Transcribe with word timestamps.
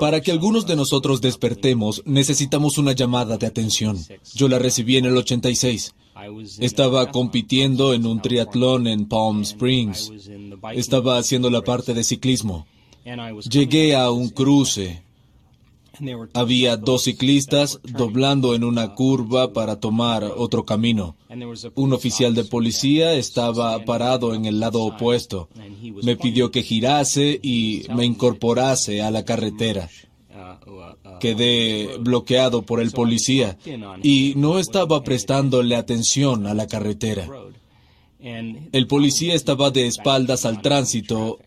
Para 0.00 0.20
que 0.20 0.30
algunos 0.30 0.66
de 0.66 0.76
nosotros 0.76 1.20
despertemos, 1.20 2.02
necesitamos 2.06 2.78
una 2.78 2.92
llamada 2.92 3.36
de 3.36 3.46
atención. 3.46 3.98
Yo 4.34 4.48
la 4.48 4.58
recibí 4.58 4.96
en 4.96 5.04
el 5.04 5.16
86. 5.16 5.94
Estaba 6.58 7.10
compitiendo 7.10 7.94
en 7.94 8.06
un 8.06 8.20
triatlón 8.20 8.86
en 8.86 9.06
Palm 9.06 9.42
Springs. 9.42 10.12
Estaba 10.74 11.18
haciendo 11.18 11.50
la 11.50 11.62
parte 11.62 11.94
de 11.94 12.02
ciclismo. 12.02 12.66
Llegué 13.50 13.94
a 13.94 14.10
un 14.10 14.28
cruce. 14.30 15.02
Había 16.34 16.76
dos 16.76 17.04
ciclistas 17.04 17.80
doblando 17.82 18.54
en 18.54 18.64
una 18.64 18.94
curva 18.94 19.52
para 19.52 19.80
tomar 19.80 20.24
otro 20.24 20.64
camino. 20.64 21.16
Un 21.74 21.92
oficial 21.92 22.34
de 22.34 22.44
policía 22.44 23.14
estaba 23.14 23.84
parado 23.84 24.34
en 24.34 24.44
el 24.44 24.60
lado 24.60 24.82
opuesto. 24.82 25.48
Me 26.02 26.16
pidió 26.16 26.50
que 26.50 26.62
girase 26.62 27.38
y 27.42 27.84
me 27.94 28.04
incorporase 28.04 29.02
a 29.02 29.10
la 29.10 29.24
carretera. 29.24 29.88
Quedé 31.20 31.96
bloqueado 31.98 32.62
por 32.62 32.80
el 32.80 32.92
policía 32.92 33.58
y 34.02 34.34
no 34.36 34.58
estaba 34.58 35.02
prestándole 35.02 35.74
atención 35.74 36.46
a 36.46 36.54
la 36.54 36.66
carretera. 36.66 37.28
El 38.20 38.86
policía 38.86 39.34
estaba 39.34 39.70
de 39.70 39.86
espaldas 39.86 40.44
al 40.44 40.60
tránsito 40.60 41.38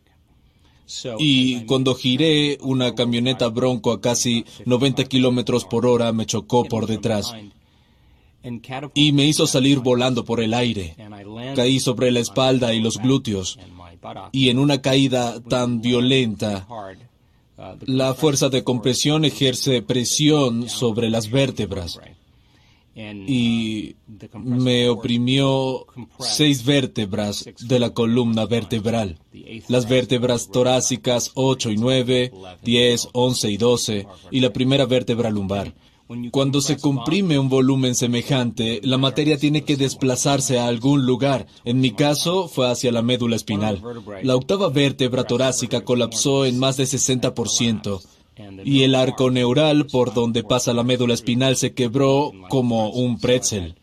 y 1.19 1.65
cuando 1.65 1.95
giré, 1.95 2.57
una 2.61 2.95
camioneta 2.95 3.47
Bronco 3.49 3.91
a 3.91 4.01
casi 4.01 4.45
90 4.65 5.05
kilómetros 5.05 5.65
por 5.65 5.85
hora 5.85 6.11
me 6.11 6.25
chocó 6.25 6.65
por 6.65 6.87
detrás 6.87 7.33
y 8.93 9.11
me 9.11 9.25
hizo 9.25 9.47
salir 9.47 9.79
volando 9.79 10.25
por 10.25 10.41
el 10.41 10.53
aire. 10.53 10.95
Caí 11.55 11.79
sobre 11.79 12.11
la 12.11 12.19
espalda 12.19 12.73
y 12.73 12.79
los 12.79 12.97
glúteos. 12.97 13.59
Y 14.31 14.49
en 14.49 14.59
una 14.59 14.81
caída 14.81 15.39
tan 15.41 15.81
violenta, 15.81 16.67
la 17.81 18.13
fuerza 18.15 18.49
de 18.49 18.63
compresión 18.63 19.25
ejerce 19.25 19.81
presión 19.81 20.67
sobre 20.69 21.09
las 21.09 21.29
vértebras 21.29 21.99
y 22.95 23.95
me 24.33 24.89
oprimió 24.89 25.85
seis 26.19 26.65
vértebras 26.65 27.49
de 27.59 27.79
la 27.79 27.91
columna 27.91 28.45
vertebral. 28.45 29.19
Las 29.67 29.87
vértebras 29.87 30.49
torácicas 30.49 31.31
8 31.35 31.71
y 31.71 31.77
9, 31.77 32.31
10, 32.63 33.09
11 33.13 33.51
y 33.51 33.57
12 33.57 34.07
y 34.31 34.39
la 34.39 34.51
primera 34.51 34.85
vértebra 34.85 35.29
lumbar. 35.29 35.73
Cuando 36.31 36.59
se 36.59 36.77
comprime 36.77 37.39
un 37.39 37.47
volumen 37.47 37.95
semejante, 37.95 38.81
la 38.83 38.97
materia 38.97 39.37
tiene 39.37 39.63
que 39.63 39.77
desplazarse 39.77 40.59
a 40.59 40.67
algún 40.67 41.05
lugar. 41.05 41.47
En 41.63 41.79
mi 41.79 41.91
caso, 41.91 42.49
fue 42.49 42.69
hacia 42.69 42.91
la 42.91 43.01
médula 43.01 43.37
espinal. 43.37 43.81
La 44.21 44.35
octava 44.35 44.67
vértebra 44.69 45.23
torácica 45.23 45.81
colapsó 45.85 46.45
en 46.45 46.59
más 46.59 46.75
de 46.75 46.83
60% 46.83 48.01
y 48.63 48.83
el 48.83 48.95
arco 48.95 49.29
neural 49.31 49.87
por 49.87 50.13
donde 50.13 50.43
pasa 50.43 50.73
la 50.73 50.83
médula 50.83 51.13
espinal 51.13 51.55
se 51.57 51.73
quebró 51.73 52.31
como 52.49 52.89
un 52.89 53.19
pretzel. 53.19 53.75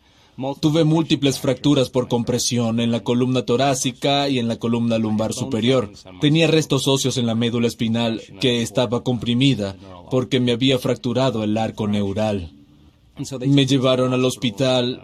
Tuve 0.61 0.85
múltiples 0.85 1.37
fracturas 1.37 1.89
por 1.89 2.07
compresión 2.07 2.79
en 2.79 2.91
la 2.91 3.01
columna 3.01 3.41
torácica 3.41 4.29
y 4.29 4.39
en 4.39 4.47
la 4.47 4.55
columna 4.55 4.97
lumbar 4.97 5.33
superior. 5.33 5.91
Tenía 6.21 6.47
restos 6.47 6.87
óseos 6.87 7.17
en 7.17 7.25
la 7.25 7.35
médula 7.35 7.67
espinal 7.67 8.21
que 8.39 8.61
estaba 8.61 9.03
comprimida 9.03 9.75
porque 10.09 10.39
me 10.39 10.53
había 10.53 10.79
fracturado 10.79 11.43
el 11.43 11.57
arco 11.57 11.87
neural. 11.87 12.53
Me 13.47 13.65
llevaron 13.65 14.13
al 14.13 14.23
hospital 14.23 15.03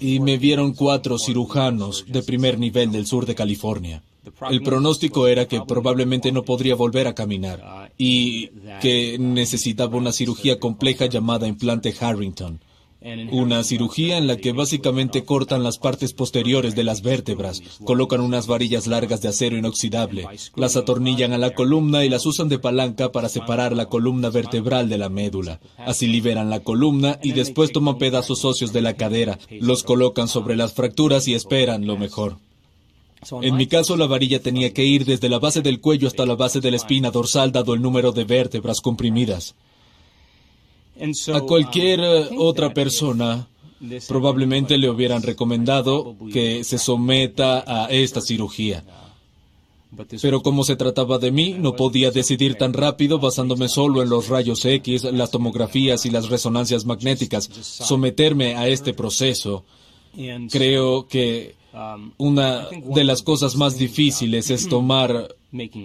y 0.00 0.18
me 0.18 0.36
vieron 0.36 0.74
cuatro 0.74 1.18
cirujanos 1.18 2.04
de 2.08 2.22
primer 2.22 2.58
nivel 2.58 2.90
del 2.90 3.06
sur 3.06 3.26
de 3.26 3.36
California. 3.36 4.02
El 4.50 4.62
pronóstico 4.62 5.26
era 5.26 5.46
que 5.46 5.60
probablemente 5.60 6.32
no 6.32 6.44
podría 6.44 6.74
volver 6.74 7.06
a 7.06 7.14
caminar 7.14 7.92
y 7.98 8.48
que 8.80 9.18
necesitaba 9.18 9.96
una 9.96 10.12
cirugía 10.12 10.58
compleja 10.58 11.06
llamada 11.06 11.46
implante 11.46 11.94
Harrington. 11.98 12.60
Una 13.30 13.62
cirugía 13.62 14.18
en 14.18 14.26
la 14.26 14.36
que 14.36 14.50
básicamente 14.50 15.24
cortan 15.24 15.62
las 15.62 15.78
partes 15.78 16.12
posteriores 16.12 16.74
de 16.74 16.82
las 16.82 17.02
vértebras, 17.02 17.62
colocan 17.84 18.20
unas 18.20 18.48
varillas 18.48 18.88
largas 18.88 19.20
de 19.20 19.28
acero 19.28 19.56
inoxidable, 19.56 20.26
las 20.56 20.74
atornillan 20.74 21.32
a 21.32 21.38
la 21.38 21.54
columna 21.54 22.04
y 22.04 22.08
las 22.08 22.26
usan 22.26 22.48
de 22.48 22.58
palanca 22.58 23.12
para 23.12 23.28
separar 23.28 23.76
la 23.76 23.86
columna 23.86 24.30
vertebral 24.30 24.88
de 24.88 24.98
la 24.98 25.08
médula. 25.08 25.60
Así 25.76 26.08
liberan 26.08 26.50
la 26.50 26.60
columna 26.60 27.20
y 27.22 27.30
después 27.30 27.70
toman 27.70 27.98
pedazos 27.98 28.44
óseos 28.44 28.72
de 28.72 28.82
la 28.82 28.94
cadera, 28.94 29.38
los 29.60 29.84
colocan 29.84 30.26
sobre 30.26 30.56
las 30.56 30.72
fracturas 30.72 31.28
y 31.28 31.34
esperan 31.34 31.86
lo 31.86 31.96
mejor. 31.96 32.38
En 33.42 33.56
mi 33.56 33.66
caso, 33.66 33.96
la 33.96 34.06
varilla 34.06 34.40
tenía 34.40 34.72
que 34.72 34.84
ir 34.84 35.04
desde 35.04 35.28
la 35.28 35.38
base 35.38 35.62
del 35.62 35.80
cuello 35.80 36.06
hasta 36.06 36.26
la 36.26 36.34
base 36.34 36.60
de 36.60 36.70
la 36.70 36.76
espina 36.76 37.10
dorsal, 37.10 37.50
dado 37.50 37.74
el 37.74 37.82
número 37.82 38.12
de 38.12 38.24
vértebras 38.24 38.80
comprimidas. 38.80 39.54
A 41.34 41.40
cualquier 41.40 42.00
eh, 42.00 42.28
otra 42.38 42.72
persona, 42.72 43.48
probablemente 44.08 44.78
le 44.78 44.88
hubieran 44.88 45.22
recomendado 45.22 46.16
que 46.32 46.64
se 46.64 46.78
someta 46.78 47.64
a 47.66 47.90
esta 47.90 48.20
cirugía. 48.20 48.84
Pero 50.20 50.42
como 50.42 50.64
se 50.64 50.76
trataba 50.76 51.18
de 51.18 51.30
mí, 51.30 51.54
no 51.58 51.76
podía 51.76 52.10
decidir 52.10 52.56
tan 52.56 52.72
rápido 52.72 53.18
basándome 53.18 53.68
solo 53.68 54.02
en 54.02 54.08
los 54.08 54.28
rayos 54.28 54.64
X, 54.64 55.04
las 55.04 55.30
tomografías 55.30 56.04
y 56.06 56.10
las 56.10 56.28
resonancias 56.28 56.84
magnéticas, 56.84 57.44
someterme 57.44 58.56
a 58.56 58.68
este 58.68 58.92
proceso. 58.92 59.64
Creo 60.50 61.06
que 61.06 61.54
una 62.16 62.68
de 62.70 63.04
las 63.04 63.22
cosas 63.22 63.56
más 63.56 63.78
difíciles 63.78 64.50
es 64.50 64.68
tomar 64.68 65.34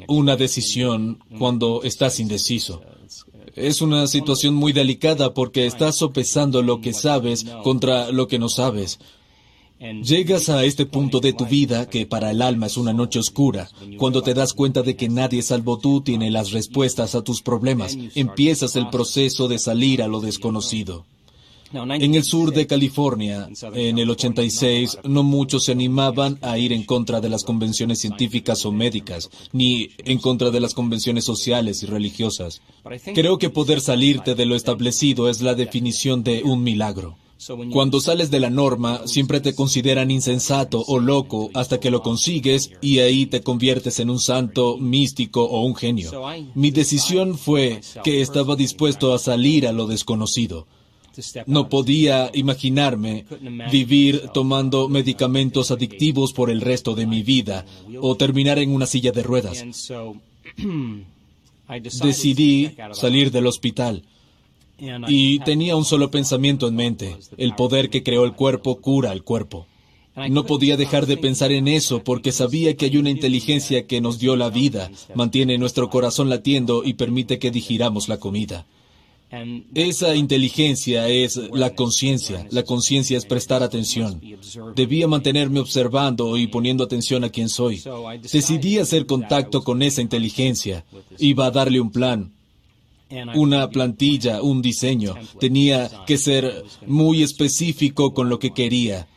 una 0.07 0.35
decisión 0.35 1.19
cuando 1.37 1.83
estás 1.83 2.19
indeciso. 2.19 2.81
Es 3.55 3.81
una 3.81 4.07
situación 4.07 4.53
muy 4.53 4.71
delicada 4.71 5.33
porque 5.33 5.65
estás 5.65 5.97
sopesando 5.97 6.61
lo 6.61 6.79
que 6.79 6.93
sabes 6.93 7.45
contra 7.63 8.11
lo 8.11 8.27
que 8.27 8.39
no 8.39 8.47
sabes. 8.49 8.99
Llegas 10.03 10.47
a 10.49 10.63
este 10.63 10.85
punto 10.85 11.19
de 11.19 11.33
tu 11.33 11.47
vida 11.47 11.89
que 11.89 12.05
para 12.05 12.29
el 12.29 12.43
alma 12.43 12.67
es 12.67 12.77
una 12.77 12.93
noche 12.93 13.17
oscura, 13.17 13.67
cuando 13.97 14.21
te 14.21 14.35
das 14.35 14.53
cuenta 14.53 14.83
de 14.83 14.95
que 14.95 15.09
nadie 15.09 15.41
salvo 15.41 15.79
tú 15.79 16.01
tiene 16.01 16.29
las 16.29 16.51
respuestas 16.51 17.15
a 17.15 17.23
tus 17.23 17.41
problemas. 17.41 17.97
Empiezas 18.13 18.75
el 18.75 18.89
proceso 18.89 19.47
de 19.47 19.57
salir 19.57 20.03
a 20.03 20.07
lo 20.07 20.21
desconocido. 20.21 21.05
En 21.73 22.15
el 22.15 22.23
sur 22.23 22.53
de 22.53 22.67
California, 22.67 23.49
en 23.73 23.99
el 23.99 24.09
86, 24.09 24.99
no 25.03 25.23
muchos 25.23 25.65
se 25.65 25.71
animaban 25.71 26.37
a 26.41 26.57
ir 26.57 26.73
en 26.73 26.83
contra 26.83 27.21
de 27.21 27.29
las 27.29 27.43
convenciones 27.43 27.99
científicas 27.99 28.65
o 28.65 28.71
médicas, 28.71 29.29
ni 29.53 29.89
en 29.99 30.19
contra 30.19 30.51
de 30.51 30.59
las 30.59 30.73
convenciones 30.73 31.23
sociales 31.23 31.83
y 31.83 31.85
religiosas. 31.85 32.61
Creo 33.13 33.37
que 33.37 33.49
poder 33.49 33.81
salirte 33.81 34.35
de 34.35 34.45
lo 34.45 34.55
establecido 34.55 35.29
es 35.29 35.41
la 35.41 35.55
definición 35.55 36.23
de 36.23 36.43
un 36.43 36.63
milagro. 36.63 37.17
Cuando 37.71 37.99
sales 37.99 38.29
de 38.29 38.39
la 38.39 38.51
norma, 38.51 39.01
siempre 39.07 39.41
te 39.41 39.55
consideran 39.55 40.11
insensato 40.11 40.83
o 40.85 40.99
loco 40.99 41.49
hasta 41.55 41.79
que 41.79 41.89
lo 41.89 42.03
consigues 42.03 42.71
y 42.81 42.99
ahí 42.99 43.25
te 43.25 43.41
conviertes 43.41 43.99
en 43.99 44.11
un 44.11 44.19
santo, 44.19 44.77
místico 44.77 45.43
o 45.43 45.65
un 45.65 45.75
genio. 45.75 46.11
Mi 46.53 46.69
decisión 46.69 47.37
fue 47.37 47.81
que 48.03 48.21
estaba 48.21 48.55
dispuesto 48.55 49.13
a 49.13 49.19
salir 49.19 49.67
a 49.67 49.71
lo 49.71 49.87
desconocido. 49.87 50.67
No 51.45 51.69
podía 51.69 52.31
imaginarme 52.33 53.25
vivir 53.71 54.29
tomando 54.33 54.87
medicamentos 54.89 55.71
adictivos 55.71 56.33
por 56.33 56.49
el 56.49 56.61
resto 56.61 56.95
de 56.95 57.05
mi 57.05 57.23
vida 57.23 57.65
o 57.99 58.15
terminar 58.15 58.59
en 58.59 58.73
una 58.73 58.85
silla 58.85 59.11
de 59.11 59.23
ruedas. 59.23 59.65
Decidí 62.01 62.75
salir 62.93 63.31
del 63.31 63.47
hospital 63.47 64.03
y 65.07 65.39
tenía 65.39 65.75
un 65.75 65.85
solo 65.85 66.11
pensamiento 66.11 66.67
en 66.67 66.75
mente. 66.75 67.17
El 67.37 67.55
poder 67.55 67.89
que 67.89 68.03
creó 68.03 68.25
el 68.25 68.33
cuerpo 68.33 68.81
cura 68.81 69.11
el 69.11 69.23
cuerpo. 69.23 69.67
No 70.29 70.45
podía 70.45 70.75
dejar 70.75 71.05
de 71.05 71.17
pensar 71.17 71.51
en 71.51 71.67
eso 71.67 72.03
porque 72.03 72.31
sabía 72.31 72.75
que 72.75 72.85
hay 72.85 72.97
una 72.97 73.09
inteligencia 73.09 73.87
que 73.87 74.01
nos 74.01 74.19
dio 74.19 74.35
la 74.35 74.49
vida, 74.49 74.91
mantiene 75.15 75.57
nuestro 75.57 75.89
corazón 75.89 76.29
latiendo 76.29 76.83
y 76.83 76.93
permite 76.93 77.39
que 77.39 77.51
digiramos 77.51 78.09
la 78.09 78.17
comida. 78.17 78.65
Esa 79.73 80.15
inteligencia 80.15 81.07
es 81.07 81.37
la 81.53 81.73
conciencia. 81.73 82.45
La 82.51 82.63
conciencia 82.63 83.17
es 83.17 83.25
prestar 83.25 83.63
atención. 83.63 84.21
Debía 84.75 85.07
mantenerme 85.07 85.61
observando 85.61 86.37
y 86.37 86.47
poniendo 86.47 86.83
atención 86.83 87.23
a 87.23 87.29
quien 87.29 87.47
soy. 87.47 87.81
Decidí 88.21 88.77
hacer 88.77 89.05
contacto 89.05 89.63
con 89.63 89.81
esa 89.81 90.01
inteligencia. 90.01 90.85
Iba 91.17 91.45
a 91.45 91.51
darle 91.51 91.79
un 91.79 91.91
plan, 91.91 92.33
una 93.33 93.69
plantilla, 93.69 94.41
un 94.41 94.61
diseño. 94.61 95.15
Tenía 95.39 95.89
que 96.05 96.17
ser 96.17 96.65
muy 96.85 97.23
específico 97.23 98.13
con 98.13 98.27
lo 98.27 98.37
que 98.37 98.51
quería. 98.51 99.07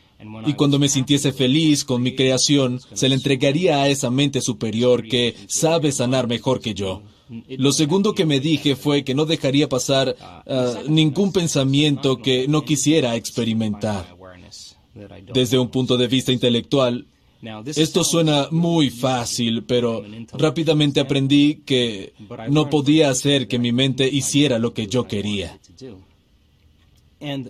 Y 0.47 0.53
cuando 0.53 0.79
me 0.79 0.87
sintiese 0.89 1.33
feliz 1.33 1.83
con 1.83 2.01
mi 2.01 2.15
creación, 2.15 2.79
se 2.93 3.09
le 3.09 3.15
entregaría 3.15 3.81
a 3.81 3.89
esa 3.89 4.09
mente 4.09 4.41
superior 4.41 5.07
que 5.07 5.35
sabe 5.47 5.91
sanar 5.91 6.27
mejor 6.27 6.61
que 6.61 6.73
yo. 6.73 7.03
Lo 7.57 7.71
segundo 7.71 8.13
que 8.13 8.25
me 8.25 8.39
dije 8.39 8.75
fue 8.75 9.03
que 9.03 9.15
no 9.15 9.25
dejaría 9.25 9.67
pasar 9.67 10.15
ah, 10.19 10.81
ningún 10.87 11.31
pensamiento 11.31 12.17
que 12.17 12.47
no 12.47 12.63
quisiera 12.63 13.15
experimentar. 13.15 14.15
Desde 15.33 15.59
un 15.59 15.69
punto 15.69 15.97
de 15.97 16.07
vista 16.07 16.31
intelectual, 16.31 17.07
Esto 17.75 18.03
suena 18.03 18.47
muy 18.49 18.89
fácil, 18.89 19.63
pero 19.65 20.03
rápidamente 20.33 20.99
aprendí 20.99 21.61
que 21.65 22.13
no 22.49 22.69
podía 22.69 23.09
hacer 23.09 23.47
que 23.47 23.59
mi 23.59 23.71
mente 23.71 24.07
hiciera 24.07 24.57
lo 24.57 24.73
que 24.73 24.87
yo 24.87 25.05
quería. 25.05 25.59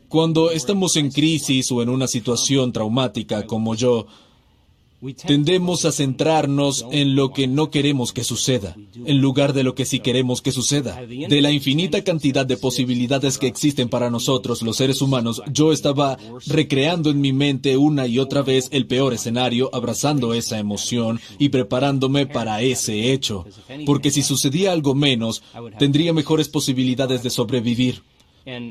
Cuando 0.07 0.51
estamos 0.51 0.95
en 0.95 1.11
crisis 1.11 1.71
o 1.71 1.81
en 1.81 1.89
una 1.89 2.07
situación 2.07 2.71
traumática 2.71 3.45
como 3.45 3.75
yo, 3.75 4.07
Tendemos 5.27 5.85
a 5.85 5.91
centrarnos 5.91 6.85
en 6.91 7.15
lo 7.15 7.31
que 7.31 7.47
no 7.47 7.69
queremos 7.69 8.13
que 8.13 8.23
suceda, 8.23 8.75
en 9.05 9.19
lugar 9.19 9.53
de 9.53 9.63
lo 9.63 9.75
que 9.75 9.85
sí 9.85 9.99
queremos 9.99 10.41
que 10.41 10.51
suceda. 10.51 10.99
De 11.05 11.41
la 11.41 11.51
infinita 11.51 12.03
cantidad 12.03 12.45
de 12.45 12.57
posibilidades 12.57 13.37
que 13.37 13.47
existen 13.47 13.89
para 13.89 14.09
nosotros, 14.09 14.61
los 14.61 14.77
seres 14.77 15.01
humanos, 15.01 15.41
yo 15.51 15.71
estaba 15.71 16.17
recreando 16.47 17.09
en 17.11 17.21
mi 17.21 17.33
mente 17.33 17.77
una 17.77 18.07
y 18.07 18.19
otra 18.19 18.41
vez 18.41 18.69
el 18.71 18.87
peor 18.87 19.13
escenario, 19.13 19.69
abrazando 19.73 20.33
esa 20.33 20.59
emoción 20.59 21.19
y 21.37 21.49
preparándome 21.49 22.25
para 22.25 22.61
ese 22.61 23.11
hecho. 23.11 23.45
Porque 23.85 24.11
si 24.11 24.23
sucedía 24.23 24.71
algo 24.71 24.95
menos, 24.95 25.43
tendría 25.77 26.13
mejores 26.13 26.49
posibilidades 26.49 27.21
de 27.21 27.29
sobrevivir. 27.29 28.01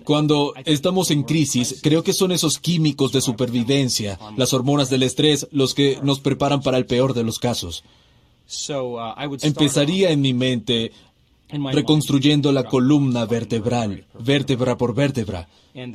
Cuando 0.05 0.55
estamos 0.65 1.11
en 1.11 1.25
crisis, 1.25 1.81
creo 1.82 2.05
que 2.05 2.12
son 2.12 2.31
esos 2.31 2.59
químicos 2.59 3.12
de 3.12 3.21
supervivencia, 3.21 4.19
las 4.37 4.53
hormonas 4.53 4.88
del 4.88 5.03
estrés, 5.03 5.49
los 5.50 5.75
que 5.75 5.99
nos 6.03 6.21
preparan 6.21 6.62
para 6.62 6.79
el 6.79 6.87
peor 6.87 7.12
de 7.15 7.25
los 7.25 7.38
casos. 7.38 7.82
Empezaría 9.43 10.11
en 10.11 10.21
mi 10.21 10.35
mente 10.35 10.93
reconstruyendo 11.72 12.52
la 12.52 12.64
columna 12.64 13.26
vertebral, 13.26 14.04
vértebra 14.18 14.76
por 14.76 14.94
vértebra, 14.94 15.48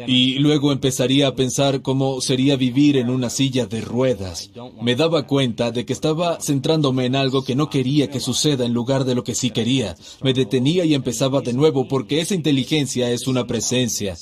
y 0.08 0.40
luego 0.40 0.72
empezaría 0.72 1.28
a 1.28 1.36
pensar 1.36 1.82
cómo 1.82 2.22
sería 2.22 2.56
vivir 2.56 2.98
en 2.98 3.10
una 3.10 3.30
silla 3.30 3.66
de 3.66 3.82
ruedas. 3.82 4.52
Me 4.82 4.96
daba 4.96 5.26
cuenta 5.26 5.72
de 5.72 5.86
que 5.86 5.94
estaba 5.94 6.40
centrándome 6.42 7.06
en 7.06 7.16
algo 7.16 7.44
que 7.44 7.56
no 7.56 7.70
quería 7.70 8.10
que 8.10 8.20
suceda 8.20 8.66
en 8.66 8.74
lugar 8.74 9.06
de 9.06 9.16
lo 9.16 9.24
que 9.24 9.36
sí 9.36 9.52
quería. 9.52 9.96
Me 10.22 10.34
detenía 10.34 10.84
y 10.86 10.94
empezaba 10.94 11.42
de 11.42 11.54
nuevo 11.54 11.88
porque 11.88 12.20
esa 12.20 12.36
inteligencia 12.36 13.10
es 13.12 13.28
una 13.28 13.48
presencia. 13.48 14.18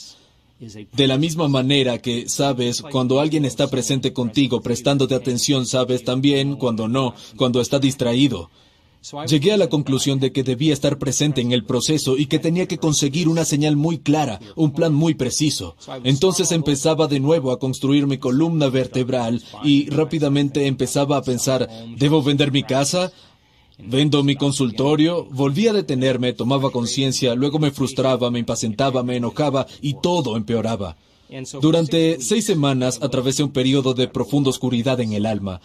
De 0.59 1.07
la 1.07 1.17
misma 1.17 1.47
manera 1.47 1.99
que 1.99 2.27
sabes 2.29 2.81
cuando 2.81 3.19
alguien 3.19 3.45
está 3.45 3.67
presente 3.67 4.11
contigo 4.11 4.61
prestándote 4.61 5.13
atención, 5.13 5.67
sabes 5.67 6.03
también 6.03 6.55
cuando 6.55 6.87
no, 6.87 7.13
cuando 7.35 7.61
está 7.61 7.77
distraído. 7.77 8.49
Llegué 9.27 9.53
a 9.53 9.57
la 9.57 9.69
conclusión 9.69 10.19
de 10.19 10.31
que 10.31 10.43
debía 10.43 10.73
estar 10.73 10.97
presente 10.97 11.41
en 11.41 11.51
el 11.51 11.63
proceso 11.63 12.17
y 12.17 12.25
que 12.25 12.39
tenía 12.39 12.67
que 12.67 12.77
conseguir 12.77 13.27
una 13.27 13.45
señal 13.45 13.75
muy 13.75 13.99
clara, 13.99 14.39
un 14.55 14.71
plan 14.71 14.93
muy 14.93 15.13
preciso. 15.13 15.75
Entonces 16.03 16.51
empezaba 16.51 17.07
de 17.07 17.19
nuevo 17.19 17.51
a 17.51 17.59
construir 17.59 18.07
mi 18.07 18.17
columna 18.17 18.69
vertebral 18.69 19.43
y 19.63 19.89
rápidamente 19.89 20.67
empezaba 20.67 21.17
a 21.17 21.21
pensar, 21.21 21.69
¿debo 21.97 22.21
vender 22.21 22.51
mi 22.51 22.63
casa? 22.63 23.11
Vendo 23.79 24.23
mi 24.23 24.35
consultorio, 24.35 25.25
volví 25.25 25.67
a 25.67 25.73
detenerme, 25.73 26.33
tomaba 26.33 26.71
conciencia, 26.71 27.35
luego 27.35 27.59
me 27.59 27.71
frustraba, 27.71 28.31
me 28.31 28.39
impacientaba, 28.39 29.03
me 29.03 29.17
enojaba 29.17 29.67
y 29.81 29.95
todo 30.01 30.35
empeoraba. 30.35 30.97
Durante 31.61 32.21
seis 32.21 32.45
semanas 32.45 32.99
atravesé 33.01 33.43
un 33.43 33.51
periodo 33.51 33.93
de 33.93 34.07
profunda 34.07 34.49
oscuridad 34.49 34.99
en 35.01 35.11
el 35.13 35.25
alma 35.25 35.61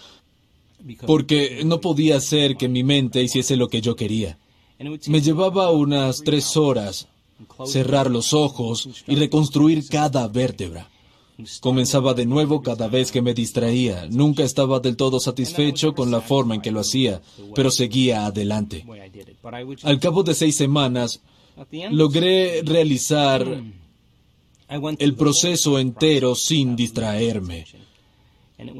porque 1.07 1.63
no 1.65 1.81
podía 1.81 2.17
hacer 2.17 2.57
que 2.57 2.69
mi 2.69 2.83
mente 2.83 3.23
hiciese 3.23 3.57
lo 3.57 3.69
que 3.69 3.81
yo 3.81 3.97
quería. 3.97 4.39
Me 5.07 5.21
llevaba 5.21 5.71
unas 5.71 6.23
tres 6.23 6.57
horas 6.57 7.09
cerrar 7.67 8.11
los 8.11 8.33
ojos 8.33 8.89
y 9.07 9.17
reconstruir 9.17 9.89
cada 9.89 10.29
vértebra. 10.29 10.89
Comenzaba 11.61 12.15
de 12.15 12.27
nuevo 12.27 12.63
cada 12.63 12.89
vez 12.89 13.11
que 13.11 13.23
me 13.23 13.35
distraía. 13.35 14.07
Nunca 14.11 14.45
estaba 14.45 14.81
del 14.81 14.97
todo 14.97 15.19
satisfecho 15.19 15.95
con 15.95 16.11
la 16.11 16.21
forma 16.21 16.55
en 16.55 16.61
que 16.61 16.71
lo 16.71 16.81
hacía, 16.81 17.21
pero 17.55 17.71
seguía 17.71 18.27
adelante. 18.27 18.85
Al 19.83 19.99
cabo 19.99 20.23
de 20.23 20.35
seis 20.35 20.57
semanas, 20.57 21.21
logré 21.91 22.63
realizar 22.63 23.63
el 24.99 25.15
proceso 25.15 25.79
entero 25.79 26.35
sin 26.35 26.77
distraerme. 26.77 27.67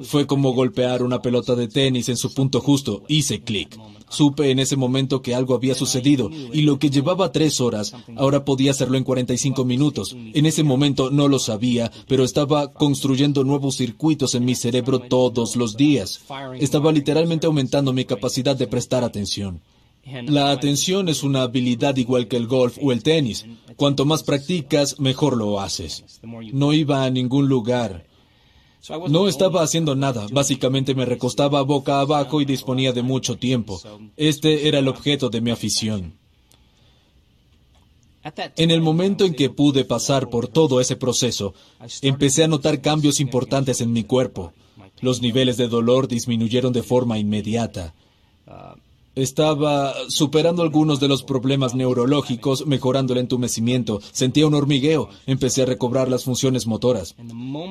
Fue 0.05 0.27
como 0.27 0.53
golpear 0.53 1.03
una 1.03 1.23
pelota 1.23 1.55
de 1.55 1.69
tenis 1.69 2.09
en 2.09 2.17
su 2.17 2.33
punto 2.33 2.61
justo. 2.61 3.03
Hice 3.09 3.41
clic. 3.41 3.79
Supe 4.09 4.51
en 4.51 4.59
ese 4.59 4.77
momento 4.77 5.23
que 5.23 5.35
algo 5.35 5.55
había 5.55 5.75
sucedido 5.75 6.31
y 6.53 6.63
lo 6.63 6.79
que 6.79 6.91
llevaba 6.91 7.33
tres 7.33 7.61
horas, 7.63 7.95
ahora 8.17 8.45
podía 8.45 8.73
hacerlo 8.73 8.99
en 8.99 9.05
45 9.05 9.65
minutos. 9.65 10.15
En 10.35 10.45
ese 10.45 10.63
momento 10.63 11.11
no 11.11 11.29
lo 11.29 11.39
sabía, 11.39 11.91
pero 12.09 12.23
estaba 12.23 12.73
construyendo 12.73 13.43
nuevos 13.43 13.77
circuitos 13.77 14.35
en 14.35 14.45
mi 14.45 14.55
cerebro 14.55 14.99
todos 14.99 15.57
los 15.57 15.77
días. 15.77 16.21
Estaba 16.61 16.93
literalmente 16.93 17.47
aumentando 17.47 17.95
mi 17.95 18.05
capacidad 18.05 18.55
de 18.55 18.67
prestar 18.67 19.03
atención. 19.03 19.63
La 20.27 20.51
atención 20.51 21.09
es 21.09 21.23
una 21.23 21.43
habilidad 21.43 21.97
igual 21.97 22.29
que 22.29 22.37
el 22.37 22.47
golf 22.47 22.77
o 22.83 22.93
el 22.93 23.03
tenis. 23.03 23.47
Cuanto 23.77 24.05
más 24.05 24.25
practicas, 24.25 25.01
mejor 25.01 25.37
lo 25.37 25.61
haces. 25.61 26.21
No 26.53 26.73
iba 26.73 27.05
a 27.05 27.11
ningún 27.11 27.49
lugar. 27.49 28.05
No 29.09 29.29
estaba 29.29 29.63
haciendo 29.63 29.95
nada, 29.95 30.27
básicamente 30.33 30.95
me 30.95 31.05
recostaba 31.05 31.63
boca 31.63 32.01
abajo 32.01 32.41
y 32.41 32.45
disponía 32.45 32.93
de 32.93 33.03
mucho 33.03 33.37
tiempo. 33.37 33.81
Este 34.17 34.67
era 34.67 34.81
el 34.81 34.89
objeto 34.89 35.31
de 35.31 35.41
mi 35.41 35.51
afición. 35.51 36.15
En 38.57 38.71
el 38.71 38.81
momento 38.81 39.25
en 39.25 39.35
que 39.35 39.51
pude 39.51 39.85
pasar 39.85 40.31
por 40.31 40.49
todo 40.49 40.81
ese 40.81 40.97
proceso, 40.97 41.55
empecé 42.03 42.45
a 42.45 42.49
notar 42.49 42.81
cambios 42.81 43.21
importantes 43.21 43.81
en 43.81 43.93
mi 43.93 44.05
cuerpo. 44.05 44.53
Los 45.01 45.21
niveles 45.21 45.57
de 45.57 45.69
dolor 45.69 46.07
disminuyeron 46.07 46.73
de 46.73 46.83
forma 46.83 47.19
inmediata. 47.19 47.95
Estaba 49.15 49.95
superando 50.09 50.63
algunos 50.63 50.99
de 50.99 51.07
los 51.07 51.23
problemas 51.23 51.75
neurológicos, 51.75 52.67
mejorando 52.67 53.13
el 53.13 53.19
entumecimiento, 53.19 54.01
sentía 54.11 54.47
un 54.47 54.55
hormigueo, 54.55 55.11
empecé 55.27 55.63
a 55.63 55.67
recobrar 55.67 56.09
las 56.09 56.25
funciones 56.25 56.67
motoras. 56.67 57.15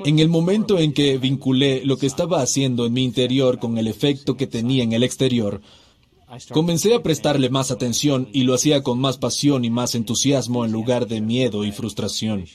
En 0.06 0.20
el 0.20 0.30
momento 0.30 0.78
en 0.78 0.94
que 0.94 1.18
vinculé 1.18 1.84
lo 1.84 1.98
que 1.98 2.06
estaba 2.06 2.42
haciendo 2.42 2.86
en 2.86 2.94
mi 2.94 3.04
interior 3.04 3.58
con 3.58 3.80
el 3.80 3.88
efecto 3.88 4.38
que 4.38 4.46
tenía 4.46 4.84
en 4.84 4.94
el 4.94 5.02
exterior, 5.02 5.62
comencé 6.52 6.94
a 6.94 7.02
prestarle 7.02 7.50
más 7.50 7.72
atención 7.72 8.30
y 8.32 8.44
lo 8.44 8.54
hacía 8.54 8.84
con 8.84 9.00
más 9.00 9.18
pasión 9.18 9.66
y 9.66 9.72
más 9.72 9.96
entusiasmo 9.96 10.64
en 10.64 10.72
lugar 10.72 11.08
de 11.08 11.22
miedo 11.22 11.66
y 11.66 11.72
frustración. 11.72 12.46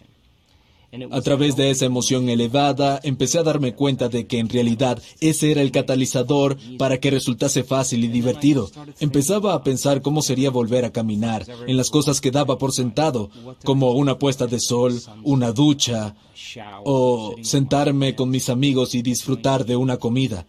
A 1.11 1.21
través 1.21 1.57
de 1.57 1.71
esa 1.71 1.85
emoción 1.85 2.29
elevada, 2.29 3.01
empecé 3.03 3.39
a 3.39 3.43
darme 3.43 3.75
cuenta 3.75 4.09
de 4.09 4.27
que 4.27 4.39
en 4.39 4.49
realidad 4.49 5.03
ese 5.21 5.51
era 5.51 5.61
el 5.61 5.73
catalizador 5.73 6.57
para 6.79 6.99
que 6.99 7.11
resultase 7.11 7.65
fácil 7.65 8.05
y 8.05 8.09
divertido. 8.09 8.71
Empezaba 9.01 9.55
a 9.55 9.63
pensar 9.63 10.01
cómo 10.01 10.23
sería 10.23 10.51
volver 10.51 10.85
a 10.85 10.93
caminar, 10.93 11.47
en 11.67 11.77
las 11.77 11.91
cosas 11.91 12.21
que 12.21 12.31
daba 12.31 12.59
por 12.59 12.73
sentado, 12.73 13.31
como 13.65 13.93
una 13.93 14.19
puesta 14.19 14.47
de 14.47 14.61
sol, 14.61 15.01
una 15.23 15.53
ducha, 15.53 16.15
o 16.85 17.35
sentarme 17.43 18.15
con 18.15 18.31
mis 18.31 18.49
amigos 18.49 18.95
y 18.95 19.03
disfrutar 19.03 19.65
de 19.67 19.77
una 19.77 19.97
comida. 19.99 20.47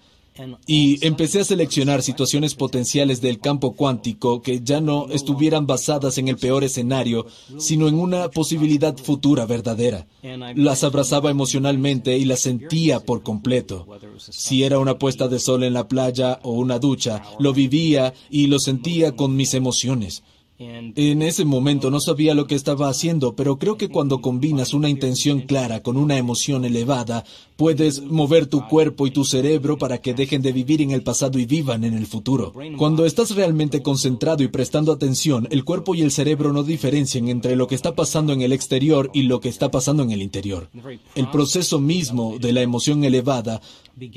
Y 0.66 1.06
empecé 1.06 1.40
a 1.42 1.44
seleccionar 1.44 2.04
situaciones 2.04 2.56
potenciales 2.56 3.22
del 3.22 3.40
campo 3.40 3.74
cuántico 3.74 4.42
que 4.42 4.62
ya 4.62 4.82
no 4.82 5.08
estuvieran 5.10 5.68
basadas 5.68 6.18
en 6.18 6.28
el 6.28 6.38
peor 6.38 6.64
escenario, 6.64 7.26
sino 7.58 7.88
en 7.88 7.96
una 7.96 8.30
posibilidad 8.30 8.96
futura 8.98 9.46
verdadera. 9.46 10.08
Las 10.56 10.84
abrazaba 10.84 11.32
emocionalmente 11.32 12.18
y 12.18 12.26
las 12.26 12.42
sentía 12.42 13.00
por 13.00 13.24
completo. 13.24 13.88
Si 14.18 14.64
era 14.64 14.80
una 14.80 14.98
puesta 14.98 15.28
de 15.28 15.40
sol 15.40 15.64
en 15.64 15.74
la 15.74 15.88
playa 15.88 16.40
o 16.44 16.52
una 16.52 16.80
ducha, 16.80 17.24
lo 17.40 17.54
vivía 17.54 18.14
y 18.30 18.48
lo 18.48 18.60
sentía 18.60 19.16
con 19.16 19.36
mis 19.36 19.54
emociones. 19.54 20.24
En 20.60 21.22
ese 21.22 21.46
momento 21.46 21.92
no 21.92 22.00
sabía 22.00 22.34
lo 22.34 22.48
que 22.48 22.56
estaba 22.56 22.90
haciendo, 22.90 23.36
pero 23.36 23.58
creo 23.60 23.78
que 23.78 23.90
cuando 23.90 24.22
combinas 24.22 24.74
una 24.74 24.90
intención 24.90 25.42
clara 25.42 25.84
con 25.84 25.98
una 25.98 26.18
emoción 26.18 26.66
elevada, 26.66 27.26
puedes 27.58 28.02
mover 28.02 28.48
tu 28.48 28.68
cuerpo 28.68 29.06
y 29.06 29.12
tu 29.12 29.24
cerebro 29.24 29.78
para 29.78 30.00
que 30.00 30.16
dejen 30.16 30.42
de 30.42 30.52
vivir 30.52 30.82
en 30.82 30.90
el 30.90 31.04
pasado 31.04 31.38
y 31.38 31.46
vivan 31.46 31.84
en 31.84 31.94
el 31.94 32.08
futuro. 32.08 32.54
Cuando 32.76 33.06
estás 33.06 33.36
realmente 33.36 33.84
concentrado 33.84 34.42
y 34.42 34.48
prestando 34.48 34.92
atención, 34.92 35.48
el 35.52 35.64
cuerpo 35.64 35.94
y 35.94 36.02
el 36.02 36.10
cerebro 36.10 36.52
no 36.52 36.64
diferencian 36.64 37.28
entre 37.28 37.56
lo 37.56 37.68
que 37.68 37.76
está 37.76 37.94
pasando 37.94 38.34
en 38.34 38.42
el 38.42 38.52
exterior 38.52 39.12
y 39.14 39.24
lo 39.24 39.40
que 39.40 39.50
está 39.50 39.70
pasando 39.70 40.02
en 40.02 40.10
el 40.10 40.24
interior. 40.24 40.70
El 41.14 41.30
proceso 41.30 41.80
mismo 41.80 42.40
de 42.40 42.54
la 42.54 42.64
emoción 42.64 43.04
elevada 43.04 43.62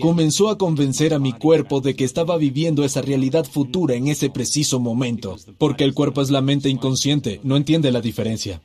comenzó 0.00 0.48
a 0.48 0.58
convencer 0.58 1.14
a 1.14 1.18
mi 1.18 1.32
cuerpo 1.32 1.80
de 1.80 1.94
que 1.94 2.04
estaba 2.04 2.36
viviendo 2.36 2.84
esa 2.84 3.02
realidad 3.02 3.44
futura 3.44 3.94
en 3.94 4.08
ese 4.08 4.30
preciso 4.30 4.80
momento, 4.80 5.36
porque 5.58 5.84
el 5.84 5.94
cuerpo 5.94 6.22
es 6.22 6.30
la 6.30 6.40
mente 6.40 6.68
inconsciente, 6.68 7.40
no 7.42 7.56
entiende 7.56 7.90
la 7.90 8.00
diferencia. 8.00 8.60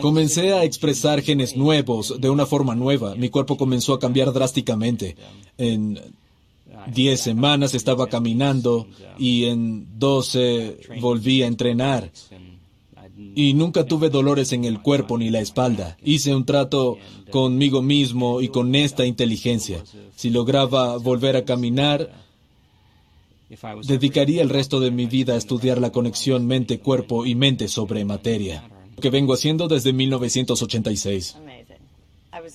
Comencé 0.00 0.52
a 0.52 0.64
expresar 0.64 1.22
genes 1.22 1.56
nuevos 1.56 2.20
de 2.20 2.30
una 2.30 2.46
forma 2.46 2.74
nueva, 2.74 3.14
mi 3.14 3.28
cuerpo 3.28 3.56
comenzó 3.56 3.94
a 3.94 4.00
cambiar 4.00 4.32
drásticamente. 4.32 5.16
En 5.58 5.98
diez 6.92 7.20
semanas 7.20 7.74
estaba 7.74 8.06
caminando 8.06 8.86
y 9.18 9.44
en 9.44 9.98
doce 9.98 10.78
volví 11.00 11.42
a 11.42 11.46
entrenar 11.46 12.10
y 13.34 13.54
nunca 13.54 13.84
tuve 13.84 14.10
dolores 14.10 14.52
en 14.52 14.64
el 14.64 14.80
cuerpo 14.80 15.18
ni 15.18 15.30
la 15.30 15.40
espalda. 15.40 15.96
Hice 16.02 16.34
un 16.34 16.44
trato 16.44 16.98
conmigo 17.30 17.82
mismo 17.82 18.40
y 18.40 18.48
con 18.48 18.74
esta 18.74 19.04
inteligencia. 19.06 19.82
Si 20.14 20.30
lograba 20.30 20.96
volver 20.96 21.36
a 21.36 21.44
caminar, 21.44 22.10
dedicaría 23.86 24.42
el 24.42 24.50
resto 24.50 24.80
de 24.80 24.90
mi 24.90 25.06
vida 25.06 25.34
a 25.34 25.36
estudiar 25.36 25.80
la 25.80 25.92
conexión 25.92 26.46
mente-cuerpo 26.46 27.26
y 27.26 27.34
mente 27.34 27.68
sobre 27.68 28.04
materia, 28.04 28.68
que 29.00 29.10
vengo 29.10 29.34
haciendo 29.34 29.68
desde 29.68 29.92
1986. 29.92 31.36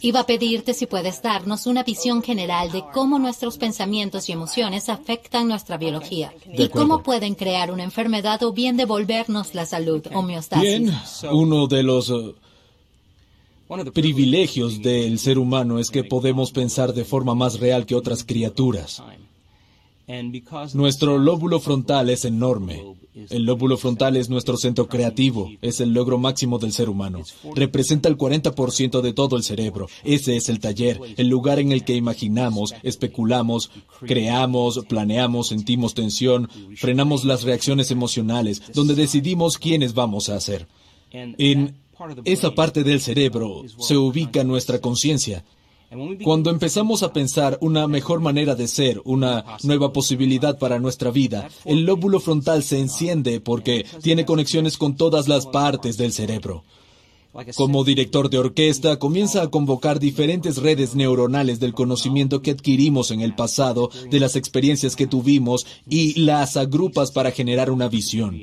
Iba 0.01 0.21
a 0.21 0.25
pedirte 0.25 0.73
si 0.73 0.85
puedes 0.85 1.21
darnos 1.21 1.65
una 1.67 1.83
visión 1.83 2.21
general 2.21 2.71
de 2.71 2.83
cómo 2.93 3.19
nuestros 3.19 3.57
pensamientos 3.57 4.29
y 4.29 4.31
emociones 4.31 4.89
afectan 4.89 5.47
nuestra 5.47 5.77
biología 5.77 6.33
y 6.51 6.69
cómo 6.69 7.03
pueden 7.03 7.35
crear 7.35 7.71
una 7.71 7.83
enfermedad 7.83 8.41
o 8.43 8.53
bien 8.53 8.77
devolvernos 8.77 9.53
la 9.53 9.65
salud, 9.65 10.05
homeostasis. 10.13 10.61
Bien, 10.63 10.93
uno 11.31 11.67
de 11.67 11.83
los 11.83 12.09
uh, 12.09 12.35
privilegios 13.93 14.81
del 14.81 15.19
ser 15.19 15.37
humano 15.37 15.79
es 15.79 15.89
que 15.89 16.03
podemos 16.03 16.51
pensar 16.51 16.93
de 16.93 17.05
forma 17.05 17.35
más 17.35 17.59
real 17.59 17.85
que 17.85 17.95
otras 17.95 18.23
criaturas. 18.23 19.01
Nuestro 20.73 21.17
lóbulo 21.17 21.59
frontal 21.59 22.09
es 22.09 22.25
enorme. 22.25 22.83
El 23.13 23.43
lóbulo 23.43 23.77
frontal 23.77 24.15
es 24.15 24.29
nuestro 24.29 24.57
centro 24.57 24.87
creativo, 24.87 25.49
es 25.61 25.81
el 25.81 25.93
logro 25.93 26.17
máximo 26.17 26.59
del 26.59 26.71
ser 26.71 26.89
humano. 26.89 27.23
Representa 27.55 28.07
el 28.07 28.17
40% 28.17 29.01
de 29.01 29.13
todo 29.13 29.35
el 29.35 29.43
cerebro. 29.43 29.87
Ese 30.03 30.37
es 30.37 30.49
el 30.49 30.59
taller, 30.59 30.99
el 31.17 31.27
lugar 31.27 31.59
en 31.59 31.71
el 31.71 31.83
que 31.83 31.95
imaginamos, 31.95 32.73
especulamos, 32.83 33.71
creamos, 33.99 34.85
planeamos, 34.87 35.49
sentimos 35.49 35.93
tensión, 35.93 36.49
frenamos 36.75 37.25
las 37.25 37.43
reacciones 37.43 37.91
emocionales, 37.91 38.61
donde 38.73 38.95
decidimos 38.95 39.57
quiénes 39.57 39.93
vamos 39.93 40.29
a 40.29 40.39
ser. 40.39 40.67
En 41.11 41.75
esa 42.23 42.55
parte 42.55 42.83
del 42.83 43.01
cerebro 43.01 43.63
se 43.77 43.97
ubica 43.97 44.43
nuestra 44.43 44.79
conciencia. 44.79 45.43
Cuando 46.23 46.49
empezamos 46.49 47.03
a 47.03 47.11
pensar 47.11 47.57
una 47.59 47.85
mejor 47.87 48.21
manera 48.21 48.55
de 48.55 48.69
ser, 48.69 49.01
una 49.03 49.43
nueva 49.63 49.91
posibilidad 49.91 50.57
para 50.57 50.79
nuestra 50.79 51.11
vida, 51.11 51.49
el 51.65 51.83
lóbulo 51.83 52.21
frontal 52.21 52.63
se 52.63 52.79
enciende 52.79 53.41
porque 53.41 53.85
tiene 54.01 54.25
conexiones 54.25 54.77
con 54.77 54.95
todas 54.95 55.27
las 55.27 55.47
partes 55.47 55.97
del 55.97 56.13
cerebro. 56.13 56.63
Como 57.55 57.83
director 57.83 58.29
de 58.29 58.37
orquesta, 58.37 58.99
comienza 58.99 59.41
a 59.41 59.49
convocar 59.49 59.99
diferentes 59.99 60.57
redes 60.57 60.95
neuronales 60.95 61.59
del 61.59 61.73
conocimiento 61.73 62.41
que 62.41 62.51
adquirimos 62.51 63.11
en 63.11 63.21
el 63.21 63.35
pasado, 63.35 63.89
de 64.09 64.19
las 64.19 64.35
experiencias 64.35 64.95
que 64.95 65.07
tuvimos, 65.07 65.65
y 65.89 66.19
las 66.19 66.57
agrupas 66.57 67.11
para 67.11 67.31
generar 67.31 67.71
una 67.71 67.87
visión. 67.87 68.37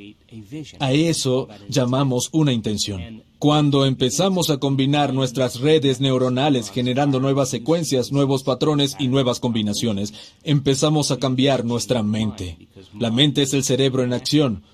A 0.81 0.93
eso 0.93 1.49
llamamos 1.69 2.28
una 2.33 2.52
intención. 2.52 3.23
Cuando 3.38 3.87
empezamos 3.87 4.50
a 4.50 4.59
combinar 4.59 5.14
nuestras 5.14 5.61
redes 5.61 6.00
neuronales 6.00 6.71
generando 6.71 7.21
nuevas 7.21 7.49
secuencias, 7.49 8.11
nuevos 8.11 8.42
patrones 8.42 8.97
y 8.99 9.07
nuevas 9.07 9.38
combinaciones, 9.38 10.12
empezamos 10.42 11.12
a 11.12 11.18
cambiar 11.18 11.64
nuestra 11.64 12.02
mente. 12.02 12.68
La 12.99 13.12
mente 13.12 13.42
es 13.42 13.54
el 13.54 13.62
cerebro 13.62 14.02
en 14.02 14.12
acción. 14.12 14.64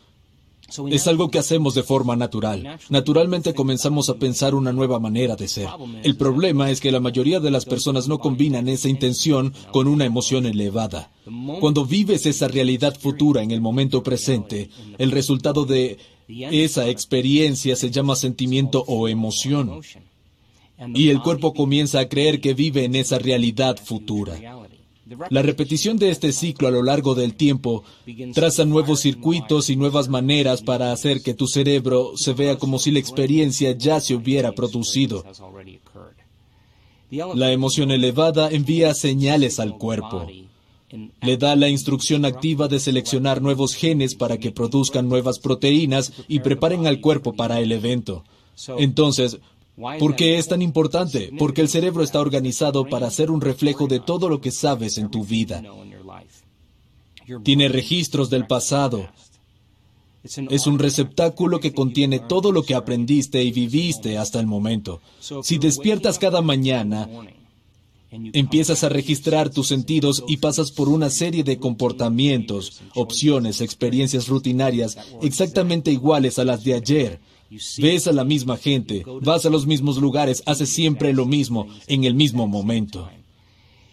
Es 0.91 1.07
algo 1.07 1.31
que 1.31 1.39
hacemos 1.39 1.75
de 1.75 1.83
forma 1.83 2.17
natural. 2.17 2.79
Naturalmente 2.89 3.53
comenzamos 3.53 4.09
a 4.09 4.15
pensar 4.15 4.55
una 4.55 4.73
nueva 4.73 4.99
manera 4.99 5.37
de 5.37 5.47
ser. 5.47 5.69
El 6.03 6.17
problema 6.17 6.71
es 6.71 6.81
que 6.81 6.91
la 6.91 7.01
mayoría 7.01 7.41
de 7.41 7.51
las 7.51 7.67
personas 7.67 8.09
no 8.09 8.19
combinan 8.19 8.69
esa 8.69 8.89
intención 8.89 9.53
con 9.73 9.87
una 9.87 10.07
emoción 10.07 10.47
elevada. 10.47 11.13
Cuando 11.61 11.85
vives 11.85 12.25
esa 12.25 12.49
realidad 12.49 12.99
futura 12.99 13.43
en 13.43 13.51
el 13.51 13.61
momento 13.61 14.03
presente, 14.03 14.71
el 14.97 15.11
resultado 15.11 15.67
de 15.67 15.99
esa 16.29 16.89
experiencia 16.89 17.77
se 17.77 17.91
llama 17.91 18.17
sentimiento 18.17 18.85
o 18.87 19.09
emoción. 19.09 19.81
Y 20.95 21.11
el 21.11 21.21
cuerpo 21.21 21.55
comienza 21.55 22.01
a 22.01 22.09
creer 22.09 22.41
que 22.41 22.55
vive 22.55 22.85
en 22.85 22.97
esa 22.97 23.19
realidad 23.19 23.77
futura. 23.83 24.39
La 25.29 25.43
repetición 25.43 25.99
de 25.99 26.11
este 26.11 26.33
ciclo 26.33 26.69
a 26.69 26.71
lo 26.71 26.83
largo 26.83 27.15
del 27.15 27.35
tiempo 27.35 27.85
traza 28.33 28.65
nuevos 28.65 29.01
circuitos 29.01 29.69
y 29.69 29.77
nuevas 29.77 30.09
maneras 30.09 30.63
para 30.63 30.93
hacer 30.93 31.23
que 31.23 31.35
tu 31.35 31.47
cerebro 31.47 32.13
se 32.17 32.33
vea 32.33 32.57
como 32.57 32.79
si 32.79 32.91
la 32.91 33.01
experiencia 33.01 33.73
ya 33.73 34.01
se 34.01 34.15
hubiera 34.15 34.53
producido. 34.53 35.25
La 37.11 37.53
emoción 37.53 37.91
elevada 37.91 38.51
envía 38.51 38.95
señales 38.95 39.61
al 39.61 39.77
cuerpo. 39.77 40.27
Le 41.21 41.37
da 41.37 41.57
la 41.57 41.69
instrucción 41.69 42.25
activa 42.25 42.69
de 42.69 42.81
seleccionar 42.81 43.43
nuevos 43.43 43.75
genes 43.75 44.15
para 44.15 44.39
que 44.39 44.53
produzcan 44.53 45.09
nuevas 45.09 45.39
proteínas 45.39 46.13
y 46.29 46.41
preparen 46.41 46.87
al 46.87 47.01
cuerpo 47.01 47.35
para 47.35 47.61
el 47.61 47.73
evento. 47.73 48.25
Entonces, 48.79 49.39
¿Por 49.77 50.15
qué 50.15 50.39
es 50.39 50.47
tan 50.47 50.63
importante? 50.63 51.33
Porque 51.37 51.61
el 51.61 51.69
cerebro 51.69 52.05
está 52.05 52.21
organizado 52.21 52.87
para 52.87 53.11
ser 53.11 53.31
un 53.31 53.41
reflejo 53.41 53.89
de 53.89 53.99
todo 53.99 54.29
lo 54.29 54.41
que 54.41 54.53
sabes 54.53 54.99
en 54.99 55.11
tu 55.11 55.25
vida. 55.25 55.63
Tiene 57.43 57.69
registros 57.69 58.31
del 58.31 58.47
pasado. 58.47 59.09
Es 60.23 60.67
un 60.67 60.79
receptáculo 60.79 61.61
que 61.61 61.75
contiene 61.75 62.19
todo 62.21 62.53
lo 62.53 62.63
que 62.63 62.75
aprendiste 62.75 63.43
y 63.43 63.51
viviste 63.51 64.17
hasta 64.17 64.41
el 64.41 64.47
momento. 64.47 65.01
Si 65.43 65.59
despiertas 65.59 66.19
cada 66.19 66.41
mañana, 66.41 67.09
empiezas 68.33 68.85
a 68.85 68.89
registrar 68.89 69.51
tus 69.51 69.69
sentidos 69.69 70.25
y 70.27 70.39
pasas 70.39 70.71
por 70.71 70.89
una 70.89 71.11
serie 71.11 71.45
de 71.45 71.59
comportamientos, 71.59 72.83
opciones, 72.95 73.61
experiencias 73.61 74.29
rutinarias 74.29 74.97
exactamente 75.23 75.91
iguales 75.91 76.39
a 76.39 76.45
las 76.45 76.65
de 76.65 76.75
ayer 76.75 77.21
Ves 77.79 78.07
a 78.07 78.13
la 78.13 78.25
misma 78.25 78.57
gente, 78.57 79.05
vas 79.23 79.47
a 79.47 79.51
los 79.51 79.67
mismos 79.67 79.99
lugares, 79.99 80.43
haces 80.47 80.71
siempre 80.71 81.13
lo 81.13 81.27
mismo, 81.27 81.69
en 81.87 82.05
el 82.05 82.15
mismo 82.15 82.49
momento. 82.49 83.09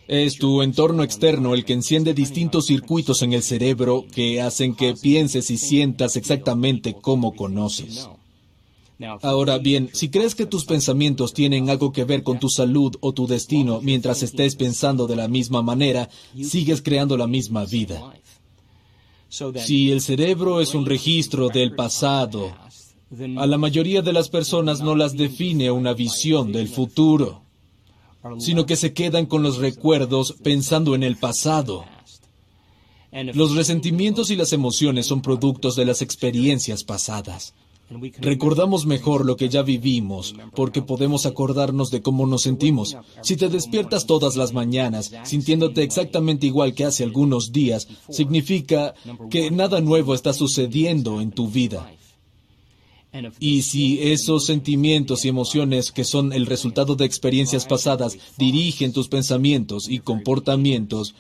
Es 0.07 0.37
tu 0.37 0.61
entorno 0.61 1.03
externo 1.03 1.53
el 1.53 1.63
que 1.63 1.73
enciende 1.73 2.13
distintos 2.13 2.67
circuitos 2.67 3.21
en 3.21 3.33
el 3.33 3.43
cerebro 3.43 4.05
que 4.13 4.41
hacen 4.41 4.75
que 4.75 4.93
pienses 4.95 5.51
y 5.51 5.57
sientas 5.57 6.15
exactamente 6.15 6.95
como 6.95 7.35
conoces. 7.35 8.09
Ahora 9.21 9.57
bien, 9.57 9.89
si 9.93 10.09
crees 10.09 10.35
que 10.35 10.45
tus 10.45 10.65
pensamientos 10.65 11.33
tienen 11.33 11.69
algo 11.69 11.91
que 11.91 12.03
ver 12.03 12.23
con 12.23 12.39
tu 12.39 12.49
salud 12.49 12.95
o 13.01 13.13
tu 13.13 13.27
destino 13.27 13.79
mientras 13.81 14.21
estés 14.23 14.55
pensando 14.55 15.07
de 15.07 15.15
la 15.15 15.27
misma 15.27 15.61
manera, 15.61 16.09
sigues 16.41 16.81
creando 16.81 17.17
la 17.17 17.27
misma 17.27 17.65
vida. 17.65 18.13
Si 19.29 19.91
el 19.91 20.01
cerebro 20.01 20.59
es 20.61 20.75
un 20.75 20.85
registro 20.85 21.49
del 21.49 21.73
pasado, 21.73 22.53
a 23.37 23.47
la 23.47 23.57
mayoría 23.57 24.01
de 24.01 24.13
las 24.13 24.29
personas 24.29 24.81
no 24.81 24.95
las 24.95 25.15
define 25.15 25.71
una 25.71 25.93
visión 25.93 26.51
del 26.51 26.67
futuro, 26.67 27.43
sino 28.39 28.65
que 28.65 28.75
se 28.75 28.93
quedan 28.93 29.25
con 29.25 29.41
los 29.41 29.57
recuerdos 29.57 30.35
pensando 30.43 30.95
en 30.95 31.03
el 31.03 31.17
pasado. 31.17 31.85
Los 33.11 33.55
resentimientos 33.55 34.31
y 34.31 34.35
las 34.35 34.53
emociones 34.53 35.07
son 35.07 35.21
productos 35.21 35.75
de 35.75 35.85
las 35.85 36.01
experiencias 36.01 36.83
pasadas. 36.83 37.53
Recordamos 38.19 38.85
mejor 38.85 39.25
lo 39.25 39.35
que 39.35 39.49
ya 39.49 39.63
vivimos 39.63 40.35
porque 40.55 40.81
podemos 40.81 41.25
acordarnos 41.25 41.91
de 41.91 42.01
cómo 42.01 42.25
nos 42.25 42.43
sentimos. 42.43 42.95
Si 43.21 43.35
te 43.35 43.49
despiertas 43.49 44.05
todas 44.05 44.35
las 44.35 44.53
mañanas 44.53 45.11
sintiéndote 45.23 45.83
exactamente 45.83 46.47
igual 46.47 46.73
que 46.73 46.85
hace 46.85 47.03
algunos 47.03 47.51
días, 47.51 47.87
significa 48.09 48.93
que 49.29 49.51
nada 49.51 49.81
nuevo 49.81 50.13
está 50.13 50.33
sucediendo 50.33 51.19
en 51.21 51.31
tu 51.31 51.49
vida. 51.49 51.91
Y 53.39 53.63
si 53.63 53.99
esos 54.01 54.45
sentimientos 54.45 55.25
y 55.25 55.27
emociones 55.27 55.91
que 55.91 56.05
son 56.05 56.31
el 56.31 56.45
resultado 56.45 56.95
de 56.95 57.03
experiencias 57.03 57.65
pasadas 57.65 58.17
dirigen 58.37 58.93
tus 58.93 59.09
pensamientos 59.09 59.89
y 59.89 59.99
comportamientos, 59.99 61.13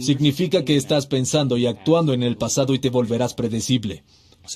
significa 0.00 0.66
que 0.66 0.76
estás 0.76 1.06
pensando 1.06 1.56
y 1.56 1.66
actuando 1.66 2.12
en 2.12 2.22
el 2.22 2.36
pasado 2.36 2.74
y 2.74 2.78
te 2.78 2.90
volverás 2.90 3.32
predecible. 3.32 4.02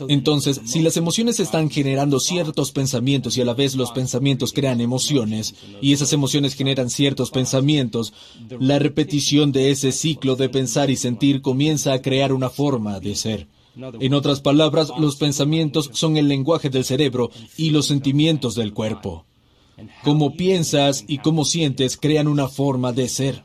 Entonces, 0.08 0.60
si 0.64 0.80
las 0.82 0.96
emociones 0.96 1.40
están 1.40 1.70
generando 1.70 2.20
ciertos 2.20 2.72
pensamientos 2.72 3.36
y 3.36 3.42
a 3.42 3.44
la 3.44 3.54
vez 3.54 3.74
los 3.74 3.92
pensamientos 3.92 4.52
crean 4.52 4.80
emociones, 4.80 5.54
y 5.80 5.92
esas 5.92 6.12
emociones 6.12 6.54
generan 6.54 6.90
ciertos 6.90 7.30
pensamientos, 7.30 8.12
la 8.58 8.78
repetición 8.78 9.52
de 9.52 9.70
ese 9.70 9.92
ciclo 9.92 10.36
de 10.36 10.48
pensar 10.48 10.90
y 10.90 10.96
sentir 10.96 11.42
comienza 11.42 11.92
a 11.92 12.02
crear 12.02 12.32
una 12.32 12.50
forma 12.50 13.00
de 13.00 13.14
ser. 13.14 13.48
En 14.00 14.14
otras 14.14 14.40
palabras, 14.40 14.92
los 14.98 15.16
pensamientos 15.16 15.90
son 15.92 16.16
el 16.16 16.28
lenguaje 16.28 16.70
del 16.70 16.84
cerebro 16.84 17.30
y 17.56 17.70
los 17.70 17.86
sentimientos 17.86 18.54
del 18.54 18.72
cuerpo. 18.72 19.24
Cómo 20.04 20.34
piensas 20.36 21.04
y 21.08 21.18
cómo 21.18 21.44
sientes 21.44 21.96
crean 21.96 22.28
una 22.28 22.48
forma 22.48 22.92
de 22.92 23.08
ser. 23.08 23.44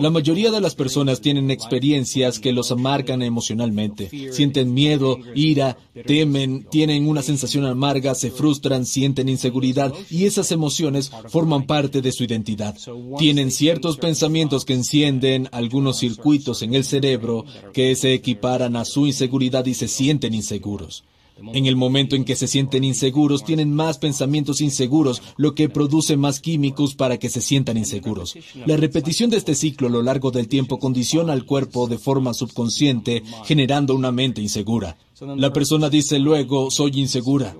La 0.00 0.10
mayoría 0.10 0.50
de 0.50 0.60
las 0.60 0.74
personas 0.74 1.20
tienen 1.20 1.50
experiencias 1.50 2.38
que 2.38 2.52
los 2.52 2.72
amargan 2.72 3.22
emocionalmente. 3.22 4.10
Sienten 4.32 4.74
miedo, 4.74 5.18
ira, 5.34 5.76
temen, 6.06 6.64
tienen 6.70 7.08
una 7.08 7.22
sensación 7.22 7.64
amarga, 7.64 8.14
se 8.14 8.30
frustran, 8.30 8.86
sienten 8.86 9.28
inseguridad 9.28 9.92
y 10.10 10.24
esas 10.24 10.50
emociones 10.52 11.10
forman 11.28 11.66
parte 11.66 12.02
de 12.02 12.12
su 12.12 12.24
identidad. 12.24 12.76
Tienen 13.18 13.50
ciertos 13.50 13.98
pensamientos 13.98 14.64
que 14.64 14.74
encienden 14.74 15.48
algunos 15.52 15.98
circuitos 15.98 16.62
en 16.62 16.74
el 16.74 16.84
cerebro 16.84 17.44
que 17.72 17.94
se 17.94 18.14
equiparan 18.14 18.76
a 18.76 18.84
su 18.84 19.06
inseguridad 19.06 19.66
y 19.66 19.74
se 19.74 19.88
sienten 19.88 20.34
inseguros. 20.34 21.04
En 21.52 21.66
el 21.66 21.76
momento 21.76 22.16
en 22.16 22.24
que 22.24 22.36
se 22.36 22.48
sienten 22.48 22.82
inseguros, 22.84 23.44
tienen 23.44 23.72
más 23.72 23.98
pensamientos 23.98 24.60
inseguros, 24.60 25.22
lo 25.36 25.54
que 25.54 25.68
produce 25.68 26.16
más 26.16 26.40
químicos 26.40 26.94
para 26.94 27.18
que 27.18 27.28
se 27.28 27.40
sientan 27.40 27.76
inseguros. 27.76 28.36
La 28.66 28.76
repetición 28.76 29.30
de 29.30 29.36
este 29.36 29.54
ciclo 29.54 29.86
a 29.86 29.90
lo 29.90 30.02
largo 30.02 30.30
del 30.30 30.48
tiempo 30.48 30.78
condiciona 30.78 31.32
al 31.32 31.44
cuerpo 31.44 31.86
de 31.86 31.98
forma 31.98 32.34
subconsciente, 32.34 33.22
generando 33.44 33.94
una 33.94 34.10
mente 34.10 34.42
insegura. 34.42 34.96
La 35.20 35.52
persona 35.52 35.88
dice 35.88 36.18
luego, 36.18 36.70
soy 36.70 36.92
insegura. 37.00 37.54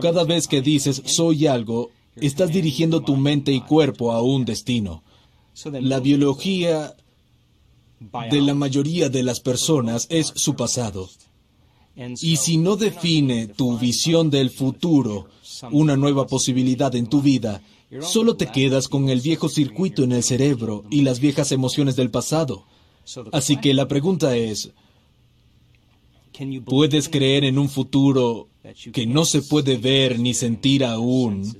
Cada 0.00 0.24
vez 0.24 0.48
que 0.48 0.60
dices, 0.60 1.02
soy 1.06 1.46
algo, 1.46 1.90
estás 2.16 2.52
dirigiendo 2.52 3.00
tu 3.00 3.16
mente 3.16 3.52
y 3.52 3.60
cuerpo 3.60 4.12
a 4.12 4.22
un 4.22 4.44
destino. 4.44 5.02
La 5.64 6.00
biología 6.00 6.96
de 8.30 8.40
la 8.40 8.54
mayoría 8.54 9.08
de 9.08 9.22
las 9.22 9.40
personas 9.40 10.06
es 10.10 10.32
su 10.34 10.56
pasado. 10.56 11.08
Y 11.96 12.36
si 12.36 12.56
no 12.56 12.76
define 12.76 13.48
tu 13.48 13.78
visión 13.78 14.30
del 14.30 14.50
futuro, 14.50 15.28
una 15.70 15.96
nueva 15.96 16.26
posibilidad 16.26 16.94
en 16.94 17.06
tu 17.06 17.20
vida, 17.20 17.62
solo 18.00 18.36
te 18.36 18.46
quedas 18.46 18.88
con 18.88 19.08
el 19.08 19.20
viejo 19.20 19.48
circuito 19.48 20.04
en 20.04 20.12
el 20.12 20.22
cerebro 20.22 20.84
y 20.90 21.02
las 21.02 21.20
viejas 21.20 21.52
emociones 21.52 21.96
del 21.96 22.10
pasado. 22.10 22.64
Así 23.32 23.56
que 23.56 23.74
la 23.74 23.88
pregunta 23.88 24.36
es, 24.36 24.70
¿puedes 26.64 27.08
creer 27.08 27.44
en 27.44 27.58
un 27.58 27.68
futuro 27.68 28.48
que 28.92 29.06
no 29.06 29.24
se 29.24 29.42
puede 29.42 29.76
ver 29.76 30.18
ni 30.18 30.34
sentir 30.34 30.84
aún, 30.84 31.56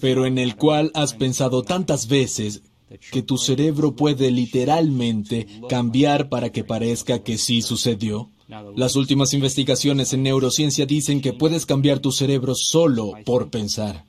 pero 0.00 0.26
en 0.26 0.38
el 0.38 0.56
cual 0.56 0.90
has 0.94 1.14
pensado 1.14 1.62
tantas 1.62 2.08
veces 2.08 2.62
que 3.10 3.22
tu 3.22 3.38
cerebro 3.38 3.94
puede 3.94 4.30
literalmente 4.30 5.46
cambiar 5.68 6.28
para 6.28 6.50
que 6.50 6.64
parezca 6.64 7.22
que 7.22 7.38
sí 7.38 7.62
sucedió? 7.62 8.30
Las 8.76 8.96
últimas 8.96 9.32
investigaciones 9.32 10.12
en 10.12 10.22
neurociencia 10.22 10.86
dicen 10.86 11.20
que 11.20 11.32
puedes 11.32 11.66
cambiar 11.66 12.00
tu 12.00 12.12
cerebro 12.12 12.54
solo 12.54 13.12
por 13.24 13.50
pensar. 13.50 14.04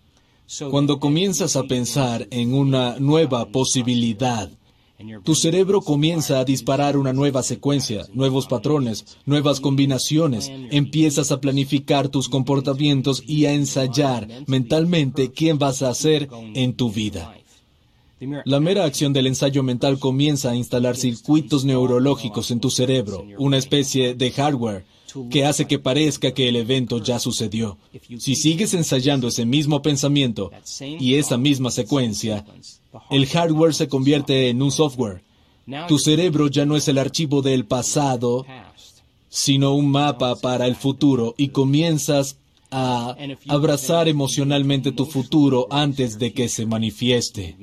Cuando 0.69 0.99
comienzas 0.99 1.55
a 1.55 1.63
pensar 1.63 2.27
en 2.31 2.53
una 2.53 2.99
nueva 2.99 3.45
posibilidad, 3.47 4.49
tu 5.23 5.35
cerebro 5.35 5.81
comienza 5.81 6.39
a 6.39 6.45
disparar 6.45 6.97
una 6.97 7.13
nueva 7.13 7.43
secuencia, 7.43 8.05
nuevos 8.13 8.47
patrones, 8.47 9.17
nuevas 9.25 9.59
combinaciones. 9.59 10.51
Empiezas 10.71 11.31
a 11.31 11.41
planificar 11.41 12.09
tus 12.09 12.29
comportamientos 12.29 13.23
y 13.25 13.45
a 13.45 13.53
ensayar 13.53 14.27
mentalmente 14.47 15.31
quién 15.31 15.57
vas 15.57 15.81
a 15.81 15.93
ser 15.93 16.29
en 16.53 16.73
tu 16.73 16.91
vida. 16.91 17.35
La 18.45 18.59
mera 18.59 18.85
acción 18.85 19.11
del 19.13 19.27
ensayo 19.27 19.61
mental 19.61 19.99
comienza 19.99 20.51
a 20.51 20.55
instalar 20.55 20.95
circuitos 20.95 21.65
neurológicos 21.65 22.49
en 22.51 22.59
tu 22.59 22.69
cerebro, 22.69 23.25
una 23.37 23.57
especie 23.57 24.15
de 24.15 24.31
hardware 24.31 24.85
que 25.29 25.45
hace 25.45 25.65
que 25.65 25.79
parezca 25.79 26.33
que 26.33 26.49
el 26.49 26.55
evento 26.55 27.01
ya 27.01 27.19
sucedió. 27.19 27.77
Si 28.17 28.35
sigues 28.35 28.73
ensayando 28.73 29.27
ese 29.27 29.45
mismo 29.45 29.81
pensamiento 29.81 30.51
y 30.79 31.15
esa 31.15 31.37
misma 31.37 31.71
secuencia, 31.71 32.45
el 33.09 33.25
hardware 33.27 33.73
se 33.73 33.87
convierte 33.87 34.49
en 34.49 34.61
un 34.61 34.71
software. 34.71 35.21
Tu 35.87 35.99
cerebro 35.99 36.47
ya 36.47 36.65
no 36.65 36.75
es 36.75 36.87
el 36.87 36.97
archivo 36.97 37.41
del 37.41 37.65
pasado, 37.65 38.45
sino 39.29 39.73
un 39.75 39.89
mapa 39.89 40.35
para 40.35 40.67
el 40.67 40.75
futuro 40.75 41.33
y 41.37 41.49
comienzas 41.49 42.37
a 42.77 43.15
abrazar 43.47 44.09
emocionalmente 44.09 44.91
tu 44.91 45.05
futuro 45.05 45.67
antes 45.69 46.19
de 46.19 46.33
que 46.33 46.49
se 46.49 46.65
manifieste. 46.65 47.55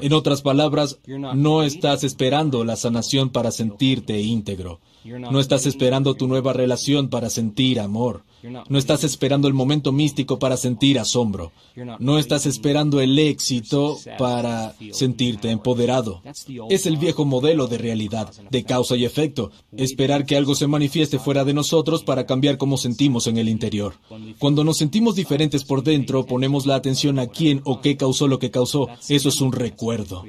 En 0.00 0.12
otras 0.14 0.40
palabras, 0.40 0.98
no 1.06 1.62
estás 1.62 2.02
esperando 2.02 2.64
la 2.64 2.76
sanación 2.76 3.28
para 3.28 3.50
sentirte 3.50 4.18
íntegro. 4.22 4.80
No 5.04 5.38
estás 5.38 5.66
esperando 5.66 6.14
tu 6.14 6.26
nueva 6.28 6.54
relación 6.54 7.10
para 7.10 7.28
sentir 7.28 7.78
amor. 7.78 8.22
No 8.68 8.78
estás 8.78 9.04
esperando 9.04 9.48
el 9.48 9.54
momento 9.54 9.92
místico 9.92 10.38
para 10.38 10.56
sentir 10.56 10.98
asombro. 10.98 11.52
No 11.98 12.18
estás 12.18 12.46
esperando 12.46 13.00
el 13.00 13.18
éxito 13.18 13.98
para 14.18 14.74
sentirte 14.92 15.50
empoderado. 15.50 16.22
Es 16.70 16.86
el 16.86 16.96
viejo 16.96 17.24
modelo 17.24 17.66
de 17.66 17.78
realidad, 17.78 18.32
de 18.50 18.64
causa 18.64 18.96
y 18.96 19.04
efecto. 19.04 19.50
Esperar 19.76 20.26
que 20.26 20.36
algo 20.36 20.54
se 20.54 20.66
manifieste 20.66 21.18
fuera 21.18 21.44
de 21.44 21.54
nosotros 21.54 22.02
para 22.04 22.26
cambiar 22.26 22.58
cómo 22.58 22.76
sentimos 22.76 23.26
en 23.26 23.38
el 23.38 23.48
interior. 23.48 23.94
Cuando 24.38 24.64
nos 24.64 24.78
sentimos 24.78 25.14
diferentes 25.14 25.64
por 25.64 25.82
dentro, 25.82 26.26
ponemos 26.26 26.66
la 26.66 26.76
atención 26.76 27.18
a 27.18 27.26
quién 27.26 27.60
o 27.64 27.80
qué 27.80 27.96
causó 27.96 28.28
lo 28.28 28.38
que 28.38 28.50
causó. 28.50 28.88
Eso 29.08 29.28
es 29.28 29.40
un 29.40 29.52
recuerdo. 29.52 30.24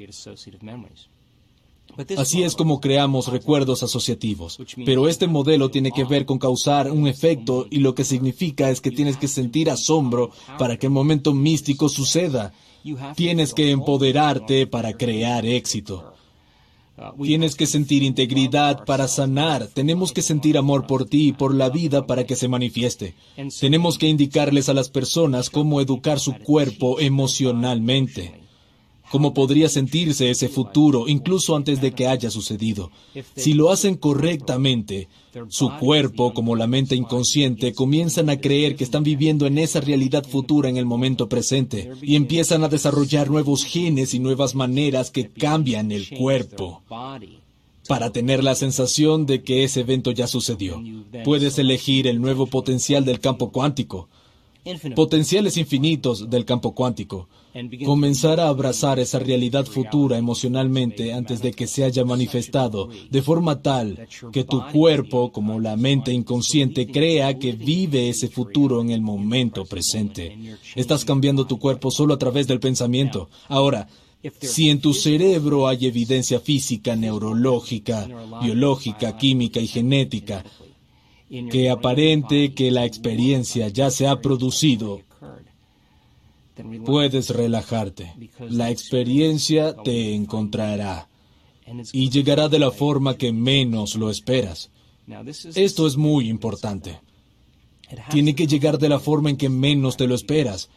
Así 2.16 2.42
es 2.42 2.54
como 2.54 2.80
creamos 2.80 3.28
recuerdos 3.28 3.82
asociativos. 3.82 4.58
Pero 4.84 5.08
este 5.08 5.26
modelo 5.26 5.70
tiene 5.70 5.90
que 5.90 6.04
ver 6.04 6.26
con 6.26 6.38
causar 6.38 6.90
un 6.90 7.08
efecto 7.08 7.66
y 7.70 7.78
lo 7.78 7.94
que 7.94 8.04
significa 8.04 8.70
es 8.70 8.80
que 8.80 8.90
tienes 8.90 9.16
que 9.16 9.26
sentir 9.26 9.68
asombro 9.70 10.30
para 10.58 10.76
que 10.76 10.86
el 10.86 10.92
momento 10.92 11.34
místico 11.34 11.88
suceda. 11.88 12.52
Tienes 13.16 13.52
que 13.52 13.70
empoderarte 13.70 14.66
para 14.66 14.92
crear 14.92 15.44
éxito. 15.44 16.12
Tienes 17.22 17.54
que 17.54 17.66
sentir 17.66 18.02
integridad 18.02 18.84
para 18.84 19.08
sanar. 19.08 19.68
Tenemos 19.68 20.12
que 20.12 20.22
sentir 20.22 20.56
amor 20.56 20.86
por 20.86 21.04
ti 21.04 21.28
y 21.28 21.32
por 21.32 21.54
la 21.54 21.68
vida 21.68 22.06
para 22.06 22.26
que 22.26 22.36
se 22.36 22.48
manifieste. 22.48 23.14
Tenemos 23.60 23.98
que 23.98 24.08
indicarles 24.08 24.68
a 24.68 24.74
las 24.74 24.88
personas 24.88 25.50
cómo 25.50 25.80
educar 25.80 26.20
su 26.20 26.34
cuerpo 26.38 27.00
emocionalmente 27.00 28.47
cómo 29.10 29.34
podría 29.34 29.68
sentirse 29.68 30.30
ese 30.30 30.48
futuro 30.48 31.08
incluso 31.08 31.56
antes 31.56 31.80
de 31.80 31.92
que 31.92 32.06
haya 32.06 32.30
sucedido. 32.30 32.90
Si 33.36 33.54
lo 33.54 33.70
hacen 33.70 33.96
correctamente, 33.96 35.08
su 35.48 35.70
cuerpo, 35.78 36.34
como 36.34 36.56
la 36.56 36.66
mente 36.66 36.96
inconsciente, 36.96 37.72
comienzan 37.72 38.30
a 38.30 38.38
creer 38.38 38.76
que 38.76 38.84
están 38.84 39.04
viviendo 39.04 39.46
en 39.46 39.58
esa 39.58 39.80
realidad 39.80 40.24
futura 40.24 40.68
en 40.68 40.76
el 40.76 40.86
momento 40.86 41.28
presente 41.28 41.90
y 42.02 42.16
empiezan 42.16 42.64
a 42.64 42.68
desarrollar 42.68 43.30
nuevos 43.30 43.64
genes 43.64 44.14
y 44.14 44.18
nuevas 44.18 44.54
maneras 44.54 45.10
que 45.10 45.28
cambian 45.28 45.92
el 45.92 46.08
cuerpo 46.08 46.82
para 47.86 48.10
tener 48.10 48.44
la 48.44 48.54
sensación 48.54 49.24
de 49.24 49.42
que 49.42 49.64
ese 49.64 49.80
evento 49.80 50.10
ya 50.10 50.26
sucedió. 50.26 50.82
Puedes 51.24 51.58
elegir 51.58 52.06
el 52.06 52.20
nuevo 52.20 52.46
potencial 52.46 53.04
del 53.04 53.20
campo 53.20 53.50
cuántico 53.50 54.08
potenciales 54.94 55.56
infinitos 55.56 56.28
del 56.28 56.44
campo 56.44 56.74
cuántico. 56.74 57.28
Comenzar 57.84 58.40
a 58.40 58.48
abrazar 58.48 58.98
esa 58.98 59.18
realidad 59.18 59.66
futura 59.66 60.18
emocionalmente 60.18 61.12
antes 61.12 61.40
de 61.40 61.52
que 61.52 61.66
se 61.66 61.84
haya 61.84 62.04
manifestado, 62.04 62.88
de 63.10 63.22
forma 63.22 63.62
tal 63.62 64.06
que 64.32 64.44
tu 64.44 64.62
cuerpo, 64.72 65.32
como 65.32 65.58
la 65.58 65.76
mente 65.76 66.12
inconsciente, 66.12 66.86
crea 66.86 67.38
que 67.38 67.52
vive 67.52 68.08
ese 68.08 68.28
futuro 68.28 68.80
en 68.80 68.90
el 68.90 69.00
momento 69.00 69.64
presente. 69.64 70.36
Estás 70.76 71.04
cambiando 71.04 71.46
tu 71.46 71.58
cuerpo 71.58 71.90
solo 71.90 72.14
a 72.14 72.18
través 72.18 72.46
del 72.46 72.60
pensamiento. 72.60 73.28
Ahora, 73.48 73.88
si 74.40 74.68
en 74.68 74.80
tu 74.80 74.92
cerebro 74.92 75.68
hay 75.68 75.86
evidencia 75.86 76.40
física, 76.40 76.96
neurológica, 76.96 78.08
biológica, 78.42 79.16
química 79.16 79.60
y 79.60 79.68
genética 79.68 80.44
que 81.50 81.70
aparente 81.70 82.54
que 82.54 82.70
la 82.70 82.84
experiencia 82.84 83.68
ya 83.68 83.90
se 83.90 84.06
ha 84.06 84.20
producido, 84.20 85.02
puedes 86.84 87.30
relajarte. 87.30 88.14
La 88.48 88.70
experiencia 88.70 89.74
te 89.74 90.14
encontrará 90.14 91.08
y 91.92 92.10
llegará 92.10 92.48
de 92.48 92.58
la 92.58 92.70
forma 92.70 93.16
que 93.16 93.32
menos 93.32 93.94
lo 93.94 94.10
esperas. 94.10 94.70
Esto 95.54 95.86
es 95.86 95.96
muy 95.96 96.28
importante. 96.28 97.00
Tiene 98.10 98.34
que 98.34 98.46
llegar 98.46 98.78
de 98.78 98.88
la 98.88 98.98
forma 98.98 99.30
en 99.30 99.36
que 99.36 99.48
menos 99.48 99.96
te 99.96 100.06
lo 100.06 100.14
esperas. 100.14 100.68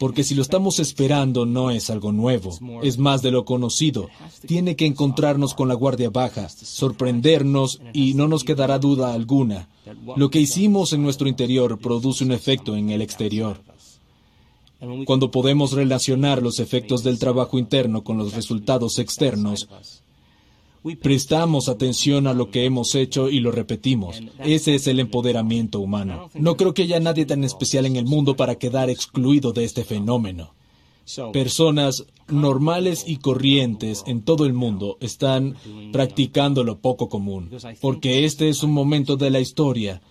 Porque 0.00 0.24
si 0.24 0.34
lo 0.34 0.42
estamos 0.42 0.80
esperando 0.80 1.46
no 1.46 1.70
es 1.70 1.88
algo 1.90 2.10
nuevo, 2.10 2.50
es 2.82 2.98
más 2.98 3.22
de 3.22 3.30
lo 3.30 3.44
conocido. 3.44 4.08
Tiene 4.46 4.74
que 4.74 4.86
encontrarnos 4.86 5.54
con 5.54 5.68
la 5.68 5.74
guardia 5.74 6.10
baja, 6.10 6.48
sorprendernos 6.48 7.80
y 7.92 8.14
no 8.14 8.26
nos 8.26 8.44
quedará 8.44 8.78
duda 8.78 9.12
alguna. 9.12 9.68
Lo 10.16 10.30
que 10.30 10.40
hicimos 10.40 10.92
en 10.92 11.02
nuestro 11.02 11.28
interior 11.28 11.78
produce 11.78 12.24
un 12.24 12.32
efecto 12.32 12.76
en 12.76 12.90
el 12.90 13.02
exterior. 13.02 13.60
Cuando 15.06 15.30
podemos 15.30 15.72
relacionar 15.72 16.42
los 16.42 16.60
efectos 16.60 17.02
del 17.02 17.18
trabajo 17.18 17.58
interno 17.58 18.04
con 18.04 18.16
los 18.18 18.34
resultados 18.34 18.98
externos, 18.98 19.68
Prestamos 21.02 21.68
atención 21.68 22.26
a 22.26 22.34
lo 22.34 22.50
que 22.50 22.64
hemos 22.64 22.94
hecho 22.94 23.28
y 23.28 23.40
lo 23.40 23.50
repetimos. 23.50 24.20
Ese 24.38 24.74
es 24.74 24.86
el 24.86 25.00
empoderamiento 25.00 25.80
humano. 25.80 26.30
No 26.34 26.56
creo 26.56 26.72
que 26.72 26.82
haya 26.82 27.00
nadie 27.00 27.26
tan 27.26 27.44
especial 27.44 27.86
en 27.86 27.96
el 27.96 28.04
mundo 28.04 28.36
para 28.36 28.54
quedar 28.54 28.88
excluido 28.88 29.52
de 29.52 29.64
este 29.64 29.84
fenómeno. 29.84 30.54
Personas 31.32 32.04
normales 32.28 33.04
y 33.06 33.16
corrientes 33.16 34.04
en 34.06 34.22
todo 34.22 34.44
el 34.44 34.52
mundo 34.52 34.98
están 35.00 35.56
practicando 35.90 36.64
lo 36.64 36.78
poco 36.78 37.08
común, 37.08 37.50
porque 37.80 38.24
este 38.24 38.48
es 38.48 38.62
un 38.62 38.72
momento 38.72 39.16
de 39.16 39.30
la 39.30 39.40
historia 39.40 40.02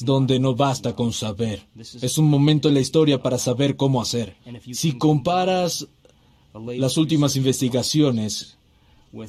donde 0.00 0.38
no 0.40 0.54
basta 0.54 0.94
con 0.94 1.12
saber. 1.12 1.66
Es 1.76 2.18
un 2.18 2.28
momento 2.28 2.68
en 2.68 2.74
la 2.74 2.80
historia 2.80 3.22
para 3.22 3.38
saber 3.38 3.76
cómo 3.76 4.00
hacer. 4.00 4.36
Si 4.72 4.98
comparas 4.98 5.86
las 6.54 6.96
últimas 6.96 7.36
investigaciones 7.36 8.58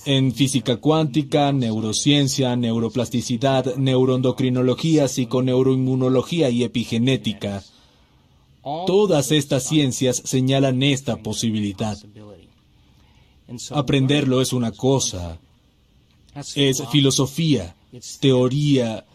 en 0.06 0.34
física 0.34 0.78
cuántica, 0.78 1.52
neurociencia, 1.52 2.56
neuroplasticidad, 2.56 3.75
neuroendocrinología, 3.75 5.08
psiconeuroinmunología 5.08 6.49
y 6.49 6.63
epigenética. 6.63 7.63
Todas 8.86 9.32
estas 9.32 9.63
ciencias 9.63 10.21
señalan 10.25 10.84
esta 10.84 11.17
posibilidad. 11.17 11.97
Aprenderlo 13.71 14.41
es 14.41 14.54
una 14.54 14.71
cosa, 14.71 15.39
es 16.56 16.84
filosofía, 16.91 17.75
teoría, 18.19 19.06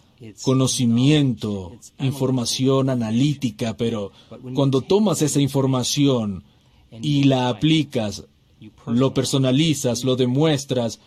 conocimiento, 0.42 1.76
información 1.98 2.90
analítica, 2.90 3.76
pero 3.76 4.12
cuando 4.54 4.82
tomas 4.82 5.22
esa 5.22 5.40
información 5.40 6.44
y 7.02 7.24
la 7.24 7.48
aplicas, 7.48 8.24
lo 8.86 9.12
personalizas, 9.12 10.04
lo 10.04 10.16
demuestras, 10.16 11.00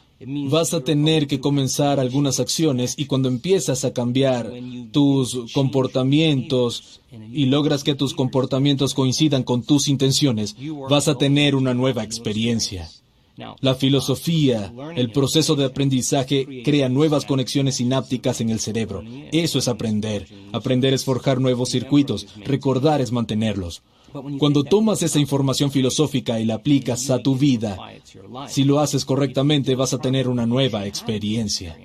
vas 0.49 0.73
a 0.73 0.81
tener 0.81 1.27
que 1.27 1.39
comenzar 1.39 1.99
algunas 1.99 2.39
acciones 2.39 2.95
y 2.97 3.05
cuando 3.05 3.29
empiezas 3.29 3.85
a 3.85 3.93
cambiar 3.93 4.51
tus 4.91 5.51
comportamientos 5.53 7.01
y 7.31 7.45
logras 7.45 7.83
que 7.83 7.95
tus 7.95 8.13
comportamientos 8.13 8.93
coincidan 8.93 9.43
con 9.43 9.63
tus 9.63 9.87
intenciones, 9.87 10.55
vas 10.89 11.07
a 11.07 11.15
tener 11.15 11.55
una 11.55 11.73
nueva 11.73 12.03
experiencia. 12.03 12.89
La 13.61 13.75
filosofía, 13.75 14.73
el 14.95 15.11
proceso 15.11 15.55
de 15.55 15.65
aprendizaje 15.65 16.63
crea 16.63 16.89
nuevas 16.89 17.25
conexiones 17.25 17.75
sinápticas 17.75 18.41
en 18.41 18.49
el 18.49 18.59
cerebro. 18.59 19.03
Eso 19.31 19.59
es 19.59 19.67
aprender. 19.67 20.27
Aprender 20.53 20.93
es 20.93 21.05
forjar 21.05 21.39
nuevos 21.39 21.69
circuitos. 21.69 22.27
Recordar 22.45 23.01
es 23.01 23.11
mantenerlos. 23.11 23.83
Cuando 24.39 24.63
tomas 24.63 25.03
esa 25.03 25.19
información 25.19 25.71
filosófica 25.71 26.39
y 26.39 26.45
la 26.45 26.55
aplicas 26.55 27.09
a 27.09 27.19
tu 27.19 27.35
vida, 27.35 27.77
si 28.47 28.63
lo 28.63 28.79
haces 28.79 29.05
correctamente 29.05 29.75
vas 29.75 29.93
a 29.93 29.99
tener 29.99 30.27
una 30.27 30.45
nueva 30.45 30.85
experiencia. 30.85 31.77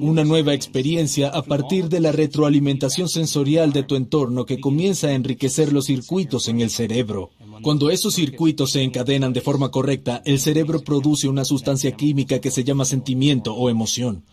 Una 0.00 0.24
nueva 0.24 0.54
experiencia 0.54 1.28
a 1.28 1.42
partir 1.42 1.88
de 1.88 2.00
la 2.00 2.12
retroalimentación 2.12 3.08
sensorial 3.08 3.72
de 3.72 3.82
tu 3.82 3.94
entorno 3.94 4.44
que 4.44 4.58
comienza 4.58 5.08
a 5.08 5.12
enriquecer 5.12 5.72
los 5.72 5.86
circuitos 5.86 6.48
en 6.48 6.60
el 6.60 6.70
cerebro. 6.70 7.30
Cuando 7.62 7.90
esos 7.90 8.14
circuitos 8.14 8.72
se 8.72 8.82
encadenan 8.82 9.32
de 9.32 9.40
forma 9.40 9.70
correcta, 9.70 10.22
el 10.24 10.40
cerebro 10.40 10.80
produce 10.80 11.28
una 11.28 11.44
sustancia 11.44 11.92
química 11.92 12.40
que 12.40 12.50
se 12.50 12.64
llama 12.64 12.84
sentimiento 12.84 13.54
o 13.54 13.70
emoción. 13.70 14.24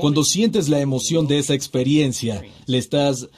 Cuando 0.00 0.24
sientes 0.24 0.68
la 0.68 0.80
emoción 0.80 1.26
de 1.26 1.38
esa 1.38 1.54
experiencia, 1.54 2.42
le 2.66 2.78
estás 2.78 3.28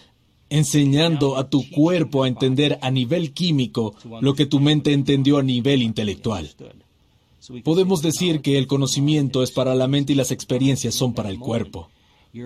enseñando 0.48 1.36
a 1.36 1.48
tu 1.48 1.68
cuerpo 1.70 2.22
a 2.22 2.28
entender 2.28 2.78
a 2.82 2.90
nivel 2.90 3.32
químico 3.32 3.94
lo 4.20 4.34
que 4.34 4.46
tu 4.46 4.60
mente 4.60 4.92
entendió 4.92 5.38
a 5.38 5.42
nivel 5.42 5.82
intelectual. 5.82 6.50
Podemos 7.64 8.02
decir 8.02 8.40
que 8.40 8.58
el 8.58 8.66
conocimiento 8.66 9.42
es 9.42 9.50
para 9.50 9.74
la 9.74 9.88
mente 9.88 10.12
y 10.12 10.16
las 10.16 10.30
experiencias 10.30 10.94
son 10.94 11.14
para 11.14 11.30
el 11.30 11.38
cuerpo. 11.38 11.88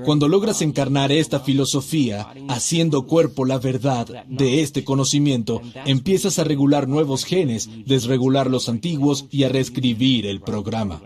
Cuando 0.05 0.29
logras 0.29 0.63
encarnar 0.63 1.11
esta 1.11 1.41
filosofía, 1.41 2.29
haciendo 2.49 3.07
cuerpo 3.07 3.45
la 3.45 3.59
verdad 3.59 4.25
de 4.29 4.63
este 4.63 4.85
conocimiento, 4.85 5.61
empiezas 5.85 6.39
a 6.39 6.45
regular 6.45 6.87
nuevos 6.87 7.25
genes, 7.25 7.69
desregular 7.87 8.49
los 8.49 8.69
antiguos 8.69 9.27
y 9.31 9.43
a 9.45 9.49
reescribir 9.49 10.27
el 10.27 10.41
programa. 10.41 11.03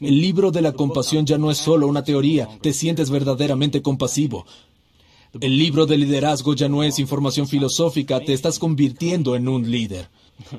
El 0.00 0.20
libro 0.20 0.50
de 0.50 0.62
la 0.62 0.72
compasión 0.72 1.26
ya 1.26 1.38
no 1.38 1.50
es 1.50 1.58
solo 1.58 1.86
una 1.86 2.02
teoría, 2.04 2.48
te 2.60 2.72
sientes 2.72 3.10
verdaderamente 3.10 3.82
compasivo. 3.82 4.46
El 5.40 5.56
libro 5.56 5.86
de 5.86 5.96
liderazgo 5.96 6.54
ya 6.54 6.68
no 6.68 6.82
es 6.82 6.98
información 6.98 7.46
filosófica, 7.46 8.20
te 8.20 8.32
estás 8.32 8.58
convirtiendo 8.58 9.36
en 9.36 9.48
un 9.48 9.70
líder. 9.70 10.08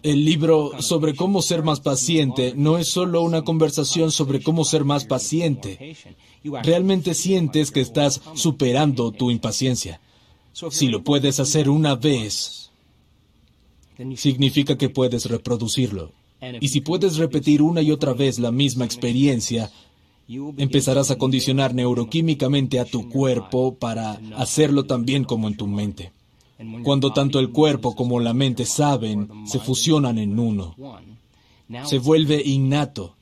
El 0.01 0.25
libro 0.25 0.81
sobre 0.81 1.15
cómo 1.15 1.41
ser 1.41 1.63
más 1.63 1.79
paciente 1.79 2.53
no 2.55 2.77
es 2.77 2.89
solo 2.89 3.21
una 3.21 3.43
conversación 3.43 4.11
sobre 4.11 4.41
cómo 4.41 4.65
ser 4.65 4.85
más 4.85 5.05
paciente. 5.05 5.95
Realmente 6.63 7.13
sientes 7.13 7.71
que 7.71 7.81
estás 7.81 8.21
superando 8.35 9.11
tu 9.11 9.29
impaciencia. 9.29 9.99
Si 10.69 10.87
lo 10.87 11.03
puedes 11.03 11.39
hacer 11.39 11.69
una 11.69 11.95
vez, 11.95 12.71
significa 14.15 14.77
que 14.77 14.89
puedes 14.89 15.25
reproducirlo. 15.25 16.11
Y 16.59 16.69
si 16.69 16.81
puedes 16.81 17.17
repetir 17.17 17.61
una 17.61 17.81
y 17.81 17.91
otra 17.91 18.13
vez 18.13 18.39
la 18.39 18.51
misma 18.51 18.85
experiencia, 18.85 19.71
empezarás 20.27 21.11
a 21.11 21.17
condicionar 21.17 21.73
neuroquímicamente 21.73 22.79
a 22.79 22.85
tu 22.85 23.09
cuerpo 23.09 23.75
para 23.75 24.19
hacerlo 24.35 24.85
también 24.85 25.23
como 25.23 25.47
en 25.47 25.57
tu 25.57 25.67
mente. 25.67 26.11
Cuando 26.83 27.13
tanto 27.13 27.39
el 27.39 27.49
cuerpo 27.49 27.95
como 27.95 28.19
la 28.19 28.33
mente 28.33 28.65
saben, 28.65 29.29
se 29.45 29.59
fusionan 29.59 30.17
en 30.17 30.39
uno. 30.39 30.75
Se 31.85 31.99
vuelve 31.99 32.41
innato. 32.43 33.15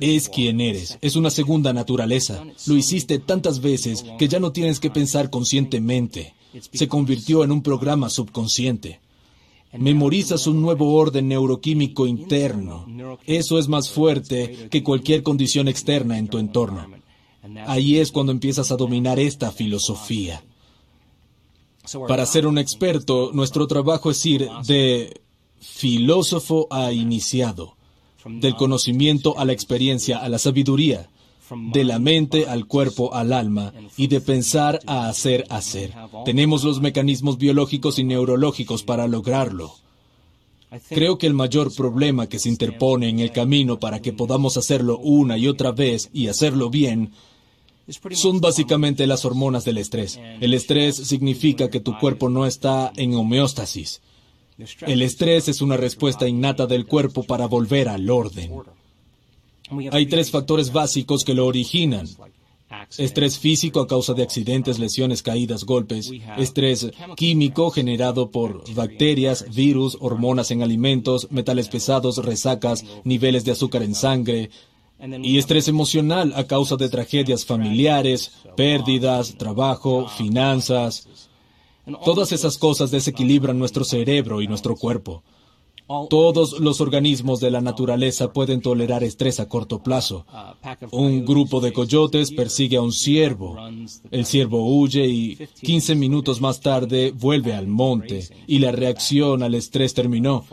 Es 0.00 0.28
quien 0.28 0.60
eres. 0.60 0.98
Es 1.00 1.16
una 1.16 1.30
segunda 1.30 1.72
naturaleza. 1.72 2.44
Lo 2.66 2.76
hiciste 2.76 3.18
tantas 3.18 3.60
veces 3.60 4.04
que 4.18 4.28
ya 4.28 4.40
no 4.40 4.52
tienes 4.52 4.80
que 4.80 4.90
pensar 4.90 5.30
conscientemente. 5.30 6.34
Se 6.72 6.88
convirtió 6.88 7.44
en 7.44 7.52
un 7.52 7.62
programa 7.62 8.10
subconsciente. 8.10 9.00
Memorizas 9.72 10.46
un 10.48 10.60
nuevo 10.60 10.94
orden 10.94 11.28
neuroquímico 11.28 12.06
interno. 12.06 12.86
Eso 13.24 13.58
es 13.58 13.68
más 13.68 13.88
fuerte 13.90 14.68
que 14.70 14.82
cualquier 14.82 15.22
condición 15.22 15.68
externa 15.68 16.18
en 16.18 16.28
tu 16.28 16.38
entorno. 16.38 16.86
Ahí 17.66 17.98
es 17.98 18.10
cuando 18.10 18.32
empiezas 18.32 18.70
a 18.72 18.76
dominar 18.76 19.18
esta 19.18 19.52
filosofía. 19.52 20.42
Para 22.06 22.26
ser 22.26 22.46
un 22.46 22.58
experto, 22.58 23.30
nuestro 23.32 23.66
trabajo 23.66 24.10
es 24.10 24.24
ir 24.26 24.48
de 24.66 25.20
filósofo 25.60 26.68
a 26.70 26.92
iniciado, 26.92 27.76
del 28.24 28.54
conocimiento 28.54 29.38
a 29.38 29.44
la 29.44 29.52
experiencia, 29.52 30.18
a 30.18 30.28
la 30.28 30.38
sabiduría, 30.38 31.08
de 31.72 31.84
la 31.84 31.98
mente 31.98 32.46
al 32.46 32.66
cuerpo 32.66 33.14
al 33.14 33.32
alma 33.32 33.72
y 33.96 34.06
de 34.06 34.20
pensar 34.20 34.80
a 34.86 35.08
hacer 35.08 35.46
hacer. 35.50 35.92
Tenemos 36.24 36.64
los 36.64 36.80
mecanismos 36.80 37.38
biológicos 37.38 37.98
y 37.98 38.04
neurológicos 38.04 38.82
para 38.82 39.08
lograrlo. 39.08 39.74
Creo 40.88 41.18
que 41.18 41.26
el 41.26 41.34
mayor 41.34 41.74
problema 41.74 42.28
que 42.28 42.38
se 42.38 42.48
interpone 42.48 43.08
en 43.08 43.18
el 43.18 43.32
camino 43.32 43.80
para 43.80 44.00
que 44.00 44.12
podamos 44.12 44.56
hacerlo 44.56 44.98
una 44.98 45.36
y 45.36 45.48
otra 45.48 45.72
vez 45.72 46.10
y 46.12 46.28
hacerlo 46.28 46.70
bien 46.70 47.10
son 48.12 48.40
básicamente 48.40 49.06
las 49.06 49.24
hormonas 49.24 49.64
del 49.64 49.78
estrés. 49.78 50.20
El 50.40 50.54
estrés 50.54 50.96
significa 50.96 51.70
que 51.70 51.80
tu 51.80 51.98
cuerpo 51.98 52.28
no 52.28 52.46
está 52.46 52.92
en 52.96 53.14
homeostasis. 53.14 54.00
El 54.86 55.02
estrés 55.02 55.48
es 55.48 55.62
una 55.62 55.76
respuesta 55.76 56.28
innata 56.28 56.66
del 56.66 56.86
cuerpo 56.86 57.22
para 57.22 57.46
volver 57.46 57.88
al 57.88 58.08
orden. 58.10 58.52
Hay 59.92 60.06
tres 60.06 60.30
factores 60.30 60.72
básicos 60.72 61.24
que 61.24 61.34
lo 61.34 61.46
originan. 61.46 62.08
Estrés 62.98 63.38
físico 63.38 63.80
a 63.80 63.88
causa 63.88 64.14
de 64.14 64.22
accidentes, 64.22 64.78
lesiones, 64.78 65.22
caídas, 65.22 65.64
golpes. 65.64 66.10
Estrés 66.36 66.90
químico 67.16 67.70
generado 67.70 68.30
por 68.30 68.62
bacterias, 68.74 69.46
virus, 69.52 69.96
hormonas 70.00 70.50
en 70.50 70.62
alimentos, 70.62 71.28
metales 71.30 71.68
pesados, 71.68 72.24
resacas, 72.24 72.84
niveles 73.04 73.44
de 73.44 73.52
azúcar 73.52 73.82
en 73.82 73.94
sangre. 73.94 74.50
Y 75.22 75.38
estrés 75.38 75.68
emocional 75.68 76.32
a 76.36 76.44
causa 76.44 76.76
de 76.76 76.88
tragedias 76.88 77.44
familiares, 77.44 78.32
pérdidas, 78.56 79.36
trabajo, 79.36 80.08
finanzas. 80.08 81.08
Todas 82.04 82.32
esas 82.32 82.58
cosas 82.58 82.90
desequilibran 82.90 83.58
nuestro 83.58 83.84
cerebro 83.84 84.42
y 84.42 84.48
nuestro 84.48 84.76
cuerpo. 84.76 85.22
Todos 86.08 86.60
los 86.60 86.80
organismos 86.80 87.40
de 87.40 87.50
la 87.50 87.60
naturaleza 87.60 88.32
pueden 88.32 88.60
tolerar 88.60 89.02
estrés 89.02 89.40
a 89.40 89.48
corto 89.48 89.82
plazo. 89.82 90.24
Un 90.92 91.24
grupo 91.24 91.60
de 91.60 91.72
coyotes 91.72 92.30
persigue 92.30 92.76
a 92.76 92.82
un 92.82 92.92
ciervo. 92.92 93.56
El 94.12 94.24
ciervo 94.24 94.66
huye 94.66 95.08
y 95.08 95.36
15 95.62 95.96
minutos 95.96 96.40
más 96.40 96.60
tarde 96.60 97.10
vuelve 97.10 97.54
al 97.54 97.66
monte 97.66 98.28
y 98.46 98.60
la 98.60 98.70
reacción 98.70 99.42
al 99.42 99.56
estrés 99.56 99.92
terminó. 99.92 100.44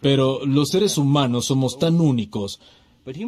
Pero 0.00 0.46
los 0.46 0.70
seres 0.70 0.96
humanos 0.96 1.44
somos 1.44 1.78
tan 1.78 2.00
únicos 2.00 2.58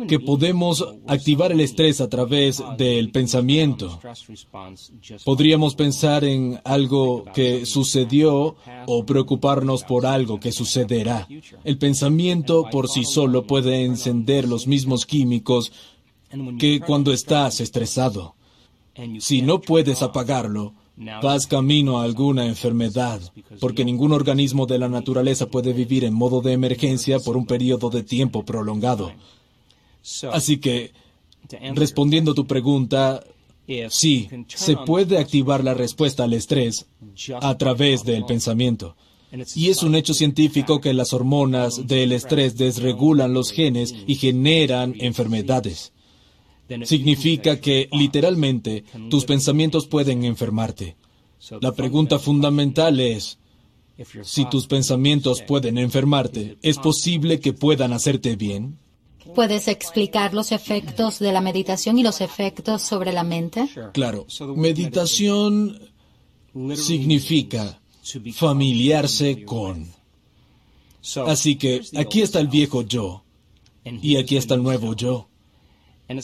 que 0.09 0.21
podemos 0.21 0.87
activar 1.07 1.53
el 1.53 1.61
estrés 1.61 2.01
a 2.01 2.09
través 2.09 2.63
del 2.79 3.11
pensamiento. 3.11 4.01
Podríamos 5.25 5.75
pensar 5.75 6.25
en 6.25 6.61
algo 6.65 7.25
que 7.35 7.67
sucedió 7.67 8.57
o 8.87 9.07
preocuparnos 9.07 9.85
por 9.85 10.07
algo 10.07 10.41
que 10.41 10.53
sucederá. 10.53 11.29
El 11.65 11.79
pensamiento 11.79 12.67
por 12.71 12.89
sí 12.89 13.05
solo 13.05 13.47
puede 13.47 13.85
encender 13.85 14.49
los 14.49 14.67
mismos 14.67 15.07
químicos 15.07 15.73
que 16.59 16.81
cuando 16.81 17.13
estás 17.13 17.61
estresado. 17.61 18.35
Si 19.19 19.43
no 19.43 19.61
puedes 19.61 20.03
apagarlo, 20.03 20.75
vas 21.23 21.47
camino 21.47 21.99
a 21.99 22.05
alguna 22.05 22.47
enfermedad, 22.47 23.21
porque 23.61 23.85
ningún 23.85 24.13
organismo 24.13 24.67
de 24.67 24.79
la 24.79 24.89
naturaleza 24.89 25.47
puede 25.47 25.73
vivir 25.73 26.05
en 26.05 26.15
modo 26.15 26.43
de 26.43 26.53
emergencia 26.53 27.19
por 27.19 27.37
un 27.37 27.47
periodo 27.47 27.89
de 27.91 28.03
tiempo 28.03 28.45
prolongado. 28.45 29.13
Así 30.33 30.59
que, 30.59 30.93
respondiendo 31.75 32.33
a 32.33 32.35
tu 32.35 32.47
pregunta, 32.47 33.23
sí, 33.89 34.29
se 34.49 34.77
puede 34.77 35.19
activar 35.19 35.65
la 35.65 35.75
respuesta 35.75 36.25
al 36.25 36.33
estrés 36.33 36.87
a 37.41 37.57
través 37.59 38.05
del 38.05 38.25
pensamiento. 38.25 38.97
Y 39.55 39.69
es 39.69 39.83
un 39.83 39.95
hecho 39.95 40.13
científico 40.13 40.81
que 40.81 40.93
las 40.93 41.13
hormonas 41.13 41.87
del 41.87 42.13
estrés 42.13 42.57
desregulan 42.57 43.33
los 43.33 43.53
genes 43.53 43.95
y 44.07 44.17
generan 44.17 44.95
enfermedades. 44.99 45.93
Significa 46.85 47.61
que, 47.61 47.89
literalmente, 47.93 48.85
tus 49.09 49.25
pensamientos 49.25 49.87
pueden 49.87 50.25
enfermarte. 50.25 50.97
La 51.61 51.73
pregunta 51.73 52.19
fundamental 52.19 53.01
es, 53.01 53.39
si 54.23 54.49
tus 54.49 54.67
pensamientos 54.67 55.43
pueden 55.43 55.79
enfermarte, 55.79 56.59
¿es 56.63 56.79
posible 56.79 57.41
que 57.41 57.53
puedan 57.53 57.93
hacerte 57.93 58.37
bien? 58.37 58.79
¿Puedes 59.35 59.69
explicar 59.69 60.35
los 60.35 60.53
efectos 60.53 61.19
de 61.19 61.33
la 61.33 61.41
meditación 61.41 61.99
y 61.99 62.03
los 62.03 62.21
efectos 62.21 62.83
sobre 62.83 63.13
la 63.13 63.23
mente? 63.23 63.69
Claro. 63.93 64.27
Meditación 64.57 65.79
significa 66.75 67.81
familiarse 68.35 69.45
con. 69.45 69.93
Así 71.27 71.57
que 71.57 71.83
aquí 71.97 72.23
está 72.23 72.41
el 72.41 72.49
viejo 72.49 72.83
yo 72.83 73.25
y 73.85 74.17
aquí 74.17 74.37
está 74.37 74.55
el 74.55 74.63
nuevo 74.63 74.95
yo. 74.95 75.29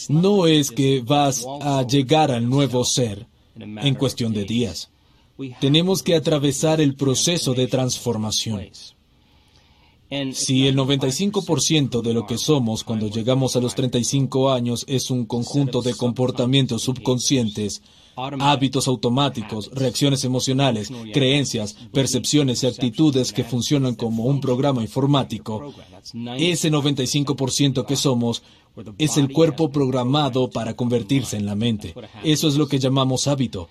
No 0.08 0.46
es 0.46 0.70
que 0.70 1.00
vas 1.00 1.46
a 1.60 1.82
llegar 1.86 2.30
al 2.30 2.48
nuevo 2.48 2.84
ser 2.84 3.26
en 3.56 3.94
cuestión 3.94 4.32
de 4.32 4.44
días. 4.44 4.90
Tenemos 5.60 6.02
que 6.02 6.16
atravesar 6.16 6.80
el 6.80 6.96
proceso 6.96 7.54
de 7.54 7.66
transformación. 7.66 8.68
Si 10.32 10.68
el 10.68 10.76
95% 10.76 12.00
de 12.00 12.14
lo 12.14 12.26
que 12.26 12.38
somos 12.38 12.84
cuando 12.84 13.08
llegamos 13.08 13.56
a 13.56 13.60
los 13.60 13.74
35 13.74 14.52
años 14.52 14.84
es 14.86 15.10
un 15.10 15.26
conjunto 15.26 15.82
de 15.82 15.94
comportamientos 15.94 16.82
subconscientes, 16.82 17.82
hábitos 18.16 18.86
automáticos, 18.86 19.70
reacciones 19.74 20.24
emocionales, 20.24 20.92
creencias, 21.12 21.76
percepciones 21.92 22.62
y 22.62 22.68
actitudes 22.68 23.32
que 23.32 23.42
funcionan 23.42 23.96
como 23.96 24.24
un 24.24 24.40
programa 24.40 24.80
informático, 24.80 25.74
ese 26.38 26.70
95% 26.70 27.84
que 27.84 27.96
somos 27.96 28.44
es 28.98 29.16
el 29.16 29.32
cuerpo 29.32 29.70
programado 29.70 30.50
para 30.50 30.74
convertirse 30.74 31.36
en 31.36 31.46
la 31.46 31.54
mente. 31.54 31.94
Eso 32.22 32.48
es 32.48 32.56
lo 32.56 32.68
que 32.68 32.78
llamamos 32.78 33.26
hábito. 33.26 33.68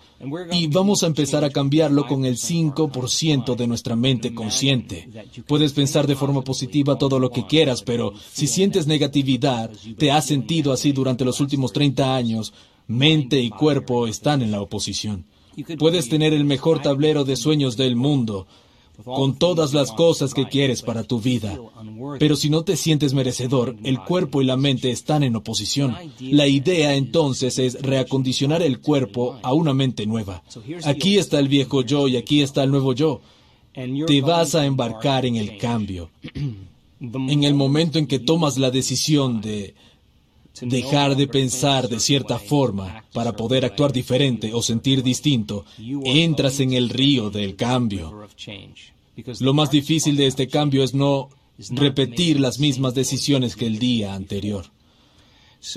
Y 0.51 0.67
vamos 0.67 1.03
a 1.03 1.07
empezar 1.07 1.43
a 1.43 1.49
cambiarlo 1.49 2.07
con 2.07 2.25
el 2.25 2.37
5% 2.37 3.55
de 3.55 3.67
nuestra 3.67 3.95
mente 3.95 4.33
consciente. 4.33 5.07
Puedes 5.47 5.73
pensar 5.73 6.07
de 6.07 6.15
forma 6.15 6.43
positiva 6.43 6.97
todo 6.97 7.19
lo 7.19 7.29
que 7.29 7.45
quieras, 7.45 7.83
pero 7.83 8.13
si 8.31 8.47
sientes 8.47 8.87
negatividad, 8.87 9.71
te 9.97 10.11
has 10.11 10.25
sentido 10.25 10.73
así 10.73 10.91
durante 10.91 11.25
los 11.25 11.39
últimos 11.39 11.73
30 11.73 12.15
años, 12.15 12.53
mente 12.87 13.39
y 13.41 13.49
cuerpo 13.49 14.07
están 14.07 14.41
en 14.41 14.51
la 14.51 14.61
oposición. 14.61 15.25
Puedes 15.77 16.09
tener 16.09 16.33
el 16.33 16.43
mejor 16.43 16.81
tablero 16.81 17.23
de 17.23 17.35
sueños 17.35 17.77
del 17.77 17.95
mundo, 17.95 18.45
con 19.03 19.37
todas 19.37 19.73
las 19.73 19.91
cosas 19.91 20.33
que 20.33 20.47
quieres 20.47 20.81
para 20.81 21.03
tu 21.03 21.19
vida. 21.19 21.57
Pero 22.19 22.35
si 22.35 22.49
no 22.49 22.63
te 22.63 22.75
sientes 22.75 23.13
merecedor, 23.13 23.75
el 23.83 23.99
cuerpo 23.99 24.41
y 24.41 24.45
la 24.45 24.57
mente 24.57 24.91
están 24.91 25.23
en 25.23 25.35
oposición. 25.35 25.95
La 26.19 26.47
idea 26.47 26.95
entonces 26.95 27.59
es 27.59 27.81
reacondicionar 27.81 28.61
el 28.61 28.79
cuerpo 28.79 29.39
a 29.43 29.53
una 29.53 29.73
mente 29.73 30.05
nueva. 30.05 30.43
Aquí 30.83 31.17
está 31.17 31.39
el 31.39 31.47
viejo 31.47 31.81
yo 31.81 32.07
y 32.07 32.17
aquí 32.17 32.41
está 32.41 32.63
el 32.63 32.71
nuevo 32.71 32.93
yo. 32.93 33.21
Te 34.07 34.21
vas 34.21 34.55
a 34.55 34.65
embarcar 34.65 35.25
en 35.25 35.35
el 35.35 35.57
cambio. 35.57 36.09
En 36.97 37.43
el 37.43 37.53
momento 37.53 37.99
en 37.99 38.07
que 38.07 38.19
tomas 38.19 38.57
la 38.57 38.71
decisión 38.71 39.41
de 39.41 39.75
dejar 40.61 41.15
de 41.15 41.27
pensar 41.27 41.87
de 41.87 41.99
cierta 41.99 42.39
forma 42.39 43.03
para 43.13 43.35
poder 43.35 43.65
actuar 43.65 43.91
diferente 43.91 44.53
o 44.53 44.61
sentir 44.61 45.03
distinto, 45.03 45.65
entras 45.77 46.59
en 46.59 46.73
el 46.73 46.89
río 46.89 47.29
del 47.29 47.55
cambio. 47.55 48.27
Lo 49.39 49.53
más 49.53 49.71
difícil 49.71 50.15
de 50.17 50.27
este 50.27 50.47
cambio 50.47 50.83
es 50.83 50.93
no 50.93 51.29
repetir 51.69 52.39
las 52.39 52.59
mismas 52.59 52.93
decisiones 52.93 53.55
que 53.55 53.65
el 53.65 53.79
día 53.79 54.13
anterior. 54.13 54.65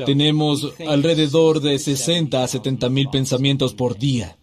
Tenemos 0.05 0.73
alrededor 0.87 1.61
de 1.61 1.79
60 1.79 2.43
a 2.43 2.49
70 2.49 2.89
mil 2.89 3.09
pensamientos 3.09 3.75
por 3.75 3.99
día. 3.99 4.37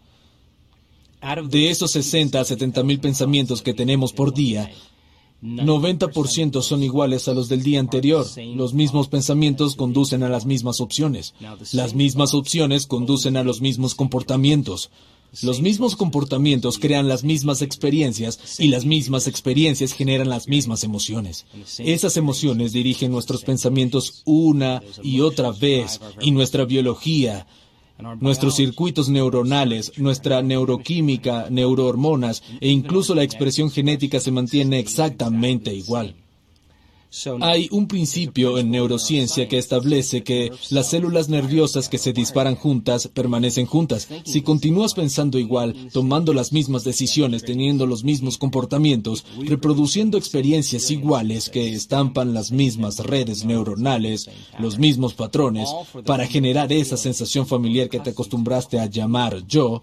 De 1.48 1.70
esos 1.70 1.92
60 1.92 2.40
a 2.40 2.44
70 2.44 2.82
mil 2.82 3.00
pensamientos 3.00 3.62
que 3.62 3.74
tenemos 3.74 4.12
por 4.12 4.32
día, 4.34 4.70
90% 5.42 6.62
son 6.62 6.82
iguales 6.82 7.28
a 7.28 7.34
los 7.34 7.48
del 7.48 7.62
día 7.62 7.80
anterior. 7.80 8.26
Los 8.54 8.74
mismos 8.74 9.08
pensamientos 9.08 9.76
conducen 9.76 10.22
a 10.22 10.28
las 10.28 10.46
mismas 10.46 10.80
opciones. 10.80 11.34
Las 11.72 11.94
mismas 11.94 12.34
opciones 12.34 12.86
conducen 12.86 13.36
a 13.36 13.44
los 13.44 13.60
mismos 13.60 13.94
comportamientos. 13.94 14.90
Los 15.42 15.60
mismos 15.60 15.96
comportamientos 15.96 16.78
crean 16.78 17.08
las 17.08 17.24
mismas 17.24 17.60
experiencias 17.60 18.58
y 18.58 18.68
las 18.68 18.84
mismas 18.84 19.26
experiencias 19.26 19.92
generan 19.92 20.28
las 20.28 20.48
mismas 20.48 20.82
emociones. 20.82 21.44
Esas 21.78 22.16
emociones 22.16 22.72
dirigen 22.72 23.12
nuestros 23.12 23.44
pensamientos 23.44 24.22
una 24.24 24.82
y 25.02 25.20
otra 25.20 25.52
vez 25.52 26.00
y 26.20 26.30
nuestra 26.30 26.64
biología, 26.64 27.46
nuestros 28.20 28.56
circuitos 28.56 29.08
neuronales, 29.08 29.92
nuestra 29.98 30.42
neuroquímica, 30.42 31.46
neurohormonas 31.50 32.42
e 32.60 32.68
incluso 32.68 33.14
la 33.14 33.22
expresión 33.22 33.70
genética 33.70 34.20
se 34.20 34.30
mantiene 34.30 34.78
exactamente 34.78 35.74
igual. 35.74 36.14
Hay 37.40 37.68
un 37.70 37.88
principio 37.88 38.58
en 38.58 38.70
neurociencia 38.70 39.48
que 39.48 39.58
establece 39.58 40.22
que 40.22 40.50
las 40.70 40.90
células 40.90 41.28
nerviosas 41.28 41.88
que 41.88 41.98
se 41.98 42.12
disparan 42.12 42.56
juntas 42.56 43.08
permanecen 43.08 43.66
juntas. 43.66 44.08
Si 44.24 44.42
continúas 44.42 44.94
pensando 44.94 45.38
igual, 45.38 45.74
tomando 45.92 46.34
las 46.34 46.52
mismas 46.52 46.84
decisiones, 46.84 47.44
teniendo 47.44 47.86
los 47.86 48.04
mismos 48.04 48.38
comportamientos, 48.38 49.24
reproduciendo 49.38 50.18
experiencias 50.18 50.90
iguales 50.90 51.48
que 51.48 51.72
estampan 51.72 52.34
las 52.34 52.52
mismas 52.52 52.98
redes 52.98 53.44
neuronales, 53.44 54.28
los 54.58 54.78
mismos 54.78 55.14
patrones, 55.14 55.68
para 56.04 56.26
generar 56.26 56.72
esa 56.72 56.96
sensación 56.96 57.46
familiar 57.46 57.88
que 57.88 58.00
te 58.00 58.10
acostumbraste 58.10 58.78
a 58.78 58.86
llamar 58.86 59.46
yo, 59.46 59.82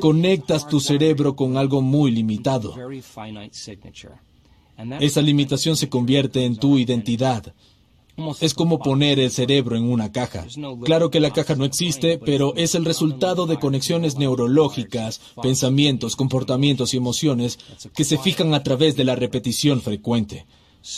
conectas 0.00 0.66
tu 0.68 0.80
cerebro 0.80 1.34
con 1.34 1.56
algo 1.56 1.80
muy 1.80 2.10
limitado. 2.10 2.74
Esa 5.00 5.22
limitación 5.22 5.76
se 5.76 5.88
convierte 5.88 6.44
en 6.44 6.56
tu 6.56 6.78
identidad. 6.78 7.54
Es 8.40 8.54
como 8.54 8.80
poner 8.80 9.18
el 9.18 9.30
cerebro 9.30 9.76
en 9.76 9.84
una 9.84 10.12
caja. 10.12 10.46
Claro 10.84 11.10
que 11.10 11.20
la 11.20 11.32
caja 11.32 11.54
no 11.54 11.64
existe, 11.64 12.18
pero 12.18 12.54
es 12.56 12.74
el 12.74 12.84
resultado 12.84 13.46
de 13.46 13.58
conexiones 13.58 14.16
neurológicas, 14.16 15.20
pensamientos, 15.42 16.16
comportamientos 16.16 16.92
y 16.92 16.98
emociones 16.98 17.58
que 17.94 18.04
se 18.04 18.18
fijan 18.18 18.52
a 18.54 18.62
través 18.62 18.96
de 18.96 19.04
la 19.04 19.16
repetición 19.16 19.80
frecuente. 19.80 20.46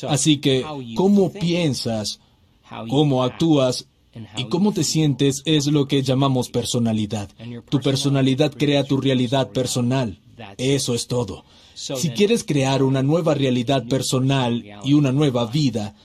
Así 0.08 0.38
que, 0.38 0.64
cómo 0.96 1.32
piensas, 1.32 2.20
cómo 2.88 3.22
actúas 3.22 3.86
y 4.36 4.44
cómo 4.44 4.72
te 4.72 4.84
sientes 4.84 5.42
es 5.44 5.66
lo 5.66 5.86
que 5.86 6.02
llamamos 6.02 6.50
personalidad. 6.50 7.30
Tu 7.68 7.80
personalidad 7.80 8.52
crea 8.52 8.84
tu 8.84 9.00
realidad 9.00 9.50
personal. 9.50 10.20
Eso 10.58 10.94
es 10.94 11.06
todo. 11.06 11.44
Si 11.82 12.10
quieres 12.10 12.44
crear 12.44 12.84
una 12.84 13.02
nueva 13.02 13.34
realidad 13.34 13.84
personal 13.88 14.64
y 14.84 14.92
una 14.92 15.10
nueva 15.10 15.46
vida, 15.46 15.96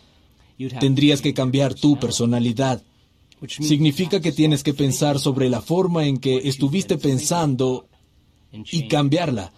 tendrías 0.80 1.22
que 1.22 1.36
cambiar 1.36 1.76
tu 1.76 2.00
personalidad. 2.00 2.82
Significa 3.48 4.20
que 4.20 4.32
tienes 4.32 4.64
que 4.64 4.74
pensar 4.74 5.20
sobre 5.20 5.50
la 5.50 5.62
forma 5.62 6.08
en 6.08 6.18
que 6.18 6.50
estuviste 6.50 6.98
pensando 6.98 7.88
y 8.72 8.88
cambiarla. 8.88 9.54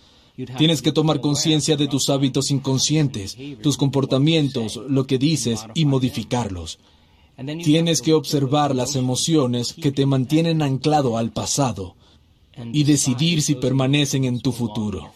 Tienes 0.58 0.82
que 0.82 0.92
tomar 0.92 1.22
conciencia 1.22 1.78
de 1.78 1.88
tus 1.88 2.10
hábitos 2.10 2.52
inconscientes, 2.52 3.38
tus 3.62 3.78
comportamientos, 3.78 4.78
lo 4.90 5.08
que 5.08 5.18
dices 5.18 5.66
y 5.74 5.86
modificarlos. 5.86 6.80
Tienes 7.64 8.02
que 8.02 8.14
observar 8.14 8.76
las 8.76 8.98
emociones 8.98 9.72
que 9.72 9.94
te 9.94 10.06
mantienen 10.06 10.62
anclado 10.62 11.18
al 11.18 11.32
pasado 11.32 11.96
y 12.74 12.84
decidir 12.84 13.42
si 13.42 13.56
permanecen 13.56 14.26
en 14.26 14.42
tu 14.42 14.52
futuro. 14.52 15.14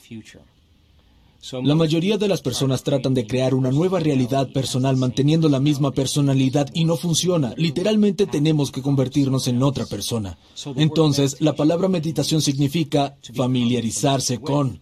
La 1.52 1.76
mayoría 1.76 2.18
de 2.18 2.30
las 2.30 2.42
personas 2.42 2.84
tratan 2.84 3.14
de 3.14 3.28
crear 3.28 3.54
una 3.54 3.70
nueva 3.70 4.00
realidad 4.00 4.50
personal 4.54 4.96
manteniendo 4.96 5.50
la 5.50 5.60
misma 5.60 5.92
personalidad 5.92 6.70
y 6.74 6.86
no 6.86 6.96
funciona. 6.96 7.54
Literalmente 7.58 8.28
tenemos 8.28 8.72
que 8.72 8.82
convertirnos 8.82 9.48
en 9.50 9.62
otra 9.62 9.86
persona. 9.86 10.38
Entonces, 10.78 11.42
la 11.42 11.54
palabra 11.54 11.90
meditación 11.90 12.42
significa 12.42 13.18
familiarizarse 13.34 14.40
con. 14.40 14.80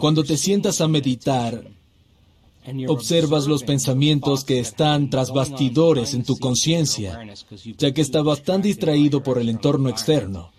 Cuando 0.00 0.24
te 0.24 0.38
sientas 0.38 0.80
a 0.80 0.88
meditar, 0.88 1.70
observas 2.88 3.46
los 3.46 3.62
pensamientos 3.62 4.44
que 4.44 4.60
están 4.60 5.10
tras 5.10 5.32
bastidores 5.32 6.14
en 6.14 6.24
tu 6.24 6.38
conciencia, 6.38 7.20
ya 7.76 7.92
que 7.92 8.00
estabas 8.00 8.42
tan 8.42 8.62
distraído 8.62 9.22
por 9.22 9.38
el 9.38 9.50
entorno 9.50 9.90
externo. 9.90 10.50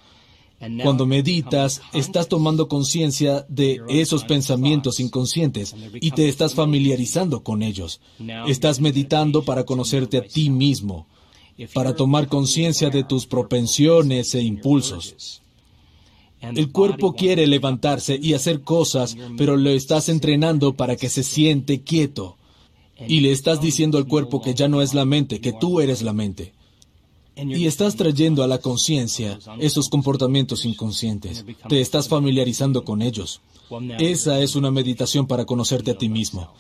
Cuando 0.84 1.06
meditas, 1.06 1.82
estás 1.94 2.28
tomando 2.28 2.68
conciencia 2.68 3.46
de 3.48 3.82
esos 3.88 4.26
pensamientos 4.26 5.00
inconscientes 5.00 5.74
y 6.02 6.12
te 6.12 6.28
estás 6.28 6.54
familiarizando 6.54 7.44
con 7.44 7.64
ellos. 7.64 8.02
Estás 8.48 8.82
meditando 8.82 9.44
para 9.44 9.64
conocerte 9.64 10.18
a 10.18 10.24
ti 10.24 10.50
mismo, 10.50 11.08
para 11.74 11.96
tomar 11.96 12.28
conciencia 12.28 12.90
de 12.90 13.06
tus 13.06 13.26
propensiones 13.26 14.36
e 14.36 14.42
impulsos. 14.42 15.42
El 16.42 16.72
cuerpo 16.72 17.14
quiere 17.14 17.48
levantarse 17.48 18.20
y 18.22 18.34
hacer 18.34 18.62
cosas, 18.62 19.16
pero 19.38 19.56
lo 19.56 19.70
estás 19.70 20.10
entrenando 20.10 20.74
para 20.74 20.98
que 20.98 21.10
se 21.10 21.24
siente 21.24 21.82
quieto. 21.82 22.36
Y 23.08 23.22
le 23.22 23.32
estás 23.32 23.62
diciendo 23.62 23.98
al 23.98 24.08
cuerpo 24.08 24.42
que 24.42 24.54
ya 24.54 24.68
no 24.68 24.82
es 24.82 24.94
la 24.94 25.06
mente, 25.06 25.40
que 25.40 25.54
tú 25.54 25.80
eres 25.80 26.02
la 26.02 26.12
mente. 26.12 26.54
Y 27.48 27.66
estás 27.66 27.96
trayendo 27.96 28.44
a 28.44 28.48
la 28.48 28.60
conciencia 28.60 29.40
esos 29.60 29.90
comportamientos 29.90 30.66
inconscientes. 30.66 31.46
Te 31.68 31.82
estás 31.82 32.08
familiarizando 32.08 32.84
con 32.84 33.02
ellos. 33.02 33.42
Esa 34.00 34.40
es 34.40 34.56
una 34.56 34.72
meditación 34.72 35.28
para 35.28 35.46
conocerte 35.46 35.92
a 35.92 35.98
ti 35.98 36.10
mismo. 36.10 36.54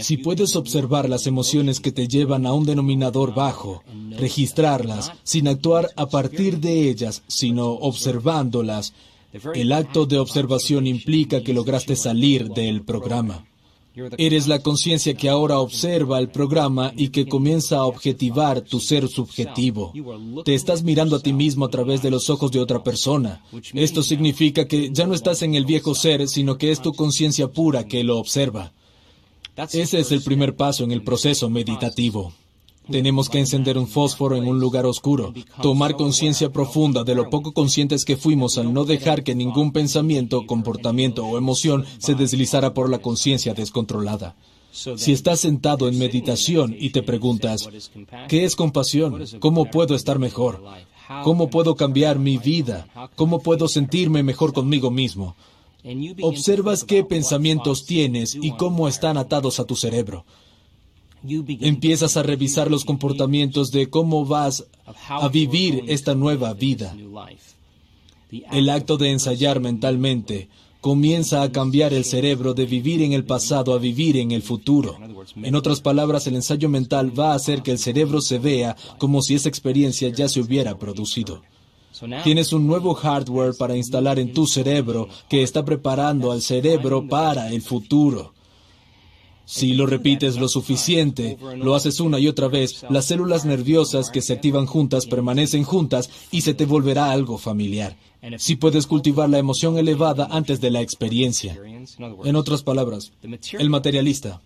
Si 0.00 0.18
puedes 0.18 0.54
observar 0.54 1.08
las 1.08 1.26
emociones 1.26 1.80
que 1.80 1.92
te 1.92 2.08
llevan 2.08 2.46
a 2.46 2.52
un 2.52 2.66
denominador 2.66 3.34
bajo, 3.34 3.82
registrarlas 4.10 5.12
sin 5.22 5.48
actuar 5.48 5.90
a 5.96 6.06
partir 6.06 6.58
de 6.58 6.90
ellas, 6.90 7.22
sino 7.26 7.70
observándolas, 7.70 8.92
el 9.54 9.72
acto 9.72 10.06
de 10.06 10.18
observación 10.18 10.86
implica 10.86 11.42
que 11.42 11.54
lograste 11.54 11.96
salir 11.96 12.48
del 12.50 12.82
programa. 12.82 13.47
Eres 14.16 14.46
la 14.46 14.60
conciencia 14.60 15.14
que 15.14 15.28
ahora 15.28 15.58
observa 15.58 16.18
el 16.18 16.28
programa 16.28 16.92
y 16.96 17.08
que 17.08 17.26
comienza 17.26 17.78
a 17.78 17.84
objetivar 17.84 18.60
tu 18.60 18.80
ser 18.80 19.08
subjetivo. 19.08 19.92
Te 20.44 20.54
estás 20.54 20.82
mirando 20.82 21.16
a 21.16 21.20
ti 21.20 21.32
mismo 21.32 21.64
a 21.64 21.70
través 21.70 22.02
de 22.02 22.10
los 22.10 22.30
ojos 22.30 22.52
de 22.52 22.60
otra 22.60 22.82
persona. 22.82 23.42
Esto 23.74 24.02
significa 24.02 24.66
que 24.66 24.90
ya 24.92 25.06
no 25.06 25.14
estás 25.14 25.42
en 25.42 25.54
el 25.54 25.64
viejo 25.64 25.94
ser, 25.94 26.28
sino 26.28 26.58
que 26.58 26.70
es 26.70 26.80
tu 26.80 26.92
conciencia 26.92 27.48
pura 27.48 27.86
que 27.86 28.04
lo 28.04 28.18
observa. 28.18 28.72
Ese 29.56 29.98
es 29.98 30.12
el 30.12 30.22
primer 30.22 30.54
paso 30.54 30.84
en 30.84 30.92
el 30.92 31.02
proceso 31.02 31.50
meditativo. 31.50 32.32
Tenemos 32.90 33.28
que 33.28 33.38
encender 33.38 33.76
un 33.76 33.86
fósforo 33.86 34.36
en 34.36 34.46
un 34.46 34.60
lugar 34.60 34.86
oscuro, 34.86 35.34
tomar 35.62 35.96
conciencia 35.96 36.50
profunda 36.50 37.04
de 37.04 37.14
lo 37.14 37.28
poco 37.28 37.52
conscientes 37.52 38.04
que 38.04 38.16
fuimos 38.16 38.58
al 38.58 38.72
no 38.72 38.84
dejar 38.84 39.22
que 39.22 39.34
ningún 39.34 39.72
pensamiento, 39.72 40.46
comportamiento 40.46 41.26
o 41.26 41.36
emoción 41.36 41.84
se 41.98 42.14
deslizara 42.14 42.72
por 42.74 42.88
la 42.88 42.98
conciencia 42.98 43.54
descontrolada. 43.54 44.36
Si 44.70 45.12
estás 45.12 45.40
sentado 45.40 45.88
en 45.88 45.98
meditación 45.98 46.74
y 46.78 46.90
te 46.90 47.02
preguntas, 47.02 47.68
¿qué 48.28 48.44
es 48.44 48.54
compasión? 48.54 49.24
¿Cómo 49.40 49.66
puedo 49.66 49.94
estar 49.94 50.18
mejor? 50.18 50.62
¿Cómo 51.24 51.48
puedo 51.48 51.74
cambiar 51.74 52.18
mi 52.18 52.38
vida? 52.38 52.86
¿Cómo 53.16 53.40
puedo 53.40 53.66
sentirme 53.68 54.22
mejor 54.22 54.52
conmigo 54.52 54.90
mismo? 54.90 55.36
Observas 56.22 56.84
qué 56.84 57.04
pensamientos 57.04 57.86
tienes 57.86 58.34
y 58.34 58.52
cómo 58.52 58.88
están 58.88 59.16
atados 59.16 59.58
a 59.58 59.64
tu 59.64 59.74
cerebro. 59.74 60.24
Empiezas 61.22 62.16
a 62.16 62.22
revisar 62.22 62.70
los 62.70 62.84
comportamientos 62.84 63.70
de 63.70 63.88
cómo 63.90 64.24
vas 64.24 64.66
a 65.08 65.28
vivir 65.28 65.84
esta 65.88 66.14
nueva 66.14 66.54
vida. 66.54 66.94
El 68.50 68.68
acto 68.68 68.96
de 68.96 69.10
ensayar 69.10 69.60
mentalmente 69.60 70.48
comienza 70.80 71.42
a 71.42 71.50
cambiar 71.50 71.92
el 71.92 72.04
cerebro 72.04 72.54
de 72.54 72.66
vivir 72.66 73.02
en 73.02 73.12
el 73.12 73.24
pasado 73.24 73.74
a 73.74 73.78
vivir 73.78 74.16
en 74.16 74.30
el 74.30 74.42
futuro. 74.42 74.96
En 75.42 75.54
otras 75.54 75.80
palabras, 75.80 76.26
el 76.26 76.36
ensayo 76.36 76.68
mental 76.68 77.18
va 77.18 77.32
a 77.32 77.34
hacer 77.34 77.62
que 77.62 77.72
el 77.72 77.78
cerebro 77.78 78.20
se 78.20 78.38
vea 78.38 78.76
como 78.98 79.22
si 79.22 79.34
esa 79.34 79.48
experiencia 79.48 80.08
ya 80.10 80.28
se 80.28 80.40
hubiera 80.40 80.78
producido. 80.78 81.42
Tienes 82.22 82.52
un 82.52 82.66
nuevo 82.66 82.94
hardware 82.94 83.54
para 83.58 83.76
instalar 83.76 84.18
en 84.18 84.32
tu 84.32 84.46
cerebro 84.46 85.08
que 85.28 85.42
está 85.42 85.64
preparando 85.64 86.30
al 86.30 86.42
cerebro 86.42 87.08
para 87.08 87.50
el 87.50 87.60
futuro. 87.60 88.34
Si 89.50 89.72
lo 89.72 89.86
repites 89.86 90.36
lo 90.36 90.46
suficiente, 90.46 91.38
lo 91.56 91.74
haces 91.74 92.00
una 92.00 92.18
y 92.18 92.28
otra 92.28 92.48
vez, 92.48 92.84
las 92.90 93.06
células 93.06 93.46
nerviosas 93.46 94.10
que 94.10 94.20
se 94.20 94.34
activan 94.34 94.66
juntas 94.66 95.06
permanecen 95.06 95.64
juntas 95.64 96.10
y 96.30 96.42
se 96.42 96.52
te 96.52 96.66
volverá 96.66 97.10
algo 97.10 97.38
familiar. 97.38 97.96
Si 98.36 98.56
puedes 98.56 98.86
cultivar 98.86 99.30
la 99.30 99.38
emoción 99.38 99.78
elevada 99.78 100.28
antes 100.30 100.60
de 100.60 100.70
la 100.70 100.82
experiencia. 100.82 101.58
En 102.24 102.36
otras 102.36 102.62
palabras, 102.62 103.10
el 103.52 103.70
materialista, 103.70 104.42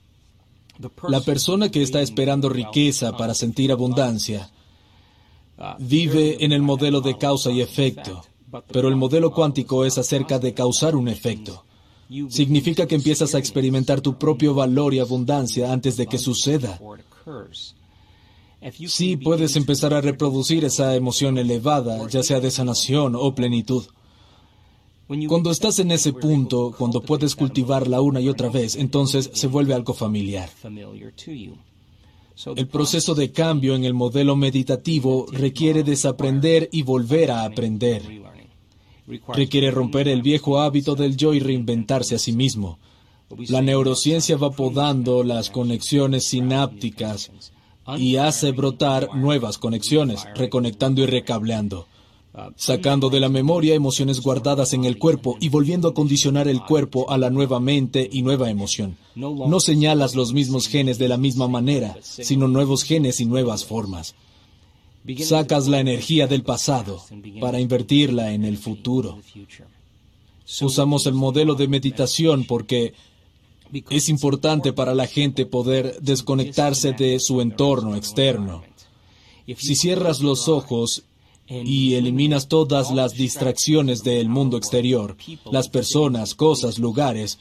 la 1.09 1.21
persona 1.21 1.69
que 1.69 1.83
está 1.83 2.01
esperando 2.01 2.49
riqueza 2.49 3.17
para 3.17 3.35
sentir 3.35 3.73
abundancia, 3.73 4.53
vive 5.81 6.45
en 6.45 6.53
el 6.53 6.63
modelo 6.63 7.01
de 7.01 7.19
causa 7.19 7.51
y 7.51 7.61
efecto, 7.61 8.25
pero 8.71 8.87
el 8.87 8.95
modelo 8.95 9.33
cuántico 9.33 9.85
es 9.85 9.99
acerca 9.99 10.39
de 10.39 10.55
causar 10.55 10.95
un 10.95 11.09
efecto. 11.09 11.65
Significa 12.29 12.87
que 12.87 12.95
empiezas 12.95 13.35
a 13.35 13.39
experimentar 13.39 14.01
tu 14.01 14.19
propio 14.19 14.55
valor 14.55 14.95
y 14.95 14.99
abundancia 14.99 15.73
antes 15.73 15.97
de 15.97 16.07
que 16.07 16.19
suceda. 16.19 16.81
Sí, 18.87 19.17
puedes 19.17 19.57
empezar 19.57 19.93
a 19.93 20.01
reproducir 20.01 20.65
esa 20.65 20.95
emoción 20.95 21.37
elevada, 21.39 22.09
ya 22.09 22.23
sea 22.23 22.41
de 22.41 22.51
sanación 22.51 23.15
o 23.17 23.35
plenitud. 23.35 23.85
Cuando 25.29 25.51
estás 25.51 25.79
en 25.79 25.91
ese 25.91 26.13
punto, 26.13 26.75
cuando 26.77 27.03
puedes 27.03 27.35
cultivarla 27.35 28.01
una 28.01 28.21
y 28.21 28.29
otra 28.29 28.49
vez, 28.49 28.77
entonces 28.77 29.31
se 29.35 29.47
vuelve 29.47 29.75
algo 29.75 29.95
familiar. 29.95 30.49
El 32.57 32.69
proceso 32.69 33.15
de 33.15 33.31
cambio 33.31 33.75
en 33.75 33.85
el 33.85 33.95
modelo 33.95 34.37
meditativo 34.37 35.27
requiere 35.31 35.83
desaprender 35.83 36.69
y 36.73 36.83
volver 36.83 37.31
a 37.31 37.45
aprender. 37.45 38.03
Requiere 39.07 39.71
romper 39.71 40.09
el 40.09 40.23
viejo 40.23 40.61
hábito 40.61 40.95
del 40.95 41.17
yo 41.17 41.35
y 41.35 41.41
reinventarse 41.41 42.15
a 42.15 42.19
sí 42.19 42.33
mismo. 42.33 42.79
La 43.49 43.63
neurociencia 43.63 44.37
va 44.37 44.51
podando 44.51 45.25
las 45.25 45.51
conexiones 45.51 46.27
sinápticas 46.27 47.31
y 47.97 48.17
hace 48.17 48.53
brotar 48.53 49.15
nuevas 49.15 49.59
conexiones, 49.59 50.27
reconectando 50.35 51.03
y 51.03 51.07
recableando 51.07 51.87
sacando 52.57 53.11
de 53.11 53.21
la 53.21 53.29
memoria 53.29 53.75
emociones 53.75 54.21
guardadas 54.21 54.73
en 54.73 54.85
el 54.85 54.99
cuerpo 54.99 55.37
y 55.41 55.49
volviendo 55.49 55.89
a 55.89 55.95
condicionar 55.95 56.49
el 56.49 56.63
cuerpo 56.63 57.11
a 57.11 57.19
la 57.19 57.31
nueva 57.31 57.61
mente 57.61 58.09
y 58.11 58.23
nueva 58.23 58.51
emoción. 58.51 58.97
No 59.15 59.61
señalas 59.61 60.15
los 60.15 60.33
mismos 60.33 60.67
genes 60.67 60.99
de 60.99 61.09
la 61.09 61.19
misma 61.19 61.49
manera, 61.49 61.97
sino 62.03 62.49
nuevos 62.49 62.85
genes 62.85 63.21
y 63.21 63.27
nuevas 63.27 63.65
formas. 63.65 64.15
Sacas 65.19 65.67
la 65.67 65.81
energía 65.81 66.27
del 66.27 66.43
pasado 66.43 67.03
para 67.41 67.61
invertirla 67.61 68.33
en 68.33 68.45
el 68.45 68.57
futuro. 68.57 69.19
Usamos 70.61 71.07
el 71.07 71.15
modelo 71.15 71.55
de 71.55 71.67
meditación 71.67 72.45
porque 72.45 72.95
es 73.91 74.09
importante 74.09 74.73
para 74.73 74.95
la 74.95 75.07
gente 75.07 75.47
poder 75.47 75.99
desconectarse 76.01 76.93
de 76.93 77.19
su 77.19 77.41
entorno 77.41 77.97
externo. 77.97 78.63
Si 79.57 79.75
cierras 79.75 80.21
los 80.21 80.49
ojos 80.49 81.03
y 81.49 81.95
eliminas 81.95 82.49
todas 82.49 82.91
las 82.93 83.15
distracciones 83.15 84.03
del 84.03 84.29
mundo 84.29 84.57
exterior, 84.57 85.17
las 85.51 85.69
personas, 85.69 86.35
cosas, 86.35 86.79
lugares, 86.79 87.39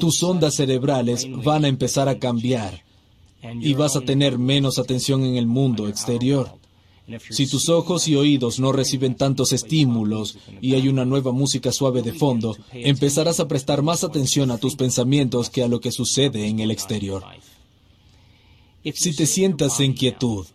tus 0.00 0.22
ondas 0.22 0.56
cerebrales 0.56 1.26
van 1.44 1.64
a 1.64 1.68
empezar 1.68 2.08
a 2.08 2.18
cambiar 2.18 2.84
y 3.60 3.74
vas 3.74 3.94
a 3.96 4.00
tener 4.00 4.38
menos 4.38 4.78
atención 4.78 5.24
en 5.24 5.36
el 5.36 5.46
mundo 5.46 5.88
exterior. 5.88 6.50
Si 7.30 7.46
tus 7.46 7.68
ojos 7.68 8.08
y 8.08 8.16
oídos 8.16 8.58
no 8.58 8.72
reciben 8.72 9.14
tantos 9.14 9.52
estímulos 9.52 10.38
y 10.60 10.74
hay 10.74 10.88
una 10.88 11.04
nueva 11.04 11.32
música 11.32 11.70
suave 11.70 12.02
de 12.02 12.12
fondo, 12.12 12.56
empezarás 12.72 13.38
a 13.38 13.46
prestar 13.46 13.82
más 13.82 14.02
atención 14.02 14.50
a 14.50 14.58
tus 14.58 14.74
pensamientos 14.74 15.48
que 15.50 15.62
a 15.62 15.68
lo 15.68 15.80
que 15.80 15.92
sucede 15.92 16.48
en 16.48 16.60
el 16.60 16.70
exterior. 16.70 17.22
Si 18.94 19.14
te 19.14 19.26
sientas 19.26 19.80
en 19.80 19.94
quietud, 19.94 20.46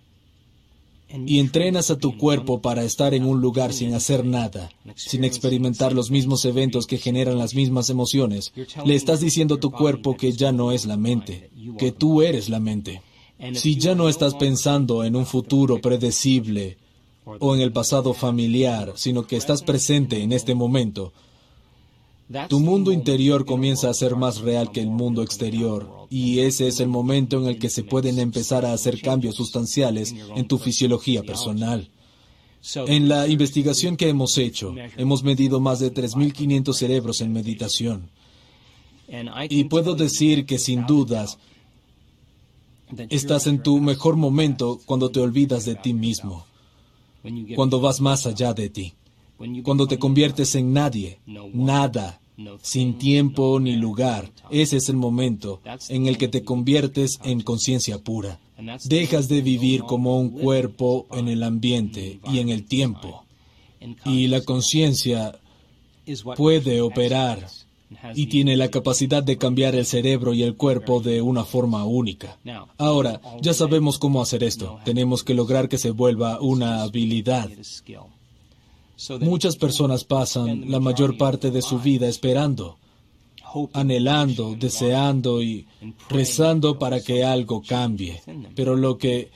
y 1.26 1.40
entrenas 1.40 1.92
a 1.92 1.98
tu 1.98 2.18
cuerpo 2.18 2.62
para 2.62 2.84
estar 2.84 3.14
en 3.14 3.26
un 3.26 3.42
lugar 3.42 3.74
sin 3.74 3.94
hacer 3.94 4.26
nada, 4.26 4.72
sin 4.96 5.24
experimentar 5.24 5.94
los 5.94 6.12
mismos 6.12 6.46
eventos 6.46 6.88
que 6.88 6.98
generan 6.98 7.38
las 7.38 7.54
mismas 7.54 7.90
emociones, 7.90 8.54
le 8.86 8.96
estás 8.96 9.20
diciendo 9.20 9.56
a 9.56 9.60
tu 9.60 9.72
cuerpo 9.72 10.16
que 10.16 10.32
ya 10.32 10.52
no 10.52 10.72
es 10.72 10.86
la 10.86 10.98
mente, 10.98 11.50
que 11.78 11.92
tú 11.92 12.22
eres 12.22 12.50
la 12.50 12.60
mente. 12.60 13.02
Si 13.54 13.76
ya 13.78 13.96
no 13.96 14.08
estás 14.08 14.36
pensando 14.36 15.04
en 15.04 15.16
un 15.16 15.26
futuro 15.26 15.82
predecible 15.82 16.78
o 17.26 17.56
en 17.56 17.62
el 17.62 17.72
pasado 17.72 18.14
familiar, 18.14 18.94
sino 18.96 19.26
que 19.26 19.38
estás 19.38 19.64
presente 19.64 20.22
en 20.22 20.32
este 20.32 20.54
momento, 20.54 21.12
tu 22.48 22.60
mundo 22.60 22.92
interior 22.92 23.46
comienza 23.46 23.90
a 23.90 23.94
ser 23.94 24.16
más 24.16 24.40
real 24.40 24.72
que 24.72 24.80
el 24.80 24.90
mundo 24.90 25.22
exterior 25.24 26.08
y 26.10 26.40
ese 26.40 26.68
es 26.68 26.80
el 26.80 26.88
momento 26.88 27.42
en 27.42 27.48
el 27.48 27.60
que 27.60 27.70
se 27.70 27.84
pueden 27.84 28.20
empezar 28.20 28.66
a 28.66 28.74
hacer 28.74 29.02
cambios 29.02 29.36
sustanciales 29.36 30.16
en 30.36 30.48
tu 30.48 30.58
fisiología 30.58 31.24
personal. 31.24 31.90
En 32.76 33.10
la 33.10 33.28
investigación 33.28 33.98
que 33.98 34.10
hemos 34.10 34.38
hecho, 34.38 34.76
hemos 34.98 35.24
medido 35.24 35.60
más 35.60 35.80
de 35.80 35.92
3.500 35.92 36.74
cerebros 36.74 37.22
en 37.22 37.34
meditación. 37.34 38.10
Y 39.50 39.66
puedo 39.66 39.96
decir 39.96 40.46
que 40.46 40.60
sin 40.60 40.86
dudas, 40.86 41.38
estás 43.10 43.48
en 43.48 43.64
tu 43.64 43.80
mejor 43.80 44.16
momento 44.16 44.80
cuando 44.86 45.12
te 45.12 45.20
olvidas 45.20 45.66
de 45.66 45.76
ti 45.76 45.94
mismo, 45.94 46.46
cuando 47.56 47.80
vas 47.80 48.02
más 48.02 48.26
allá 48.26 48.54
de 48.54 48.70
ti, 48.70 48.94
cuando 49.64 49.88
te 49.88 50.00
conviertes 50.00 50.56
en 50.56 50.74
nadie, 50.74 51.20
nada, 51.54 52.22
sin 52.62 52.98
tiempo 52.98 53.60
ni 53.60 53.76
lugar. 53.76 54.32
Ese 54.50 54.78
es 54.78 54.90
el 54.90 54.96
momento 54.96 55.62
en 55.90 56.08
el 56.08 56.18
que 56.18 56.28
te 56.28 56.44
conviertes 56.44 57.20
en 57.24 57.42
conciencia 57.42 58.00
pura. 58.00 58.40
Dejas 58.86 59.28
de 59.28 59.42
vivir 59.42 59.82
como 59.82 60.20
un 60.20 60.30
cuerpo 60.30 61.08
en 61.12 61.28
el 61.28 61.44
ambiente 61.44 62.20
y 62.32 62.40
en 62.40 62.50
el 62.50 62.66
tiempo. 62.66 63.24
Y 64.06 64.28
la 64.28 64.42
conciencia 64.42 65.40
puede 66.36 66.82
operar 66.82 67.48
y 68.16 68.28
tiene 68.28 68.58
la 68.58 68.70
capacidad 68.70 69.24
de 69.24 69.38
cambiar 69.38 69.76
el 69.76 69.86
cerebro 69.86 70.34
y 70.34 70.44
el 70.44 70.56
cuerpo 70.56 71.02
de 71.02 71.22
una 71.22 71.44
forma 71.44 71.86
única. 71.86 72.38
Ahora, 72.78 73.22
ya 73.42 73.54
sabemos 73.54 74.00
cómo 74.00 74.22
hacer 74.22 74.44
esto. 74.44 74.80
Tenemos 74.84 75.24
que 75.24 75.34
lograr 75.34 75.70
que 75.70 75.78
se 75.78 75.92
vuelva 75.92 76.40
una 76.42 76.84
habilidad. 76.84 77.50
Muchas 79.20 79.56
personas 79.56 80.04
pasan 80.04 80.70
la 80.70 80.80
mayor 80.80 81.18
parte 81.18 81.52
de 81.52 81.62
su 81.62 81.80
vida 81.80 82.08
esperando, 82.08 82.78
anhelando, 83.74 84.56
deseando 84.56 85.42
y 85.42 85.66
rezando 86.10 86.78
para 86.78 87.02
que 87.02 87.24
algo 87.24 87.62
cambie. 87.62 88.22
Pero 88.56 88.76
lo 88.76 88.98
que 88.98 89.32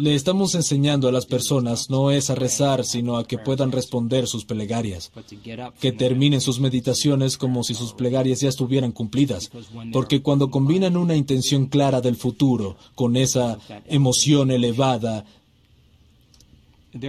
le 0.00 0.14
estamos 0.14 0.54
enseñando 0.54 1.08
a 1.08 1.12
las 1.12 1.26
personas 1.26 1.90
no 1.90 2.10
es 2.10 2.30
a 2.30 2.34
rezar, 2.34 2.84
sino 2.84 3.16
a 3.16 3.26
que 3.26 3.38
puedan 3.38 3.72
responder 3.72 4.26
sus 4.26 4.44
plegarias, 4.44 5.12
que 5.80 5.92
terminen 5.92 6.40
sus 6.40 6.60
meditaciones 6.60 7.36
como 7.36 7.62
si 7.62 7.74
sus 7.74 7.92
plegarias 7.92 8.40
ya 8.40 8.48
estuvieran 8.48 8.92
cumplidas, 8.92 9.50
porque 9.92 10.22
cuando 10.22 10.50
combinan 10.50 10.96
una 10.96 11.16
intención 11.16 11.66
clara 11.66 12.00
del 12.00 12.16
futuro 12.16 12.76
con 12.94 13.16
esa 13.16 13.58
emoción 13.86 14.50
elevada, 14.50 15.24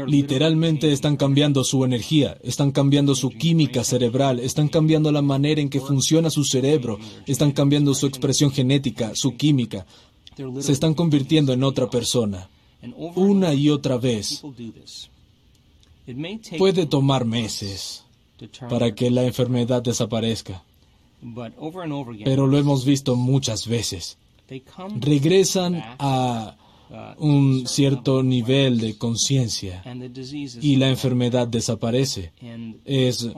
Literalmente 0.05 0.91
están 0.91 1.15
cambiando 1.15 1.63
su 1.63 1.85
energía, 1.85 2.37
están 2.43 2.71
cambiando 2.71 3.15
su 3.15 3.29
química 3.29 3.85
cerebral, 3.85 4.41
están 4.41 4.67
cambiando 4.67 5.13
la 5.13 5.21
manera 5.21 5.61
en 5.61 5.69
que 5.69 5.79
funciona 5.79 6.29
su 6.29 6.43
cerebro, 6.43 6.99
están 7.25 7.53
cambiando 7.53 7.93
su 7.93 8.05
expresión 8.05 8.51
genética, 8.51 9.15
su 9.15 9.37
química. 9.37 9.85
Se 10.59 10.73
están 10.73 10.93
convirtiendo 10.93 11.53
en 11.53 11.63
otra 11.63 11.89
persona 11.89 12.49
una 12.95 13.53
y 13.53 13.69
otra 13.69 13.97
vez. 13.97 14.41
Puede 16.57 16.85
tomar 16.85 17.25
meses 17.25 18.03
para 18.69 18.93
que 18.93 19.09
la 19.11 19.25
enfermedad 19.25 19.81
desaparezca, 19.81 20.63
pero 22.23 22.47
lo 22.47 22.57
hemos 22.57 22.85
visto 22.85 23.15
muchas 23.15 23.67
veces. 23.67 24.17
Regresan 24.99 25.83
a 25.99 26.55
un 27.17 27.67
cierto 27.67 28.23
nivel 28.23 28.79
de 28.79 28.97
conciencia 28.97 29.83
y 30.61 30.77
la 30.77 30.89
enfermedad 30.89 31.47
desaparece. 31.47 32.31
Es 32.85 33.29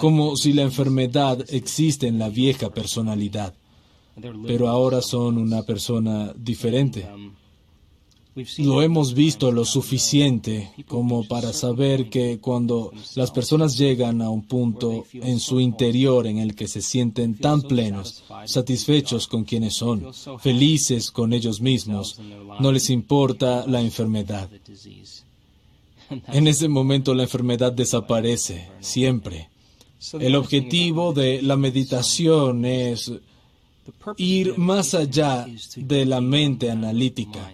como 0.00 0.36
si 0.36 0.52
la 0.52 0.62
enfermedad 0.62 1.44
existe 1.48 2.06
en 2.06 2.18
la 2.18 2.28
vieja 2.28 2.70
personalidad, 2.70 3.54
pero 4.46 4.68
ahora 4.68 5.02
son 5.02 5.38
una 5.38 5.62
persona 5.62 6.32
diferente. 6.36 7.06
Lo 8.58 8.82
hemos 8.82 9.14
visto 9.14 9.52
lo 9.52 9.64
suficiente 9.64 10.72
como 10.88 11.26
para 11.28 11.52
saber 11.52 12.10
que 12.10 12.40
cuando 12.40 12.92
las 13.14 13.30
personas 13.30 13.78
llegan 13.78 14.22
a 14.22 14.30
un 14.30 14.42
punto 14.42 15.06
en 15.12 15.38
su 15.38 15.60
interior 15.60 16.26
en 16.26 16.38
el 16.38 16.56
que 16.56 16.66
se 16.66 16.82
sienten 16.82 17.36
tan 17.36 17.62
plenos, 17.62 18.24
satisfechos 18.46 19.28
con 19.28 19.44
quienes 19.44 19.74
son, 19.74 20.12
felices 20.40 21.12
con 21.12 21.32
ellos 21.32 21.60
mismos, 21.60 22.18
no 22.58 22.72
les 22.72 22.90
importa 22.90 23.66
la 23.68 23.80
enfermedad. 23.80 24.50
En 26.28 26.48
ese 26.48 26.66
momento 26.68 27.14
la 27.14 27.22
enfermedad 27.22 27.72
desaparece, 27.72 28.68
siempre. 28.80 29.48
El 30.18 30.34
objetivo 30.34 31.12
de 31.12 31.40
la 31.40 31.56
meditación 31.56 32.64
es 32.64 33.12
ir 34.16 34.58
más 34.58 34.94
allá 34.94 35.46
de 35.76 36.04
la 36.04 36.20
mente 36.20 36.70
analítica 36.70 37.52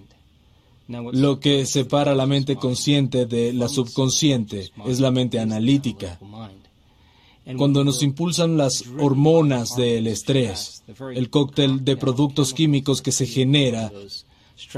lo 1.13 1.41
que 1.41 1.67
separa 1.67 2.15
la 2.15 2.27
mente 2.27 2.57
consciente 2.57 3.27
de 3.27 3.53
la 3.53 3.69
subconsciente 3.69 4.71
es 4.87 5.01
la 5.01 5.11
mente 5.11 5.39
analítica. 5.39 6.19
Cuando 7.57 7.85
nos 7.85 8.03
impulsan 8.03 8.57
las 8.57 8.85
hormonas 8.99 9.77
del 9.77 10.07
estrés, 10.07 10.85
el 11.15 11.31
cóctel 11.31 11.85
de 11.85 11.97
productos 11.97 12.55
químicos 12.55 13.03
que 13.03 13.13
se 13.13 13.27
genera 13.27 13.91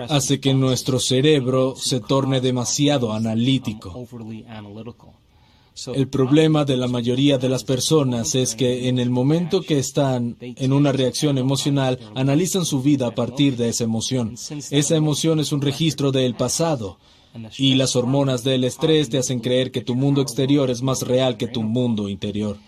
hace 0.08 0.40
que 0.40 0.54
nuestro 0.54 1.00
cerebro 1.00 1.74
se 1.76 2.00
torne 2.00 2.40
demasiado 2.40 3.12
analítico. 3.12 4.06
El 5.94 6.08
problema 6.08 6.64
de 6.64 6.76
la 6.76 6.86
mayoría 6.86 7.38
de 7.38 7.48
las 7.48 7.64
personas 7.64 8.34
es 8.34 8.54
que 8.54 8.88
en 8.88 8.98
el 8.98 9.10
momento 9.10 9.62
que 9.62 9.78
están 9.78 10.36
en 10.40 10.72
una 10.72 10.92
reacción 10.92 11.38
emocional, 11.38 11.98
analizan 12.14 12.64
su 12.64 12.82
vida 12.82 13.06
a 13.06 13.14
partir 13.14 13.56
de 13.56 13.68
esa 13.68 13.84
emoción. 13.84 14.34
Esa 14.70 14.96
emoción 14.96 15.40
es 15.40 15.52
un 15.52 15.62
registro 15.62 16.12
del 16.12 16.34
pasado. 16.34 16.98
Y 17.56 17.76
las 17.76 17.96
hormonas 17.96 18.44
del 18.44 18.64
estrés 18.64 19.08
te 19.08 19.18
hacen 19.18 19.40
creer 19.40 19.70
que 19.70 19.80
tu 19.80 19.94
mundo 19.94 20.20
exterior 20.20 20.70
es 20.70 20.82
más 20.82 21.02
real 21.02 21.36
que 21.38 21.48
tu 21.48 21.62
mundo 21.62 22.08
interior. 22.08 22.58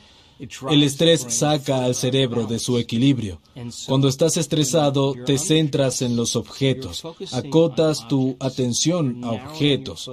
El 0.71 0.83
estrés 0.83 1.27
saca 1.29 1.85
al 1.85 1.95
cerebro 1.95 2.47
de 2.47 2.59
su 2.59 2.79
equilibrio. 2.79 3.41
Cuando 3.87 4.09
estás 4.09 4.37
estresado, 4.37 5.15
te 5.27 5.39
centras 5.39 6.03
en 6.03 6.17
los 6.17 6.35
objetos, 6.35 7.05
acotas 7.33 8.09
tu 8.09 8.37
atención 8.41 9.23
a 9.23 9.31
objetos, 9.33 10.11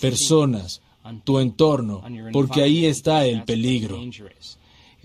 personas, 0.00 0.82
tu 1.24 1.38
entorno, 1.38 2.02
porque 2.32 2.62
ahí 2.62 2.86
está 2.86 3.26
el 3.26 3.44
peligro. 3.44 4.00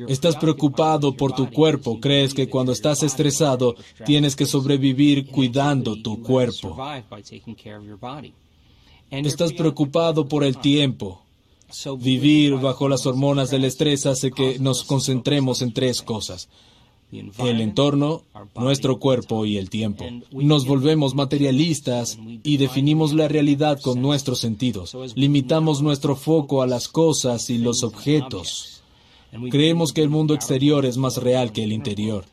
Estás 0.08 0.36
preocupado 0.36 1.16
por 1.16 1.34
tu 1.34 1.52
cuerpo, 1.52 2.00
crees 2.00 2.34
que 2.34 2.50
cuando 2.50 2.72
estás 2.72 3.04
estresado 3.04 3.76
tienes 4.06 4.36
que 4.36 4.46
sobrevivir 4.46 5.28
cuidando 5.28 6.02
tu 6.02 6.22
cuerpo. 6.22 6.78
Estás 9.12 9.54
preocupado 9.54 10.28
por 10.28 10.44
el 10.44 10.58
tiempo. 10.58 11.22
Vivir 12.00 12.56
bajo 12.56 12.88
las 12.88 13.06
hormonas 13.06 13.50
del 13.50 13.66
estrés 13.66 14.06
hace 14.06 14.32
que 14.32 14.60
nos 14.60 14.84
concentremos 14.84 15.62
en 15.62 15.74
tres 15.74 16.02
cosas 16.02 16.50
el 17.14 17.62
entorno, 17.62 18.24
nuestro 18.56 19.00
cuerpo 19.00 19.46
y 19.46 19.58
el 19.58 19.70
tiempo. 19.70 20.06
Nos 20.32 20.66
volvemos 20.66 21.16
materialistas 21.16 22.18
y 22.44 22.58
definimos 22.58 23.14
la 23.14 23.28
realidad 23.28 23.80
con 23.82 24.02
nuestros 24.02 24.40
sentidos. 24.40 24.96
Limitamos 25.16 25.82
nuestro 25.82 26.16
foco 26.16 26.62
a 26.62 26.68
las 26.68 26.88
cosas 26.88 27.50
y 27.50 27.58
los 27.58 27.84
objetos. 27.84 28.84
Creemos 29.50 29.94
que 29.94 30.02
el 30.02 30.10
mundo 30.10 30.34
exterior 30.34 30.86
es 30.86 30.98
más 30.98 31.18
real 31.18 31.52
que 31.52 31.64
el 31.64 31.72
interior. 31.72 32.26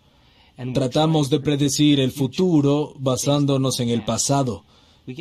Tratamos 0.74 1.30
de 1.30 1.40
predecir 1.40 2.00
el 2.00 2.12
futuro 2.12 2.94
basándonos 2.98 3.80
en 3.80 3.88
el 3.88 4.04
pasado 4.04 4.64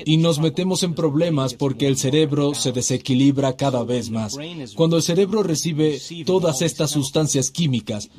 y 0.05 0.17
nos 0.17 0.39
metemos 0.39 0.83
en 0.83 0.93
problemas 0.93 1.53
porque 1.53 1.87
el 1.87 1.97
cerebro 1.97 2.53
se 2.53 2.71
desequilibra 2.71 3.55
cada 3.55 3.83
vez 3.83 4.09
más. 4.09 4.37
Cuando 4.75 4.97
el 4.97 5.03
cerebro 5.03 5.43
recibe 5.43 5.99
todas 6.25 6.61
estas 6.61 6.91
sustancias 6.91 7.51
químicas, 7.51 8.09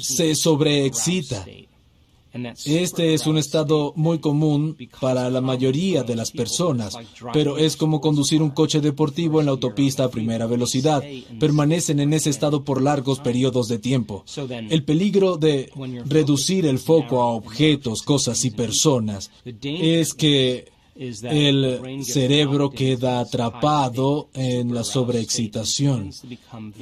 se 0.00 0.34
sobreexcita. 0.34 1.44
Este 2.64 3.12
es 3.12 3.26
un 3.26 3.36
estado 3.36 3.92
muy 3.94 4.18
común 4.18 4.76
para 5.00 5.28
la 5.28 5.42
mayoría 5.42 6.02
de 6.02 6.16
las 6.16 6.30
personas, 6.30 6.96
pero 7.32 7.58
es 7.58 7.76
como 7.76 8.00
conducir 8.00 8.42
un 8.42 8.50
coche 8.50 8.80
deportivo 8.80 9.40
en 9.40 9.46
la 9.46 9.52
autopista 9.52 10.04
a 10.04 10.10
primera 10.10 10.46
velocidad. 10.46 11.02
Permanecen 11.38 12.00
en 12.00 12.14
ese 12.14 12.30
estado 12.30 12.64
por 12.64 12.80
largos 12.80 13.20
periodos 13.20 13.68
de 13.68 13.78
tiempo. 13.78 14.24
El 14.48 14.84
peligro 14.84 15.36
de 15.36 15.70
reducir 16.06 16.64
el 16.64 16.78
foco 16.78 17.20
a 17.20 17.26
objetos, 17.26 18.02
cosas 18.02 18.44
y 18.44 18.50
personas 18.50 19.30
es 19.62 20.14
que 20.14 20.72
el 20.94 22.04
cerebro 22.04 22.70
queda 22.70 23.20
atrapado 23.20 24.28
en 24.34 24.74
la 24.74 24.84
sobreexcitación 24.84 26.10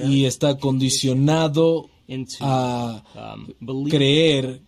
y 0.05 0.25
está 0.25 0.59
condicionado 0.59 1.89
a 2.41 3.37
um, 3.65 3.89
creer 3.89 4.61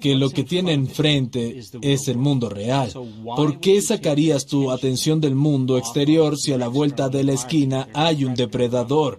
que 0.00 0.16
lo 0.16 0.30
que 0.30 0.42
tiene 0.42 0.72
enfrente 0.72 1.60
es 1.80 2.08
el 2.08 2.18
mundo 2.18 2.48
real. 2.48 2.92
¿Por 3.24 3.60
qué 3.60 3.80
sacarías 3.80 4.46
tu 4.46 4.70
atención 4.70 5.20
del 5.20 5.36
mundo 5.36 5.78
exterior 5.78 6.36
si 6.36 6.52
a 6.52 6.58
la 6.58 6.68
vuelta 6.68 7.08
de 7.08 7.22
la 7.22 7.32
esquina 7.32 7.88
hay 7.94 8.24
un 8.24 8.34
depredador? 8.34 9.18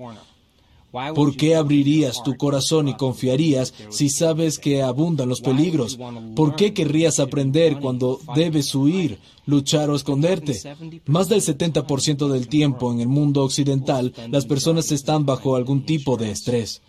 ¿Por 0.91 1.37
qué 1.37 1.55
abrirías 1.55 2.21
tu 2.23 2.35
corazón 2.35 2.87
y 2.87 2.95
confiarías 2.95 3.73
si 3.89 4.09
sabes 4.09 4.59
que 4.59 4.81
abundan 4.81 5.29
los 5.29 5.41
peligros? 5.41 5.97
¿Por 6.35 6.55
qué 6.55 6.73
querrías 6.73 7.19
aprender 7.19 7.79
cuando 7.79 8.19
debes 8.35 8.75
huir, 8.75 9.19
luchar 9.45 9.89
o 9.89 9.95
esconderte? 9.95 10.59
Más 11.05 11.29
del 11.29 11.41
70% 11.41 12.27
del 12.27 12.47
tiempo 12.47 12.91
en 12.91 12.99
el 12.99 13.07
mundo 13.07 13.43
occidental, 13.43 14.13
las 14.29 14.45
personas 14.45 14.91
están 14.91 15.25
bajo 15.25 15.55
algún 15.55 15.85
tipo 15.85 16.17
de 16.17 16.31
estrés. 16.31 16.81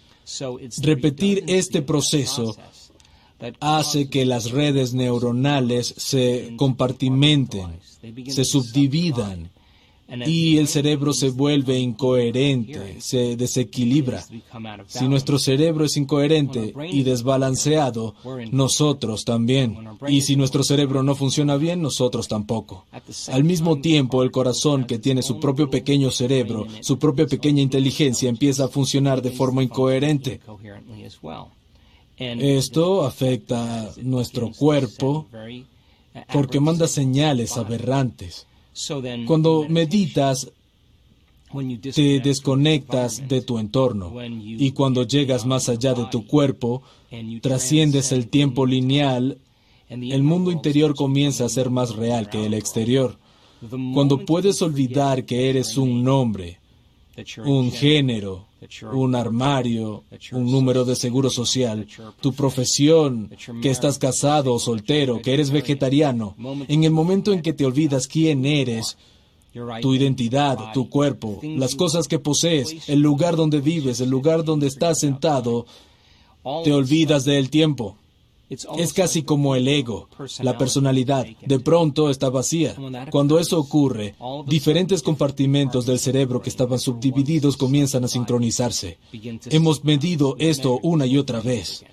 Repetir 0.82 1.44
este 1.46 1.82
proceso 1.82 2.56
hace 3.60 4.08
que 4.08 4.24
las 4.24 4.50
redes 4.50 4.94
neuronales 4.94 5.94
se 5.96 6.54
compartimenten, 6.56 7.78
se 8.28 8.44
subdividan 8.44 9.50
y 10.26 10.58
el 10.58 10.68
cerebro 10.68 11.12
se 11.12 11.30
vuelve 11.30 11.78
incoherente, 11.78 13.00
se 13.00 13.36
desequilibra. 13.36 14.24
Si 14.86 15.08
nuestro 15.08 15.38
cerebro 15.38 15.84
es 15.84 15.96
incoherente 15.96 16.74
y 16.90 17.02
desbalanceado, 17.02 18.14
nosotros 18.50 19.24
también. 19.24 19.76
Y 20.08 20.22
si 20.22 20.36
nuestro 20.36 20.62
cerebro 20.62 21.02
no 21.02 21.14
funciona 21.14 21.56
bien, 21.56 21.80
nosotros 21.80 22.28
tampoco. 22.28 22.84
Al 23.28 23.44
mismo 23.44 23.80
tiempo, 23.80 24.22
el 24.22 24.30
corazón, 24.30 24.84
que 24.84 24.98
tiene 24.98 25.22
su 25.22 25.40
propio 25.40 25.70
pequeño 25.70 26.10
cerebro, 26.10 26.66
su 26.80 26.98
propia 26.98 27.26
pequeña 27.26 27.62
inteligencia, 27.62 28.28
empieza 28.28 28.64
a 28.64 28.68
funcionar 28.68 29.22
de 29.22 29.30
forma 29.30 29.62
incoherente. 29.62 30.40
Esto 32.16 33.04
afecta 33.04 33.90
nuestro 34.02 34.52
cuerpo 34.52 35.26
porque 36.32 36.60
manda 36.60 36.86
señales 36.86 37.56
aberrantes. 37.56 38.46
Cuando 39.26 39.66
meditas, 39.68 40.50
te 41.94 42.20
desconectas 42.20 43.28
de 43.28 43.42
tu 43.42 43.58
entorno 43.58 44.12
y 44.24 44.70
cuando 44.72 45.06
llegas 45.06 45.44
más 45.44 45.68
allá 45.68 45.94
de 45.94 46.06
tu 46.06 46.26
cuerpo, 46.26 46.82
trasciendes 47.42 48.12
el 48.12 48.28
tiempo 48.28 48.64
lineal, 48.64 49.38
el 49.88 50.22
mundo 50.22 50.50
interior 50.50 50.94
comienza 50.94 51.44
a 51.44 51.50
ser 51.50 51.68
más 51.68 51.94
real 51.94 52.30
que 52.30 52.46
el 52.46 52.54
exterior. 52.54 53.18
Cuando 53.94 54.24
puedes 54.24 54.60
olvidar 54.62 55.24
que 55.24 55.50
eres 55.50 55.76
un 55.76 56.02
nombre, 56.02 56.58
un 57.44 57.70
género, 57.70 58.46
un 58.92 59.14
armario, 59.14 60.04
un 60.32 60.50
número 60.50 60.84
de 60.84 60.96
seguro 60.96 61.30
social, 61.30 61.86
tu 62.20 62.32
profesión, 62.32 63.30
que 63.60 63.70
estás 63.70 63.98
casado 63.98 64.54
o 64.54 64.58
soltero, 64.58 65.20
que 65.20 65.34
eres 65.34 65.50
vegetariano, 65.50 66.34
en 66.68 66.84
el 66.84 66.90
momento 66.90 67.32
en 67.32 67.42
que 67.42 67.52
te 67.52 67.64
olvidas 67.64 68.06
quién 68.06 68.44
eres, 68.44 68.96
tu 69.80 69.94
identidad, 69.94 70.72
tu 70.72 70.88
cuerpo, 70.88 71.40
las 71.42 71.74
cosas 71.74 72.08
que 72.08 72.18
posees, 72.18 72.88
el 72.88 73.00
lugar 73.00 73.36
donde 73.36 73.60
vives, 73.60 74.00
el 74.00 74.10
lugar 74.10 74.44
donde 74.44 74.66
estás 74.66 75.00
sentado, 75.00 75.66
te 76.64 76.72
olvidas 76.72 77.24
del 77.24 77.50
tiempo. 77.50 77.96
Es 78.76 78.92
casi 78.92 79.22
como 79.22 79.54
el 79.56 79.66
ego, 79.68 80.08
la 80.40 80.58
personalidad. 80.58 81.26
De 81.44 81.58
pronto 81.58 82.10
está 82.10 82.28
vacía. 82.30 82.76
Cuando 83.10 83.38
eso 83.38 83.58
ocurre, 83.58 84.14
diferentes 84.46 85.02
compartimentos 85.02 85.86
del 85.86 85.98
cerebro 85.98 86.42
que 86.42 86.50
estaban 86.50 86.78
subdivididos 86.78 87.56
comienzan 87.56 88.04
a 88.04 88.08
sincronizarse. 88.08 88.98
Hemos 89.50 89.84
medido 89.84 90.36
esto 90.38 90.78
una 90.82 91.06
y 91.06 91.18
otra 91.18 91.40
vez. 91.40 91.84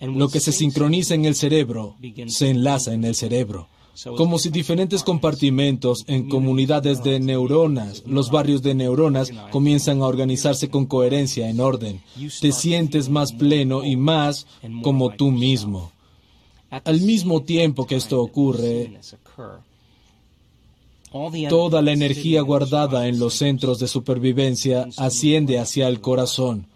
Lo 0.00 0.28
que 0.28 0.40
se 0.40 0.52
sincroniza 0.52 1.14
en 1.14 1.24
el 1.24 1.34
cerebro 1.34 1.96
se 2.26 2.50
enlaza 2.50 2.92
en 2.92 3.04
el 3.04 3.14
cerebro 3.14 3.68
como 4.16 4.38
si 4.38 4.50
diferentes 4.50 5.02
compartimentos 5.02 6.04
en 6.06 6.28
comunidades 6.28 7.02
de 7.02 7.20
neuronas, 7.20 8.02
los 8.06 8.30
barrios 8.30 8.62
de 8.62 8.74
neuronas, 8.74 9.32
comienzan 9.50 10.00
a 10.00 10.06
organizarse 10.06 10.70
con 10.70 10.86
coherencia, 10.86 11.48
en 11.48 11.60
orden. 11.60 12.02
Te 12.40 12.52
sientes 12.52 13.08
más 13.08 13.32
pleno 13.32 13.84
y 13.84 13.96
más 13.96 14.46
como 14.82 15.10
tú 15.10 15.30
mismo. 15.30 15.92
Al 16.70 17.00
mismo 17.02 17.42
tiempo 17.42 17.86
que 17.86 17.96
esto 17.96 18.20
ocurre, 18.22 18.98
toda 21.50 21.82
la 21.82 21.92
energía 21.92 22.40
guardada 22.40 23.06
en 23.08 23.18
los 23.18 23.34
centros 23.34 23.78
de 23.78 23.88
supervivencia 23.88 24.88
asciende 24.96 25.58
hacia 25.58 25.86
el 25.88 26.00
corazón 26.00 26.66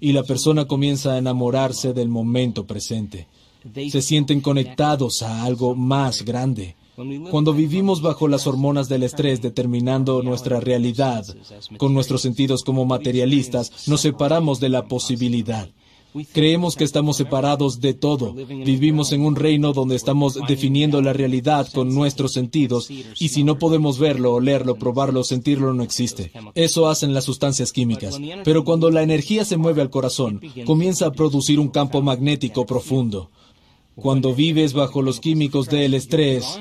y 0.00 0.12
la 0.12 0.22
persona 0.22 0.64
comienza 0.64 1.12
a 1.12 1.18
enamorarse 1.18 1.92
del 1.92 2.08
momento 2.08 2.66
presente 2.66 3.26
se 3.90 4.02
sienten 4.02 4.40
conectados 4.40 5.22
a 5.22 5.44
algo 5.44 5.74
más 5.74 6.24
grande. 6.24 6.76
Cuando 7.30 7.54
vivimos 7.54 8.02
bajo 8.02 8.28
las 8.28 8.46
hormonas 8.46 8.88
del 8.88 9.02
estrés 9.02 9.40
determinando 9.40 10.22
nuestra 10.22 10.60
realidad, 10.60 11.24
con 11.78 11.94
nuestros 11.94 12.20
sentidos 12.20 12.64
como 12.64 12.84
materialistas, 12.84 13.88
nos 13.88 14.02
separamos 14.02 14.60
de 14.60 14.68
la 14.68 14.86
posibilidad. 14.86 15.68
Creemos 16.32 16.76
que 16.76 16.84
estamos 16.84 17.16
separados 17.16 17.80
de 17.80 17.94
todo. 17.94 18.34
Vivimos 18.34 19.12
en 19.12 19.24
un 19.24 19.34
reino 19.34 19.72
donde 19.72 19.96
estamos 19.96 20.38
definiendo 20.46 21.00
la 21.00 21.14
realidad 21.14 21.66
con 21.72 21.94
nuestros 21.94 22.34
sentidos 22.34 22.90
y 22.90 23.28
si 23.28 23.44
no 23.44 23.58
podemos 23.58 23.98
verlo, 23.98 24.34
olerlo, 24.34 24.76
probarlo, 24.76 25.24
sentirlo, 25.24 25.72
no 25.72 25.82
existe. 25.82 26.30
Eso 26.54 26.88
hacen 26.88 27.14
las 27.14 27.24
sustancias 27.24 27.72
químicas. 27.72 28.18
Pero 28.44 28.64
cuando 28.64 28.90
la 28.90 29.02
energía 29.02 29.46
se 29.46 29.56
mueve 29.56 29.80
al 29.80 29.90
corazón, 29.90 30.40
comienza 30.66 31.06
a 31.06 31.12
producir 31.12 31.58
un 31.58 31.68
campo 31.68 32.02
magnético 32.02 32.66
profundo. 32.66 33.30
Cuando 34.02 34.34
vives 34.34 34.72
bajo 34.72 35.00
los 35.00 35.20
químicos 35.20 35.68
del 35.68 35.94
estrés, 35.94 36.60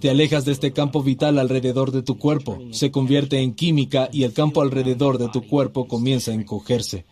te 0.00 0.10
alejas 0.10 0.44
de 0.44 0.50
este 0.50 0.72
campo 0.72 1.04
vital 1.04 1.38
alrededor 1.38 1.92
de 1.92 2.02
tu 2.02 2.18
cuerpo, 2.18 2.58
se 2.72 2.90
convierte 2.90 3.38
en 3.38 3.54
química 3.54 4.08
y 4.12 4.24
el 4.24 4.32
campo 4.32 4.60
alrededor 4.60 5.18
de 5.18 5.28
tu 5.28 5.46
cuerpo 5.46 5.86
comienza 5.86 6.32
a 6.32 6.34
encogerse. 6.34 7.04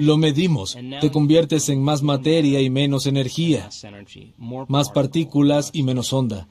Lo 0.00 0.16
medimos, 0.16 0.76
te 1.00 1.12
conviertes 1.12 1.68
en 1.68 1.80
más 1.80 2.02
materia 2.02 2.60
y 2.60 2.70
menos 2.70 3.06
energía, 3.06 3.70
más 4.66 4.90
partículas 4.90 5.70
y 5.72 5.84
menos 5.84 6.12
onda. 6.12 6.48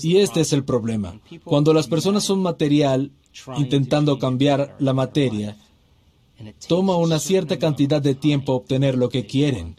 Y 0.00 0.18
este 0.18 0.42
es 0.42 0.52
el 0.52 0.62
problema. 0.62 1.20
Cuando 1.42 1.74
las 1.74 1.88
personas 1.88 2.22
son 2.22 2.40
material, 2.40 3.10
intentando 3.56 4.16
cambiar 4.20 4.76
la 4.78 4.92
materia, 4.92 5.56
toma 6.68 6.96
una 6.96 7.18
cierta 7.18 7.58
cantidad 7.58 8.00
de 8.00 8.14
tiempo 8.14 8.52
obtener 8.52 8.96
lo 8.96 9.08
que 9.08 9.26
quieren 9.26 9.74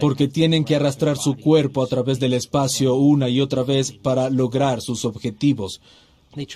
porque 0.00 0.28
tienen 0.28 0.64
que 0.64 0.76
arrastrar 0.76 1.16
su 1.16 1.36
cuerpo 1.36 1.82
a 1.82 1.86
través 1.86 2.18
del 2.18 2.32
espacio 2.32 2.94
una 2.94 3.28
y 3.28 3.40
otra 3.40 3.62
vez 3.62 3.92
para 3.92 4.30
lograr 4.30 4.80
sus 4.80 5.04
objetivos. 5.04 5.80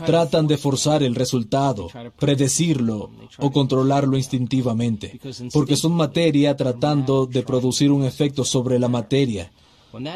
Tratan 0.05 0.47
de 0.47 0.59
forzar 0.59 1.03
el 1.03 1.15
resultado, 1.15 1.89
predecirlo 2.19 3.11
o 3.39 3.51
controlarlo 3.51 4.19
instintivamente, 4.19 5.19
porque 5.53 5.77
son 5.77 5.93
materia 5.93 6.55
tratando 6.57 7.27
de 7.27 7.43
producir 7.43 7.91
un 7.91 8.05
efecto 8.05 8.45
sobre 8.45 8.79
la 8.79 8.89
materia. 8.89 9.51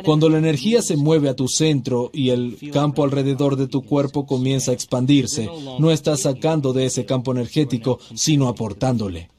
Cuando 0.04 0.28
la 0.28 0.38
energía 0.38 0.82
se 0.82 0.96
mueve 0.96 1.28
a 1.28 1.34
tu 1.34 1.48
centro 1.48 2.10
y 2.12 2.30
el 2.30 2.58
campo 2.72 3.04
alrededor 3.04 3.56
de 3.56 3.66
tu 3.66 3.82
cuerpo 3.82 4.26
comienza 4.26 4.70
a 4.70 4.74
expandirse, 4.74 5.48
no 5.78 5.90
estás 5.90 6.20
sacando 6.20 6.72
de 6.72 6.86
ese 6.86 7.06
campo 7.06 7.32
energético, 7.32 7.98
sino 8.14 8.48
aportándole. 8.48 9.30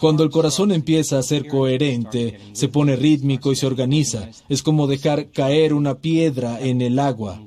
Cuando 0.00 0.24
el 0.24 0.30
corazón 0.30 0.72
empieza 0.72 1.18
a 1.18 1.22
ser 1.22 1.46
coherente, 1.46 2.38
se 2.52 2.68
pone 2.68 2.96
rítmico 2.96 3.52
y 3.52 3.56
se 3.56 3.66
organiza. 3.66 4.30
Es 4.48 4.62
como 4.62 4.86
dejar 4.86 5.28
caer 5.30 5.74
una 5.74 5.96
piedra 5.96 6.60
en 6.60 6.80
el 6.80 6.98
agua. 6.98 7.40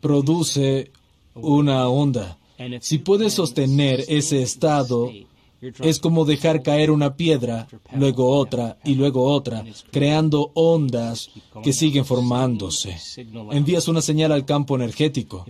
Produce 0.00 0.90
una 1.34 1.88
onda. 1.88 2.38
Si 2.80 2.98
puedes 2.98 3.34
sostener 3.34 4.04
ese 4.08 4.42
estado, 4.42 5.10
es 5.60 5.98
como 5.98 6.24
dejar 6.24 6.62
caer 6.62 6.90
una 6.90 7.16
piedra, 7.16 7.68
luego 7.92 8.30
otra 8.30 8.78
y 8.84 8.94
luego 8.94 9.24
otra, 9.24 9.64
creando 9.90 10.50
ondas 10.54 11.30
que 11.62 11.72
siguen 11.72 12.04
formándose. 12.04 12.96
Envías 13.50 13.88
una 13.88 14.00
señal 14.00 14.32
al 14.32 14.46
campo 14.46 14.76
energético. 14.76 15.44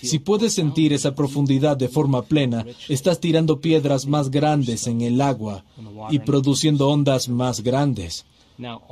Si 0.00 0.18
puedes 0.18 0.54
sentir 0.54 0.92
esa 0.92 1.14
profundidad 1.14 1.76
de 1.76 1.88
forma 1.88 2.22
plena, 2.22 2.66
estás 2.88 3.20
tirando 3.20 3.60
piedras 3.60 4.06
más 4.06 4.30
grandes 4.30 4.86
en 4.86 5.00
el 5.02 5.20
agua 5.20 5.64
y 6.10 6.18
produciendo 6.20 6.88
ondas 6.88 7.28
más 7.28 7.60
grandes. 7.60 8.24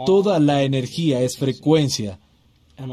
Toda 0.06 0.38
la 0.38 0.62
energía 0.62 1.20
es 1.22 1.36
frecuencia 1.36 2.18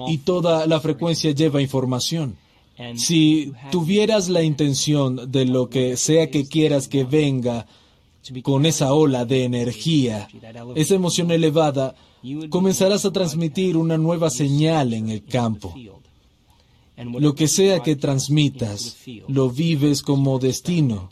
y 0.07 0.17
toda 0.19 0.65
la 0.67 0.79
frecuencia 0.79 1.31
lleva 1.31 1.61
información. 1.61 2.37
Si 2.95 3.51
tuvieras 3.71 4.29
la 4.29 4.43
intención 4.43 5.31
de 5.31 5.45
lo 5.45 5.69
que 5.69 5.97
sea 5.97 6.29
que 6.29 6.47
quieras 6.47 6.87
que 6.87 7.03
venga 7.03 7.65
con 8.43 8.65
esa 8.65 8.93
ola 8.93 9.25
de 9.25 9.45
energía, 9.45 10.27
esa 10.75 10.95
emoción 10.95 11.31
elevada, 11.31 11.95
comenzarás 12.49 13.05
a 13.05 13.11
transmitir 13.11 13.77
una 13.77 13.97
nueva 13.97 14.29
señal 14.29 14.93
en 14.93 15.09
el 15.09 15.23
campo. 15.23 15.73
Lo 16.97 17.35
que 17.35 17.47
sea 17.47 17.81
que 17.81 17.95
transmitas, 17.95 18.97
lo 19.27 19.49
vives 19.49 20.01
como 20.01 20.39
destino. 20.39 21.09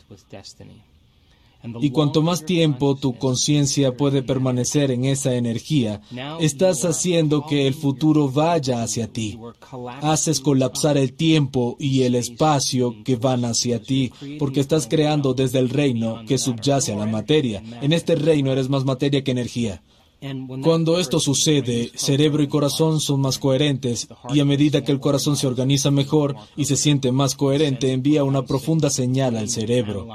Y 1.80 1.90
cuanto 1.90 2.22
más 2.22 2.44
tiempo 2.44 2.96
tu 2.96 3.14
conciencia 3.16 3.96
puede 3.96 4.22
permanecer 4.22 4.90
en 4.90 5.04
esa 5.04 5.34
energía, 5.34 6.00
estás 6.40 6.84
haciendo 6.84 7.46
que 7.46 7.66
el 7.66 7.74
futuro 7.74 8.30
vaya 8.30 8.82
hacia 8.82 9.06
ti. 9.06 9.38
Haces 10.02 10.40
colapsar 10.40 10.96
el 10.96 11.14
tiempo 11.14 11.76
y 11.78 12.02
el 12.02 12.14
espacio 12.14 12.94
que 13.04 13.16
van 13.16 13.44
hacia 13.44 13.82
ti, 13.82 14.12
porque 14.38 14.60
estás 14.60 14.86
creando 14.86 15.34
desde 15.34 15.58
el 15.58 15.68
reino 15.68 16.22
que 16.26 16.38
subyace 16.38 16.92
a 16.92 16.96
la 16.96 17.06
materia. 17.06 17.62
En 17.80 17.92
este 17.92 18.14
reino 18.14 18.52
eres 18.52 18.68
más 18.68 18.84
materia 18.84 19.22
que 19.24 19.30
energía. 19.30 19.82
Cuando 20.62 20.98
esto 20.98 21.20
sucede, 21.20 21.92
cerebro 21.94 22.42
y 22.42 22.48
corazón 22.48 23.00
son 23.00 23.20
más 23.20 23.38
coherentes 23.38 24.08
y 24.32 24.40
a 24.40 24.44
medida 24.46 24.82
que 24.82 24.90
el 24.90 24.98
corazón 24.98 25.36
se 25.36 25.46
organiza 25.46 25.90
mejor 25.90 26.34
y 26.56 26.64
se 26.64 26.76
siente 26.76 27.12
más 27.12 27.34
coherente, 27.34 27.92
envía 27.92 28.24
una 28.24 28.42
profunda 28.42 28.88
señal 28.88 29.36
al 29.36 29.50
cerebro. 29.50 30.08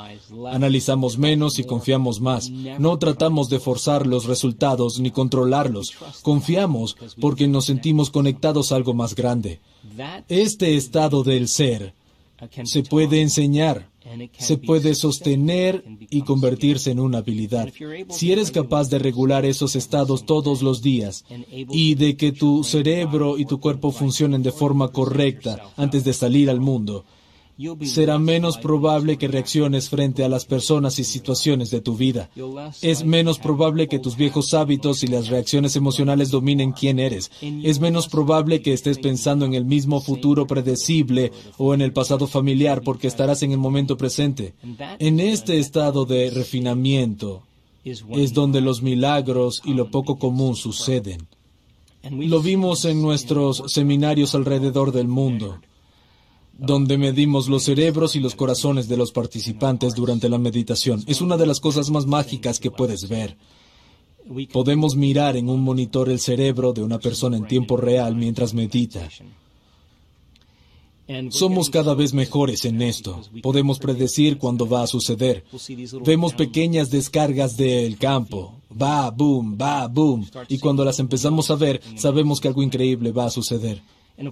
Analizamos 0.52 1.18
menos 1.18 1.60
y 1.60 1.66
confiamos 1.66 2.20
más. 2.20 2.50
No 2.50 2.98
tratamos 2.98 3.50
de 3.50 3.60
forzar 3.60 4.08
los 4.08 4.26
resultados 4.26 5.00
ni 5.00 5.12
controlarlos. 5.12 5.94
Confiamos 6.24 6.98
porque 7.20 7.48
nos 7.48 7.66
sentimos 7.66 8.10
conectados 8.10 8.72
a 8.72 8.78
algo 8.78 8.94
más 8.94 9.14
grande. 9.14 9.60
Este 10.28 10.76
estado 10.76 11.24
del 11.24 11.48
ser 11.48 11.94
se 12.64 12.82
puede 12.82 13.22
enseñar, 13.22 13.91
se 14.38 14.58
puede 14.58 14.96
sostener 14.96 15.84
y 16.10 16.22
convertirse 16.24 16.92
en 16.92 17.00
una 17.00 17.20
habilidad. 17.20 17.70
Si 18.10 18.32
eres 18.32 18.52
capaz 18.52 18.90
de 18.90 19.00
regular 19.00 19.46
esos 19.46 19.76
estados 19.76 20.26
todos 20.26 20.62
los 20.62 20.82
días 20.82 21.26
y 21.70 21.96
de 21.96 22.18
que 22.18 22.32
tu 22.32 22.64
cerebro 22.64 23.38
y 23.38 23.46
tu 23.46 23.60
cuerpo 23.60 23.92
funcionen 23.92 24.44
de 24.44 24.52
forma 24.52 24.90
correcta 24.90 25.72
antes 25.78 26.04
de 26.04 26.14
salir 26.14 26.50
al 26.50 26.60
mundo, 26.60 27.06
será 27.84 28.18
menos 28.20 28.58
probable 28.58 29.18
que 29.18 29.28
reacciones 29.28 29.90
frente 29.90 30.24
a 30.24 30.30
las 30.30 30.46
personas 30.46 31.00
y 31.00 31.04
situaciones 31.04 31.70
de 31.70 31.82
tu 31.82 31.96
vida. 31.96 32.30
Es 32.82 33.04
menos 33.06 33.40
probable 33.40 33.88
que 33.88 34.00
tus 34.00 34.16
viejos 34.16 34.54
hábitos 34.54 35.04
y 35.04 35.08
las 35.08 35.28
reacciones 35.28 35.76
emocionales 35.76 36.32
dominen 36.32 36.72
quién 36.72 37.00
eres. 37.00 37.32
Es 37.42 37.80
menos 37.80 38.08
probable 38.08 38.62
que 38.62 38.74
estés 38.74 39.00
pensando 39.00 39.46
en 39.46 39.54
el 39.54 39.66
mismo 39.66 40.02
futuro 40.02 40.48
predecible 40.48 41.32
o 41.58 41.74
en 41.74 41.82
el 41.82 41.94
pasado 41.94 42.28
familiar 42.28 42.82
porque 42.82 43.08
estarás 43.08 43.44
en 43.44 43.52
el 43.52 43.58
momento 43.58 43.98
presente. 43.98 44.54
En 45.00 45.20
este 45.20 45.60
estado 45.60 46.06
de 46.06 46.30
refinamiento 46.30 47.44
es 47.84 48.34
donde 48.34 48.62
los 48.62 48.82
milagros 48.82 49.62
y 49.66 49.74
lo 49.74 49.90
poco 49.90 50.18
común 50.18 50.56
suceden. 50.56 51.28
Lo 52.10 52.42
vimos 52.42 52.86
en 52.86 53.02
nuestros 53.02 53.64
seminarios 53.68 54.34
alrededor 54.34 54.92
del 54.92 55.08
mundo 55.08 55.60
donde 56.62 56.96
medimos 57.00 57.50
los 57.50 57.64
cerebros 57.64 58.16
y 58.16 58.20
los 58.20 58.36
corazones 58.36 58.88
de 58.88 58.96
los 58.96 59.12
participantes 59.12 59.96
durante 59.96 60.30
la 60.30 60.38
meditación. 60.38 61.04
Es 61.08 61.20
una 61.20 61.36
de 61.36 61.48
las 61.48 61.60
cosas 61.60 61.90
más 61.90 62.06
mágicas 62.06 62.60
que 62.60 62.70
puedes 62.70 63.10
ver. 63.10 63.36
Podemos 64.54 64.96
mirar 64.96 65.36
en 65.38 65.50
un 65.50 65.62
monitor 65.62 66.08
el 66.08 66.20
cerebro 66.20 66.72
de 66.72 66.84
una 66.84 67.00
persona 67.00 67.36
en 67.36 67.48
tiempo 67.48 67.78
real 67.78 68.16
mientras 68.16 68.54
medita. 68.54 69.10
Somos 71.32 71.72
cada 71.72 71.96
vez 71.96 72.14
mejores 72.14 72.64
en 72.66 72.84
esto. 72.84 73.24
Podemos 73.42 73.80
predecir 73.80 74.38
cuándo 74.38 74.70
va 74.70 74.84
a 74.84 74.88
suceder. 74.88 75.44
Vemos 76.06 76.36
pequeñas 76.36 76.92
descargas 76.92 77.58
del 77.58 77.98
campo. 77.98 78.54
Va, 78.80 79.10
boom, 79.10 79.58
va, 79.60 79.88
boom. 79.88 80.30
Y 80.48 80.60
cuando 80.60 80.86
las 80.86 81.00
empezamos 81.00 81.50
a 81.50 81.56
ver, 81.56 81.82
sabemos 81.96 82.40
que 82.40 82.50
algo 82.50 82.62
increíble 82.62 83.12
va 83.12 83.26
a 83.26 83.32
suceder. 83.32 83.82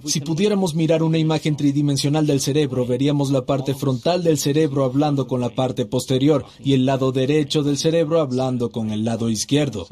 Si 0.04 0.20
pudiéramos 0.20 0.74
mirar 0.74 1.02
una 1.02 1.18
imagen 1.18 1.56
tridimensional 1.56 2.26
del 2.26 2.40
cerebro, 2.40 2.86
veríamos 2.86 3.30
la 3.30 3.44
parte 3.44 3.74
frontal 3.74 4.22
del 4.22 4.38
cerebro 4.38 4.84
hablando 4.84 5.26
con 5.26 5.40
la 5.40 5.50
parte 5.50 5.84
posterior 5.84 6.44
y 6.62 6.74
el 6.74 6.86
lado 6.86 7.12
derecho 7.12 7.62
del 7.62 7.76
cerebro 7.76 8.20
hablando 8.20 8.70
con 8.70 8.90
el 8.90 9.04
lado 9.04 9.30
izquierdo. 9.30 9.88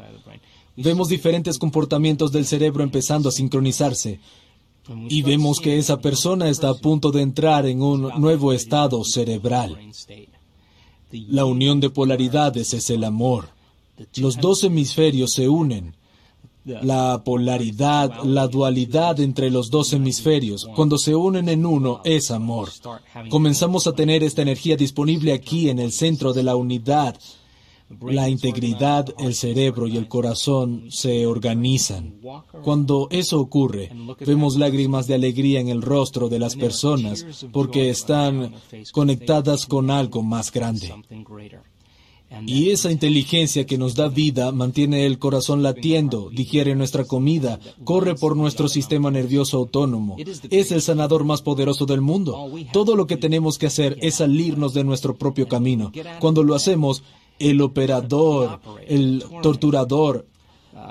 Vemos 0.77 1.09
diferentes 1.09 1.57
comportamientos 1.57 2.31
del 2.31 2.45
cerebro 2.45 2.83
empezando 2.83 3.29
a 3.29 3.31
sincronizarse. 3.33 4.19
Y 5.09 5.21
vemos 5.21 5.59
que 5.59 5.77
esa 5.77 5.99
persona 5.99 6.49
está 6.49 6.69
a 6.69 6.75
punto 6.75 7.11
de 7.11 7.21
entrar 7.21 7.65
en 7.65 7.81
un 7.81 8.09
nuevo 8.19 8.53
estado 8.53 9.03
cerebral. 9.03 9.77
La 11.11 11.45
unión 11.45 11.79
de 11.79 11.89
polaridades 11.89 12.73
es 12.73 12.89
el 12.89 13.03
amor. 13.03 13.49
Los 14.15 14.37
dos 14.37 14.63
hemisferios 14.63 15.33
se 15.33 15.49
unen 15.49 15.95
la 16.81 17.21
polaridad, 17.23 18.23
la 18.23 18.47
dualidad 18.47 19.19
entre 19.19 19.49
los 19.49 19.69
dos 19.69 19.93
hemisferios, 19.93 20.67
cuando 20.75 20.97
se 20.97 21.15
unen 21.15 21.49
en 21.49 21.65
uno, 21.65 22.01
es 22.03 22.31
amor. 22.31 22.69
Comenzamos 23.29 23.87
a 23.87 23.93
tener 23.93 24.23
esta 24.23 24.41
energía 24.41 24.75
disponible 24.75 25.33
aquí 25.33 25.69
en 25.69 25.79
el 25.79 25.91
centro 25.91 26.33
de 26.33 26.43
la 26.43 26.55
unidad. 26.55 27.15
La 28.01 28.29
integridad, 28.29 29.07
el 29.17 29.33
cerebro 29.33 29.87
y 29.87 29.97
el 29.97 30.07
corazón 30.07 30.85
se 30.89 31.25
organizan. 31.25 32.21
Cuando 32.63 33.07
eso 33.09 33.39
ocurre, 33.39 33.91
vemos 34.27 34.57
lágrimas 34.57 35.07
de 35.07 35.15
alegría 35.15 35.59
en 35.59 35.69
el 35.69 35.81
rostro 35.81 36.29
de 36.29 36.37
las 36.37 36.55
personas 36.55 37.25
porque 37.51 37.89
están 37.89 38.53
conectadas 38.91 39.65
con 39.65 39.89
algo 39.89 40.21
más 40.21 40.51
grande. 40.51 40.93
Y 42.45 42.69
esa 42.69 42.91
inteligencia 42.91 43.65
que 43.65 43.77
nos 43.77 43.95
da 43.95 44.07
vida 44.07 44.51
mantiene 44.51 45.05
el 45.05 45.17
corazón 45.17 45.63
latiendo, 45.63 46.29
digiere 46.29 46.75
nuestra 46.75 47.03
comida, 47.03 47.59
corre 47.83 48.15
por 48.15 48.35
nuestro 48.35 48.67
sistema 48.67 49.09
nervioso 49.09 49.57
autónomo. 49.57 50.15
Es 50.49 50.71
el 50.71 50.81
sanador 50.81 51.23
más 51.23 51.41
poderoso 51.41 51.85
del 51.85 52.01
mundo. 52.01 52.51
Todo 52.71 52.95
lo 52.95 53.07
que 53.07 53.17
tenemos 53.17 53.57
que 53.57 53.67
hacer 53.67 53.97
es 54.01 54.15
salirnos 54.15 54.73
de 54.73 54.83
nuestro 54.83 55.15
propio 55.15 55.47
camino. 55.47 55.91
Cuando 56.19 56.43
lo 56.43 56.55
hacemos, 56.55 57.03
el 57.39 57.61
operador, 57.61 58.59
el 58.87 59.23
torturador, 59.41 60.27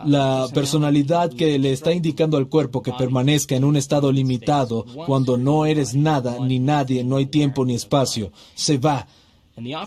la 0.05 0.49
personalidad 0.53 1.33
que 1.33 1.59
le 1.59 1.73
está 1.73 1.93
indicando 1.93 2.37
al 2.37 2.49
cuerpo 2.49 2.83
que 2.83 2.93
permanezca 2.93 3.57
en 3.57 3.65
un 3.65 3.77
estado 3.77 4.13
limitado 4.13 4.85
cuando 5.07 5.37
no 5.37 5.67
eres 5.67 5.95
nada 5.95 6.39
ni 6.41 6.59
nadie, 6.59 7.05
no 7.05 7.17
hay 7.17 7.27
tiempo 7.27 7.65
ni 7.65 7.75
espacio, 7.75 8.33
se 8.55 8.79
va 8.79 9.07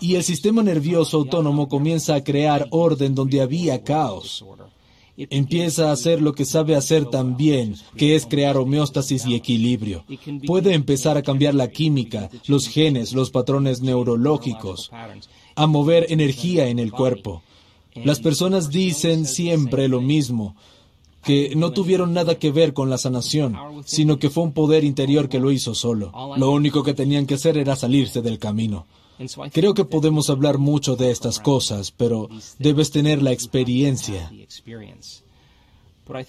y 0.00 0.14
el 0.14 0.22
sistema 0.22 0.62
nervioso 0.62 1.18
autónomo 1.18 1.68
comienza 1.68 2.14
a 2.14 2.24
crear 2.24 2.66
orden 2.70 3.14
donde 3.14 3.40
había 3.40 3.82
caos. 3.82 4.44
Empieza 5.16 5.90
a 5.90 5.92
hacer 5.92 6.22
lo 6.22 6.32
que 6.34 6.44
sabe 6.44 6.74
hacer 6.74 7.04
también, 7.06 7.76
que 7.96 8.16
es 8.16 8.26
crear 8.26 8.56
homeostasis 8.56 9.26
y 9.26 9.34
equilibrio. 9.34 10.04
Puede 10.46 10.72
empezar 10.72 11.16
a 11.16 11.22
cambiar 11.22 11.54
la 11.54 11.70
química, 11.70 12.30
los 12.46 12.66
genes, 12.66 13.12
los 13.12 13.30
patrones 13.30 13.82
neurológicos, 13.82 14.90
a 15.54 15.66
mover 15.66 16.06
energía 16.08 16.68
en 16.68 16.78
el 16.78 16.92
cuerpo. 16.92 17.42
Las 17.94 18.20
personas 18.20 18.70
dicen 18.70 19.26
siempre 19.26 19.86
lo 19.86 20.00
mismo, 20.00 20.56
que 21.22 21.52
no 21.54 21.72
tuvieron 21.72 22.14
nada 22.14 22.36
que 22.36 22.50
ver 22.50 22.72
con 22.72 22.90
la 22.90 22.98
sanación, 22.98 23.56
sino 23.84 24.18
que 24.18 24.30
fue 24.30 24.44
un 24.44 24.52
poder 24.52 24.82
interior 24.82 25.28
que 25.28 25.40
lo 25.40 25.52
hizo 25.52 25.74
solo. 25.74 26.10
Lo 26.36 26.50
único 26.50 26.82
que 26.82 26.94
tenían 26.94 27.26
que 27.26 27.34
hacer 27.34 27.58
era 27.58 27.76
salirse 27.76 28.22
del 28.22 28.38
camino. 28.38 28.86
Creo 29.52 29.74
que 29.74 29.84
podemos 29.84 30.30
hablar 30.30 30.58
mucho 30.58 30.96
de 30.96 31.10
estas 31.10 31.38
cosas, 31.38 31.90
pero 31.90 32.28
debes 32.58 32.90
tener 32.90 33.22
la 33.22 33.32
experiencia. 33.32 34.30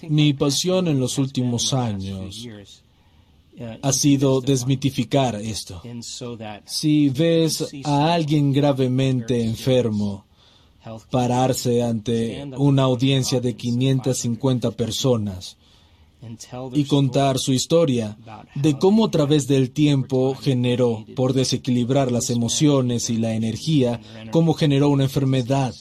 Mi 0.08 0.32
pasión 0.32 0.88
en 0.88 1.00
los 1.00 1.18
últimos 1.18 1.74
años 1.74 2.48
ha 3.82 3.92
sido 3.92 4.40
desmitificar 4.40 5.36
esto. 5.36 5.82
Si 6.64 7.08
ves 7.08 7.74
a 7.84 8.12
alguien 8.12 8.52
gravemente 8.52 9.42
enfermo 9.42 10.24
pararse 11.10 11.82
ante 11.82 12.44
una 12.56 12.82
audiencia 12.82 13.40
de 13.40 13.56
550 13.56 14.70
personas, 14.72 15.56
y 16.72 16.84
contar 16.84 17.38
su 17.38 17.52
historia 17.52 18.16
de 18.54 18.78
cómo 18.78 19.06
a 19.06 19.10
través 19.10 19.46
del 19.46 19.70
tiempo 19.70 20.34
generó, 20.34 21.04
por 21.16 21.32
desequilibrar 21.32 22.10
las 22.12 22.30
emociones 22.30 23.10
y 23.10 23.16
la 23.16 23.34
energía, 23.34 24.00
cómo 24.30 24.54
generó 24.54 24.88
una 24.88 25.04
enfermedad. 25.04 25.74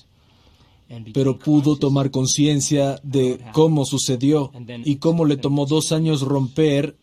Pero 1.14 1.39
pudo 1.39 1.78
tomar 1.78 2.12
conciencia 2.12 3.00
de 3.04 3.39
cómo 3.52 3.86
sucedió 3.86 4.52
y 4.84 4.98
cómo 4.98 5.26
le 5.26 5.38
tomó 5.38 5.66
dos 5.66 5.91
años 5.91 6.22
romper 6.22 6.98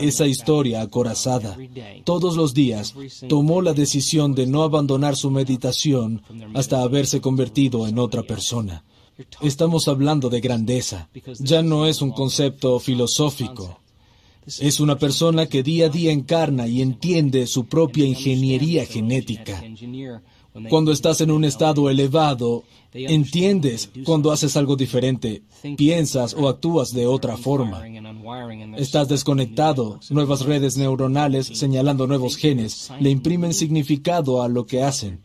esa 0.00 0.26
historia 0.26 0.82
acorazada. 0.82 1.56
Todos 2.04 2.36
los 2.36 2.54
días 2.54 2.94
tomó 3.28 3.60
la 3.60 3.74
decisión 3.74 4.34
de 4.34 4.46
no 4.46 4.62
abandonar 4.62 5.16
su 5.16 5.30
meditación 5.30 6.22
hasta 6.54 6.82
haberse 6.82 7.20
convertido 7.20 7.86
en 7.86 7.98
otra 7.98 8.22
persona. 8.22 8.84
Estamos 9.40 9.88
hablando 9.88 10.28
de 10.28 10.40
grandeza. 10.40 11.08
Ya 11.38 11.62
no 11.62 11.86
es 11.86 12.02
un 12.02 12.10
concepto 12.10 12.78
filosófico. 12.80 13.80
Es 14.58 14.80
una 14.80 14.98
persona 14.98 15.46
que 15.46 15.62
día 15.62 15.86
a 15.86 15.88
día 15.88 16.12
encarna 16.12 16.66
y 16.66 16.82
entiende 16.82 17.46
su 17.46 17.66
propia 17.66 18.04
ingeniería 18.04 18.84
genética. 18.84 19.62
Cuando 20.68 20.92
estás 20.92 21.20
en 21.20 21.30
un 21.30 21.44
estado 21.44 21.90
elevado, 21.90 22.62
entiendes 22.92 23.90
cuando 24.04 24.30
haces 24.30 24.56
algo 24.56 24.76
diferente, 24.76 25.42
piensas 25.76 26.34
o 26.34 26.48
actúas 26.48 26.92
de 26.92 27.06
otra 27.06 27.36
forma. 27.36 27.82
Estás 28.76 29.08
desconectado, 29.08 29.98
nuevas 30.10 30.42
redes 30.42 30.76
neuronales 30.76 31.46
señalando 31.46 32.06
nuevos 32.06 32.36
genes 32.36 32.92
le 33.00 33.10
imprimen 33.10 33.52
significado 33.52 34.42
a 34.42 34.48
lo 34.48 34.66
que 34.66 34.82
hacen. 34.82 35.20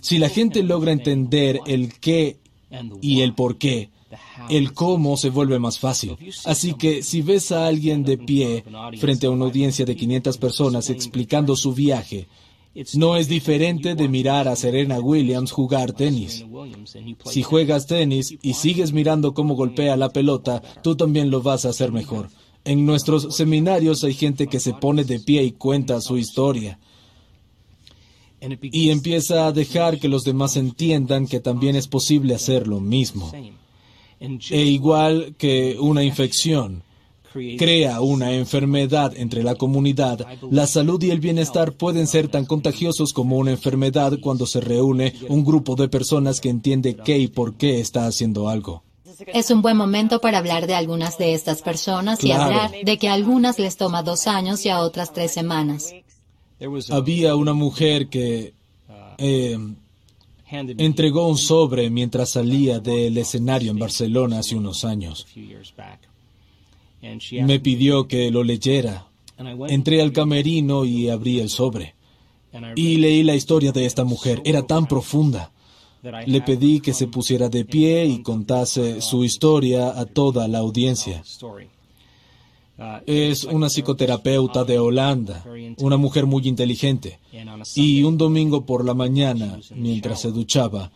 Si 0.00 0.18
la 0.18 0.28
gente 0.28 0.62
logra 0.62 0.92
entender 0.92 1.60
el 1.66 1.98
qué 2.00 2.38
y 3.00 3.20
el 3.20 3.34
por 3.34 3.58
qué. 3.58 3.90
El 4.48 4.72
cómo 4.72 5.16
se 5.16 5.30
vuelve 5.30 5.58
más 5.58 5.78
fácil. 5.78 6.16
Así 6.44 6.74
que 6.74 7.02
si 7.02 7.22
ves 7.22 7.52
a 7.52 7.66
alguien 7.66 8.02
de 8.02 8.18
pie 8.18 8.64
frente 8.98 9.26
a 9.26 9.30
una 9.30 9.44
audiencia 9.44 9.84
de 9.84 9.96
500 9.96 10.38
personas 10.38 10.90
explicando 10.90 11.54
su 11.54 11.72
viaje, 11.72 12.26
no 12.94 13.16
es 13.16 13.28
diferente 13.28 13.94
de 13.94 14.08
mirar 14.08 14.48
a 14.48 14.56
Serena 14.56 15.00
Williams 15.00 15.52
jugar 15.52 15.92
tenis. 15.92 16.44
Si 17.24 17.42
juegas 17.42 17.86
tenis 17.86 18.36
y 18.42 18.54
sigues 18.54 18.92
mirando 18.92 19.34
cómo 19.34 19.54
golpea 19.54 19.96
la 19.96 20.10
pelota, 20.10 20.62
tú 20.82 20.96
también 20.96 21.30
lo 21.30 21.42
vas 21.42 21.64
a 21.64 21.70
hacer 21.70 21.92
mejor. 21.92 22.28
En 22.64 22.84
nuestros 22.84 23.34
seminarios 23.34 24.04
hay 24.04 24.14
gente 24.14 24.46
que 24.46 24.60
se 24.60 24.74
pone 24.74 25.04
de 25.04 25.20
pie 25.20 25.42
y 25.44 25.52
cuenta 25.52 26.00
su 26.00 26.18
historia 26.18 26.78
y 28.62 28.90
empieza 28.90 29.46
a 29.46 29.52
dejar 29.52 29.98
que 29.98 30.08
los 30.08 30.24
demás 30.24 30.56
entiendan 30.56 31.26
que 31.26 31.40
también 31.40 31.76
es 31.76 31.88
posible 31.88 32.34
hacer 32.34 32.66
lo 32.66 32.80
mismo. 32.80 33.32
E 34.50 34.62
igual 34.64 35.34
que 35.38 35.76
una 35.78 36.04
infección, 36.04 36.82
crea 37.58 38.00
una 38.00 38.32
enfermedad 38.32 39.12
entre 39.16 39.42
la 39.42 39.54
comunidad, 39.54 40.26
la 40.50 40.66
salud 40.66 41.02
y 41.02 41.10
el 41.10 41.20
bienestar 41.20 41.72
pueden 41.72 42.06
ser 42.06 42.28
tan 42.28 42.44
contagiosos 42.44 43.12
como 43.12 43.38
una 43.38 43.52
enfermedad 43.52 44.18
cuando 44.20 44.46
se 44.46 44.60
reúne 44.60 45.14
un 45.28 45.44
grupo 45.44 45.76
de 45.76 45.88
personas 45.88 46.40
que 46.40 46.48
entiende 46.48 46.96
qué 46.96 47.18
y 47.18 47.28
por 47.28 47.54
qué 47.54 47.80
está 47.80 48.06
haciendo 48.06 48.48
algo. 48.48 48.82
Es 49.26 49.50
un 49.50 49.60
buen 49.60 49.76
momento 49.76 50.20
para 50.20 50.38
hablar 50.38 50.66
de 50.66 50.74
algunas 50.74 51.18
de 51.18 51.34
estas 51.34 51.60
personas 51.62 52.24
y 52.24 52.32
hablar 52.32 52.72
de 52.84 52.98
que 52.98 53.08
a 53.08 53.12
algunas 53.12 53.58
les 53.58 53.76
toma 53.76 54.02
dos 54.02 54.26
años 54.26 54.64
y 54.64 54.70
a 54.70 54.80
otras 54.80 55.12
tres 55.12 55.30
semanas. 55.32 55.92
Había 56.90 57.36
una 57.36 57.54
mujer 57.54 58.08
que 58.08 58.52
eh, 59.18 59.58
entregó 60.50 61.28
un 61.28 61.38
sobre 61.38 61.90
mientras 61.90 62.30
salía 62.30 62.80
del 62.80 63.16
escenario 63.18 63.70
en 63.70 63.78
Barcelona 63.78 64.40
hace 64.40 64.56
unos 64.56 64.84
años. 64.84 65.26
Me 67.42 67.60
pidió 67.60 68.06
que 68.06 68.30
lo 68.30 68.44
leyera. 68.44 69.06
Entré 69.68 70.02
al 70.02 70.12
camerino 70.12 70.84
y 70.84 71.08
abrí 71.08 71.40
el 71.40 71.48
sobre. 71.48 71.94
Y 72.76 72.96
leí 72.96 73.22
la 73.22 73.34
historia 73.34 73.72
de 73.72 73.86
esta 73.86 74.04
mujer. 74.04 74.42
Era 74.44 74.66
tan 74.66 74.86
profunda. 74.86 75.52
Le 76.02 76.40
pedí 76.40 76.80
que 76.80 76.94
se 76.94 77.06
pusiera 77.06 77.48
de 77.48 77.64
pie 77.64 78.06
y 78.06 78.22
contase 78.22 79.00
su 79.00 79.22
historia 79.24 79.98
a 79.98 80.06
toda 80.06 80.48
la 80.48 80.58
audiencia. 80.58 81.22
Es 83.06 83.44
una 83.44 83.68
psicoterapeuta 83.68 84.64
de 84.64 84.78
Holanda, 84.78 85.44
una 85.78 85.96
mujer 85.96 86.26
muy 86.26 86.48
inteligente. 86.48 87.18
Y 87.74 88.02
un 88.02 88.16
domingo 88.16 88.64
por 88.64 88.84
la 88.84 88.94
mañana, 88.94 89.58
mientras 89.74 90.20
se 90.20 90.30
duchaba, 90.30 90.90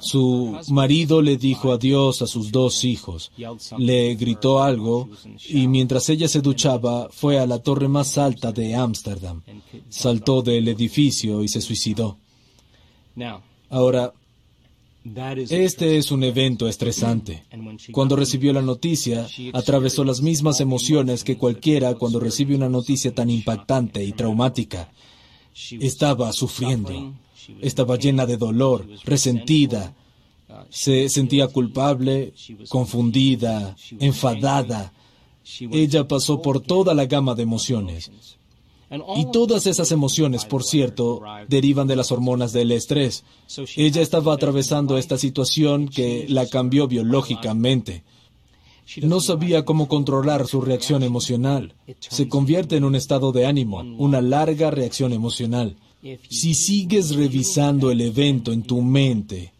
su 0.00 0.58
marido 0.70 1.22
le 1.22 1.36
dijo 1.36 1.72
adiós 1.72 2.22
a 2.22 2.26
sus 2.26 2.50
dos 2.50 2.84
hijos, 2.84 3.30
le 3.78 4.14
gritó 4.16 4.62
algo 4.62 5.08
y 5.48 5.68
mientras 5.68 6.08
ella 6.08 6.28
se 6.28 6.40
duchaba 6.40 7.08
fue 7.10 7.38
a 7.38 7.46
la 7.46 7.60
torre 7.60 7.88
más 7.88 8.18
alta 8.18 8.50
de 8.50 8.74
Ámsterdam, 8.74 9.42
saltó 9.88 10.42
del 10.42 10.68
edificio 10.68 11.44
y 11.44 11.48
se 11.48 11.60
suicidó. 11.60 12.18
Ahora, 13.70 14.12
este 15.04 15.96
es 15.96 16.10
un 16.10 16.22
evento 16.24 16.68
estresante. 16.68 17.44
Cuando 17.92 18.16
recibió 18.16 18.52
la 18.52 18.62
noticia, 18.62 19.26
atravesó 19.52 20.04
las 20.04 20.20
mismas 20.20 20.60
emociones 20.60 21.24
que 21.24 21.36
cualquiera 21.36 21.94
cuando 21.94 22.20
recibe 22.20 22.54
una 22.54 22.68
noticia 22.68 23.14
tan 23.14 23.30
impactante 23.30 24.04
y 24.04 24.12
traumática. 24.12 24.90
Estaba 25.80 26.32
sufriendo, 26.32 27.14
estaba 27.60 27.96
llena 27.96 28.26
de 28.26 28.36
dolor, 28.36 28.86
resentida, 29.04 29.94
se 30.70 31.08
sentía 31.08 31.48
culpable, 31.48 32.34
confundida, 32.68 33.76
enfadada. 33.98 34.92
Ella 35.72 36.06
pasó 36.06 36.42
por 36.42 36.60
toda 36.60 36.94
la 36.94 37.06
gama 37.06 37.34
de 37.34 37.42
emociones. 37.42 38.37
Y 38.90 39.30
todas 39.32 39.66
esas 39.66 39.92
emociones, 39.92 40.44
por 40.46 40.64
cierto, 40.64 41.20
derivan 41.48 41.86
de 41.86 41.96
las 41.96 42.10
hormonas 42.10 42.52
del 42.52 42.72
estrés. 42.72 43.24
Ella 43.76 44.00
estaba 44.00 44.32
atravesando 44.32 44.96
esta 44.96 45.18
situación 45.18 45.88
que 45.88 46.26
la 46.28 46.46
cambió 46.46 46.88
biológicamente. 46.88 48.02
No 49.02 49.20
sabía 49.20 49.66
cómo 49.66 49.88
controlar 49.88 50.46
su 50.46 50.62
reacción 50.62 51.02
emocional. 51.02 51.74
Se 51.98 52.28
convierte 52.28 52.76
en 52.76 52.84
un 52.84 52.94
estado 52.94 53.32
de 53.32 53.44
ánimo, 53.44 53.80
una 53.98 54.22
larga 54.22 54.70
reacción 54.70 55.12
emocional. 55.12 55.76
Si 56.30 56.54
sigues 56.54 57.14
revisando 57.14 57.90
el 57.90 58.00
evento 58.00 58.52
en 58.52 58.62
tu 58.62 58.80
mente, 58.80 59.52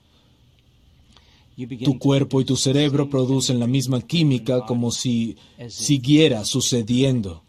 tu 1.84 1.98
cuerpo 1.98 2.40
y 2.40 2.44
tu 2.44 2.56
cerebro 2.56 3.10
producen 3.10 3.58
la 3.58 3.66
misma 3.66 4.00
química 4.00 4.64
como 4.64 4.90
si 4.90 5.36
siguiera 5.68 6.44
sucediendo. 6.46 7.42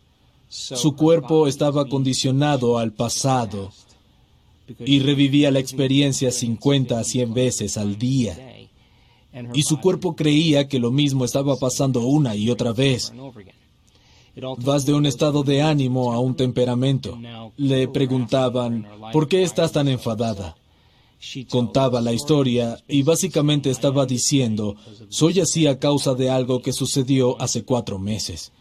Su 0.49 0.95
cuerpo 0.95 1.47
estaba 1.47 1.85
condicionado 1.85 2.79
al 2.79 2.91
pasado 2.91 3.71
y 4.79 4.99
revivía 4.99 5.51
la 5.51 5.59
experiencia 5.59 6.31
50 6.31 6.99
a 6.99 7.03
100 7.03 7.33
veces 7.33 7.77
al 7.77 7.97
día. 7.97 8.57
Y 9.53 9.61
su 9.61 9.79
cuerpo 9.79 10.15
creía 10.15 10.67
que 10.67 10.79
lo 10.79 10.89
mismo 10.89 11.23
estaba 11.23 11.55
pasando 11.57 12.01
una 12.01 12.35
y 12.35 12.49
otra 12.49 12.73
vez. 12.73 13.13
Vas 14.57 14.85
de 14.85 14.93
un 14.93 15.05
estado 15.05 15.43
de 15.43 15.61
ánimo 15.61 16.13
a 16.13 16.19
un 16.19 16.35
temperamento. 16.35 17.17
Le 17.57 17.87
preguntaban, 17.87 18.87
¿por 19.13 19.27
qué 19.27 19.43
estás 19.43 19.71
tan 19.71 19.87
enfadada? 19.87 20.55
Contaba 21.49 22.01
la 22.01 22.13
historia 22.13 22.81
y 22.87 23.03
básicamente 23.03 23.69
estaba 23.69 24.05
diciendo, 24.05 24.77
soy 25.09 25.41
así 25.41 25.67
a 25.67 25.77
causa 25.77 26.15
de 26.15 26.29
algo 26.29 26.61
que 26.61 26.73
sucedió 26.73 27.39
hace 27.39 27.63
cuatro 27.63 27.99
meses. 27.99 28.51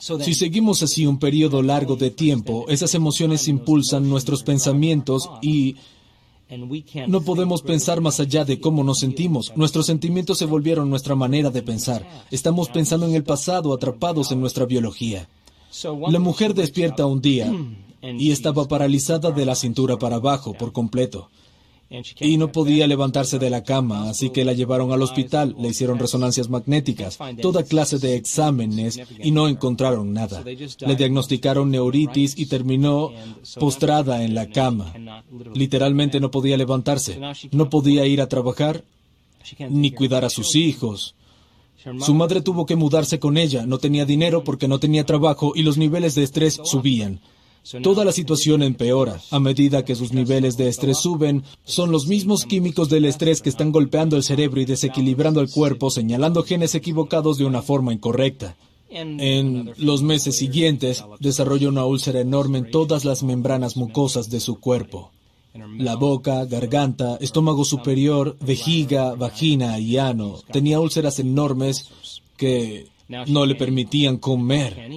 Si 0.00 0.34
seguimos 0.34 0.82
así 0.82 1.06
un 1.06 1.18
periodo 1.18 1.62
largo 1.62 1.96
de 1.96 2.10
tiempo, 2.10 2.64
esas 2.68 2.94
emociones 2.94 3.48
impulsan 3.48 4.08
nuestros 4.08 4.42
pensamientos 4.42 5.30
y 5.42 5.76
no 7.06 7.20
podemos 7.20 7.62
pensar 7.62 8.00
más 8.00 8.18
allá 8.18 8.44
de 8.44 8.60
cómo 8.60 8.82
nos 8.82 9.00
sentimos. 9.00 9.52
Nuestros 9.56 9.86
sentimientos 9.86 10.38
se 10.38 10.46
volvieron 10.46 10.88
nuestra 10.88 11.14
manera 11.14 11.50
de 11.50 11.62
pensar. 11.62 12.26
Estamos 12.30 12.70
pensando 12.70 13.06
en 13.06 13.14
el 13.14 13.24
pasado, 13.24 13.74
atrapados 13.74 14.32
en 14.32 14.40
nuestra 14.40 14.64
biología. 14.64 15.28
La 16.08 16.18
mujer 16.18 16.54
despierta 16.54 17.06
un 17.06 17.20
día 17.20 17.52
y 18.02 18.30
estaba 18.30 18.66
paralizada 18.66 19.30
de 19.30 19.44
la 19.44 19.54
cintura 19.54 19.98
para 19.98 20.16
abajo 20.16 20.54
por 20.54 20.72
completo 20.72 21.28
y 22.20 22.36
no 22.36 22.52
podía 22.52 22.86
levantarse 22.86 23.38
de 23.38 23.50
la 23.50 23.64
cama, 23.64 24.08
así 24.08 24.30
que 24.30 24.44
la 24.44 24.52
llevaron 24.52 24.92
al 24.92 25.02
hospital, 25.02 25.56
le 25.58 25.68
hicieron 25.68 25.98
resonancias 25.98 26.48
magnéticas, 26.48 27.18
toda 27.42 27.64
clase 27.64 27.98
de 27.98 28.14
exámenes 28.14 29.00
y 29.18 29.32
no 29.32 29.48
encontraron 29.48 30.12
nada. 30.12 30.44
Le 30.44 30.96
diagnosticaron 30.96 31.70
neuritis 31.70 32.38
y 32.38 32.46
terminó 32.46 33.10
postrada 33.58 34.22
en 34.22 34.34
la 34.34 34.48
cama. 34.48 34.92
Literalmente 35.54 36.20
no 36.20 36.30
podía 36.30 36.56
levantarse, 36.56 37.18
no 37.50 37.68
podía 37.68 38.06
ir 38.06 38.20
a 38.20 38.28
trabajar 38.28 38.84
ni 39.68 39.90
cuidar 39.90 40.24
a 40.24 40.30
sus 40.30 40.54
hijos. 40.54 41.16
Su 42.00 42.14
madre 42.14 42.42
tuvo 42.42 42.66
que 42.66 42.76
mudarse 42.76 43.18
con 43.18 43.36
ella, 43.36 43.66
no 43.66 43.78
tenía 43.78 44.04
dinero 44.04 44.44
porque 44.44 44.68
no 44.68 44.78
tenía 44.78 45.06
trabajo 45.06 45.52
y 45.56 45.62
los 45.62 45.78
niveles 45.78 46.14
de 46.14 46.22
estrés 46.22 46.60
subían. 46.62 47.20
Toda 47.82 48.04
la 48.04 48.12
situación 48.12 48.62
empeora. 48.62 49.20
A 49.30 49.38
medida 49.38 49.84
que 49.84 49.94
sus 49.94 50.12
niveles 50.12 50.56
de 50.56 50.68
estrés 50.68 50.98
suben, 50.98 51.44
son 51.64 51.92
los 51.92 52.06
mismos 52.06 52.44
químicos 52.44 52.88
del 52.88 53.04
estrés 53.04 53.42
que 53.42 53.48
están 53.48 53.70
golpeando 53.70 54.16
el 54.16 54.22
cerebro 54.22 54.60
y 54.60 54.64
desequilibrando 54.64 55.40
el 55.40 55.50
cuerpo, 55.50 55.90
señalando 55.90 56.42
genes 56.42 56.74
equivocados 56.74 57.38
de 57.38 57.44
una 57.44 57.62
forma 57.62 57.92
incorrecta. 57.92 58.56
En 58.88 59.72
los 59.76 60.02
meses 60.02 60.36
siguientes, 60.36 61.04
desarrolló 61.20 61.68
una 61.68 61.84
úlcera 61.84 62.20
enorme 62.20 62.58
en 62.58 62.70
todas 62.70 63.04
las 63.04 63.22
membranas 63.22 63.76
mucosas 63.76 64.30
de 64.30 64.40
su 64.40 64.58
cuerpo. 64.58 65.12
La 65.78 65.96
boca, 65.96 66.44
garganta, 66.44 67.16
estómago 67.20 67.64
superior, 67.64 68.36
vejiga, 68.40 69.14
vagina 69.14 69.78
y 69.78 69.96
ano. 69.96 70.40
Tenía 70.52 70.80
úlceras 70.80 71.18
enormes 71.18 71.88
que 72.36 72.88
no 73.26 73.46
le 73.46 73.54
permitían 73.54 74.16
comer. 74.16 74.90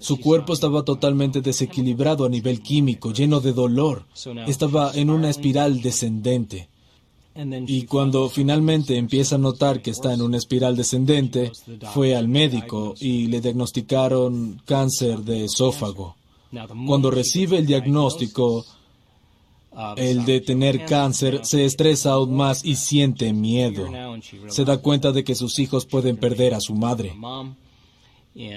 Su 0.00 0.18
cuerpo 0.18 0.52
estaba 0.52 0.84
totalmente 0.84 1.40
desequilibrado 1.40 2.24
a 2.24 2.28
nivel 2.28 2.62
químico, 2.62 3.12
lleno 3.12 3.40
de 3.40 3.52
dolor. 3.52 4.04
Estaba 4.46 4.92
en 4.94 5.10
una 5.10 5.28
espiral 5.30 5.82
descendente. 5.82 6.68
Y 7.66 7.82
cuando 7.82 8.30
finalmente 8.30 8.96
empieza 8.96 9.34
a 9.34 9.38
notar 9.38 9.82
que 9.82 9.90
está 9.90 10.14
en 10.14 10.22
una 10.22 10.38
espiral 10.38 10.74
descendente, 10.74 11.52
fue 11.92 12.16
al 12.16 12.28
médico 12.28 12.94
y 12.98 13.26
le 13.26 13.40
diagnosticaron 13.40 14.62
cáncer 14.64 15.18
de 15.18 15.44
esófago. 15.44 16.16
Cuando 16.86 17.10
recibe 17.10 17.58
el 17.58 17.66
diagnóstico, 17.66 18.64
el 19.96 20.24
de 20.24 20.40
tener 20.40 20.86
cáncer 20.86 21.40
se 21.44 21.66
estresa 21.66 22.12
aún 22.12 22.34
más 22.34 22.64
y 22.64 22.76
siente 22.76 23.34
miedo. 23.34 23.86
Se 24.48 24.64
da 24.64 24.78
cuenta 24.78 25.12
de 25.12 25.22
que 25.22 25.34
sus 25.34 25.58
hijos 25.58 25.84
pueden 25.84 26.16
perder 26.16 26.54
a 26.54 26.60
su 26.60 26.74
madre. 26.74 27.14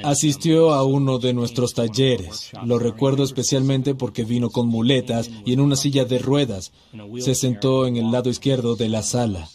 Asistió 0.04 0.74
a 0.74 0.84
uno 0.84 1.20
de 1.20 1.34
nuestros 1.34 1.74
talleres. 1.74 2.52
Lo 2.66 2.80
recuerdo 2.80 3.24
especialmente 3.24 3.96
porque 3.96 4.26
vino 4.26 4.50
con 4.50 4.68
muletas 4.68 5.30
y 5.46 5.54
en 5.54 5.62
una 5.62 5.76
silla 5.76 6.06
de 6.06 6.20
ruedas. 6.20 6.72
Se 7.20 7.34
sentó 7.36 7.88
en 7.88 7.96
el 7.96 8.12
lado 8.12 8.30
izquierdo 8.30 8.76
de 8.76 8.90
la 8.90 9.04
sala. 9.04 9.50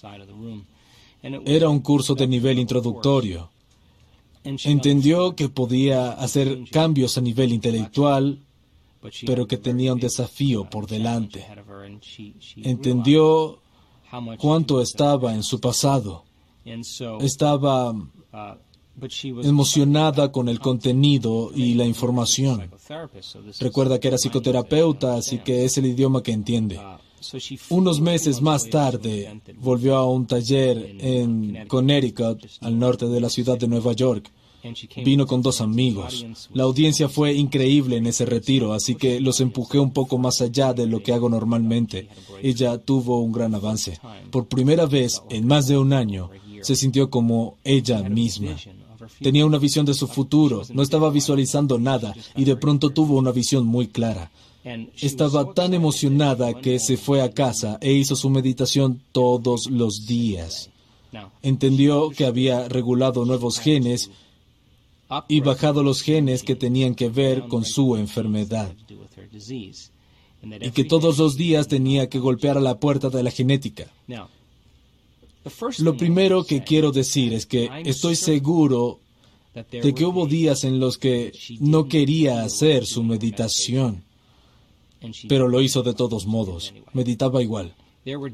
Era 1.23 1.69
un 1.69 1.81
curso 1.81 2.15
de 2.15 2.27
nivel 2.27 2.59
introductorio. 2.59 3.51
Entendió 4.45 5.35
que 5.35 5.49
podía 5.49 6.13
hacer 6.13 6.71
cambios 6.71 7.17
a 7.19 7.21
nivel 7.21 7.53
intelectual, 7.53 8.41
pero 9.27 9.47
que 9.47 9.59
tenía 9.59 9.93
un 9.93 10.01
desafío 10.01 10.69
por 10.69 10.87
delante. 10.87 11.47
Entendió 12.57 13.59
cuánto 14.39 14.81
estaba 14.81 15.35
en 15.35 15.43
su 15.43 15.61
pasado. 15.61 16.25
Estaba 17.21 17.95
emocionada 19.43 20.31
con 20.31 20.49
el 20.49 20.61
contenido 20.61 21.51
y 21.55 21.75
la 21.75 21.85
información. 21.85 22.71
Recuerda 23.61 23.99
que 23.99 24.09
era 24.09 24.19
psicoterapeuta, 24.19 25.17
así 25.17 25.39
que 25.39 25.65
es 25.65 25.77
el 25.79 25.87
idioma 25.87 26.23
que 26.23 26.33
entiende. 26.33 26.81
Unos 27.71 28.01
meses 28.01 28.43
más 28.43 28.69
tarde 28.69 29.41
volvió 29.59 29.97
a 29.97 30.09
un 30.09 30.27
taller 30.27 30.97
en 31.01 31.67
Connecticut, 31.67 32.45
al 32.61 32.79
norte 32.79 33.07
de 33.07 33.21
la 33.21 33.31
ciudad 33.31 33.59
de 33.59 33.69
Nueva 33.69 33.93
York. 33.93 34.31
Vino 35.05 35.27
con 35.27 35.43
dos 35.43 35.61
amigos. 35.61 36.25
La 36.55 36.65
audiencia 36.65 37.09
fue 37.09 37.35
increíble 37.35 37.97
en 37.97 38.07
ese 38.07 38.25
retiro, 38.25 38.73
así 38.73 38.95
que 38.95 39.21
los 39.21 39.41
empujé 39.41 39.79
un 39.79 39.93
poco 39.93 40.17
más 40.17 40.41
allá 40.41 40.73
de 40.73 40.87
lo 40.87 41.03
que 41.03 41.13
hago 41.13 41.29
normalmente. 41.29 42.09
Ella 42.43 42.79
tuvo 42.79 43.21
un 43.21 43.33
gran 43.33 43.55
avance. 43.55 43.99
Por 44.31 44.47
primera 44.47 44.87
vez 44.87 45.23
en 45.29 45.47
más 45.47 45.67
de 45.67 45.77
un 45.77 45.93
año, 45.93 46.31
se 46.63 46.77
sintió 46.77 47.11
como 47.11 47.59
ella 47.63 48.03
misma. 48.03 48.57
Tenía 49.21 49.47
una 49.47 49.59
visión 49.59 49.87
de 49.87 49.95
su 49.95 50.07
futuro, 50.07 50.63
no 50.73 50.83
estaba 50.83 51.11
visualizando 51.11 51.79
nada 51.79 52.15
y 52.37 52.45
de 52.45 52.57
pronto 52.57 52.91
tuvo 52.91 53.17
una 53.17 53.33
visión 53.33 53.67
muy 53.67 53.89
clara. 53.89 54.31
Estaba 55.01 55.53
tan 55.53 55.75
emocionada 55.75 56.55
que 56.55 56.79
se 56.79 56.97
fue 56.97 57.21
a 57.21 57.33
casa 57.33 57.79
e 57.81 57.93
hizo 57.93 58.17
su 58.17 58.31
meditación 58.31 59.03
todos 59.13 59.71
los 59.71 60.07
días. 60.07 60.71
Entendió 61.43 62.11
que 62.11 62.25
había 62.25 62.69
regulado 62.69 63.25
nuevos 63.25 63.59
genes 63.59 64.11
y 65.29 65.41
bajado 65.41 65.83
los 65.83 66.03
genes 66.03 66.43
que 66.43 66.57
tenían 66.57 66.95
que 66.95 67.09
ver 67.09 67.47
con 67.47 67.65
su 67.65 67.97
enfermedad. 67.97 68.75
Y 70.61 70.71
que 70.71 70.85
todos 70.85 71.19
los 71.19 71.37
días 71.37 71.69
tenía 71.69 72.09
que 72.09 72.19
golpear 72.19 72.57
a 72.59 72.61
la 72.61 72.79
puerta 72.79 73.11
de 73.11 73.23
la 73.23 73.31
genética. 73.31 73.87
Lo 75.79 75.97
primero 75.97 76.45
que 76.45 76.63
quiero 76.63 76.93
decir 76.93 77.33
es 77.33 77.47
que 77.47 77.69
estoy 77.85 78.17
seguro 78.17 79.01
de 79.71 79.95
que 79.95 80.05
hubo 80.05 80.27
días 80.27 80.65
en 80.65 80.81
los 80.81 80.99
que 80.99 81.33
no 81.61 81.87
quería 81.87 82.43
hacer 82.43 82.87
su 82.87 83.03
meditación, 83.03 84.05
pero 85.29 85.49
lo 85.49 85.61
hizo 85.61 85.83
de 85.83 85.95
todos 85.95 86.27
modos. 86.27 86.75
Meditaba 86.93 87.43
igual. 87.43 87.75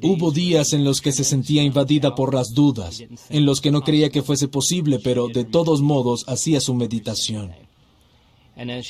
Hubo 0.02 0.32
días 0.32 0.72
en 0.72 0.82
los 0.84 1.00
que 1.00 1.12
se 1.12 1.22
sentía 1.22 1.62
invadida 1.62 2.14
por 2.14 2.34
las 2.34 2.54
dudas, 2.54 3.04
en 3.28 3.46
los 3.46 3.60
que 3.60 3.70
no 3.70 3.82
creía 3.82 4.10
que 4.10 4.22
fuese 4.22 4.48
posible, 4.48 4.98
pero 4.98 5.28
de 5.28 5.44
todos 5.44 5.80
modos 5.80 6.24
hacía 6.26 6.60
su 6.60 6.74
meditación. 6.74 7.52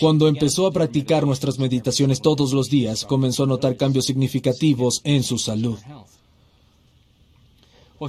Cuando 0.00 0.26
empezó 0.26 0.66
a 0.66 0.72
practicar 0.72 1.26
nuestras 1.26 1.58
meditaciones 1.58 2.20
todos 2.20 2.52
los 2.52 2.70
días, 2.70 3.04
comenzó 3.04 3.44
a 3.44 3.46
notar 3.46 3.76
cambios 3.76 4.06
significativos 4.06 5.00
en 5.04 5.22
su 5.22 5.38
salud. 5.38 5.78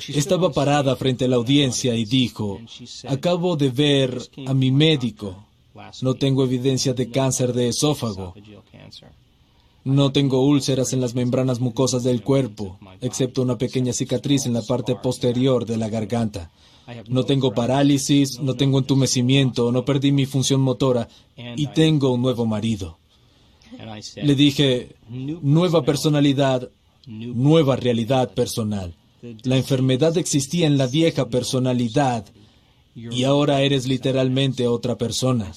Estaba 0.10 0.52
parada 0.52 0.96
frente 0.96 1.26
a 1.26 1.28
la 1.28 1.36
audiencia 1.36 1.96
y 1.96 2.06
dijo, 2.06 2.60
acabo 3.08 3.58
de 3.58 3.70
ver 3.70 4.22
a 4.48 4.54
mi 4.54 4.72
médico. 4.72 5.46
No 6.02 6.16
tengo 6.16 6.44
evidencia 6.44 6.94
de 6.94 7.10
cáncer 7.10 7.54
de 7.54 7.70
esófago. 7.70 8.34
No 9.84 10.12
tengo 10.12 10.46
úlceras 10.46 10.94
en 10.94 11.02
las 11.02 11.16
membranas 11.16 11.60
mucosas 11.60 12.04
del 12.04 12.22
cuerpo, 12.22 12.78
excepto 13.02 13.42
una 13.42 13.58
pequeña 13.58 13.94
cicatriz 13.94 14.46
en 14.46 14.54
la 14.54 14.62
parte 14.62 14.96
posterior 14.96 15.66
de 15.66 15.78
la 15.78 15.89
garganta. 15.89 16.52
No 17.08 17.26
tengo 17.26 17.54
parálisis, 17.54 18.39
no 18.39 18.56
tengo 18.56 18.80
entumecimiento, 18.80 19.72
no 19.72 19.84
perdí 19.84 20.12
mi 20.12 20.26
función 20.26 20.62
motora 20.62 21.08
y 21.36 21.68
tengo 21.68 22.14
un 22.14 22.22
nuevo 22.22 22.46
marido. 22.46 22.98
Le 24.16 24.36
dije, 24.36 24.96
nueva 25.10 25.84
personalidad, 25.84 26.70
nueva 27.08 27.76
realidad 27.76 28.34
personal. 28.34 28.94
La 29.43 29.57
enfermedad 29.57 30.17
existía 30.17 30.67
en 30.67 30.78
la 30.78 30.88
vieja 30.88 31.30
personalidad 31.30 32.26
y 32.95 33.24
ahora 33.24 33.61
eres 33.61 33.88
literalmente 33.88 34.67
otra 34.67 34.97
persona. 34.97 35.51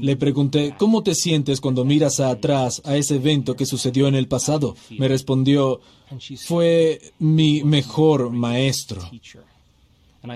Le 0.00 0.16
pregunté, 0.16 0.74
¿cómo 0.78 1.02
te 1.02 1.14
sientes 1.14 1.60
cuando 1.60 1.84
miras 1.84 2.20
atrás 2.20 2.82
a 2.84 2.96
ese 2.96 3.16
evento 3.16 3.54
que 3.54 3.66
sucedió 3.66 4.08
en 4.08 4.14
el 4.14 4.26
pasado? 4.26 4.76
Me 4.90 5.08
respondió, 5.08 5.80
fue 6.38 7.00
mi 7.18 7.62
mejor 7.62 8.30
maestro. 8.30 9.08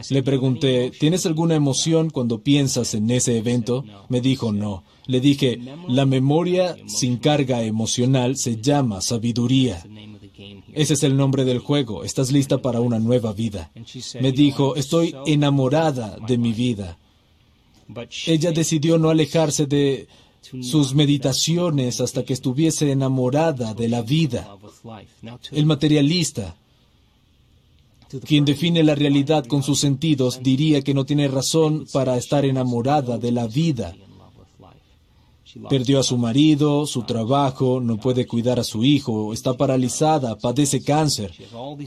Le 0.09 0.23
pregunté, 0.23 0.91
¿tienes 0.99 1.27
alguna 1.27 1.57
emoción 1.57 2.09
cuando 2.11 2.41
piensas 2.41 2.95
en 2.95 3.11
ese 3.11 3.37
evento? 3.37 3.85
Me 4.09 4.21
dijo, 4.21 4.53
no. 4.53 4.85
Le 5.07 5.21
dije, 5.21 5.61
la 5.89 6.07
memoria 6.07 6.77
sin 6.87 7.19
carga 7.19 7.63
emocional 7.63 8.37
se 8.37 8.61
llama 8.63 9.01
sabiduría. 9.03 9.85
Ese 10.73 10.95
es 10.95 11.03
el 11.03 11.17
nombre 11.17 11.45
del 11.45 11.59
juego. 11.59 12.05
Estás 12.05 12.33
lista 12.33 12.59
para 12.59 12.81
una 12.81 12.99
nueva 12.99 13.33
vida. 13.33 13.71
Me 14.21 14.33
dijo, 14.33 14.77
estoy 14.77 15.15
enamorada 15.27 16.17
de 16.27 16.39
mi 16.39 16.53
vida. 16.53 16.99
Ella 18.27 18.53
decidió 18.53 18.99
no 18.99 19.11
alejarse 19.11 19.67
de 19.67 20.09
sus 20.63 20.95
meditaciones 20.95 22.01
hasta 22.01 22.25
que 22.25 22.33
estuviese 22.33 22.91
enamorada 22.91 23.75
de 23.75 23.89
la 23.89 24.03
vida. 24.03 24.57
El 25.53 25.67
materialista, 25.67 26.57
quien 28.27 28.45
define 28.45 28.83
la 28.83 28.95
realidad 28.95 29.45
con 29.47 29.63
sus 29.63 29.81
sentidos, 29.81 30.41
diría 30.43 30.83
que 30.83 30.95
no 30.95 31.05
tiene 31.05 31.29
razón 31.29 31.87
para 31.93 32.17
estar 32.17 32.45
enamorada 32.45 33.19
de 33.19 33.33
la 33.33 33.47
vida. 33.47 33.95
Perdió 35.69 36.01
a 36.01 36.03
su 36.03 36.19
marido, 36.19 36.87
su 36.87 37.03
trabajo, 37.03 37.81
no 37.81 37.97
puede 37.97 38.27
cuidar 38.27 38.59
a 38.59 38.65
su 38.65 38.85
hijo, 38.85 39.33
está 39.33 39.57
paralizada, 39.57 40.37
padece 40.37 40.83
cáncer, 40.83 41.33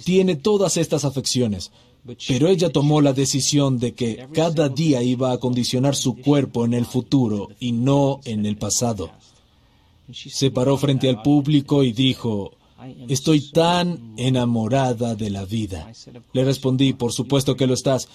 tiene 0.05 0.35
todas 0.35 0.77
estas 0.77 1.03
afecciones. 1.03 1.71
Pero 2.27 2.47
ella 2.47 2.71
tomó 2.71 3.01
la 3.01 3.11
decisión 3.11 3.79
de 3.79 3.93
que 3.93 4.27
cada 4.33 4.69
día 4.69 5.03
iba 5.03 5.31
a 5.31 5.37
condicionar 5.39 5.95
su 5.95 6.15
cuerpo 6.15 6.63
en 6.63 6.73
el 6.73 6.85
futuro 6.85 7.49
y 7.59 7.73
no 7.73 8.21
en 8.23 8.45
el 8.45 8.57
pasado. 8.57 9.11
Se 10.13 10.51
paró 10.51 10.77
frente 10.77 11.09
al 11.09 11.21
público 11.21 11.83
y 11.83 11.91
dijo, 11.91 12.53
Estoy 13.07 13.41
tan 13.51 14.13
enamorada 14.17 15.15
de 15.15 15.29
la 15.29 15.45
vida. 15.45 15.91
Le 16.33 16.45
respondí, 16.45 16.93
por 16.93 17.11
supuesto 17.11 17.55
que 17.55 17.67
lo 17.67 17.73
estás. 17.73 18.07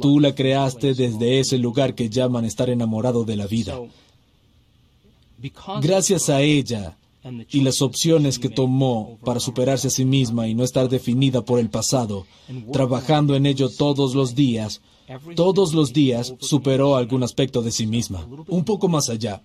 Tú 0.00 0.20
la 0.20 0.34
creaste 0.34 0.94
desde 0.94 1.40
ese 1.40 1.58
lugar 1.58 1.94
que 1.94 2.08
llaman 2.08 2.46
estar 2.46 2.70
enamorado 2.70 3.24
de 3.24 3.36
la 3.36 3.46
vida. 3.46 3.78
Gracias 5.80 6.28
a 6.28 6.40
ella 6.40 6.96
y 7.50 7.60
las 7.60 7.82
opciones 7.82 8.38
que 8.38 8.48
tomó 8.48 9.18
para 9.24 9.40
superarse 9.40 9.88
a 9.88 9.90
sí 9.90 10.04
misma 10.04 10.48
y 10.48 10.54
no 10.54 10.64
estar 10.64 10.88
definida 10.88 11.42
por 11.42 11.58
el 11.58 11.68
pasado, 11.68 12.26
trabajando 12.72 13.34
en 13.34 13.46
ello 13.46 13.68
todos 13.68 14.14
los 14.14 14.34
días, 14.34 14.80
todos 15.36 15.74
los 15.74 15.92
días 15.92 16.34
superó 16.40 16.96
algún 16.96 17.22
aspecto 17.22 17.62
de 17.62 17.72
sí 17.72 17.86
misma, 17.86 18.26
un 18.46 18.64
poco 18.64 18.88
más 18.88 19.08
allá. 19.08 19.42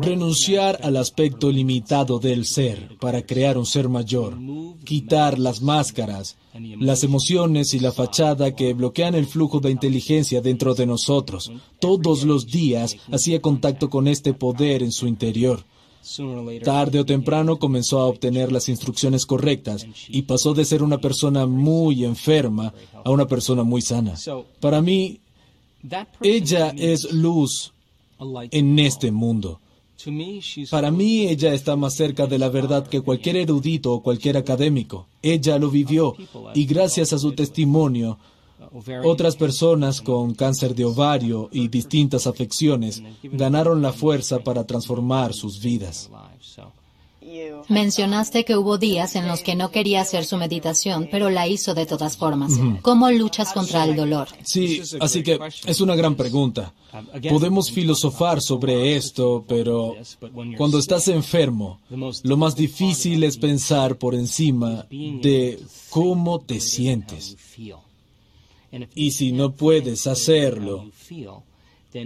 Renunciar 0.00 0.80
al 0.82 0.96
aspecto 0.96 1.52
limitado 1.52 2.18
del 2.18 2.46
ser 2.46 2.96
para 2.98 3.22
crear 3.22 3.58
un 3.58 3.66
ser 3.66 3.88
mayor, 3.88 4.36
quitar 4.84 5.38
las 5.38 5.60
máscaras, 5.60 6.36
las 6.78 7.04
emociones 7.04 7.74
y 7.74 7.80
la 7.80 7.92
fachada 7.92 8.54
que 8.54 8.72
bloquean 8.72 9.14
el 9.14 9.26
flujo 9.26 9.60
de 9.60 9.70
inteligencia 9.70 10.40
dentro 10.40 10.74
de 10.74 10.86
nosotros. 10.86 11.52
Todos 11.80 12.24
los 12.24 12.46
días 12.46 12.96
hacía 13.12 13.42
contacto 13.42 13.90
con 13.90 14.08
este 14.08 14.32
poder 14.32 14.82
en 14.82 14.90
su 14.90 15.06
interior. 15.06 15.64
Tarde 16.64 17.00
o 17.00 17.04
temprano 17.04 17.58
comenzó 17.58 18.00
a 18.00 18.06
obtener 18.06 18.50
las 18.50 18.70
instrucciones 18.70 19.26
correctas 19.26 19.86
y 20.08 20.22
pasó 20.22 20.54
de 20.54 20.64
ser 20.64 20.82
una 20.82 20.98
persona 20.98 21.46
muy 21.46 22.04
enferma 22.04 22.72
a 23.04 23.10
una 23.10 23.26
persona 23.26 23.64
muy 23.64 23.82
sana. 23.82 24.14
Para 24.60 24.80
mí, 24.80 25.20
ella 26.22 26.72
es 26.76 27.12
luz 27.12 27.72
en 28.50 28.78
este 28.78 29.10
mundo. 29.10 29.60
Para 30.70 30.90
mí 30.92 31.26
ella 31.26 31.52
está 31.52 31.74
más 31.74 31.94
cerca 31.94 32.26
de 32.26 32.38
la 32.38 32.48
verdad 32.48 32.86
que 32.86 33.00
cualquier 33.00 33.36
erudito 33.36 33.92
o 33.92 34.02
cualquier 34.02 34.36
académico. 34.36 35.08
Ella 35.22 35.58
lo 35.58 35.70
vivió 35.70 36.14
y 36.54 36.66
gracias 36.66 37.12
a 37.12 37.18
su 37.18 37.32
testimonio, 37.32 38.18
otras 39.04 39.36
personas 39.36 40.00
con 40.00 40.34
cáncer 40.34 40.74
de 40.74 40.84
ovario 40.84 41.48
y 41.52 41.68
distintas 41.68 42.26
afecciones 42.26 43.02
ganaron 43.22 43.82
la 43.82 43.92
fuerza 43.92 44.38
para 44.40 44.64
transformar 44.64 45.32
sus 45.34 45.60
vidas. 45.60 46.10
Mencionaste 47.68 48.44
que 48.44 48.56
hubo 48.56 48.78
días 48.78 49.14
en 49.16 49.28
los 49.28 49.42
que 49.42 49.54
no 49.54 49.70
quería 49.70 50.00
hacer 50.00 50.24
su 50.24 50.36
meditación, 50.36 51.08
pero 51.10 51.30
la 51.30 51.46
hizo 51.46 51.74
de 51.74 51.86
todas 51.86 52.16
formas. 52.16 52.52
¿Cómo 52.82 53.10
luchas 53.10 53.52
contra 53.52 53.84
el 53.84 53.96
dolor? 53.96 54.28
Sí, 54.44 54.80
así 55.00 55.22
que 55.22 55.38
es 55.66 55.80
una 55.80 55.94
gran 55.94 56.14
pregunta. 56.14 56.72
Podemos 57.28 57.70
filosofar 57.70 58.40
sobre 58.40 58.96
esto, 58.96 59.44
pero 59.46 59.94
cuando 60.56 60.78
estás 60.78 61.08
enfermo, 61.08 61.80
lo 62.22 62.36
más 62.36 62.56
difícil 62.56 63.24
es 63.24 63.36
pensar 63.36 63.96
por 63.96 64.14
encima 64.14 64.86
de 64.90 65.58
cómo 65.90 66.40
te 66.40 66.60
sientes. 66.60 67.36
Y 68.94 69.10
si 69.12 69.32
no 69.32 69.52
puedes 69.52 70.06
hacerlo, 70.06 70.86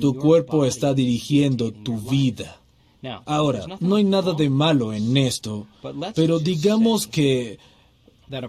tu 0.01 0.17
cuerpo 0.17 0.65
está 0.65 0.95
dirigiendo 0.95 1.73
tu 1.73 1.99
vida. 1.99 2.62
Ahora, 3.27 3.67
no 3.81 3.97
hay 3.97 4.05
nada 4.05 4.33
de 4.35 4.49
malo 4.49 4.93
en 4.93 5.17
esto, 5.17 5.67
pero 6.15 6.39
digamos 6.39 7.07
que 7.07 7.59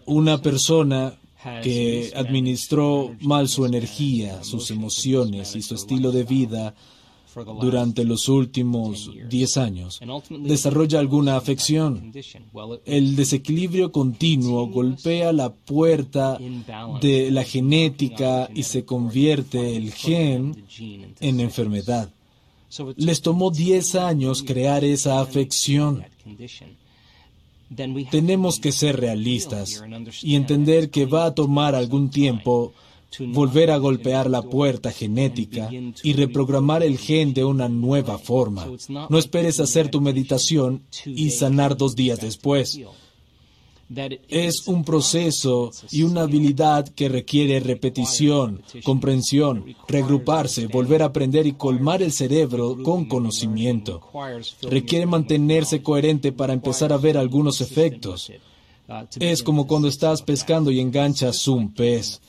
una 0.06 0.42
persona 0.42 1.16
que 1.62 2.14
administró 2.16 3.16
mal 3.22 3.50
su 3.50 3.66
energía, 3.66 4.44
sus 4.44 4.72
emociones 4.72 5.56
y 5.56 5.62
su 5.62 5.76
estilo 5.76 6.12
de 6.12 6.24
vida 6.24 6.74
durante 7.60 8.04
los 8.04 8.30
últimos 8.30 9.10
10 9.30 9.58
años 9.58 10.00
desarrolla 10.30 11.00
alguna 11.00 11.36
afección. 11.36 12.12
El 12.86 13.16
desequilibrio 13.16 13.92
continuo 13.92 14.68
golpea 14.68 15.34
la 15.34 15.52
puerta 15.52 16.38
de 17.02 17.32
la 17.32 17.44
genética 17.44 18.50
y 18.54 18.64
se 18.64 18.86
convierte 18.86 19.76
el 19.76 19.92
gen 19.94 20.66
en 21.20 21.40
enfermedad. 21.40 22.10
Les 22.96 23.22
tomó 23.22 23.52
10 23.52 23.96
años 23.96 24.44
crear 24.44 24.84
esa 24.84 25.20
afección. 25.20 26.04
Tenemos 28.12 28.60
que 28.60 28.72
ser 28.72 29.00
realistas 29.00 29.84
y 30.22 30.36
entender 30.36 30.90
que 30.90 31.06
va 31.06 31.26
a 31.26 31.34
tomar 31.34 31.76
algún 31.76 32.10
tiempo 32.10 32.74
volver 33.20 33.72
a 33.72 33.78
golpear 33.78 34.30
la 34.30 34.42
puerta 34.42 34.92
genética 34.92 35.70
y 35.72 36.14
reprogramar 36.14 36.84
el 36.84 36.98
gen 36.98 37.34
de 37.34 37.44
una 37.44 37.70
nueva 37.70 38.18
forma. 38.18 38.68
No 39.10 39.18
esperes 39.18 39.60
hacer 39.60 39.90
tu 39.90 40.02
meditación 40.02 40.84
y 41.06 41.32
sanar 41.32 41.78
dos 41.78 41.96
días 41.96 42.20
después. 42.20 42.80
Es 44.30 44.68
un 44.68 44.84
proceso 44.84 45.72
y 45.92 46.04
una 46.04 46.22
habilidad 46.22 46.88
que 46.88 47.10
requiere 47.10 47.60
repetición, 47.60 48.64
comprensión, 48.84 49.76
regruparse, 49.88 50.68
volver 50.68 51.04
a 51.04 51.08
aprender 51.08 51.46
y 51.46 51.54
colmar 51.54 52.02
el 52.02 52.12
cerebro 52.12 52.78
con 52.82 53.06
conocimiento. 53.06 54.02
Requiere 54.64 55.06
mantenerse 55.06 55.84
coherente 55.84 56.32
para 56.32 56.54
empezar 56.54 56.92
a 56.92 56.98
ver 56.98 57.18
algunos 57.18 57.62
efectos. 57.62 58.32
Es 59.20 59.44
como 59.44 59.68
cuando 59.68 59.88
estás 59.88 60.22
pescando 60.22 60.72
y 60.72 60.80
enganchas 60.80 61.48
un 61.48 61.74
pez. 61.74 62.22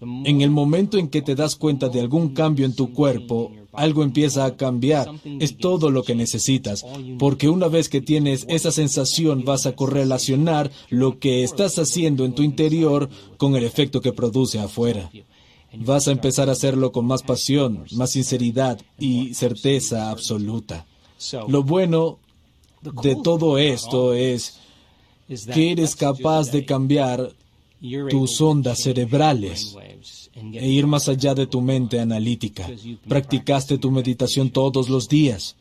En 0.00 0.40
el 0.42 0.50
momento 0.50 0.96
en 0.98 1.08
que 1.08 1.22
te 1.22 1.34
das 1.34 1.56
cuenta 1.56 1.88
de 1.88 2.00
algún 2.00 2.32
cambio 2.32 2.66
en 2.66 2.74
tu 2.74 2.92
cuerpo, 2.92 3.52
algo 3.78 4.02
empieza 4.02 4.44
a 4.44 4.56
cambiar. 4.56 5.10
Es 5.40 5.56
todo 5.56 5.90
lo 5.90 6.02
que 6.02 6.14
necesitas, 6.14 6.84
porque 7.18 7.48
una 7.48 7.68
vez 7.68 7.88
que 7.88 8.00
tienes 8.00 8.44
esa 8.48 8.72
sensación 8.72 9.44
vas 9.44 9.66
a 9.66 9.74
correlacionar 9.74 10.70
lo 10.90 11.18
que 11.18 11.42
estás 11.42 11.78
haciendo 11.78 12.24
en 12.24 12.34
tu 12.34 12.42
interior 12.42 13.08
con 13.36 13.56
el 13.56 13.64
efecto 13.64 14.00
que 14.00 14.12
produce 14.12 14.58
afuera. 14.58 15.10
Vas 15.74 16.08
a 16.08 16.12
empezar 16.12 16.48
a 16.48 16.52
hacerlo 16.52 16.92
con 16.92 17.06
más 17.06 17.22
pasión, 17.22 17.84
más 17.92 18.12
sinceridad 18.12 18.80
y 18.98 19.34
certeza 19.34 20.10
absoluta. 20.10 20.86
Lo 21.46 21.62
bueno 21.62 22.18
de 23.02 23.16
todo 23.16 23.58
esto 23.58 24.14
es 24.14 24.58
que 25.52 25.72
eres 25.72 25.94
capaz 25.94 26.50
de 26.50 26.64
cambiar 26.64 27.34
tus 28.10 28.40
ondas 28.40 28.80
cerebrales 28.82 29.76
e 30.34 30.68
ir 30.68 30.86
más 30.86 31.08
allá 31.08 31.34
de 31.34 31.46
tu 31.46 31.60
mente 31.60 32.00
analítica. 32.00 32.68
Practicaste 33.06 33.78
tu 33.78 33.90
meditación 33.90 34.50
todos 34.50 34.88
los 34.88 35.08
días. 35.08 35.56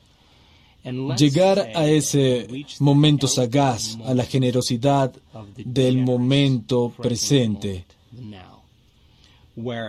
Llegar 1.17 1.71
a 1.75 1.87
ese 1.87 2.47
momento 2.79 3.27
sagaz, 3.27 3.97
a 4.05 4.13
la 4.13 4.23
generosidad 4.23 5.11
del 5.57 5.97
momento 5.97 6.93
presente. 6.97 7.85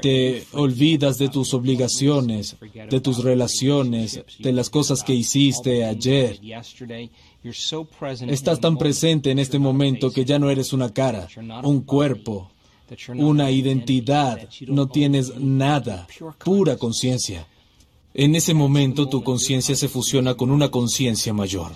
Te 0.01 0.45
olvidas 0.53 1.19
de 1.19 1.29
tus 1.29 1.53
obligaciones, 1.53 2.57
de 2.91 3.01
tus 3.01 3.23
relaciones, 3.23 4.23
de 4.39 4.53
las 4.53 4.71
cosas 4.71 5.03
que 5.03 5.15
hiciste 5.15 5.85
ayer. 5.85 6.41
Estás 7.43 8.61
tan 8.61 8.77
presente 8.77 9.31
en 9.31 9.39
este 9.39 9.59
momento 9.59 10.11
que 10.11 10.25
ya 10.25 10.39
no 10.39 10.51
eres 10.51 10.73
una 10.73 10.93
cara, 10.93 11.29
un 11.63 11.83
cuerpo, 11.83 12.51
una 13.15 13.51
identidad, 13.51 14.49
no 14.67 14.89
tienes 14.89 15.37
nada, 15.37 16.07
pura 16.45 16.77
conciencia. 16.77 17.47
En 18.15 18.35
ese 18.35 18.55
momento 18.55 19.09
tu 19.09 19.23
conciencia 19.23 19.77
se 19.77 19.89
fusiona 19.89 20.35
con 20.35 20.51
una 20.51 20.71
conciencia 20.71 21.33
mayor. 21.33 21.73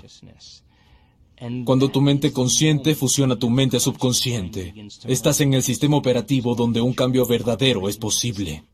Cuando 1.64 1.88
tu 1.88 2.00
mente 2.00 2.32
consciente 2.32 2.94
fusiona 2.94 3.36
tu 3.36 3.50
mente 3.50 3.78
subconsciente, 3.78 4.74
estás 5.06 5.40
en 5.40 5.54
el 5.54 5.62
sistema 5.62 5.96
operativo 5.96 6.54
donde 6.54 6.80
un 6.80 6.92
cambio 6.92 7.26
verdadero 7.26 7.88
es 7.88 7.96
posible. 7.98 8.64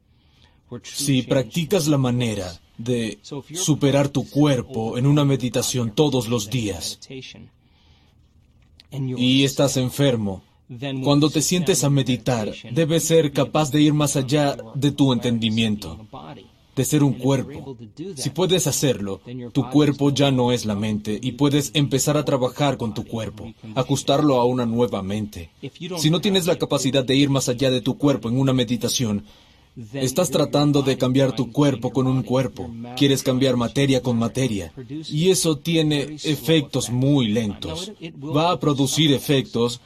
Si 0.83 1.23
practicas 1.23 1.87
la 1.89 1.99
manera 1.99 2.61
de 2.79 3.19
superar 3.23 4.09
tu 4.09 4.29
cuerpo 4.29 4.97
en 4.97 5.07
una 5.07 5.25
meditación 5.25 5.91
todos 5.91 6.29
los 6.29 6.49
días 6.49 6.99
y 8.91 9.45
estás 9.45 9.77
enfermo, 9.77 10.43
cuando 11.03 11.31
te 11.31 11.43
sientes 11.43 11.83
a 11.85 11.91
meditar, 11.91 12.53
debes 12.73 13.05
ser 13.05 13.33
capaz 13.33 13.71
de 13.71 13.83
ir 13.83 13.95
más 13.95 14.17
allá 14.17 14.57
de 14.75 14.93
tu 14.93 15.13
entendimiento, 15.13 16.07
de 16.77 16.85
ser 16.85 17.03
un 17.03 17.15
cuerpo. 17.15 17.77
Si 18.17 18.31
puedes 18.31 18.67
hacerlo, 18.67 19.21
tu 19.53 19.69
cuerpo 19.71 20.11
ya 20.11 20.31
no 20.31 20.53
es 20.53 20.67
la 20.67 20.75
mente 20.75 21.19
y 21.21 21.33
puedes 21.33 21.71
empezar 21.75 22.17
a 22.17 22.25
trabajar 22.25 22.77
con 22.77 22.95
tu 22.95 23.05
cuerpo, 23.05 23.53
ajustarlo 23.75 24.41
a 24.41 24.45
una 24.45 24.67
nueva 24.67 25.03
mente. 25.03 25.51
Si 25.97 26.11
no 26.11 26.21
tienes 26.21 26.47
la 26.47 26.57
capacidad 26.57 27.05
de 27.05 27.17
ir 27.17 27.31
más 27.31 27.49
allá 27.49 27.71
de 27.71 27.81
tu 27.81 27.97
cuerpo 27.97 28.29
en 28.29 28.39
una 28.39 28.53
meditación, 28.53 29.25
Estás 29.93 30.31
tratando 30.31 30.83
de 30.83 30.99
cambiar 30.99 31.37
tu 31.37 31.53
cuerpo 31.53 31.93
con 31.93 32.09
un 32.09 32.23
cuerpo. 32.23 32.69
Quieres 32.97 33.23
cambiar 33.23 33.57
materia 33.57 34.03
con 34.03 34.19
materia. 34.19 34.73
Y 35.09 35.31
eso 35.31 35.59
tiene 35.59 36.17
efectos 36.25 36.91
muy 36.91 37.29
lentos. 37.29 37.93
Va 38.15 38.51
a 38.51 38.59
producir 38.59 39.13
efectos, 39.13 39.81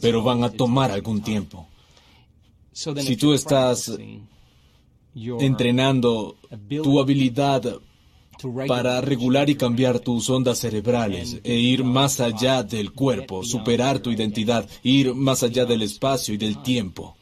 pero 0.00 0.22
van 0.22 0.42
a 0.42 0.50
tomar 0.50 0.90
algún 0.90 1.22
tiempo. 1.22 1.68
Si 2.72 3.16
tú 3.16 3.32
estás 3.32 3.96
entrenando 5.14 6.36
tu 6.82 6.98
habilidad 6.98 7.80
para 8.66 9.00
regular 9.00 9.48
y 9.48 9.54
cambiar 9.54 10.00
tus 10.00 10.28
ondas 10.28 10.58
cerebrales 10.58 11.40
e 11.44 11.54
ir 11.54 11.84
más 11.84 12.20
allá 12.20 12.62
del 12.64 12.92
cuerpo, 12.92 13.44
superar 13.44 14.00
tu 14.00 14.10
identidad, 14.10 14.68
ir 14.82 15.14
más 15.14 15.42
allá 15.44 15.64
del 15.64 15.82
espacio 15.82 16.34
y 16.34 16.36
del 16.36 16.60
tiempo. 16.62 17.15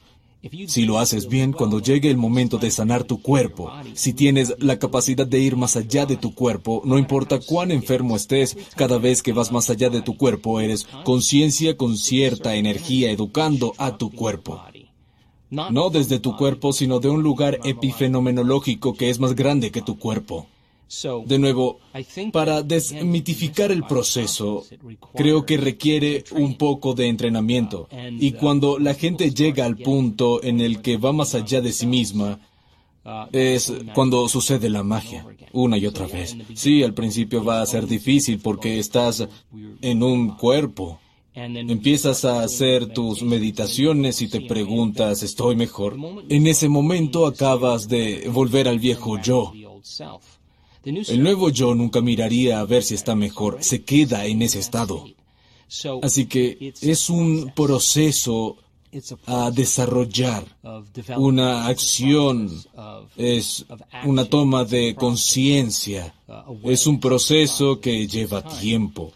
Si 0.66 0.84
lo 0.84 0.98
haces 0.98 1.28
bien, 1.28 1.52
cuando 1.52 1.80
llegue 1.80 2.10
el 2.10 2.16
momento 2.16 2.58
de 2.58 2.70
sanar 2.70 3.04
tu 3.04 3.22
cuerpo, 3.22 3.72
si 3.94 4.12
tienes 4.12 4.54
la 4.58 4.78
capacidad 4.78 5.26
de 5.26 5.38
ir 5.38 5.56
más 5.56 5.76
allá 5.76 6.06
de 6.06 6.16
tu 6.16 6.34
cuerpo, 6.34 6.82
no 6.84 6.98
importa 6.98 7.40
cuán 7.40 7.70
enfermo 7.70 8.16
estés, 8.16 8.56
cada 8.76 8.98
vez 8.98 9.22
que 9.22 9.32
vas 9.32 9.52
más 9.52 9.70
allá 9.70 9.90
de 9.90 10.02
tu 10.02 10.16
cuerpo, 10.16 10.60
eres 10.60 10.86
conciencia 11.04 11.76
con 11.76 11.96
cierta 11.96 12.56
energía 12.56 13.10
educando 13.10 13.72
a 13.78 13.96
tu 13.96 14.10
cuerpo. 14.10 14.62
No 15.50 15.90
desde 15.90 16.18
tu 16.18 16.36
cuerpo, 16.36 16.72
sino 16.72 17.00
de 17.00 17.08
un 17.08 17.22
lugar 17.22 17.60
epifenomenológico 17.64 18.94
que 18.94 19.10
es 19.10 19.20
más 19.20 19.34
grande 19.34 19.70
que 19.70 19.82
tu 19.82 19.98
cuerpo. 19.98 20.46
De 21.26 21.38
nuevo, 21.38 21.80
para 22.32 22.62
desmitificar 22.62 23.72
el 23.72 23.84
proceso, 23.84 24.64
creo 25.14 25.44
que 25.44 25.56
requiere 25.56 26.24
un 26.32 26.56
poco 26.56 26.94
de 26.94 27.08
entrenamiento. 27.08 27.88
Y 28.18 28.32
cuando 28.32 28.78
la 28.78 28.94
gente 28.94 29.30
llega 29.32 29.64
al 29.64 29.76
punto 29.76 30.42
en 30.42 30.60
el 30.60 30.82
que 30.82 30.96
va 30.96 31.12
más 31.12 31.34
allá 31.34 31.60
de 31.60 31.72
sí 31.72 31.86
misma, 31.86 32.38
es 33.32 33.72
cuando 33.94 34.28
sucede 34.28 34.70
la 34.70 34.82
magia, 34.82 35.26
una 35.52 35.76
y 35.76 35.86
otra 35.86 36.06
vez. 36.06 36.36
Sí, 36.54 36.82
al 36.82 36.94
principio 36.94 37.44
va 37.44 37.60
a 37.60 37.66
ser 37.66 37.86
difícil 37.86 38.38
porque 38.38 38.78
estás 38.78 39.26
en 39.80 40.02
un 40.02 40.36
cuerpo. 40.36 41.00
Empiezas 41.34 42.24
a 42.24 42.42
hacer 42.42 42.86
tus 42.86 43.22
meditaciones 43.22 44.22
y 44.22 44.28
te 44.28 44.40
preguntas, 44.40 45.22
¿estoy 45.22 45.56
mejor? 45.56 45.96
En 46.28 46.46
ese 46.46 46.68
momento 46.68 47.26
acabas 47.26 47.88
de 47.88 48.28
volver 48.32 48.68
al 48.68 48.78
viejo 48.78 49.20
yo. 49.20 49.52
El 50.84 51.22
nuevo 51.22 51.48
yo 51.50 51.74
nunca 51.74 52.00
miraría 52.00 52.60
a 52.60 52.64
ver 52.64 52.82
si 52.82 52.94
está 52.94 53.14
mejor, 53.14 53.58
se 53.60 53.84
queda 53.84 54.26
en 54.26 54.42
ese 54.42 54.58
estado. 54.58 55.04
Así 56.02 56.26
que 56.26 56.74
es 56.80 57.10
un 57.10 57.52
proceso 57.54 58.56
a 59.26 59.50
desarrollar, 59.50 60.44
una 61.16 61.66
acción, 61.66 62.50
es 63.16 63.64
una 64.04 64.24
toma 64.26 64.64
de 64.64 64.94
conciencia, 64.94 66.14
es 66.64 66.86
un 66.86 67.00
proceso 67.00 67.80
que 67.80 68.06
lleva 68.06 68.42
tiempo. 68.42 69.12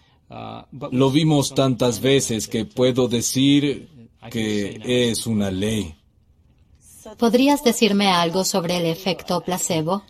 Lo 0.91 1.11
vimos 1.11 1.55
tantas 1.55 2.01
veces 2.01 2.49
que 2.49 2.65
puedo 2.65 3.09
decir 3.09 3.89
que 4.31 5.11
es 5.11 5.27
una 5.27 5.51
ley. 5.51 5.95
¿Podrías 7.17 7.65
decirme 7.65 8.09
algo 8.09 8.45
sobre 8.45 8.77
el 8.77 8.87
efecto 8.87 9.41
placebo? 9.41 10.03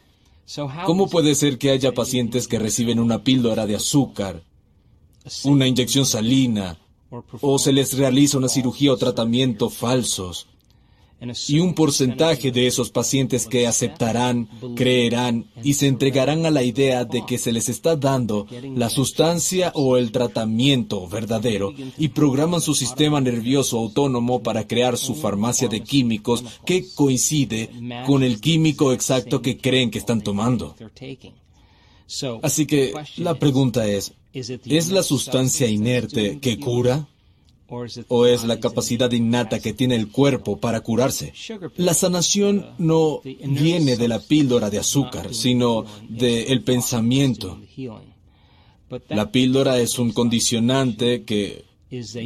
¿Cómo 0.86 1.08
puede 1.08 1.34
ser 1.34 1.58
que 1.58 1.70
haya 1.70 1.92
pacientes 1.92 2.48
que 2.48 2.58
reciben 2.58 3.00
una 3.00 3.22
píldora 3.22 3.66
de 3.66 3.76
azúcar, 3.76 4.42
una 5.44 5.66
inyección 5.66 6.06
salina, 6.06 6.78
o 7.40 7.58
se 7.58 7.72
les 7.72 7.96
realiza 7.96 8.38
una 8.38 8.48
cirugía 8.48 8.92
o 8.92 8.96
tratamiento 8.96 9.68
falsos? 9.68 10.46
Y 11.48 11.58
un 11.58 11.74
porcentaje 11.74 12.52
de 12.52 12.66
esos 12.66 12.90
pacientes 12.90 13.46
que 13.46 13.66
aceptarán, 13.66 14.48
creerán 14.76 15.46
y 15.62 15.74
se 15.74 15.88
entregarán 15.88 16.46
a 16.46 16.50
la 16.50 16.62
idea 16.62 17.04
de 17.04 17.24
que 17.26 17.38
se 17.38 17.50
les 17.50 17.68
está 17.68 17.96
dando 17.96 18.46
la 18.76 18.88
sustancia 18.88 19.72
o 19.74 19.96
el 19.96 20.12
tratamiento 20.12 21.08
verdadero 21.08 21.74
y 21.96 22.08
programan 22.08 22.60
su 22.60 22.74
sistema 22.74 23.20
nervioso 23.20 23.78
autónomo 23.78 24.42
para 24.42 24.66
crear 24.66 24.96
su 24.96 25.14
farmacia 25.14 25.68
de 25.68 25.82
químicos 25.82 26.44
que 26.64 26.86
coincide 26.94 27.70
con 28.06 28.22
el 28.22 28.40
químico 28.40 28.92
exacto 28.92 29.42
que 29.42 29.58
creen 29.58 29.90
que 29.90 29.98
están 29.98 30.22
tomando. 30.22 30.76
Así 32.42 32.66
que 32.66 32.94
la 33.16 33.34
pregunta 33.34 33.86
es, 33.86 34.12
¿es 34.32 34.90
la 34.90 35.02
sustancia 35.02 35.66
inerte 35.66 36.38
que 36.38 36.58
cura? 36.60 37.08
O 38.08 38.26
es 38.26 38.44
la 38.44 38.60
capacidad 38.60 39.10
innata 39.12 39.60
que 39.60 39.74
tiene 39.74 39.94
el 39.94 40.08
cuerpo 40.08 40.58
para 40.58 40.80
curarse. 40.80 41.32
La 41.76 41.94
sanación 41.94 42.66
no 42.78 43.20
viene 43.22 43.96
de 43.96 44.08
la 44.08 44.20
píldora 44.20 44.70
de 44.70 44.78
azúcar, 44.78 45.34
sino 45.34 45.84
del 46.08 46.62
pensamiento. 46.62 47.60
La 49.08 49.30
píldora 49.30 49.78
es 49.78 49.98
un 49.98 50.12
condicionante 50.12 51.24
que 51.24 51.64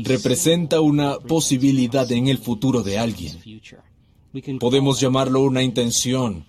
representa 0.04 0.80
una 0.80 1.18
posibilidad 1.18 2.10
en 2.12 2.28
el 2.28 2.38
futuro 2.38 2.82
de 2.82 2.98
alguien. 2.98 3.38
Podemos 4.60 5.00
llamarlo 5.00 5.42
una 5.42 5.62
intención, 5.62 6.46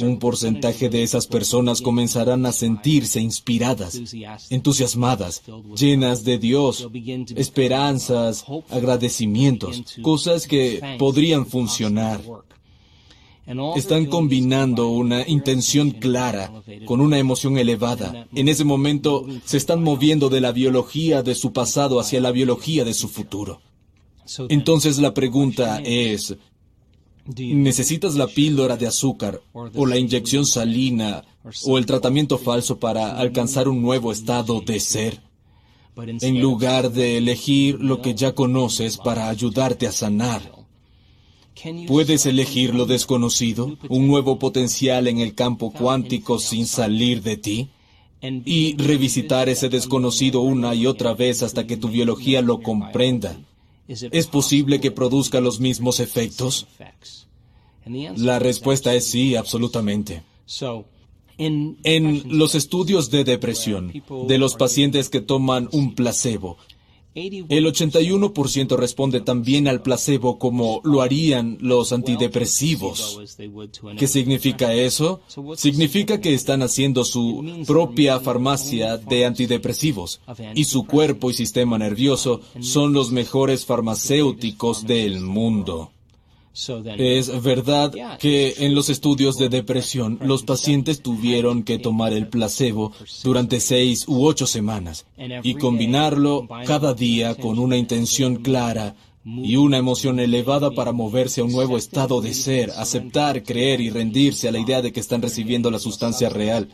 un 0.00 0.18
porcentaje 0.18 0.88
de 0.88 1.02
esas 1.02 1.26
personas 1.26 1.80
comenzarán 1.80 2.46
a 2.46 2.52
sentirse 2.52 3.20
inspiradas, 3.20 4.00
entusiasmadas, 4.50 5.42
llenas 5.76 6.24
de 6.24 6.38
Dios, 6.38 6.88
esperanzas, 7.36 8.44
agradecimientos, 8.70 9.82
cosas 10.02 10.46
que 10.46 10.96
podrían 10.98 11.46
funcionar. 11.46 12.20
Están 13.74 14.06
combinando 14.06 14.88
una 14.88 15.26
intención 15.28 15.90
clara 15.90 16.52
con 16.84 17.00
una 17.00 17.18
emoción 17.18 17.58
elevada. 17.58 18.28
En 18.34 18.48
ese 18.48 18.64
momento 18.64 19.26
se 19.44 19.56
están 19.56 19.82
moviendo 19.82 20.28
de 20.28 20.40
la 20.40 20.52
biología 20.52 21.22
de 21.22 21.34
su 21.34 21.52
pasado 21.52 21.98
hacia 21.98 22.20
la 22.20 22.30
biología 22.30 22.84
de 22.84 22.94
su 22.94 23.08
futuro. 23.08 23.60
Entonces 24.48 24.98
la 24.98 25.12
pregunta 25.12 25.80
es, 25.84 26.36
Necesitas 27.24 28.16
la 28.16 28.26
píldora 28.26 28.76
de 28.76 28.88
azúcar 28.88 29.40
o 29.52 29.86
la 29.86 29.96
inyección 29.96 30.44
salina 30.44 31.24
o 31.64 31.78
el 31.78 31.86
tratamiento 31.86 32.36
falso 32.36 32.78
para 32.80 33.16
alcanzar 33.16 33.68
un 33.68 33.80
nuevo 33.80 34.10
estado 34.10 34.60
de 34.60 34.80
ser, 34.80 35.20
en 35.96 36.40
lugar 36.40 36.90
de 36.90 37.18
elegir 37.18 37.78
lo 37.80 38.02
que 38.02 38.14
ya 38.14 38.34
conoces 38.34 38.96
para 38.96 39.28
ayudarte 39.28 39.86
a 39.86 39.92
sanar. 39.92 40.50
¿Puedes 41.86 42.26
elegir 42.26 42.74
lo 42.74 42.86
desconocido, 42.86 43.76
un 43.88 44.08
nuevo 44.08 44.40
potencial 44.40 45.06
en 45.06 45.18
el 45.18 45.34
campo 45.34 45.70
cuántico 45.70 46.40
sin 46.40 46.66
salir 46.66 47.22
de 47.22 47.36
ti? 47.36 47.70
Y 48.20 48.76
revisitar 48.76 49.48
ese 49.48 49.68
desconocido 49.68 50.40
una 50.40 50.74
y 50.74 50.86
otra 50.86 51.12
vez 51.12 51.42
hasta 51.42 51.66
que 51.66 51.76
tu 51.76 51.88
biología 51.88 52.40
lo 52.40 52.62
comprenda 52.62 53.36
¿Es 53.88 54.26
posible 54.26 54.80
que 54.80 54.90
produzca 54.90 55.40
los 55.40 55.60
mismos 55.60 56.00
efectos? 56.00 56.66
La 58.16 58.38
respuesta 58.38 58.94
es 58.94 59.06
sí, 59.06 59.34
absolutamente. 59.34 60.22
En 61.38 62.38
los 62.38 62.54
estudios 62.54 63.10
de 63.10 63.24
depresión 63.24 63.92
de 64.28 64.38
los 64.38 64.54
pacientes 64.54 65.08
que 65.08 65.20
toman 65.20 65.68
un 65.72 65.94
placebo, 65.94 66.58
el 67.14 67.66
81% 67.66 68.76
responde 68.76 69.20
también 69.20 69.68
al 69.68 69.82
placebo 69.82 70.38
como 70.38 70.80
lo 70.82 71.02
harían 71.02 71.58
los 71.60 71.92
antidepresivos. 71.92 73.20
¿Qué 73.98 74.06
significa 74.06 74.72
eso? 74.72 75.20
Significa 75.56 76.20
que 76.20 76.32
están 76.32 76.62
haciendo 76.62 77.04
su 77.04 77.64
propia 77.66 78.20
farmacia 78.20 78.96
de 78.96 79.26
antidepresivos 79.26 80.20
y 80.54 80.64
su 80.64 80.86
cuerpo 80.86 81.30
y 81.30 81.34
sistema 81.34 81.78
nervioso 81.78 82.40
son 82.60 82.92
los 82.92 83.12
mejores 83.12 83.66
farmacéuticos 83.66 84.86
del 84.86 85.20
mundo. 85.20 85.90
Es 86.54 87.42
verdad 87.42 88.18
que 88.18 88.54
en 88.58 88.74
los 88.74 88.90
estudios 88.90 89.38
de 89.38 89.48
depresión 89.48 90.18
los 90.22 90.42
pacientes 90.42 91.00
tuvieron 91.00 91.62
que 91.62 91.78
tomar 91.78 92.12
el 92.12 92.28
placebo 92.28 92.92
durante 93.24 93.58
seis 93.58 94.06
u 94.06 94.26
ocho 94.26 94.46
semanas 94.46 95.06
y 95.42 95.54
combinarlo 95.54 96.46
cada 96.66 96.92
día 96.92 97.34
con 97.36 97.58
una 97.58 97.78
intención 97.78 98.36
clara 98.36 98.94
y 99.24 99.56
una 99.56 99.78
emoción 99.78 100.20
elevada 100.20 100.72
para 100.72 100.92
moverse 100.92 101.40
a 101.40 101.44
un 101.44 101.52
nuevo 101.52 101.78
estado 101.78 102.20
de 102.20 102.34
ser, 102.34 102.70
aceptar, 102.72 103.42
creer 103.44 103.80
y 103.80 103.88
rendirse 103.88 104.48
a 104.48 104.52
la 104.52 104.58
idea 104.58 104.82
de 104.82 104.92
que 104.92 105.00
están 105.00 105.22
recibiendo 105.22 105.70
la 105.70 105.78
sustancia 105.78 106.28
real. 106.28 106.68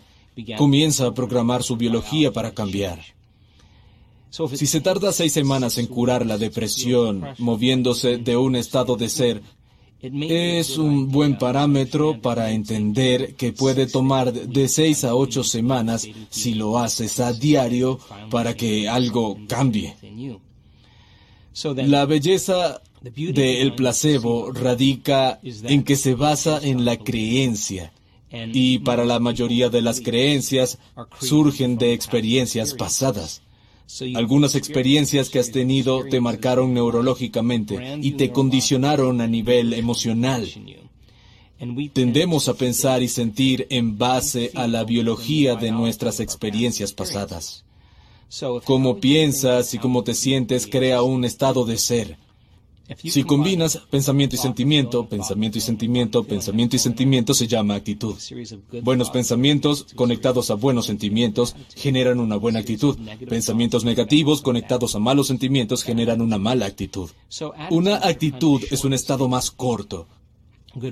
Comienza 0.56 1.06
a 1.06 1.14
programar 1.14 1.62
su 1.62 1.76
biología 1.76 2.32
para 2.32 2.52
cambiar. 2.52 3.00
Si 4.30 4.66
se 4.66 4.80
tarda 4.80 5.12
seis 5.12 5.32
semanas 5.32 5.78
en 5.78 5.86
curar 5.86 6.26
la 6.26 6.36
depresión, 6.36 7.24
moviéndose 7.38 8.18
de 8.18 8.36
un 8.36 8.56
estado 8.56 8.96
de 8.96 9.08
ser 9.08 9.42
es 10.01 10.78
un 10.78 11.11
buen 11.11 11.38
parámetro 11.38 12.20
para 12.20 12.53
entender 12.53 13.34
que 13.34 13.53
puede 13.53 13.86
tomar 13.86 14.32
de 14.32 14.68
seis 14.68 15.03
a 15.05 15.14
ocho 15.14 15.42
semanas 15.42 16.09
si 16.30 16.55
lo 16.55 16.78
haces 16.78 17.18
a 17.18 17.32
diario 17.32 17.99
para 18.30 18.55
que 18.55 18.88
algo 18.88 19.38
cambie. 19.49 19.96
La 21.64 22.05
belleza 22.05 22.80
del 23.03 23.74
placebo 23.74 24.53
radica 24.53 25.40
en 25.42 25.82
que 25.82 25.96
se 25.96 26.14
basa 26.14 26.61
en 26.62 26.84
la 26.84 26.96
creencia. 26.96 27.92
Y 28.30 28.80
para 28.80 29.05
la 29.05 29.18
mayoría 29.18 29.68
de 29.70 29.82
las 29.82 30.01
creencias 30.01 30.78
surgen 31.20 31.78
de 31.78 31.92
experiencias 31.92 32.74
pasadas. 32.74 33.42
Algunas 34.14 34.55
experiencias 34.55 35.30
que 35.30 35.39
has 35.39 35.51
tenido 35.51 36.05
te 36.05 36.20
marcaron 36.20 36.74
neurológicamente 36.74 37.99
y 38.03 38.12
te 38.12 38.30
condicionaron 38.30 39.20
a 39.20 39.26
nivel 39.26 39.72
emocional. 39.72 40.47
Tendemos 41.93 42.49
a 42.49 42.55
pensar 42.55 43.03
y 43.03 43.09
sentir 43.09 43.66
en 43.70 43.97
base 43.97 44.53
a 44.55 44.66
la 44.66 44.84
biología 44.84 45.57
de 45.57 45.72
nuestras 45.72 46.20
experiencias 46.20 46.93
pasadas. 46.93 47.64
Cómo 48.64 48.99
piensas 48.99 49.72
y 49.72 49.78
cómo 49.78 50.05
te 50.05 50.14
sientes 50.14 50.66
crea 50.66 51.03
un 51.03 51.24
estado 51.24 51.64
de 51.64 51.78
ser. 51.78 52.18
Si 52.97 53.24
combinas 53.24 53.76
pensamiento 53.91 54.36
y 54.36 54.39
sentimiento, 54.39 55.07
pensamiento 55.09 55.59
y 55.59 55.61
sentimiento, 55.61 56.24
pensamiento 56.24 56.76
y 56.76 56.78
sentimiento 56.78 57.34
se 57.34 57.47
llama 57.47 57.74
actitud. 57.74 58.14
Buenos 58.82 59.11
pensamientos 59.11 59.86
conectados 59.95 60.51
a 60.51 60.55
buenos 60.55 60.86
sentimientos 60.86 61.55
generan 61.76 62.18
una 62.18 62.36
buena 62.36 62.61
actitud. 62.61 62.97
Pensamientos 63.28 63.84
negativos 63.84 64.41
conectados 64.41 64.95
a 64.95 64.99
malos 64.99 65.26
sentimientos 65.26 65.82
generan 65.82 66.22
una 66.22 66.39
mala 66.39 66.66
actitud. 66.66 67.11
Una 67.70 67.97
actitud 67.97 68.62
es 68.70 68.84
un 68.84 68.95
estado 68.95 69.28
más 69.28 69.51
corto, 69.51 70.07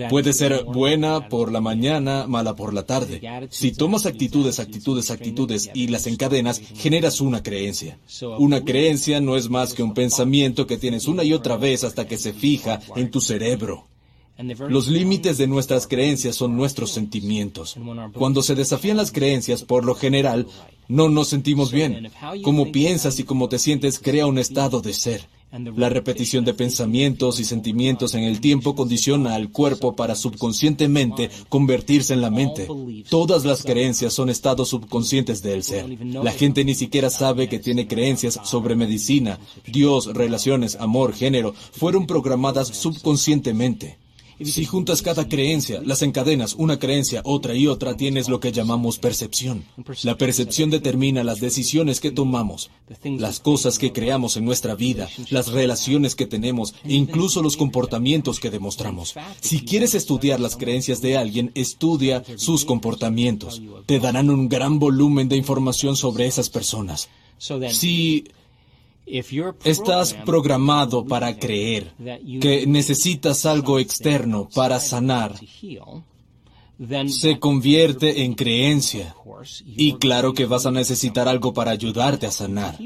Puede 0.09 0.33
ser 0.33 0.65
buena 0.65 1.29
por 1.29 1.53
la 1.53 1.61
mañana, 1.61 2.27
mala 2.27 2.55
por 2.57 2.73
la 2.75 2.85
tarde. 2.85 3.21
Si 3.51 3.73
tomas 3.73 4.07
actitudes, 4.07 4.59
actitudes, 4.59 5.11
actitudes 5.11 5.71
y 5.75 5.89
las 5.89 6.07
encadenas, 6.07 6.61
generas 6.75 7.21
una 7.21 7.43
creencia. 7.43 7.99
Una 8.39 8.65
creencia 8.65 9.21
no 9.21 9.37
es 9.37 9.49
más 9.49 9.75
que 9.75 9.83
un 9.83 9.95
pensamiento 9.95 10.67
que 10.67 10.79
tienes 10.79 11.07
una 11.07 11.25
y 11.25 11.33
otra 11.33 11.57
vez 11.57 11.85
hasta 11.85 12.07
que 12.07 12.19
se 12.19 12.33
fija 12.33 12.81
en 12.95 13.11
tu 13.11 13.21
cerebro. 13.21 13.87
Los 14.69 14.89
límites 14.89 15.39
de 15.39 15.47
nuestras 15.47 15.87
creencias 15.87 16.37
son 16.37 16.57
nuestros 16.57 16.91
sentimientos. 16.91 17.77
Cuando 18.15 18.43
se 18.43 18.55
desafían 18.55 18.99
las 18.99 19.11
creencias, 19.11 19.65
por 19.65 19.85
lo 19.85 19.95
general, 19.95 20.47
no 20.89 21.09
nos 21.09 21.29
sentimos 21.29 21.73
bien. 21.73 22.11
Cómo 22.43 22.71
piensas 22.71 23.19
y 23.19 23.25
cómo 23.25 23.49
te 23.49 23.59
sientes 23.59 23.99
crea 23.99 24.27
un 24.27 24.39
estado 24.39 24.83
de 24.83 24.93
ser. 24.93 25.27
La 25.77 25.89
repetición 25.89 26.45
de 26.45 26.55
pensamientos 26.55 27.41
y 27.41 27.45
sentimientos 27.45 28.15
en 28.15 28.25
el 28.25 28.41
tiempo 28.41 28.75
condiciona 28.75 29.35
al 29.35 29.51
cuerpo 29.51 29.95
para 29.95 30.15
subconscientemente 30.15 31.31
convertirse 31.49 32.15
en 32.15 32.21
la 32.21 32.31
mente. 32.31 32.69
Todas 33.09 33.45
las 33.45 33.63
creencias 33.63 34.13
son 34.13 34.29
estados 34.29 34.69
subconscientes 34.69 35.43
del 35.43 35.63
ser. 35.63 35.87
La 36.05 36.33
gente 36.33 36.65
ni 36.65 36.75
siquiera 36.75 37.11
sabe 37.11 37.49
que 37.49 37.59
tiene 37.59 37.87
creencias 37.87 38.41
sobre 38.45 38.77
medicina, 38.77 39.39
Dios, 39.67 40.07
relaciones, 40.15 40.77
amor, 40.77 41.15
género. 41.15 41.55
Fueron 41.73 42.07
programadas 42.07 42.69
subconscientemente. 42.69 43.99
Si 44.41 44.65
juntas 44.65 45.03
cada 45.03 45.29
creencia, 45.29 45.81
las 45.85 46.03
encadenas, 46.03 46.55
una 46.55 46.79
creencia, 46.79 47.23
otra 47.25 47.55
y 47.55 47.67
otra, 47.67 47.97
tienes 47.97 48.29
lo 48.29 48.39
que 48.39 48.53
llamamos 48.53 48.99
percepción. 48.99 49.65
La 50.03 50.19
percepción 50.19 50.71
determina 50.71 51.25
las 51.25 51.41
decisiones 51.41 52.01
que 52.01 52.11
tomamos, 52.11 52.71
las 53.05 53.41
cosas 53.41 53.79
que 53.79 53.93
creamos 53.93 54.37
en 54.37 54.45
nuestra 54.45 54.75
vida, 54.75 55.09
las 55.31 55.49
relaciones 55.49 56.15
que 56.15 56.27
tenemos 56.27 56.75
e 56.85 56.95
incluso 56.95 57.43
los 57.43 57.57
comportamientos 57.57 58.39
que 58.39 58.51
demostramos. 58.51 59.15
Si 59.41 59.61
quieres 59.65 59.95
estudiar 59.95 60.41
las 60.41 60.57
creencias 60.57 61.01
de 61.01 61.17
alguien, 61.17 61.51
estudia 61.55 62.23
sus 62.37 62.65
comportamientos. 62.65 63.63
Te 63.87 64.01
darán 64.01 64.31
un 64.31 64.49
gran 64.49 64.79
volumen 64.79 65.29
de 65.29 65.37
información 65.37 65.97
sobre 65.97 66.27
esas 66.27 66.51
personas. 66.51 67.09
Si 67.71 68.25
Estás 69.07 70.15
programado 70.25 71.07
para 71.07 71.39
creer 71.39 71.95
que 72.41 72.67
necesitas 72.67 73.47
algo 73.47 73.79
externo 73.79 74.49
para 74.55 74.81
sanar. 74.81 75.35
Se 77.07 77.39
convierte 77.39 78.25
en 78.25 78.35
creencia. 78.35 79.15
Y 79.65 79.95
claro 79.95 80.35
que 80.35 80.47
vas 80.47 80.67
a 80.67 80.71
necesitar 80.71 81.29
algo 81.29 81.55
para 81.55 81.71
ayudarte 81.71 82.27
a 82.27 82.31
sanar. 82.31 82.77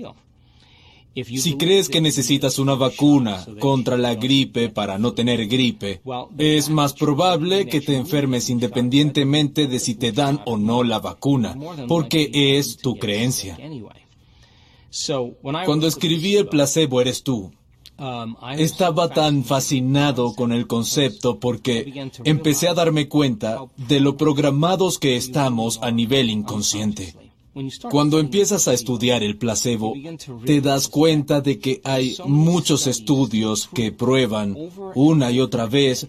Si 1.14 1.56
crees 1.56 1.88
que 1.88 2.00
necesitas 2.00 2.58
una 2.58 2.74
vacuna 2.74 3.44
contra 3.58 3.96
la 3.96 4.14
gripe 4.14 4.68
para 4.68 4.96
no 4.96 5.12
tener 5.12 5.48
gripe, 5.48 6.00
es 6.38 6.68
más 6.68 6.92
probable 6.92 7.66
que 7.66 7.80
te 7.80 7.96
enfermes 7.96 8.48
independientemente 8.48 9.66
de 9.66 9.80
si 9.80 9.96
te 9.96 10.12
dan 10.12 10.40
o 10.46 10.56
no 10.56 10.84
la 10.84 11.00
vacuna, 11.00 11.56
porque 11.88 12.30
es 12.32 12.76
tu 12.76 12.96
creencia. 12.96 13.58
Cuando 15.64 15.86
escribí 15.86 16.36
El 16.36 16.48
placebo 16.48 17.00
eres 17.00 17.22
tú, 17.22 17.52
um, 17.98 18.34
estaba 18.58 19.08
tan 19.08 19.44
fascinado 19.44 20.34
con 20.34 20.52
el 20.52 20.66
concepto 20.66 21.38
porque 21.38 22.10
empecé 22.24 22.68
a 22.68 22.74
darme 22.74 23.08
cuenta 23.08 23.64
de 23.76 24.00
lo 24.00 24.16
programados 24.16 24.98
que 24.98 25.16
estamos 25.16 25.78
a 25.82 25.90
nivel 25.90 26.30
inconsciente. 26.30 27.14
Cuando 27.90 28.20
empiezas 28.20 28.68
a 28.68 28.74
estudiar 28.74 29.22
el 29.22 29.36
placebo, 29.36 29.94
te 30.44 30.60
das 30.60 30.88
cuenta 30.88 31.40
de 31.40 31.58
que 31.58 31.80
hay 31.84 32.16
muchos 32.24 32.86
estudios 32.86 33.68
que 33.74 33.90
prueban 33.90 34.56
una 34.94 35.32
y 35.32 35.40
otra 35.40 35.66
vez 35.66 36.06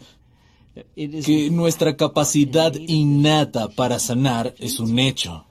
que 0.95 1.49
nuestra 1.51 1.97
capacidad 1.97 2.73
innata 2.73 3.69
para 3.69 3.99
sanar 3.99 4.53
es 4.59 4.79
un 4.79 4.99
hecho. 4.99 5.45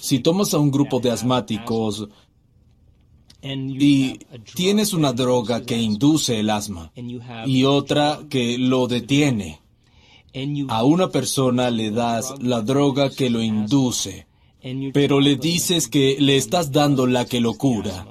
Si 0.00 0.18
tomas 0.18 0.52
a 0.52 0.58
un 0.58 0.72
grupo 0.72 0.98
de 0.98 1.12
asmáticos 1.12 2.08
y 3.44 4.18
tienes 4.54 4.92
una 4.94 5.12
droga 5.12 5.62
que 5.62 5.76
induce 5.76 6.40
el 6.40 6.50
asma 6.50 6.92
y 7.46 7.64
otra 7.64 8.20
que 8.28 8.58
lo 8.58 8.86
detiene. 8.86 9.60
A 10.68 10.84
una 10.84 11.10
persona 11.10 11.70
le 11.70 11.90
das 11.90 12.34
la 12.40 12.62
droga 12.62 13.10
que 13.10 13.30
lo 13.30 13.42
induce, 13.42 14.26
pero 14.92 15.20
le 15.20 15.36
dices 15.36 15.88
que 15.88 16.16
le 16.18 16.36
estás 16.36 16.72
dando 16.72 17.06
la 17.06 17.26
que 17.26 17.40
lo 17.40 17.54
cura. 17.54 18.06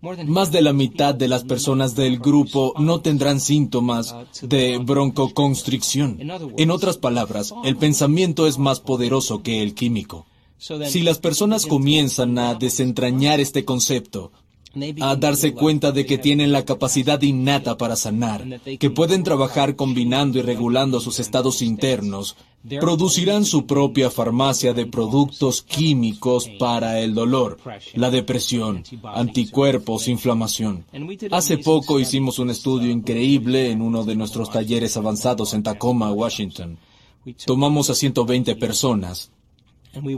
Más 0.00 0.52
de 0.52 0.62
la 0.62 0.72
mitad 0.72 1.14
de 1.14 1.26
las 1.26 1.42
personas 1.42 1.96
del 1.96 2.20
grupo 2.20 2.72
no 2.78 3.00
tendrán 3.00 3.40
síntomas 3.40 4.14
de 4.42 4.78
broncoconstricción. 4.78 6.18
En 6.56 6.70
otras 6.70 6.96
palabras, 6.98 7.52
el 7.64 7.76
pensamiento 7.76 8.46
es 8.46 8.58
más 8.58 8.78
poderoso 8.78 9.42
que 9.42 9.62
el 9.62 9.74
químico. 9.74 10.26
Si 10.58 11.02
las 11.02 11.18
personas 11.18 11.66
comienzan 11.66 12.36
a 12.38 12.54
desentrañar 12.54 13.38
este 13.38 13.64
concepto, 13.64 14.32
a 15.00 15.16
darse 15.16 15.54
cuenta 15.54 15.92
de 15.92 16.04
que 16.04 16.18
tienen 16.18 16.52
la 16.52 16.64
capacidad 16.64 17.20
innata 17.22 17.78
para 17.78 17.96
sanar, 17.96 18.44
que 18.78 18.90
pueden 18.90 19.22
trabajar 19.22 19.76
combinando 19.76 20.38
y 20.38 20.42
regulando 20.42 21.00
sus 21.00 21.20
estados 21.20 21.62
internos, 21.62 22.36
producirán 22.80 23.44
su 23.44 23.66
propia 23.66 24.10
farmacia 24.10 24.74
de 24.74 24.86
productos 24.86 25.62
químicos 25.62 26.50
para 26.58 27.00
el 27.00 27.14
dolor, 27.14 27.58
la 27.94 28.10
depresión, 28.10 28.82
anticuerpos, 29.04 30.08
inflamación. 30.08 30.84
Hace 31.30 31.58
poco 31.58 32.00
hicimos 32.00 32.40
un 32.40 32.50
estudio 32.50 32.90
increíble 32.90 33.70
en 33.70 33.80
uno 33.80 34.04
de 34.04 34.16
nuestros 34.16 34.50
talleres 34.50 34.96
avanzados 34.96 35.54
en 35.54 35.62
Tacoma, 35.62 36.12
Washington. 36.12 36.78
Tomamos 37.46 37.90
a 37.90 37.94
120 37.94 38.56
personas 38.56 39.30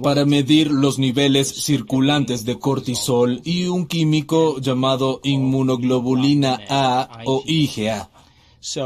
para 0.02 0.24
medir 0.24 0.70
los 0.70 0.98
niveles 0.98 1.48
circulantes 1.48 2.44
de 2.44 2.58
cortisol 2.58 3.40
y 3.44 3.66
un 3.66 3.86
químico 3.86 4.60
llamado 4.60 5.20
inmunoglobulina 5.22 6.60
A 6.68 7.22
o 7.24 7.42
IgA. 7.46 8.10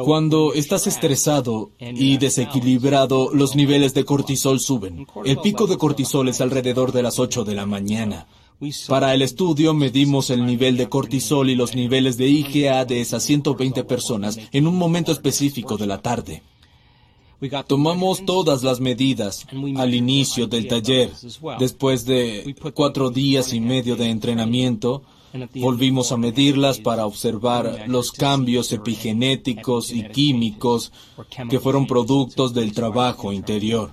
Cuando 0.05 0.55
estás 0.55 0.87
estresado 0.87 1.73
y 1.81 2.17
desequilibrado, 2.19 3.31
los 3.35 3.57
niveles 3.57 3.93
de 3.93 4.05
cortisol 4.05 4.61
suben. 4.61 5.07
El 5.25 5.39
pico 5.39 5.67
de 5.67 5.77
cortisol 5.77 6.29
es 6.29 6.41
alrededor 6.41 6.93
de 6.93 7.03
las 7.03 7.19
8 7.19 7.45
de 7.45 7.55
la 7.55 7.67
mañana. 7.67 8.29
Para 8.87 9.15
el 9.15 9.23
estudio 9.23 9.75
medimos 9.75 10.31
el 10.31 10.47
nivel 10.47 10.77
de 10.77 10.89
cortisol 10.89 11.51
y 11.51 11.57
los 11.57 11.75
niveles 11.75 12.17
de 12.17 12.29
IgA 12.29 12.85
de 12.85 13.01
esas 13.01 13.25
120 13.25 13.83
personas 13.83 14.39
en 14.53 14.69
un 14.69 14.77
momento 14.77 15.11
específico 15.11 15.77
de 15.77 15.87
la 15.89 15.99
tarde. 15.99 16.43
Tomamos 17.67 18.25
todas 18.25 18.63
las 18.63 18.81
medidas 18.81 19.47
al 19.77 19.95
inicio 19.95 20.47
del 20.47 20.69
taller. 20.69 21.11
Después 21.59 22.05
de 22.07 22.55
cuatro 22.75 23.11
días 23.11 23.53
y 23.53 23.61
medio 23.61 23.97
de 23.97 24.09
entrenamiento, 24.09 25.03
volvimos 25.55 26.13
a 26.13 26.17
medirlas 26.17 26.79
para 26.79 27.07
observar 27.07 27.85
los 27.87 28.13
cambios 28.13 28.73
epigenéticos 28.73 29.91
y 29.91 30.05
químicos 30.05 30.93
que 31.51 31.61
fueron 31.61 31.87
productos 31.87 32.55
del 32.55 32.73
trabajo 32.73 33.33
interior. 33.33 33.91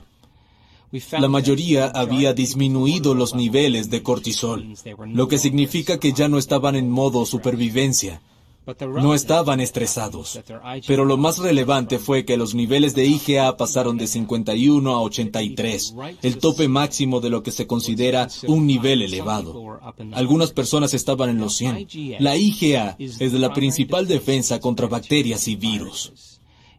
La 1.18 1.30
mayoría 1.30 1.86
había 1.86 2.34
disminuido 2.34 3.16
los 3.16 3.34
niveles 3.34 3.90
de 3.90 4.04
cortisol, 4.04 4.76
lo 5.08 5.28
que 5.28 5.38
significa 5.38 6.00
que 6.00 6.12
ya 6.12 6.28
no 6.28 6.38
estaban 6.38 6.76
en 6.76 6.90
modo 6.90 7.26
supervivencia 7.26 8.22
no 8.66 9.14
estaban 9.14 9.60
estresados. 9.60 10.40
Pero 10.88 11.06
lo 11.06 11.18
más 11.18 11.40
relevante 11.40 12.00
fue 12.00 12.26
que 12.26 12.38
los 12.38 12.54
niveles 12.54 12.94
de 12.96 13.06
IgA 13.06 13.58
pasaron 13.58 13.98
de 13.98 14.08
51 14.08 14.92
a 14.92 15.02
83, 15.02 15.96
el 16.22 16.38
tope 16.38 16.68
máximo 16.68 17.22
de 17.22 17.30
lo 17.30 17.44
que 17.44 17.52
se 17.52 17.68
considera 17.68 18.28
un 18.48 18.68
nivel 18.68 19.02
elevado. 19.02 19.80
Algunas 20.14 20.52
personas 20.52 20.94
estaban 20.94 21.30
en 21.30 21.40
los 21.40 21.56
100. 21.56 21.88
La 22.20 22.38
IgA 22.38 22.96
es 23.00 23.34
la 23.34 23.54
principal 23.54 24.08
defensa 24.08 24.60
contra 24.60 24.88
bacterias 24.88 25.48
y 25.48 25.56
virus 25.56 26.14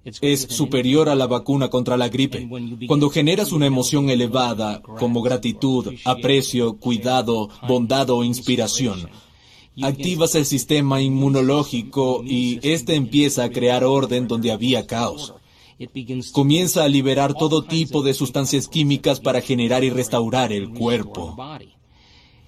es 0.04 0.42
superior 0.42 1.08
a 1.08 1.14
la 1.14 1.26
vacuna 1.26 1.68
contra 1.68 1.96
la 1.96 2.08
gripe. 2.08 2.48
Cuando 2.86 3.10
generas 3.10 3.52
una 3.52 3.66
emoción 3.66 4.10
elevada, 4.10 4.82
como 4.82 5.22
gratitud, 5.22 5.94
aprecio, 6.04 6.76
cuidado, 6.76 7.48
bondad 7.68 8.10
o 8.10 8.24
inspiración, 8.24 9.08
activas 9.80 10.34
el 10.34 10.44
sistema 10.44 11.00
inmunológico 11.00 12.22
y 12.24 12.58
éste 12.62 12.94
empieza 12.94 13.44
a 13.44 13.50
crear 13.50 13.84
orden 13.84 14.28
donde 14.28 14.52
había 14.52 14.86
caos. 14.86 15.34
Comienza 16.32 16.84
a 16.84 16.88
liberar 16.88 17.34
todo 17.34 17.64
tipo 17.64 18.02
de 18.02 18.14
sustancias 18.14 18.68
químicas 18.68 19.20
para 19.20 19.40
generar 19.40 19.84
y 19.84 19.90
restaurar 19.90 20.52
el 20.52 20.70
cuerpo. 20.70 21.36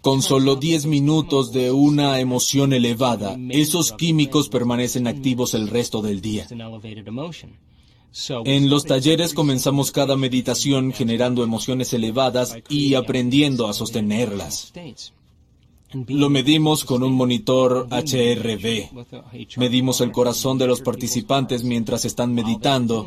Con 0.01 0.21
solo 0.21 0.57
10 0.57 0.87
minutos 0.87 1.51
de 1.53 1.71
una 1.73 2.21
emoción 2.21 2.75
elevada, 2.75 3.39
esos 3.49 3.93
químicos 3.93 4.51
permanecen 4.51 5.07
activos 5.07 5.55
el 5.55 5.69
resto 5.69 6.03
del 6.03 6.21
día. 6.21 6.47
En 8.45 8.71
los 8.71 8.85
talleres 8.85 9.35
comenzamos 9.35 9.91
cada 9.91 10.17
meditación 10.17 10.93
generando 10.93 11.43
emociones 11.43 11.93
elevadas 11.95 12.55
y 12.69 12.95
aprendiendo 12.95 13.67
a 13.67 13.73
sostenerlas. 13.73 14.73
Lo 16.09 16.31
medimos 16.31 16.85
con 16.85 17.03
un 17.03 17.13
monitor 17.13 17.87
HRV. 17.91 18.91
Medimos 19.57 20.01
el 20.01 20.13
corazón 20.13 20.59
de 20.59 20.67
los 20.67 20.81
participantes 20.81 21.65
mientras 21.65 22.05
están 22.05 22.35
meditando. 22.35 23.07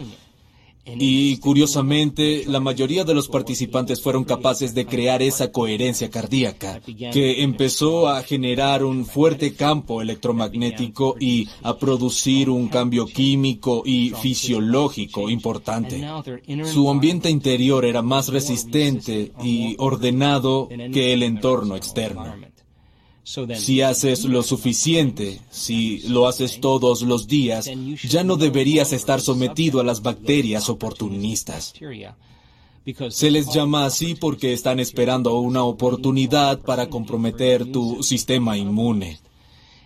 Y 0.86 1.38
curiosamente, 1.38 2.46
la 2.48 2.62
mayoría 2.62 3.04
de 3.04 3.14
los 3.14 3.28
participantes 3.28 4.02
fueron 4.02 4.24
capaces 4.24 4.74
de 4.74 4.86
crear 4.86 5.22
esa 5.22 5.52
coherencia 5.52 6.10
cardíaca, 6.10 6.80
que 7.12 7.44
empezó 7.44 8.08
a 8.08 8.24
generar 8.24 8.86
un 8.86 9.06
fuerte 9.06 9.54
campo 9.54 10.02
electromagnético 10.02 11.18
y 11.20 11.50
a 11.62 11.78
producir 11.78 12.50
un 12.50 12.70
cambio 12.70 13.06
químico 13.06 13.84
y 13.86 14.12
fisiológico 14.12 15.30
importante. 15.30 16.08
Su 16.66 16.90
ambiente 16.90 17.30
interior 17.30 17.84
era 17.84 18.02
más 18.02 18.30
resistente 18.30 19.34
y 19.44 19.76
ordenado 19.80 20.70
que 20.70 21.12
el 21.12 21.24
entorno 21.24 21.76
externo. 21.76 22.34
Si 23.58 23.82
haces 23.82 24.24
lo 24.24 24.42
suficiente, 24.42 25.42
si 25.52 26.00
lo 26.08 26.28
haces 26.28 26.62
todos 26.62 27.02
los 27.02 27.28
días, 27.28 27.70
ya 28.08 28.24
no 28.24 28.38
deberías 28.38 28.94
estar 28.94 29.20
sometido 29.20 29.82
a 29.82 29.84
las 29.84 30.02
bacterias 30.02 30.70
oportunistas. 30.70 31.74
Se 33.10 33.30
les 33.30 33.54
llama 33.54 33.86
así 33.86 34.16
porque 34.16 34.54
están 34.54 34.80
esperando 34.80 35.38
una 35.40 35.66
oportunidad 35.66 36.62
para 36.62 36.90
comprometer 36.90 37.70
tu 37.70 38.02
sistema 38.02 38.58
inmune. 38.58 39.20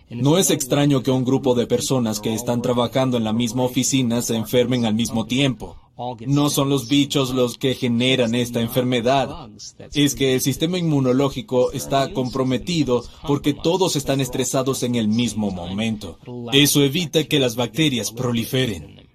No 0.08 0.38
es 0.38 0.50
extraño 0.50 1.02
que 1.02 1.10
un 1.10 1.24
grupo 1.24 1.56
de 1.56 1.66
personas 1.66 2.20
que 2.20 2.32
están 2.34 2.62
trabajando 2.62 3.16
en 3.16 3.24
la 3.24 3.32
misma 3.32 3.64
oficina 3.64 4.22
se 4.22 4.36
enfermen 4.36 4.84
al 4.84 4.94
mismo 4.94 5.26
tiempo. 5.26 5.81
No 6.26 6.50
son 6.50 6.70
los 6.70 6.88
bichos 6.88 7.30
los 7.30 7.58
que 7.58 7.74
generan 7.74 8.34
esta 8.34 8.60
enfermedad. 8.60 9.50
Es 9.92 10.14
que 10.14 10.34
el 10.34 10.40
sistema 10.40 10.78
inmunológico 10.78 11.72
está 11.72 12.12
comprometido 12.12 13.04
porque 13.26 13.52
todos 13.52 13.96
están 13.96 14.20
estresados 14.20 14.82
en 14.82 14.94
el 14.94 15.08
mismo 15.08 15.50
momento. 15.50 16.18
Eso 16.52 16.82
evita 16.82 17.24
que 17.24 17.38
las 17.38 17.56
bacterias 17.56 18.10
proliferen. 18.10 19.08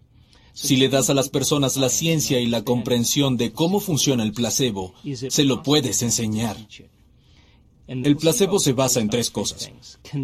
Si 0.53 0.75
le 0.75 0.89
das 0.89 1.09
a 1.09 1.13
las 1.13 1.29
personas 1.29 1.77
la 1.77 1.89
ciencia 1.89 2.39
y 2.39 2.47
la 2.47 2.63
comprensión 2.63 3.37
de 3.37 3.51
cómo 3.51 3.79
funciona 3.79 4.23
el 4.23 4.33
placebo, 4.33 4.93
se 5.29 5.43
lo 5.43 5.61
puedes 5.61 6.01
enseñar. 6.01 6.57
El 7.87 8.17
placebo 8.17 8.59
se 8.59 8.73
basa 8.73 8.99
en 8.99 9.09
tres 9.09 9.31
cosas. 9.31 9.71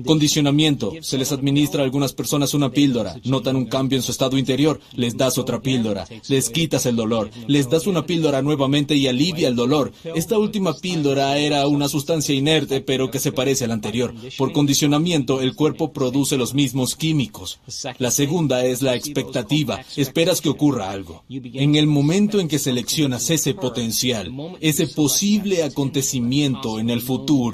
Condicionamiento. 0.06 0.92
Se 1.02 1.18
les 1.18 1.32
administra 1.32 1.82
a 1.82 1.86
algunas 1.86 2.12
personas 2.14 2.54
una 2.54 2.72
píldora. 2.72 3.16
Notan 3.24 3.56
un 3.56 3.66
cambio 3.66 3.98
en 3.98 4.04
su 4.04 4.12
estado 4.12 4.38
interior. 4.38 4.82
Les 4.94 5.16
das 5.16 5.38
otra 5.38 5.62
píldora. 5.62 6.06
Les 6.28 6.50
quitas 6.50 6.86
el 6.86 6.98
dolor. 6.98 7.30
Les 7.48 7.70
das 7.70 7.88
una 7.88 8.06
píldora 8.06 8.42
nuevamente 8.42 8.96
y 8.96 9.08
alivia 9.08 9.48
el 9.48 9.56
dolor. 9.56 9.94
Esta 10.16 10.38
última 10.38 10.74
píldora 10.74 11.38
era 11.38 11.66
una 11.68 11.88
sustancia 11.88 12.36
inerte, 12.36 12.82
pero 12.82 13.10
que 13.10 13.20
se 13.20 13.32
parece 13.32 13.64
a 13.64 13.68
la 13.68 13.76
anterior. 13.76 14.14
Por 14.38 14.52
condicionamiento, 14.52 15.42
el 15.42 15.56
cuerpo 15.56 15.94
produce 15.94 16.38
los 16.38 16.54
mismos 16.54 16.96
químicos. 16.96 17.60
La 17.98 18.12
segunda 18.12 18.66
es 18.66 18.82
la 18.82 18.96
expectativa. 18.96 19.80
Esperas 19.96 20.42
que 20.42 20.50
ocurra 20.50 20.92
algo. 20.92 21.24
En 21.30 21.76
el 21.76 21.88
momento 21.88 22.40
en 22.42 22.50
que 22.50 22.60
seleccionas 22.60 23.30
ese 23.30 23.54
potencial, 23.54 24.32
ese 24.60 24.88
posible 24.88 25.64
acontecimiento 25.64 26.80
en 26.80 26.90
el 26.90 27.02
futuro, 27.02 27.53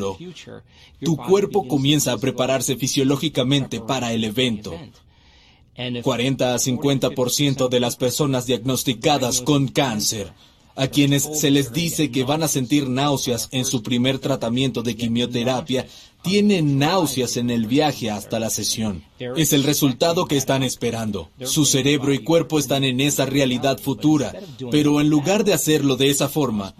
tu 1.03 1.17
cuerpo 1.17 1.67
comienza 1.67 2.13
a 2.13 2.17
prepararse 2.17 2.75
fisiológicamente 2.75 3.79
para 3.79 4.13
el 4.13 4.23
evento. 4.23 4.73
40 6.03 6.53
a 6.53 6.57
50% 6.57 7.69
de 7.69 7.79
las 7.79 7.95
personas 7.95 8.45
diagnosticadas 8.45 9.41
con 9.41 9.69
cáncer 9.69 10.33
a 10.79 10.87
quienes 10.87 11.23
se 11.23 11.51
les 11.51 11.73
dice 11.73 12.09
que 12.09 12.23
van 12.23 12.41
a 12.41 12.47
sentir 12.47 12.87
náuseas 12.87 13.49
en 13.51 13.65
su 13.65 13.83
primer 13.83 14.17
tratamiento 14.17 14.81
de 14.81 14.95
quimioterapia 14.95 15.85
tienen 16.21 16.79
náuseas 16.79 17.35
en 17.35 17.49
el 17.49 17.67
viaje 17.67 18.09
hasta 18.09 18.39
la 18.39 18.49
sesión. 18.49 19.03
Es 19.35 19.53
el 19.53 19.63
resultado 19.63 20.25
que 20.25 20.37
están 20.37 20.63
esperando. 20.63 21.29
Su 21.43 21.65
cerebro 21.65 22.13
y 22.13 22.19
cuerpo 22.19 22.57
están 22.57 22.83
en 22.83 23.01
esa 23.01 23.25
realidad 23.25 23.79
futura, 23.79 24.33
pero 24.71 25.01
en 25.01 25.09
lugar 25.09 25.43
de 25.43 25.53
hacerlo 25.53 25.97
de 25.97 26.09
esa 26.09 26.29
forma, 26.29 26.73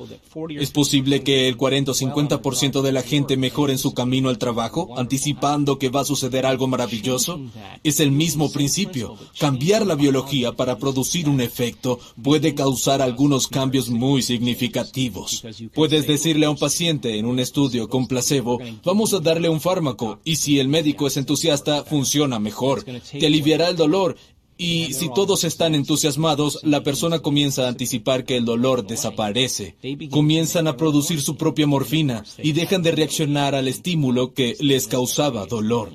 ¿es 0.49 0.71
posible 0.71 1.21
que 1.21 1.47
el 1.47 1.57
40 1.57 1.91
o 1.91 1.95
50% 1.95 2.81
de 2.81 2.91
la 2.91 3.01
gente 3.01 3.37
mejore 3.37 3.73
en 3.73 3.79
su 3.79 3.93
camino 3.93 4.29
al 4.29 4.37
trabajo, 4.37 4.97
anticipando 4.97 5.79
que 5.79 5.89
va 5.89 6.01
a 6.01 6.05
suceder 6.05 6.45
algo 6.45 6.67
maravilloso? 6.67 7.39
Es 7.83 7.99
el 7.99 8.11
mismo 8.11 8.51
principio. 8.51 9.17
Cambiar 9.37 9.85
la 9.85 9.95
biología 9.95 10.53
para 10.53 10.77
producir 10.77 11.27
un 11.27 11.41
efecto 11.41 11.99
puede 12.21 12.55
causar 12.55 13.01
algunos 13.01 13.47
cambios 13.47 13.89
muy 13.89 14.21
significativos. 14.21 15.43
Puedes 15.73 16.07
decirle 16.07 16.45
a 16.45 16.49
un 16.49 16.57
paciente 16.57 17.17
en 17.17 17.25
un 17.25 17.39
estudio 17.39 17.89
con 17.89 18.07
placebo, 18.07 18.59
vamos 18.83 19.13
a 19.13 19.19
darle 19.19 19.49
un 19.49 19.59
fármaco 19.59 20.19
y 20.23 20.37
si 20.37 20.59
el 20.59 20.67
médico 20.67 21.07
es 21.07 21.17
entusiasta, 21.17 21.83
funciona 21.83 22.28
mejor. 22.37 22.83
Te 22.83 23.25
aliviará 23.25 23.69
el 23.69 23.75
dolor 23.75 24.15
y 24.61 24.93
si 24.93 25.09
todos 25.13 25.45
están 25.45 25.73
entusiasmados, 25.73 26.59
la 26.63 26.83
persona 26.83 27.19
comienza 27.19 27.63
a 27.63 27.69
anticipar 27.69 28.25
que 28.25 28.35
el 28.35 28.43
dolor 28.43 28.85
desaparece. 28.85 29.77
Comienzan 30.11 30.67
a 30.67 30.75
producir 30.75 31.21
su 31.21 31.37
propia 31.37 31.65
morfina 31.65 32.25
y 32.37 32.51
dejan 32.51 32.83
de 32.83 32.91
reaccionar 32.91 33.55
al 33.55 33.69
estímulo 33.69 34.33
que 34.33 34.57
les 34.59 34.89
causaba 34.89 35.45
dolor. 35.45 35.93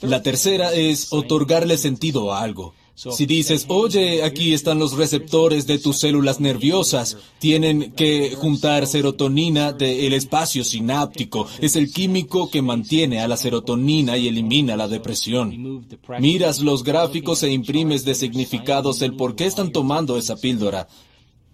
La 0.00 0.22
tercera 0.22 0.74
es 0.74 1.12
otorgarle 1.12 1.78
sentido 1.78 2.32
a 2.32 2.42
algo. 2.42 2.74
Si 3.10 3.26
dices, 3.26 3.66
oye, 3.68 4.22
aquí 4.22 4.52
están 4.52 4.78
los 4.78 4.96
receptores 4.96 5.66
de 5.66 5.78
tus 5.78 5.98
células 5.98 6.38
nerviosas, 6.38 7.16
tienen 7.38 7.92
que 7.92 8.34
juntar 8.36 8.86
serotonina 8.86 9.72
del 9.72 10.12
espacio 10.12 10.62
sináptico. 10.62 11.48
Es 11.60 11.74
el 11.74 11.92
químico 11.92 12.48
que 12.50 12.62
mantiene 12.62 13.20
a 13.20 13.26
la 13.26 13.36
serotonina 13.36 14.16
y 14.16 14.28
elimina 14.28 14.76
la 14.76 14.86
depresión. 14.86 15.86
Miras 16.20 16.60
los 16.60 16.84
gráficos 16.84 17.42
e 17.42 17.50
imprimes 17.50 18.04
de 18.04 18.14
significados 18.14 19.02
el 19.02 19.16
por 19.16 19.34
qué 19.34 19.46
están 19.46 19.72
tomando 19.72 20.16
esa 20.16 20.36
píldora. 20.36 20.86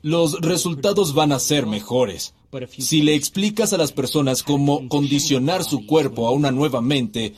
Los 0.02 0.40
resultados 0.40 1.14
van 1.14 1.32
a 1.32 1.38
ser 1.38 1.66
mejores. 1.66 2.34
Si 2.78 3.02
le 3.02 3.14
explicas 3.14 3.74
a 3.74 3.76
las 3.76 3.92
personas 3.92 4.42
cómo 4.42 4.88
condicionar 4.88 5.64
su 5.64 5.84
cuerpo 5.84 6.26
a 6.26 6.30
una 6.30 6.50
nueva 6.50 6.80
mente, 6.80 7.34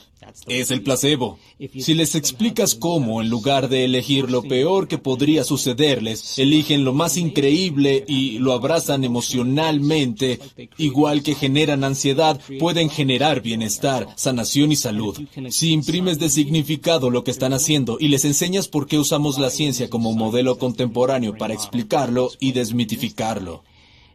es 0.47 0.71
el 0.71 0.83
placebo. 0.83 1.39
Si 1.79 1.95
les 1.95 2.15
explicas 2.15 2.77
cómo, 2.77 3.21
en 3.21 3.29
lugar 3.29 3.69
de 3.69 3.85
elegir 3.85 4.31
lo 4.31 4.43
peor 4.43 4.87
que 4.87 4.99
podría 4.99 5.43
sucederles, 5.43 6.39
eligen 6.39 6.85
lo 6.85 6.93
más 6.93 7.17
increíble 7.17 8.05
y 8.07 8.39
lo 8.39 8.53
abrazan 8.53 9.03
emocionalmente, 9.03 10.39
igual 10.79 11.25
que 11.25 11.35
generan 11.35 11.83
ansiedad, 11.83 12.41
pueden 12.61 12.89
generar 12.89 13.41
bienestar, 13.41 14.07
sanación 14.17 14.71
y 14.71 14.77
salud. 14.77 15.19
Si 15.49 15.73
imprimes 15.73 16.21
de 16.21 16.29
significado 16.29 17.11
lo 17.11 17.25
que 17.25 17.33
están 17.33 17.53
haciendo 17.53 17.97
y 17.99 18.09
les 18.09 18.25
enseñas 18.25 18.69
por 18.69 18.87
qué 18.87 18.99
usamos 18.99 19.39
la 19.39 19.51
ciencia 19.51 19.91
como 19.91 20.13
modelo 20.13 20.59
contemporáneo 20.59 21.37
para 21.37 21.55
explicarlo 21.55 22.31
y 22.39 22.53
desmitificarlo. 22.53 23.65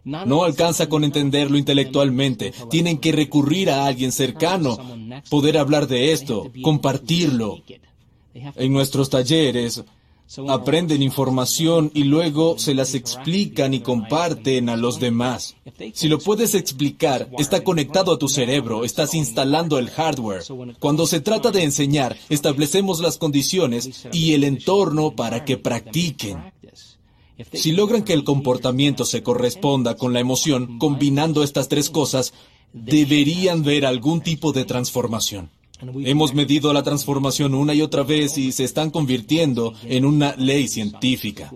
No 0.06 0.44
alcanza 0.44 0.88
con 0.88 1.04
entenderlo 1.04 1.58
intelectualmente. 1.58 2.54
Tienen 2.70 3.00
que 3.00 3.12
recurrir 3.12 3.70
a 3.72 3.86
alguien 3.86 4.12
cercano, 4.12 4.78
poder 5.30 5.58
hablar 5.58 5.88
de 5.88 6.12
esto, 6.12 6.52
compartirlo. 6.62 7.62
En 8.34 8.72
nuestros 8.72 9.10
talleres 9.10 9.84
aprenden 10.48 11.02
información 11.04 11.92
y 11.94 12.04
luego 12.04 12.58
se 12.58 12.74
las 12.74 12.96
explican 12.96 13.74
y 13.74 13.80
comparten 13.80 14.70
a 14.70 14.76
los 14.76 15.00
demás. 15.00 15.56
Si 15.94 16.08
lo 16.08 16.20
puedes 16.20 16.56
explicar, 16.56 17.30
está 17.38 17.64
conectado 17.64 18.14
a 18.14 18.20
tu 18.20 18.28
cerebro, 18.28 18.84
estás 18.84 19.14
instalando 19.14 19.78
el 19.78 19.90
hardware. 19.90 20.44
Cuando 20.80 21.06
se 21.08 21.20
trata 21.20 21.52
de 21.52 21.64
enseñar, 21.64 22.18
establecemos 22.30 23.00
las 23.00 23.18
condiciones 23.18 24.08
y 24.12 24.34
el 24.34 24.44
entorno 24.44 25.16
para 25.16 25.46
que 25.46 25.58
practiquen. 25.58 26.38
Si 27.54 27.72
logran 27.72 28.04
que 28.04 28.14
el 28.14 28.24
comportamiento 28.24 29.06
se 29.06 29.24
corresponda 29.24 29.96
con 29.96 30.14
la 30.14 30.20
emoción, 30.20 30.78
combinando 30.80 31.44
estas 31.44 31.68
tres 31.68 31.90
cosas, 31.90 32.34
deberían 32.74 33.64
ver 33.64 33.86
algún 33.86 34.22
tipo 34.22 34.52
de 34.52 34.66
transformación. 34.66 35.50
Hemos 35.82 36.34
medido 36.34 36.72
la 36.72 36.84
transformación 36.84 37.54
una 37.54 37.74
y 37.74 37.82
otra 37.82 38.04
vez 38.04 38.38
y 38.38 38.52
se 38.54 38.64
están 38.64 38.92
convirtiendo 38.92 39.74
en 39.84 40.06
una 40.06 40.36
ley 40.38 40.68
científica. 40.68 41.52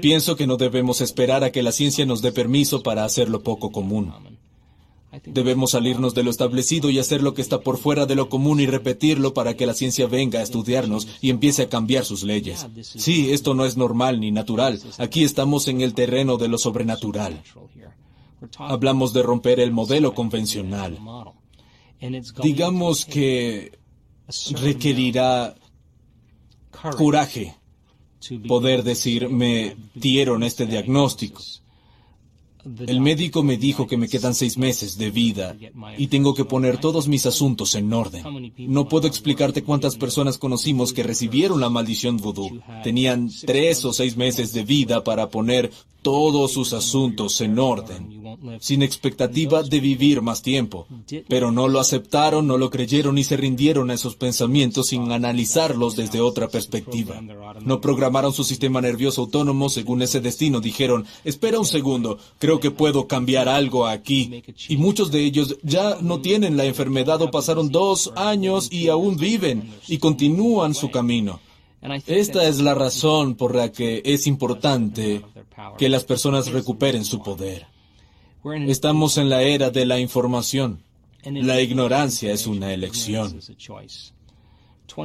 Pienso 0.00 0.36
que 0.36 0.46
no 0.46 0.56
debemos 0.56 1.00
esperar 1.00 1.44
a 1.44 1.52
que 1.52 1.62
la 1.62 1.72
ciencia 1.72 2.06
nos 2.06 2.22
dé 2.22 2.32
permiso 2.32 2.82
para 2.82 3.04
hacerlo 3.04 3.42
poco 3.42 3.70
común. 3.70 4.12
Debemos 5.26 5.72
salirnos 5.72 6.14
de 6.14 6.22
lo 6.22 6.30
establecido 6.30 6.88
y 6.88 6.98
hacer 6.98 7.22
lo 7.22 7.34
que 7.34 7.42
está 7.42 7.60
por 7.60 7.76
fuera 7.76 8.06
de 8.06 8.14
lo 8.14 8.30
común 8.30 8.60
y 8.60 8.66
repetirlo 8.66 9.34
para 9.34 9.54
que 9.56 9.66
la 9.66 9.74
ciencia 9.74 10.06
venga 10.06 10.38
a 10.40 10.42
estudiarnos 10.42 11.06
y 11.20 11.28
empiece 11.28 11.62
a 11.62 11.68
cambiar 11.68 12.06
sus 12.06 12.22
leyes. 12.22 12.66
Sí, 12.80 13.30
esto 13.32 13.54
no 13.54 13.66
es 13.66 13.76
normal 13.76 14.20
ni 14.20 14.30
natural. 14.30 14.80
Aquí 14.98 15.22
estamos 15.24 15.68
en 15.68 15.82
el 15.82 15.92
terreno 15.92 16.38
de 16.38 16.48
lo 16.48 16.56
sobrenatural. 16.56 17.42
Hablamos 18.58 19.12
de 19.12 19.22
romper 19.22 19.60
el 19.60 19.70
modelo 19.70 20.14
convencional. 20.14 20.98
Digamos 22.42 23.04
que 23.04 23.78
requerirá 24.62 25.54
coraje 26.96 27.54
poder 28.48 28.82
decir, 28.82 29.28
me 29.28 29.76
dieron 29.94 30.42
este 30.42 30.66
diagnóstico. 30.66 31.42
El 32.86 33.00
médico 33.00 33.42
me 33.42 33.56
dijo 33.56 33.86
que 33.86 33.96
me 33.96 34.08
quedan 34.08 34.34
seis 34.34 34.56
meses 34.56 34.96
de 34.96 35.10
vida 35.10 35.56
y 35.98 36.06
tengo 36.06 36.34
que 36.34 36.44
poner 36.44 36.78
todos 36.78 37.08
mis 37.08 37.26
asuntos 37.26 37.74
en 37.74 37.92
orden. 37.92 38.52
No 38.58 38.88
puedo 38.88 39.08
explicarte 39.08 39.64
cuántas 39.64 39.96
personas 39.96 40.38
conocimos 40.38 40.92
que 40.92 41.02
recibieron 41.02 41.60
la 41.60 41.70
maldición 41.70 42.18
vudú. 42.18 42.60
Tenían 42.84 43.30
tres 43.46 43.84
o 43.84 43.92
seis 43.92 44.16
meses 44.16 44.52
de 44.52 44.64
vida 44.64 45.02
para 45.02 45.28
poner 45.28 45.70
todos 46.02 46.52
sus 46.52 46.72
asuntos 46.72 47.40
en 47.40 47.58
orden, 47.58 48.21
sin 48.60 48.82
expectativa 48.82 49.62
de 49.62 49.80
vivir 49.80 50.22
más 50.22 50.42
tiempo. 50.42 50.86
Pero 51.28 51.50
no 51.50 51.68
lo 51.68 51.80
aceptaron, 51.80 52.46
no 52.46 52.58
lo 52.58 52.70
creyeron 52.70 53.18
y 53.18 53.24
se 53.24 53.36
rindieron 53.36 53.90
a 53.90 53.94
esos 53.94 54.16
pensamientos 54.16 54.88
sin 54.88 55.10
analizarlos 55.12 55.96
desde 55.96 56.20
otra 56.20 56.48
perspectiva. 56.48 57.20
No 57.60 57.80
programaron 57.80 58.32
su 58.32 58.44
sistema 58.44 58.80
nervioso 58.80 59.22
autónomo 59.22 59.68
según 59.68 60.02
ese 60.02 60.20
destino. 60.20 60.60
Dijeron, 60.60 61.06
espera 61.24 61.58
un 61.58 61.66
segundo, 61.66 62.18
creo 62.38 62.60
que 62.60 62.70
puedo 62.70 63.06
cambiar 63.06 63.48
algo 63.48 63.86
aquí. 63.86 64.42
Y 64.68 64.76
muchos 64.76 65.10
de 65.10 65.24
ellos 65.24 65.56
ya 65.62 65.98
no 66.00 66.20
tienen 66.20 66.56
la 66.56 66.64
enfermedad 66.64 67.20
o 67.22 67.30
pasaron 67.30 67.70
dos 67.70 68.12
años 68.16 68.68
y 68.72 68.88
aún 68.88 69.16
viven 69.16 69.70
y 69.88 69.98
continúan 69.98 70.74
su 70.74 70.90
camino. 70.90 71.40
Esta 72.06 72.46
es 72.46 72.60
la 72.60 72.74
razón 72.74 73.34
por 73.34 73.56
la 73.56 73.72
que 73.72 74.02
es 74.04 74.26
importante 74.28 75.24
que 75.78 75.88
las 75.88 76.04
personas 76.04 76.52
recuperen 76.52 77.04
su 77.04 77.22
poder. 77.22 77.66
Estamos 78.44 79.18
en 79.18 79.28
la 79.28 79.42
era 79.42 79.70
de 79.70 79.86
la 79.86 80.00
información. 80.00 80.82
La 81.24 81.60
ignorancia 81.60 82.32
es 82.32 82.46
una 82.46 82.72
elección. 82.72 83.38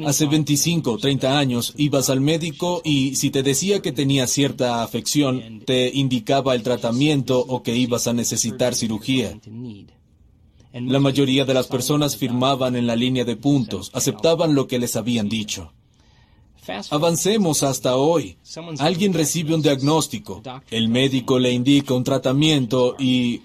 Hace 0.06 0.26
25 0.26 0.92
o 0.92 0.98
30 0.98 1.38
años 1.38 1.74
ibas 1.78 2.10
al 2.10 2.20
médico 2.20 2.82
y 2.84 3.16
si 3.16 3.30
te 3.30 3.44
decía 3.44 3.82
que 3.82 3.92
tenía 3.92 4.28
cierta 4.28 4.84
afección, 4.84 5.62
te 5.66 5.92
indicaba 5.94 6.56
el 6.56 6.64
tratamiento 6.64 7.40
o 7.40 7.62
que 7.62 7.76
ibas 7.76 8.08
a 8.08 8.14
necesitar 8.14 8.74
cirugía. 8.74 9.40
La 10.74 11.00
mayoría 11.00 11.46
de 11.46 11.54
las 11.54 11.68
personas 11.68 12.18
firmaban 12.18 12.76
en 12.76 12.88
la 12.88 12.96
línea 12.96 13.24
de 13.24 13.36
puntos, 13.36 13.92
aceptaban 13.94 14.56
lo 14.56 14.68
que 14.68 14.80
les 14.80 14.96
habían 14.96 15.30
dicho. 15.30 15.72
Avancemos 16.90 17.64
hasta 17.64 17.96
hoy. 17.96 18.38
Alguien 18.80 19.14
recibe 19.14 19.56
un 19.56 19.62
diagnóstico, 19.62 20.42
el 20.70 20.90
médico 20.90 21.40
le 21.40 21.52
indica 21.52 21.94
un 21.94 22.04
tratamiento 22.04 22.96
y 23.00 23.42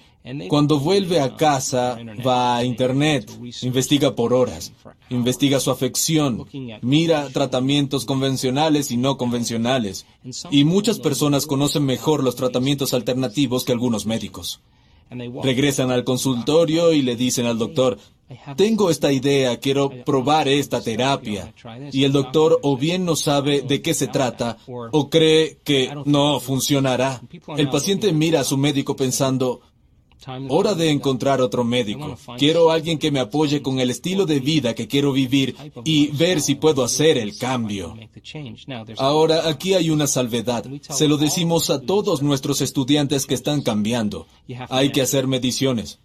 Cuando 0.49 0.78
vuelve 0.78 1.20
a 1.20 1.35
casa, 1.35 1.99
va 2.24 2.57
a 2.57 2.65
Internet, 2.65 3.28
investiga 3.62 4.15
por 4.15 4.32
horas, 4.32 4.73
investiga 5.11 5.59
su 5.59 5.73
afección, 5.73 6.47
mira 6.81 7.28
tratamientos 7.31 8.05
convencionales 8.05 8.93
y 8.93 8.97
no 8.97 9.16
convencionales. 9.16 10.07
Y 10.51 10.65
muchas 10.65 11.01
personas 11.01 11.47
conocen 11.47 11.85
mejor 11.85 12.23
los 12.23 12.36
tratamientos 12.36 12.94
alternativos 12.94 13.65
que 13.65 13.73
algunos 13.73 14.07
médicos. 14.07 14.61
Regresan 15.43 15.90
al 15.90 16.05
consultorio 16.05 16.93
y 16.93 17.03
le 17.03 17.16
dicen 17.16 17.47
al 17.47 17.59
doctor, 17.59 17.99
tengo 18.57 18.91
esta 18.91 19.13
idea, 19.13 19.59
quiero 19.59 19.91
probar 20.05 20.49
esta 20.49 20.81
terapia. 20.81 21.53
Y 21.93 22.05
el 22.05 22.13
doctor 22.13 22.59
o 22.63 22.77
bien 22.77 23.05
no 23.05 23.17
sabe 23.17 23.63
de 23.63 23.83
qué 23.83 23.95
se 23.95 24.09
trata 24.09 24.59
o 24.67 25.09
cree 25.09 25.59
que 25.65 25.91
no 26.05 26.41
funcionará. 26.41 27.21
El 27.57 27.71
paciente 27.71 28.13
mira 28.13 28.41
a 28.41 28.45
su 28.45 28.57
médico 28.57 28.97
pensando, 28.97 29.61
Hora 30.49 30.75
de 30.75 30.91
encontrar 30.91 31.41
otro 31.41 31.65
médico. 31.65 32.17
Quiero 32.39 32.71
alguien 32.71 32.99
que 32.99 33.11
me 33.11 33.21
apoye 33.21 33.61
con 33.61 33.81
el 33.81 33.91
estilo 33.91 34.25
de 34.25 34.39
vida 34.39 34.75
que 34.75 34.87
quiero 34.87 35.13
vivir 35.13 35.57
y 35.85 36.09
ver 36.09 36.41
si 36.41 36.55
puedo 36.55 36.85
hacer 36.85 37.19
el 37.19 37.37
cambio. 37.37 37.97
Ahora, 38.99 39.49
aquí 39.49 39.75
hay 39.75 39.91
una 39.91 40.07
salvedad. 40.07 40.65
Se 40.91 41.09
lo 41.09 41.17
decimos 41.17 41.71
a 41.71 41.81
todos 41.81 42.23
nuestros 42.23 42.61
estudiantes 42.61 43.27
que 43.27 43.35
están 43.35 43.63
cambiando. 43.63 44.27
Hay 44.69 44.93
que 44.93 45.03
hacer 45.03 45.27
mediciones. 45.27 45.99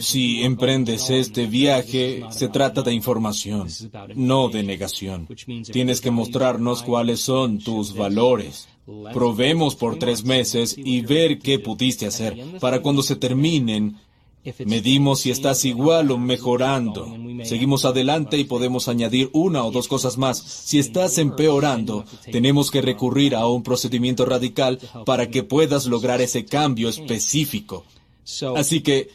Si 0.00 0.42
emprendes 0.42 1.10
este 1.10 1.46
viaje, 1.46 2.24
se 2.30 2.48
trata 2.48 2.82
de 2.82 2.92
información, 2.92 3.68
no 4.14 4.48
de 4.48 4.62
negación. 4.62 5.28
Tienes 5.70 6.00
que 6.00 6.10
mostrarnos 6.10 6.82
cuáles 6.82 7.20
son 7.20 7.58
tus 7.58 7.94
valores. 7.94 8.68
Probemos 9.12 9.76
por 9.76 9.98
tres 9.98 10.24
meses 10.24 10.74
y 10.76 11.02
ver 11.02 11.38
qué 11.38 11.58
pudiste 11.58 12.06
hacer. 12.06 12.36
Para 12.60 12.80
cuando 12.80 13.02
se 13.02 13.16
terminen, 13.16 13.98
medimos 14.64 15.20
si 15.20 15.30
estás 15.30 15.64
igual 15.64 16.10
o 16.10 16.18
mejorando. 16.18 17.16
Seguimos 17.44 17.84
adelante 17.84 18.38
y 18.38 18.44
podemos 18.44 18.88
añadir 18.88 19.30
una 19.32 19.64
o 19.64 19.70
dos 19.70 19.88
cosas 19.88 20.16
más. 20.16 20.38
Si 20.38 20.78
estás 20.78 21.18
empeorando, 21.18 22.04
tenemos 22.32 22.70
que 22.70 22.82
recurrir 22.82 23.34
a 23.34 23.46
un 23.46 23.62
procedimiento 23.62 24.24
radical 24.24 24.78
para 25.04 25.30
que 25.30 25.42
puedas 25.42 25.86
lograr 25.86 26.20
ese 26.20 26.44
cambio 26.44 26.88
específico. 26.88 27.84
Así 28.56 28.80
que 28.80 29.10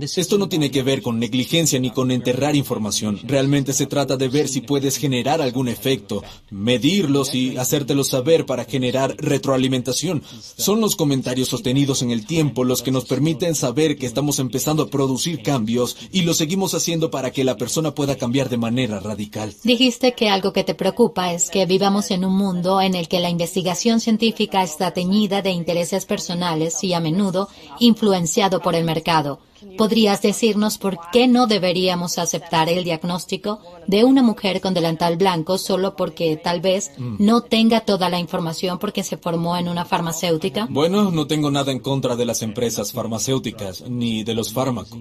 esto 0.00 0.38
no 0.38 0.48
tiene 0.48 0.70
que 0.70 0.82
ver 0.82 1.02
con 1.02 1.18
negligencia 1.18 1.80
ni 1.80 1.90
con 1.90 2.10
enterrar 2.10 2.54
información. 2.54 3.20
Realmente 3.24 3.72
se 3.72 3.86
trata 3.86 4.16
de 4.16 4.28
ver 4.28 4.48
si 4.48 4.60
puedes 4.60 4.96
generar 4.96 5.42
algún 5.42 5.68
efecto, 5.68 6.22
medirlos 6.50 7.34
y 7.34 7.56
hacértelo 7.56 8.04
saber 8.04 8.46
para 8.46 8.64
generar 8.64 9.16
retroalimentación. 9.18 10.22
Son 10.56 10.80
los 10.80 10.96
comentarios 10.96 11.48
sostenidos 11.48 12.02
en 12.02 12.10
el 12.10 12.26
tiempo 12.26 12.64
los 12.64 12.82
que 12.82 12.90
nos 12.90 13.06
permiten 13.06 13.54
saber 13.54 13.96
que 13.96 14.06
estamos 14.06 14.38
empezando 14.38 14.84
a 14.84 14.88
producir 14.88 15.42
cambios 15.42 15.96
y 16.12 16.22
lo 16.22 16.34
seguimos 16.34 16.74
haciendo 16.74 17.10
para 17.10 17.30
que 17.30 17.44
la 17.44 17.56
persona 17.56 17.94
pueda 17.94 18.16
cambiar 18.16 18.48
de 18.48 18.56
manera 18.56 19.00
radical. 19.00 19.54
Dijiste 19.64 20.12
que 20.14 20.28
algo 20.28 20.52
que 20.52 20.64
te 20.64 20.74
preocupa 20.74 21.32
es 21.32 21.50
que 21.50 21.66
vivamos 21.66 22.10
en 22.10 22.24
un 22.24 22.36
mundo 22.36 22.80
en 22.80 22.94
el 22.94 23.08
que 23.08 23.20
la 23.20 23.30
investigación 23.30 24.00
científica 24.00 24.62
está 24.62 24.92
teñida 24.92 25.42
de 25.42 25.50
intereses 25.50 26.06
personales 26.06 26.82
y 26.84 26.92
a 26.92 27.00
menudo 27.00 27.48
influenciado 27.80 28.60
por 28.60 28.74
el 28.74 28.84
mercado. 28.84 29.40
¿Podrías 29.76 30.22
decirnos 30.22 30.78
por 30.78 30.98
qué 31.12 31.26
no 31.26 31.46
deberíamos 31.46 32.18
aceptar 32.18 32.68
el 32.68 32.84
diagnóstico 32.84 33.60
de 33.86 34.04
una 34.04 34.22
mujer 34.22 34.60
con 34.60 34.74
delantal 34.74 35.16
blanco 35.16 35.58
solo 35.58 35.96
porque 35.96 36.36
tal 36.36 36.60
vez 36.60 36.92
no 36.98 37.42
tenga 37.42 37.80
toda 37.80 38.08
la 38.08 38.18
información 38.18 38.78
porque 38.78 39.02
se 39.02 39.16
formó 39.16 39.56
en 39.56 39.68
una 39.68 39.84
farmacéutica? 39.84 40.66
Bueno, 40.70 41.10
no 41.10 41.26
tengo 41.26 41.50
nada 41.50 41.72
en 41.72 41.80
contra 41.80 42.16
de 42.16 42.24
las 42.24 42.42
empresas 42.42 42.92
farmacéuticas 42.92 43.84
ni 43.88 44.24
de 44.24 44.34
los 44.34 44.52
fármacos. 44.52 44.98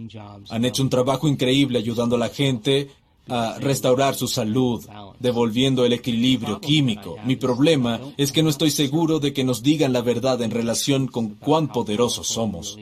Han 0.49 0.65
hecho 0.65 0.83
un 0.83 0.89
trabajo 0.89 1.27
increíble 1.27 1.79
ayudando 1.79 2.15
a 2.15 2.19
la 2.19 2.29
gente 2.29 2.89
a 3.29 3.57
restaurar 3.59 4.15
su 4.15 4.27
salud, 4.27 4.85
devolviendo 5.19 5.85
el 5.85 5.93
equilibrio 5.93 6.59
químico. 6.59 7.17
Mi 7.25 7.35
problema 7.35 7.99
es 8.17 8.31
que 8.31 8.43
no 8.43 8.49
estoy 8.49 8.71
seguro 8.71 9.19
de 9.19 9.33
que 9.33 9.43
nos 9.43 9.63
digan 9.63 9.93
la 9.93 10.01
verdad 10.01 10.41
en 10.41 10.51
relación 10.51 11.07
con 11.07 11.29
cuán 11.29 11.67
poderosos 11.67 12.27
somos. 12.27 12.77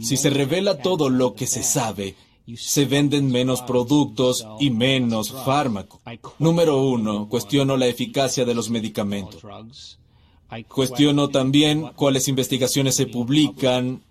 Si 0.00 0.16
se 0.16 0.30
revela 0.30 0.78
todo 0.78 1.08
lo 1.08 1.34
que 1.34 1.46
se 1.46 1.62
sabe, 1.62 2.14
se 2.54 2.84
venden 2.84 3.30
menos 3.30 3.62
productos 3.62 4.46
y 4.60 4.70
menos 4.70 5.32
fármacos. 5.32 6.00
Número 6.38 6.80
uno, 6.82 7.28
cuestiono 7.28 7.76
la 7.76 7.86
eficacia 7.86 8.44
de 8.44 8.54
los 8.54 8.70
medicamentos. 8.70 9.42
Cuestiono 10.68 11.28
también 11.28 11.90
cuáles 11.96 12.28
investigaciones 12.28 12.94
se 12.94 13.06
publican 13.06 14.02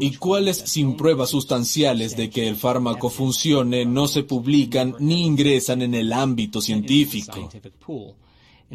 y 0.00 0.16
cuáles 0.16 0.58
sin 0.58 0.96
pruebas 0.96 1.30
sustanciales 1.30 2.16
de 2.16 2.30
que 2.30 2.48
el 2.48 2.56
fármaco 2.56 3.10
funcione 3.10 3.84
no 3.84 4.08
se 4.08 4.22
publican 4.22 4.94
ni 4.98 5.24
ingresan 5.24 5.82
en 5.82 5.94
el 5.94 6.12
ámbito 6.12 6.60
científico. 6.60 7.50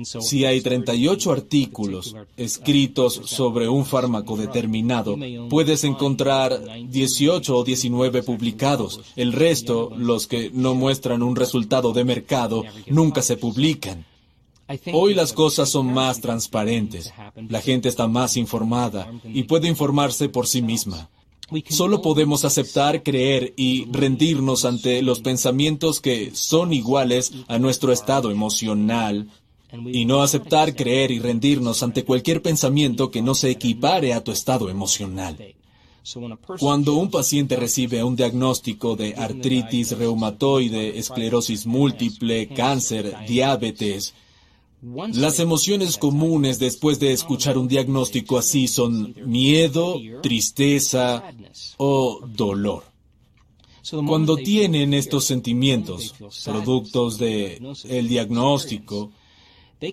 Si 0.03 0.45
hay 0.45 0.61
38 0.61 1.31
artículos 1.31 2.15
escritos 2.35 3.19
sobre 3.25 3.67
un 3.67 3.85
fármaco 3.85 4.37
determinado, 4.37 5.17
puedes 5.49 5.83
encontrar 5.83 6.61
18 6.87 7.57
o 7.57 7.63
19 7.63 8.21
publicados. 8.21 9.01
El 9.15 9.33
resto, 9.33 9.91
los 9.97 10.27
que 10.27 10.51
no 10.53 10.75
muestran 10.75 11.23
un 11.23 11.35
resultado 11.35 11.93
de 11.93 12.03
mercado, 12.03 12.63
nunca 12.87 13.23
se 13.23 13.37
publican. 13.37 14.05
Hoy 14.91 15.13
las 15.13 15.33
cosas 15.33 15.69
son 15.69 15.93
más 15.93 16.19
transparentes, 16.19 17.13
la 17.49 17.61
gente 17.61 17.87
está 17.87 18.07
más 18.07 18.35
informada 18.35 19.11
y 19.23 19.43
puede 19.43 19.67
informarse 19.67 20.27
por 20.29 20.47
sí 20.47 20.61
misma. 20.61 21.09
Solo 21.69 22.01
podemos 22.01 22.43
aceptar, 22.43 23.03
creer 23.03 23.53
y 23.55 23.85
rendirnos 23.85 24.65
ante 24.65 25.01
los 25.01 25.21
pensamientos 25.21 26.01
que 26.01 26.31
son 26.33 26.73
iguales 26.73 27.31
a 27.47 27.57
nuestro 27.57 27.93
estado 27.93 28.31
emocional 28.31 29.29
y 29.85 30.03
no 30.03 30.21
aceptar, 30.21 30.75
creer 30.75 31.11
y 31.11 31.19
rendirnos 31.19 31.83
ante 31.83 32.03
cualquier 32.03 32.41
pensamiento 32.41 33.11
que 33.11 33.21
no 33.21 33.35
se 33.35 33.49
equipare 33.49 34.13
a 34.13 34.23
tu 34.23 34.31
estado 34.31 34.69
emocional. 34.69 35.37
Cuando 36.59 36.93
un 36.93 37.09
paciente 37.09 37.55
recibe 37.57 38.03
un 38.03 38.15
diagnóstico 38.15 38.95
de 38.95 39.15
artritis 39.15 39.97
reumatoide, 39.97 40.97
esclerosis 40.97 41.65
múltiple, 41.65 42.47
cáncer, 42.47 43.13
diabetes, 43.27 44.13
las 44.81 45.39
emociones 45.39 45.97
comunes 45.97 46.59
después 46.59 46.99
de 46.99 47.11
escuchar 47.11 47.57
un 47.57 47.67
diagnóstico 47.67 48.37
así 48.37 48.67
son 48.67 49.15
miedo, 49.25 49.99
tristeza 50.21 51.23
o 51.77 52.21
dolor. 52.27 52.83
Cuando 54.05 54.35
tienen 54.37 54.93
estos 54.93 55.23
sentimientos, 55.25 56.13
productos 56.43 57.17
de 57.17 57.59
diagnóstico, 58.07 59.11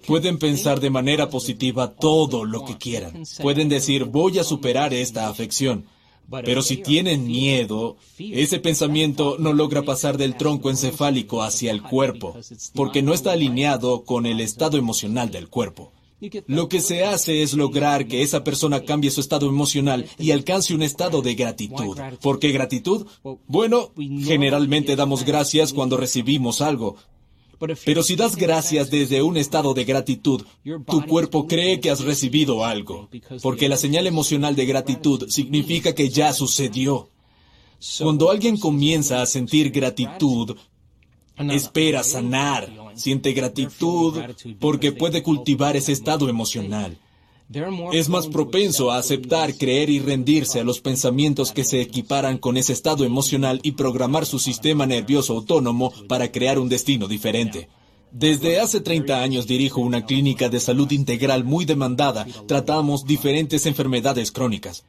pueden 0.06 0.38
pensar 0.38 0.80
de 0.80 0.90
manera 0.90 1.30
positiva 1.30 1.94
todo 1.94 2.44
lo 2.44 2.64
que 2.64 2.76
quieran. 2.76 3.22
Pueden 3.40 3.68
decir, 3.68 4.04
voy 4.04 4.38
a 4.38 4.44
superar 4.44 4.92
esta 4.92 5.28
afección. 5.28 5.86
Pero 6.44 6.62
si 6.62 6.78
tienen 6.78 7.26
miedo, 7.26 7.96
ese 8.18 8.58
pensamiento 8.58 9.36
no 9.38 9.52
logra 9.52 9.82
pasar 9.82 10.16
del 10.16 10.36
tronco 10.36 10.70
encefálico 10.70 11.42
hacia 11.42 11.70
el 11.70 11.82
cuerpo, 11.82 12.36
porque 12.74 13.02
no 13.02 13.14
está 13.14 13.32
alineado 13.32 14.04
con 14.04 14.26
el 14.26 14.40
estado 14.40 14.78
emocional 14.78 15.30
del 15.30 15.48
cuerpo. 15.48 15.92
Lo 16.46 16.68
que 16.68 16.80
se 16.80 17.04
hace 17.04 17.42
es 17.42 17.54
lograr 17.54 18.06
que 18.06 18.22
esa 18.22 18.44
persona 18.44 18.84
cambie 18.84 19.10
su 19.10 19.20
estado 19.20 19.46
emocional 19.46 20.06
y 20.18 20.30
alcance 20.30 20.74
un 20.74 20.82
estado 20.82 21.22
de 21.22 21.34
gratitud. 21.34 21.98
¿Por 22.22 22.38
qué 22.38 22.50
gratitud? 22.50 23.06
Bueno, 23.46 23.92
generalmente 23.96 24.96
damos 24.96 25.24
gracias 25.24 25.72
cuando 25.72 25.96
recibimos 25.96 26.60
algo, 26.60 26.96
pero 27.84 28.02
si 28.02 28.16
das 28.16 28.36
gracias 28.36 28.90
desde 28.90 29.22
un 29.22 29.36
estado 29.36 29.74
de 29.74 29.84
gratitud, 29.84 30.42
tu 30.86 31.06
cuerpo 31.06 31.46
cree 31.46 31.80
que 31.80 31.90
has 31.90 32.00
recibido 32.00 32.64
algo, 32.64 33.08
porque 33.42 33.68
la 33.68 33.76
señal 33.76 34.06
emocional 34.06 34.56
de 34.56 34.66
gratitud 34.66 35.28
significa 35.28 35.94
que 35.94 36.08
ya 36.08 36.32
sucedió. 36.32 37.10
Cuando 37.98 38.30
alguien 38.30 38.56
comienza 38.56 39.20
a 39.20 39.26
sentir 39.26 39.70
gratitud, 39.70 40.56
espera 41.36 42.02
sanar, 42.02 42.72
siente 42.94 43.32
gratitud 43.32 44.20
porque 44.58 44.92
puede 44.92 45.22
cultivar 45.22 45.76
ese 45.76 45.92
estado 45.92 46.28
emocional. 46.28 46.98
Es 47.92 48.08
más 48.08 48.26
propenso 48.26 48.90
a 48.90 48.98
aceptar, 48.98 49.56
creer 49.56 49.90
y 49.90 49.98
rendirse 49.98 50.60
a 50.60 50.64
los 50.64 50.80
pensamientos 50.80 51.52
que 51.52 51.64
se 51.64 51.80
equiparan 51.80 52.38
con 52.38 52.56
ese 52.56 52.72
estado 52.72 53.04
emocional 53.04 53.60
y 53.62 53.72
programar 53.72 54.26
su 54.26 54.38
sistema 54.38 54.86
nervioso 54.86 55.34
autónomo 55.34 55.92
para 56.08 56.32
crear 56.32 56.58
un 56.58 56.68
destino 56.68 57.06
diferente. 57.06 57.68
Desde 58.10 58.60
hace 58.60 58.80
30 58.80 59.22
años 59.22 59.46
dirijo 59.46 59.80
una 59.80 60.06
clínica 60.06 60.48
de 60.48 60.60
salud 60.60 60.90
integral 60.92 61.44
muy 61.44 61.64
demandada. 61.64 62.26
Tratamos 62.46 63.04
diferentes 63.04 63.66
enfermedades 63.66 64.30
crónicas. 64.30 64.84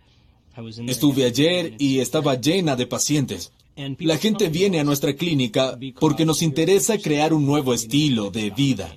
Estuve 0.87 1.25
ayer 1.25 1.73
y 1.79 1.99
estaba 1.99 2.35
llena 2.35 2.75
de 2.75 2.87
pacientes. 2.87 3.51
La 3.99 4.17
gente 4.17 4.47
viene 4.49 4.79
a 4.79 4.83
nuestra 4.83 5.13
clínica 5.15 5.77
porque 5.99 6.25
nos 6.25 6.41
interesa 6.41 6.97
crear 6.97 7.33
un 7.33 7.45
nuevo 7.45 7.73
estilo 7.73 8.31
de 8.31 8.49
vida. 8.51 8.95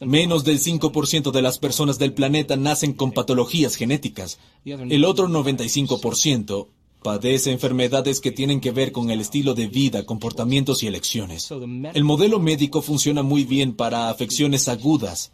Menos 0.00 0.44
del 0.44 0.60
5% 0.60 1.30
de 1.30 1.42
las 1.42 1.58
personas 1.58 1.98
del 1.98 2.12
planeta 2.12 2.56
nacen 2.56 2.92
con 2.92 3.12
patologías 3.12 3.76
genéticas. 3.76 4.38
El 4.64 5.04
otro 5.04 5.28
95% 5.28 6.68
padece 7.02 7.50
enfermedades 7.50 8.20
que 8.20 8.30
tienen 8.30 8.60
que 8.60 8.72
ver 8.72 8.92
con 8.92 9.10
el 9.10 9.20
estilo 9.20 9.54
de 9.54 9.68
vida, 9.68 10.04
comportamientos 10.04 10.82
y 10.82 10.86
elecciones. 10.86 11.50
El 11.94 12.04
modelo 12.04 12.38
médico 12.40 12.82
funciona 12.82 13.22
muy 13.22 13.44
bien 13.44 13.74
para 13.74 14.10
afecciones 14.10 14.68
agudas. 14.68 15.32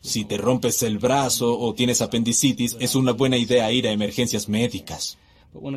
Si 0.00 0.24
te 0.24 0.36
rompes 0.36 0.82
el 0.82 0.98
brazo 0.98 1.58
o 1.58 1.72
tienes 1.74 2.02
apendicitis, 2.02 2.76
es 2.78 2.94
una 2.94 3.12
buena 3.12 3.38
idea 3.38 3.72
ir 3.72 3.88
a 3.88 3.92
emergencias 3.92 4.48
médicas. 4.48 5.16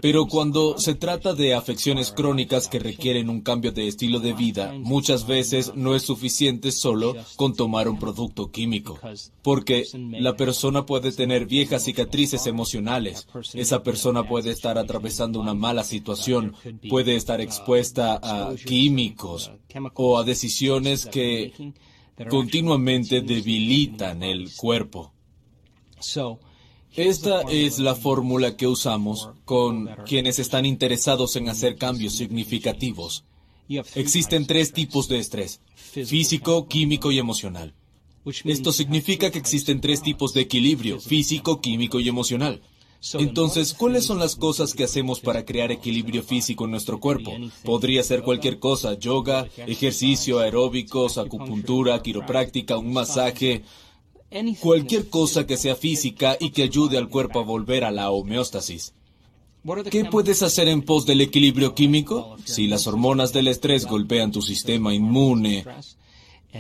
Pero 0.02 0.26
cuando 0.26 0.78
se 0.80 0.96
trata 0.96 1.34
de 1.34 1.54
afecciones 1.54 2.12
crónicas 2.12 2.68
que 2.68 2.80
requieren 2.80 3.30
un 3.30 3.42
cambio 3.42 3.72
de 3.72 3.88
estilo 3.88 4.20
de 4.20 4.34
vida, 4.34 4.74
muchas 4.74 5.28
veces 5.28 5.74
no 5.76 5.96
es 5.96 6.04
suficiente 6.04 6.72
solo 6.72 7.16
con 7.36 7.54
tomar 7.54 7.88
un 7.88 8.00
producto 8.00 8.52
químico, 8.52 9.00
porque 9.44 9.86
la 9.94 10.36
persona 10.36 10.86
puede 10.86 11.12
tener 11.12 11.46
viejas 11.46 11.84
cicatrices 11.84 12.48
emocionales, 12.48 13.28
esa 13.54 13.84
persona 13.84 14.28
puede 14.28 14.52
estar 14.52 14.78
atravesando 14.78 15.40
una 15.40 15.54
mala 15.54 15.84
situación, 15.84 16.56
puede 16.90 17.16
estar 17.16 17.40
expuesta 17.40 18.20
a 18.22 18.56
químicos 18.56 19.52
o 19.94 20.18
a 20.18 20.24
decisiones 20.24 21.06
que 21.06 21.54
continuamente 22.30 23.22
debilitan 23.22 24.24
el 24.24 24.50
cuerpo. 24.56 25.14
Esta 26.98 27.42
es 27.42 27.78
la 27.78 27.94
fórmula 27.94 28.58
que 28.58 28.66
usamos 28.66 29.30
con 29.46 29.88
quienes 30.08 30.40
están 30.40 30.66
interesados 30.66 31.36
en 31.36 31.48
hacer 31.48 31.76
cambios 31.76 32.14
significativos. 32.14 33.24
Existen 33.94 34.48
tres 34.48 34.74
tipos 34.74 35.08
de 35.08 35.20
estrés, 35.20 35.62
físico, 35.76 36.68
químico 36.68 37.12
y 37.12 37.20
emocional. 37.20 37.76
Esto 38.44 38.72
significa 38.72 39.30
que 39.30 39.38
existen 39.38 39.80
tres 39.80 40.02
tipos 40.02 40.34
de 40.34 40.42
equilibrio, 40.42 41.00
físico, 41.00 41.62
químico 41.62 42.00
y 42.00 42.10
emocional. 42.10 42.62
Entonces, 43.14 43.76
¿cuáles 43.76 44.06
son 44.06 44.18
las 44.18 44.36
cosas 44.36 44.74
que 44.74 44.84
hacemos 44.84 45.20
para 45.20 45.46
crear 45.46 45.72
equilibrio 45.72 46.24
físico 46.24 46.66
en 46.66 46.72
nuestro 46.72 47.00
cuerpo? 47.00 47.32
Podría 47.64 48.02
ser 48.02 48.24
cualquier 48.24 48.58
cosa, 48.58 48.98
yoga, 48.98 49.48
ejercicio, 49.68 50.40
aeróbicos, 50.40 51.20
acupuntura, 51.20 52.02
quiropráctica, 52.02 52.76
un 52.76 52.92
masaje, 52.92 53.62
cualquier 54.60 55.10
cosa 55.10 55.48
que 55.48 55.58
sea 55.58 55.76
física 55.76 56.38
y 56.40 56.52
que 56.52 56.64
ayude 56.64 56.98
al 56.98 57.10
cuerpo 57.10 57.40
a 57.40 57.44
volver 57.44 57.84
a 57.84 57.92
la 57.92 58.12
homeostasis. 58.12 58.94
¿Qué 59.90 60.06
puedes 60.06 60.44
hacer 60.44 60.68
en 60.68 60.82
pos 60.82 61.06
del 61.06 61.22
equilibrio 61.22 61.76
químico? 61.76 62.38
Si 62.46 62.68
las 62.68 62.88
hormonas 62.88 63.34
del 63.34 63.48
estrés 63.48 63.86
golpean 63.86 64.32
tu 64.32 64.42
sistema 64.42 64.94
inmune, 64.94 65.66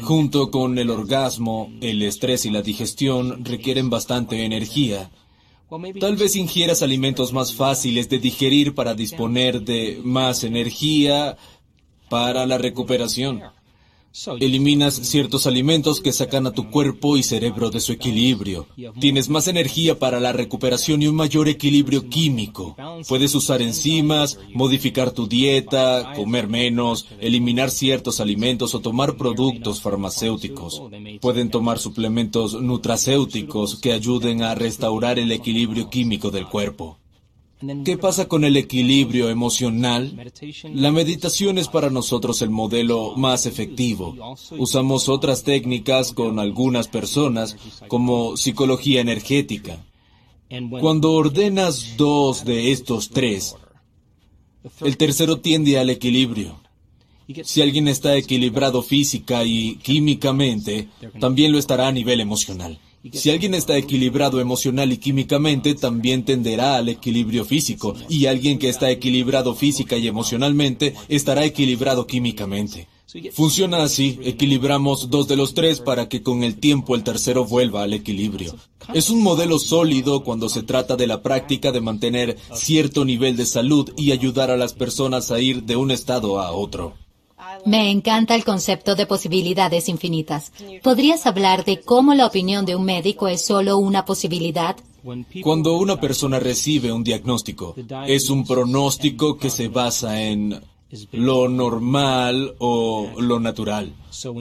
junto 0.02 0.52
con 0.52 0.78
el 0.78 0.90
orgasmo, 0.90 1.72
el 1.80 2.02
estrés 2.02 2.46
y 2.46 2.50
la 2.50 2.62
digestión 2.62 3.46
requieren 3.46 3.90
bastante 3.90 4.44
energía. 4.44 5.10
Tal 6.00 6.16
vez 6.16 6.36
ingieras 6.36 6.82
alimentos 6.82 7.34
más 7.34 7.54
fáciles 7.54 8.10
de 8.10 8.20
digerir 8.20 8.74
para 8.74 8.94
disponer 8.94 9.62
de 9.62 10.00
más 10.04 10.44
energía 10.44 11.38
para 12.10 12.46
la 12.46 12.58
recuperación. 12.58 13.42
Eliminas 14.40 14.96
ciertos 14.96 15.46
alimentos 15.46 16.02
que 16.02 16.12
sacan 16.12 16.48
a 16.48 16.52
tu 16.52 16.72
cuerpo 16.72 17.18
y 17.18 17.24
cerebro 17.24 17.70
de 17.70 17.80
su 17.80 17.92
equilibrio. 17.92 18.68
Tienes 19.00 19.30
más 19.30 19.48
energía 19.48 20.00
para 20.00 20.20
la 20.20 20.34
recuperación 20.34 21.02
y 21.02 21.08
un 21.08 21.16
mayor 21.16 21.48
equilibrio 21.48 22.10
químico. 22.10 22.76
Puedes 23.08 23.36
usar 23.36 23.62
enzimas, 23.62 24.40
modificar 24.54 25.12
tu 25.12 25.28
dieta, 25.28 26.14
comer 26.16 26.48
menos, 26.48 27.08
eliminar 27.20 27.70
ciertos 27.70 28.20
alimentos 28.20 28.74
o 28.74 28.80
tomar 28.80 29.18
productos 29.18 29.82
farmacéuticos. 29.82 30.82
Pueden 31.22 31.52
tomar 31.52 31.78
suplementos 31.78 32.60
nutracéuticos 32.60 33.80
que 33.80 33.94
ayuden 33.94 34.42
a 34.42 34.56
restaurar 34.56 35.20
el 35.20 35.32
equilibrio 35.32 35.90
químico 35.90 36.32
del 36.32 36.48
cuerpo. 36.48 36.98
¿Qué 37.84 37.98
pasa 37.98 38.28
con 38.28 38.44
el 38.44 38.56
equilibrio 38.56 39.30
emocional? 39.30 40.32
La 40.74 40.92
meditación 40.92 41.58
es 41.58 41.68
para 41.68 41.90
nosotros 41.90 42.42
el 42.44 42.52
modelo 42.52 43.16
más 43.16 43.48
efectivo. 43.48 44.16
Usamos 44.58 45.10
otras 45.10 45.44
técnicas 45.44 46.14
con 46.14 46.38
algunas 46.38 46.88
personas, 46.88 47.58
como 47.88 48.38
psicología 48.38 49.02
energética. 49.02 49.84
Cuando 50.80 51.14
ordenas 51.14 51.98
dos 51.98 52.46
de 52.46 52.72
estos 52.72 53.10
tres, 53.10 53.56
el 54.82 54.98
tercero 54.98 55.40
tiende 55.40 55.80
al 55.80 55.90
equilibrio. 55.90 56.60
Si 57.44 57.62
alguien 57.62 57.88
está 57.88 58.16
equilibrado 58.16 58.84
física 58.84 59.44
y 59.44 59.78
químicamente, 59.78 60.90
también 61.20 61.52
lo 61.52 61.58
estará 61.58 61.88
a 61.88 61.92
nivel 61.92 62.22
emocional. 62.22 62.80
Si 63.14 63.30
alguien 63.30 63.54
está 63.54 63.78
equilibrado 63.78 64.40
emocional 64.40 64.92
y 64.92 64.98
químicamente, 64.98 65.76
también 65.76 66.26
tenderá 66.26 66.76
al 66.78 66.90
equilibrio 66.90 67.46
físico. 67.46 67.96
Y 68.10 68.26
alguien 68.26 68.60
que 68.60 68.70
está 68.70 68.90
equilibrado 68.90 69.56
física 69.56 69.98
y 69.98 70.08
emocionalmente, 70.08 70.94
estará 71.08 71.46
equilibrado 71.46 72.06
químicamente. 72.06 72.88
Funciona 73.32 73.84
así, 73.84 74.20
equilibramos 74.24 75.10
dos 75.10 75.30
de 75.30 75.38
los 75.38 75.54
tres 75.54 75.80
para 75.80 76.10
que 76.10 76.22
con 76.22 76.44
el 76.44 76.58
tiempo 76.58 76.94
el 76.94 77.04
tercero 77.04 77.46
vuelva 77.46 77.84
al 77.84 77.94
equilibrio. 77.94 78.54
Es 78.94 79.10
un 79.10 79.24
modelo 79.24 79.60
sólido 79.60 80.26
cuando 80.26 80.50
se 80.50 80.62
trata 80.64 80.98
de 80.98 81.08
la 81.08 81.24
práctica 81.24 81.72
de 81.72 81.80
mantener 81.80 82.38
cierto 82.54 83.06
nivel 83.06 83.38
de 83.38 83.46
salud 83.46 83.92
y 83.96 84.12
ayudar 84.12 84.52
a 84.52 84.58
las 84.58 84.74
personas 84.74 85.32
a 85.32 85.40
ir 85.40 85.64
de 85.64 85.78
un 85.78 85.92
estado 85.92 86.42
a 86.42 86.52
otro. 86.52 86.96
Me 87.66 87.92
encanta 87.92 88.36
el 88.36 88.44
concepto 88.44 88.96
de 88.96 89.06
posibilidades 89.06 89.90
infinitas. 89.90 90.52
¿Podrías 90.84 91.26
hablar 91.26 91.66
de 91.66 91.82
cómo 91.82 92.14
la 92.14 92.26
opinión 92.26 92.66
de 92.66 92.76
un 92.76 92.86
médico 92.86 93.28
es 93.28 93.46
solo 93.46 93.78
una 93.78 94.06
posibilidad? 94.06 94.76
Cuando 95.42 95.78
una 95.78 96.00
persona 96.00 96.40
recibe 96.40 96.92
un 96.92 97.04
diagnóstico, 97.04 97.76
es 98.08 98.30
un 98.30 98.46
pronóstico 98.46 99.38
que 99.38 99.50
se 99.50 99.68
basa 99.70 100.22
en 100.22 100.62
lo 101.12 101.48
normal 101.50 102.56
o 102.60 103.10
lo 103.20 103.40
natural. 103.40 103.94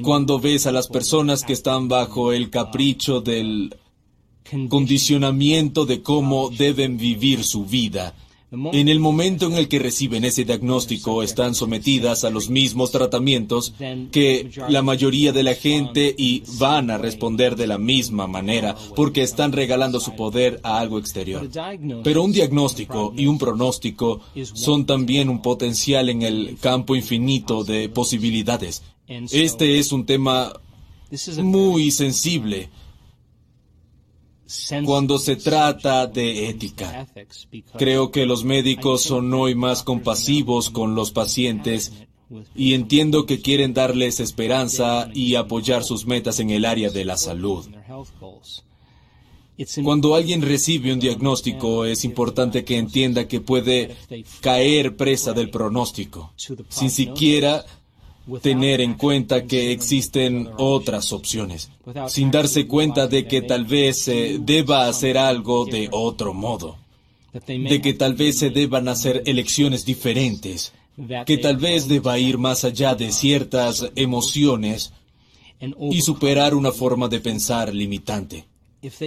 Cuando 0.02 0.38
ves 0.38 0.66
a 0.66 0.72
las 0.72 0.88
personas 0.88 1.42
que 1.42 1.52
están 1.52 1.88
bajo 1.88 2.32
el 2.32 2.50
capricho 2.50 3.20
del 3.20 3.74
condicionamiento 4.68 5.86
de 5.86 6.02
cómo 6.02 6.50
deben 6.50 6.96
vivir 6.96 7.44
su 7.44 7.64
vida, 7.64 8.14
en 8.52 8.88
el 8.88 9.00
momento 9.00 9.46
en 9.46 9.54
el 9.54 9.66
que 9.66 9.80
reciben 9.80 10.24
ese 10.24 10.44
diagnóstico 10.44 11.22
están 11.22 11.54
sometidas 11.54 12.22
a 12.22 12.30
los 12.30 12.48
mismos 12.48 12.92
tratamientos 12.92 13.74
que 14.12 14.50
la 14.68 14.82
mayoría 14.82 15.32
de 15.32 15.42
la 15.42 15.54
gente 15.54 16.14
y 16.16 16.44
van 16.58 16.90
a 16.90 16.98
responder 16.98 17.56
de 17.56 17.66
la 17.66 17.78
misma 17.78 18.28
manera 18.28 18.76
porque 18.94 19.22
están 19.22 19.50
regalando 19.50 19.98
su 19.98 20.14
poder 20.14 20.60
a 20.62 20.78
algo 20.78 20.98
exterior. 20.98 21.48
Pero 22.04 22.22
un 22.22 22.32
diagnóstico 22.32 23.12
y 23.16 23.26
un 23.26 23.38
pronóstico 23.38 24.20
son 24.44 24.86
también 24.86 25.28
un 25.28 25.42
potencial 25.42 26.08
en 26.08 26.22
el 26.22 26.56
campo 26.60 26.94
infinito 26.94 27.64
de 27.64 27.88
posibilidades. 27.88 28.82
Este 29.08 29.78
es 29.78 29.90
un 29.90 30.06
tema 30.06 30.52
muy 31.42 31.90
sensible 31.90 32.68
cuando 34.84 35.18
se 35.18 35.36
trata 35.36 36.06
de 36.06 36.48
ética. 36.48 37.06
Creo 37.76 38.10
que 38.10 38.26
los 38.26 38.44
médicos 38.44 39.02
son 39.02 39.32
hoy 39.34 39.54
más 39.54 39.82
compasivos 39.82 40.70
con 40.70 40.94
los 40.94 41.10
pacientes 41.10 41.92
y 42.54 42.74
entiendo 42.74 43.26
que 43.26 43.40
quieren 43.40 43.74
darles 43.74 44.20
esperanza 44.20 45.08
y 45.14 45.36
apoyar 45.36 45.84
sus 45.84 46.06
metas 46.06 46.40
en 46.40 46.50
el 46.50 46.64
área 46.64 46.90
de 46.90 47.04
la 47.04 47.16
salud. 47.16 47.66
Cuando 49.82 50.14
alguien 50.14 50.42
recibe 50.42 50.92
un 50.92 51.00
diagnóstico 51.00 51.86
es 51.86 52.04
importante 52.04 52.64
que 52.64 52.76
entienda 52.76 53.26
que 53.26 53.40
puede 53.40 53.96
caer 54.40 54.96
presa 54.96 55.32
del 55.32 55.50
pronóstico, 55.50 56.34
sin 56.68 56.90
siquiera 56.90 57.64
tener 58.42 58.80
en 58.80 58.94
cuenta 58.94 59.46
que 59.46 59.72
existen 59.72 60.48
otras 60.58 61.12
opciones, 61.12 61.70
sin 62.08 62.30
darse 62.30 62.66
cuenta 62.66 63.06
de 63.06 63.26
que 63.26 63.42
tal 63.42 63.64
vez 63.64 64.02
se 64.02 64.38
deba 64.40 64.88
hacer 64.88 65.16
algo 65.16 65.64
de 65.64 65.88
otro 65.92 66.34
modo, 66.34 66.76
de 67.46 67.80
que 67.80 67.94
tal 67.94 68.14
vez 68.14 68.38
se 68.38 68.50
deban 68.50 68.88
hacer 68.88 69.22
elecciones 69.26 69.84
diferentes, 69.84 70.72
que 71.24 71.38
tal 71.38 71.56
vez 71.56 71.86
deba 71.86 72.18
ir 72.18 72.38
más 72.38 72.64
allá 72.64 72.94
de 72.94 73.12
ciertas 73.12 73.90
emociones 73.94 74.92
y 75.90 76.02
superar 76.02 76.54
una 76.54 76.72
forma 76.72 77.08
de 77.08 77.20
pensar 77.20 77.72
limitante. 77.72 78.44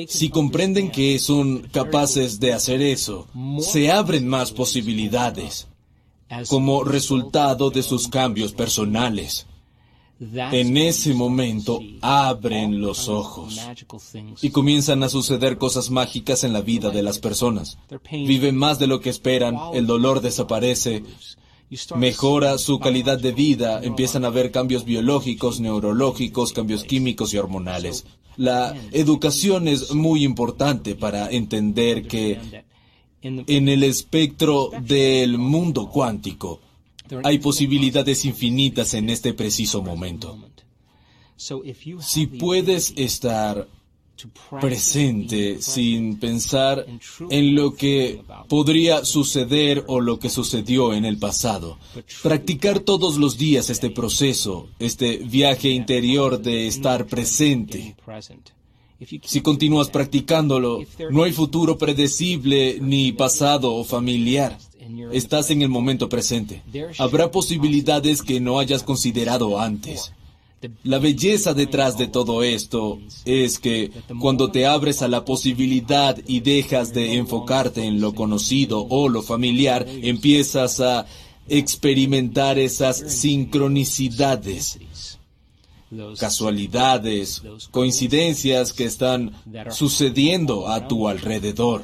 Si 0.08 0.30
comprenden 0.30 0.92
que 0.92 1.20
son 1.20 1.68
capaces 1.72 2.40
de 2.40 2.54
hacer 2.54 2.82
eso, 2.82 3.28
se 3.60 3.92
abren 3.92 4.28
más 4.28 4.52
posibilidades 4.52 5.69
como 6.48 6.84
resultado 6.84 7.70
de 7.70 7.84
sus 7.84 8.08
cambios 8.08 8.54
personales. 8.54 9.46
En 10.20 10.76
ese 10.76 11.14
momento 11.14 11.80
abren 12.02 12.82
los 12.82 13.08
ojos 13.08 13.58
y 14.42 14.50
comienzan 14.50 15.02
a 15.04 15.10
suceder 15.10 15.58
cosas 15.58 15.92
mágicas 15.92 16.44
en 16.44 16.52
la 16.52 16.62
vida 16.62 16.90
de 16.90 17.04
las 17.04 17.20
personas. 17.20 17.78
Viven 18.12 18.58
más 18.58 18.80
de 18.80 18.88
lo 18.88 19.00
que 19.00 19.10
esperan, 19.10 19.58
el 19.74 19.88
dolor 19.88 20.20
desaparece, 20.20 21.04
mejora 21.96 22.58
su 22.58 22.80
calidad 22.80 23.18
de 23.18 23.32
vida, 23.32 23.82
empiezan 23.82 24.26
a 24.26 24.28
haber 24.28 24.52
cambios 24.52 24.84
biológicos, 24.84 25.62
neurológicos, 25.62 26.52
cambios 26.52 26.84
químicos 26.84 27.34
y 27.34 27.38
hormonales. 27.38 28.06
La 28.36 28.76
educación 28.92 29.70
es 29.70 29.94
muy 29.94 30.26
importante 30.26 30.96
para 30.96 31.30
entender 31.30 32.08
que 32.08 32.66
En 33.22 33.70
el 33.70 33.84
espectro 33.84 34.72
del 34.82 35.38
mundo 35.38 35.90
cuántico 35.90 36.62
hay 37.24 37.40
posibilidades 37.40 38.26
infinitas 38.26 38.94
en 38.94 39.10
este 39.10 39.34
preciso 39.34 39.82
momento. 39.82 40.38
Si 41.36 42.28
puedes 42.28 42.94
estar 42.96 43.68
presente 44.60 45.62
sin 45.62 46.20
pensar 46.20 46.86
en 47.30 47.56
lo 47.56 47.74
que 47.74 48.22
podría 48.48 49.06
suceder 49.06 49.86
o 49.88 50.02
lo 50.02 50.20
que 50.20 50.30
sucedió 50.30 50.94
en 50.94 51.06
el 51.06 51.18
pasado. 51.18 51.78
Practicar 52.22 52.80
todos 52.80 53.18
los 53.18 53.38
días 53.38 53.70
este 53.70 53.90
proceso, 53.90 54.68
este 54.80 55.18
viaje 55.18 55.70
interior 55.70 56.42
de 56.42 56.68
estar 56.68 57.08
presente. 57.08 57.96
Si 59.24 59.42
continúas 59.42 59.90
practicándolo, 59.90 60.82
no 61.12 61.24
hay 61.24 61.32
futuro 61.32 61.78
predecible 61.78 62.80
ni 62.82 63.12
pasado 63.12 63.74
o 63.76 63.84
familiar. 63.84 64.58
Estás 65.12 65.52
en 65.52 65.62
el 65.62 65.70
momento 65.70 66.10
presente. 66.10 66.62
Habrá 66.98 67.32
posibilidades 67.32 68.22
que 68.22 68.40
no 68.40 68.60
hayas 68.60 68.84
considerado 68.84 69.60
antes. 69.60 70.14
La 70.84 71.00
belleza 71.00 71.54
detrás 71.54 71.98
de 71.98 72.08
todo 72.08 72.44
esto 72.44 73.00
es 73.24 73.60
que 73.60 73.92
cuando 74.20 74.52
te 74.52 74.66
abres 74.66 75.02
a 75.02 75.08
la 75.08 75.24
posibilidad 75.24 76.18
y 76.28 76.42
dejas 76.42 76.94
de 76.94 77.16
enfocarte 77.16 77.86
en 77.86 78.02
lo 78.02 78.14
conocido 78.14 78.86
o 78.90 79.08
lo 79.08 79.22
familiar, 79.22 79.88
empiezas 79.88 80.82
a 80.82 81.06
experimentar 81.48 82.60
esas 82.60 82.98
sincronicidades, 82.98 84.80
casualidades, 86.18 87.42
coincidencias 87.72 88.74
que 88.74 88.86
están 88.86 89.34
sucediendo 89.72 90.68
a 90.68 90.88
tu 90.88 91.08
alrededor. 91.08 91.84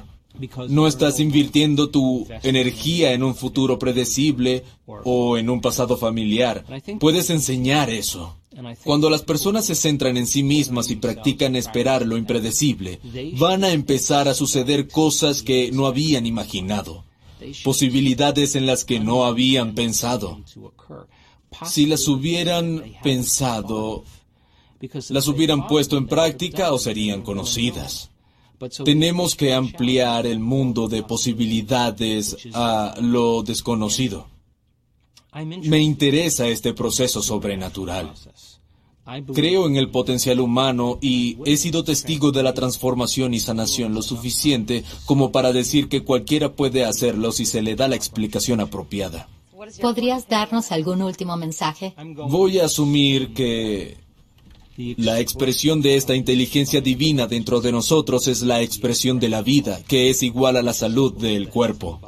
No 0.67 0.87
estás 0.87 1.19
invirtiendo 1.19 1.89
tu 1.89 2.27
energía 2.43 3.13
en 3.13 3.23
un 3.23 3.35
futuro 3.35 3.79
predecible 3.79 4.63
o 4.85 5.37
en 5.37 5.49
un 5.49 5.61
pasado 5.61 5.97
familiar. 5.97 6.65
Puedes 6.99 7.29
enseñar 7.29 7.89
eso. 7.89 8.35
Cuando 8.83 9.09
las 9.09 9.21
personas 9.21 9.65
se 9.65 9.75
centran 9.75 10.15
en 10.17 10.27
sí 10.27 10.41
mismas 10.41 10.89
y 10.89 10.95
practican 10.95 11.55
esperar 11.55 12.05
lo 12.05 12.17
impredecible, 12.17 12.99
van 13.37 13.63
a 13.63 13.71
empezar 13.71 14.27
a 14.27 14.33
suceder 14.33 14.87
cosas 14.87 15.43
que 15.43 15.71
no 15.71 15.87
habían 15.87 16.25
imaginado, 16.25 17.03
posibilidades 17.63 18.55
en 18.55 18.65
las 18.65 18.85
que 18.85 18.99
no 18.99 19.25
habían 19.25 19.75
pensado. 19.75 20.39
Si 21.63 21.85
las 21.85 22.07
hubieran 22.07 22.83
pensado, 23.03 24.03
las 25.09 25.27
hubieran 25.27 25.67
puesto 25.67 25.97
en 25.97 26.07
práctica 26.07 26.73
o 26.73 26.79
serían 26.79 27.21
conocidas. 27.21 28.11
Tenemos 28.83 29.35
que 29.35 29.53
ampliar 29.53 30.25
el 30.25 30.39
mundo 30.39 30.87
de 30.87 31.03
posibilidades 31.03 32.37
a 32.53 32.95
lo 33.01 33.43
desconocido. 33.43 34.27
Me 35.63 35.79
interesa 35.79 36.47
este 36.47 36.73
proceso 36.73 37.21
sobrenatural. 37.21 38.13
Creo 39.33 39.67
en 39.67 39.75
el 39.75 39.89
potencial 39.89 40.39
humano 40.39 40.97
y 40.99 41.37
he 41.45 41.57
sido 41.57 41.83
testigo 41.83 42.31
de 42.31 42.41
la 42.41 42.53
transformación 42.53 43.33
y 43.33 43.39
sanación 43.39 43.93
lo 43.93 44.01
suficiente 44.01 44.83
como 45.05 45.31
para 45.31 45.53
decir 45.53 45.89
que 45.89 46.03
cualquiera 46.03 46.53
puede 46.55 46.85
hacerlo 46.85 47.31
si 47.31 47.45
se 47.45 47.61
le 47.61 47.75
da 47.75 47.87
la 47.87 47.95
explicación 47.95 48.61
apropiada. 48.61 49.27
¿Podrías 49.81 50.27
darnos 50.27 50.71
algún 50.71 51.01
último 51.01 51.37
mensaje? 51.37 51.93
Voy 52.27 52.59
a 52.59 52.65
asumir 52.65 53.33
que 53.33 53.97
la 54.77 55.19
expresión 55.19 55.81
de 55.81 55.95
esta 55.95 56.15
inteligencia 56.15 56.81
divina 56.81 57.27
dentro 57.27 57.61
de 57.61 57.71
nosotros 57.71 58.27
es 58.27 58.41
la 58.41 58.61
expresión 58.61 59.19
de 59.19 59.29
la 59.29 59.41
vida, 59.41 59.81
que 59.87 60.09
es 60.09 60.21
igual 60.23 60.57
a 60.57 60.61
la 60.61 60.73
salud 60.73 61.13
del 61.13 61.49
cuerpo. 61.49 62.01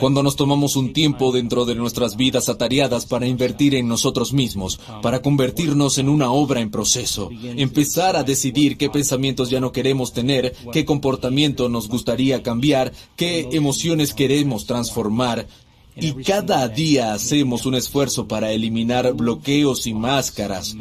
Cuando 0.00 0.22
nos 0.22 0.34
tomamos 0.34 0.76
un 0.76 0.94
tiempo 0.94 1.30
dentro 1.30 1.66
de 1.66 1.74
nuestras 1.74 2.16
vidas 2.16 2.48
atareadas 2.48 3.04
para 3.04 3.26
invertir 3.26 3.74
en 3.74 3.86
nosotros 3.86 4.32
mismos, 4.32 4.80
para 5.02 5.20
convertirnos 5.20 5.98
en 5.98 6.08
una 6.08 6.32
obra 6.32 6.60
en 6.60 6.70
proceso, 6.70 7.28
empezar 7.42 8.16
a 8.16 8.24
decidir 8.24 8.78
qué 8.78 8.88
pensamientos 8.88 9.50
ya 9.50 9.60
no 9.60 9.70
queremos 9.70 10.14
tener, 10.14 10.54
qué 10.72 10.86
comportamiento 10.86 11.68
nos 11.68 11.86
gustaría 11.86 12.42
cambiar, 12.42 12.92
qué 13.14 13.48
emociones 13.52 14.14
queremos 14.14 14.64
transformar, 14.64 15.46
y 16.00 16.12
cada 16.24 16.66
día 16.68 17.12
hacemos 17.12 17.66
un 17.66 17.74
esfuerzo 17.74 18.26
para 18.26 18.52
eliminar 18.52 19.12
bloqueos 19.14 19.86
y 19.86 19.94
máscaras 19.94 20.76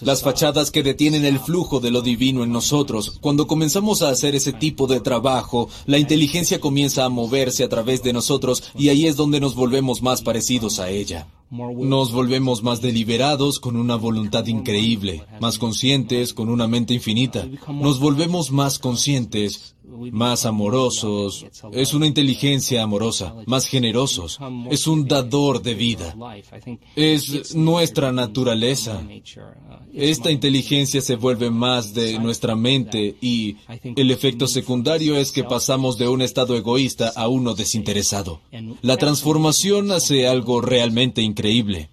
las 0.00 0.22
fachadas 0.22 0.70
que 0.70 0.82
detienen 0.82 1.24
el 1.24 1.38
flujo 1.38 1.80
de 1.80 1.90
lo 1.90 2.02
divino 2.02 2.44
en 2.44 2.52
nosotros. 2.52 3.18
Cuando 3.20 3.46
comenzamos 3.46 4.02
a 4.02 4.10
hacer 4.10 4.34
ese 4.34 4.52
tipo 4.52 4.86
de 4.86 5.00
trabajo, 5.00 5.68
la 5.86 5.98
inteligencia 5.98 6.60
comienza 6.60 7.04
a 7.04 7.08
moverse 7.08 7.64
a 7.64 7.68
través 7.68 8.02
de 8.02 8.12
nosotros 8.12 8.64
y 8.76 8.88
ahí 8.88 9.06
es 9.06 9.16
donde 9.16 9.40
nos 9.40 9.54
volvemos 9.54 10.02
más 10.02 10.22
parecidos 10.22 10.78
a 10.78 10.90
ella. 10.90 11.26
Nos 11.50 12.12
volvemos 12.12 12.62
más 12.62 12.82
deliberados 12.82 13.58
con 13.58 13.76
una 13.76 13.96
voluntad 13.96 14.46
increíble, 14.46 15.24
más 15.40 15.58
conscientes 15.58 16.34
con 16.34 16.50
una 16.50 16.68
mente 16.68 16.92
infinita. 16.92 17.48
Nos 17.68 18.00
volvemos 18.00 18.50
más 18.50 18.78
conscientes 18.78 19.74
más 20.12 20.46
amorosos, 20.46 21.46
es 21.72 21.94
una 21.94 22.06
inteligencia 22.06 22.82
amorosa, 22.82 23.34
más 23.46 23.66
generosos, 23.66 24.38
es 24.70 24.86
un 24.86 25.06
dador 25.06 25.62
de 25.62 25.74
vida, 25.74 26.14
es 26.96 27.54
nuestra 27.54 28.12
naturaleza. 28.12 29.02
Esta 29.94 30.30
inteligencia 30.30 31.00
se 31.00 31.16
vuelve 31.16 31.50
más 31.50 31.94
de 31.94 32.18
nuestra 32.18 32.54
mente 32.54 33.16
y 33.20 33.56
el 33.96 34.10
efecto 34.10 34.46
secundario 34.46 35.16
es 35.16 35.32
que 35.32 35.44
pasamos 35.44 35.98
de 35.98 36.08
un 36.08 36.22
estado 36.22 36.56
egoísta 36.56 37.12
a 37.14 37.28
uno 37.28 37.54
desinteresado. 37.54 38.40
La 38.82 38.96
transformación 38.96 39.90
hace 39.92 40.26
algo 40.26 40.60
realmente 40.60 41.22
increíble. 41.22 41.90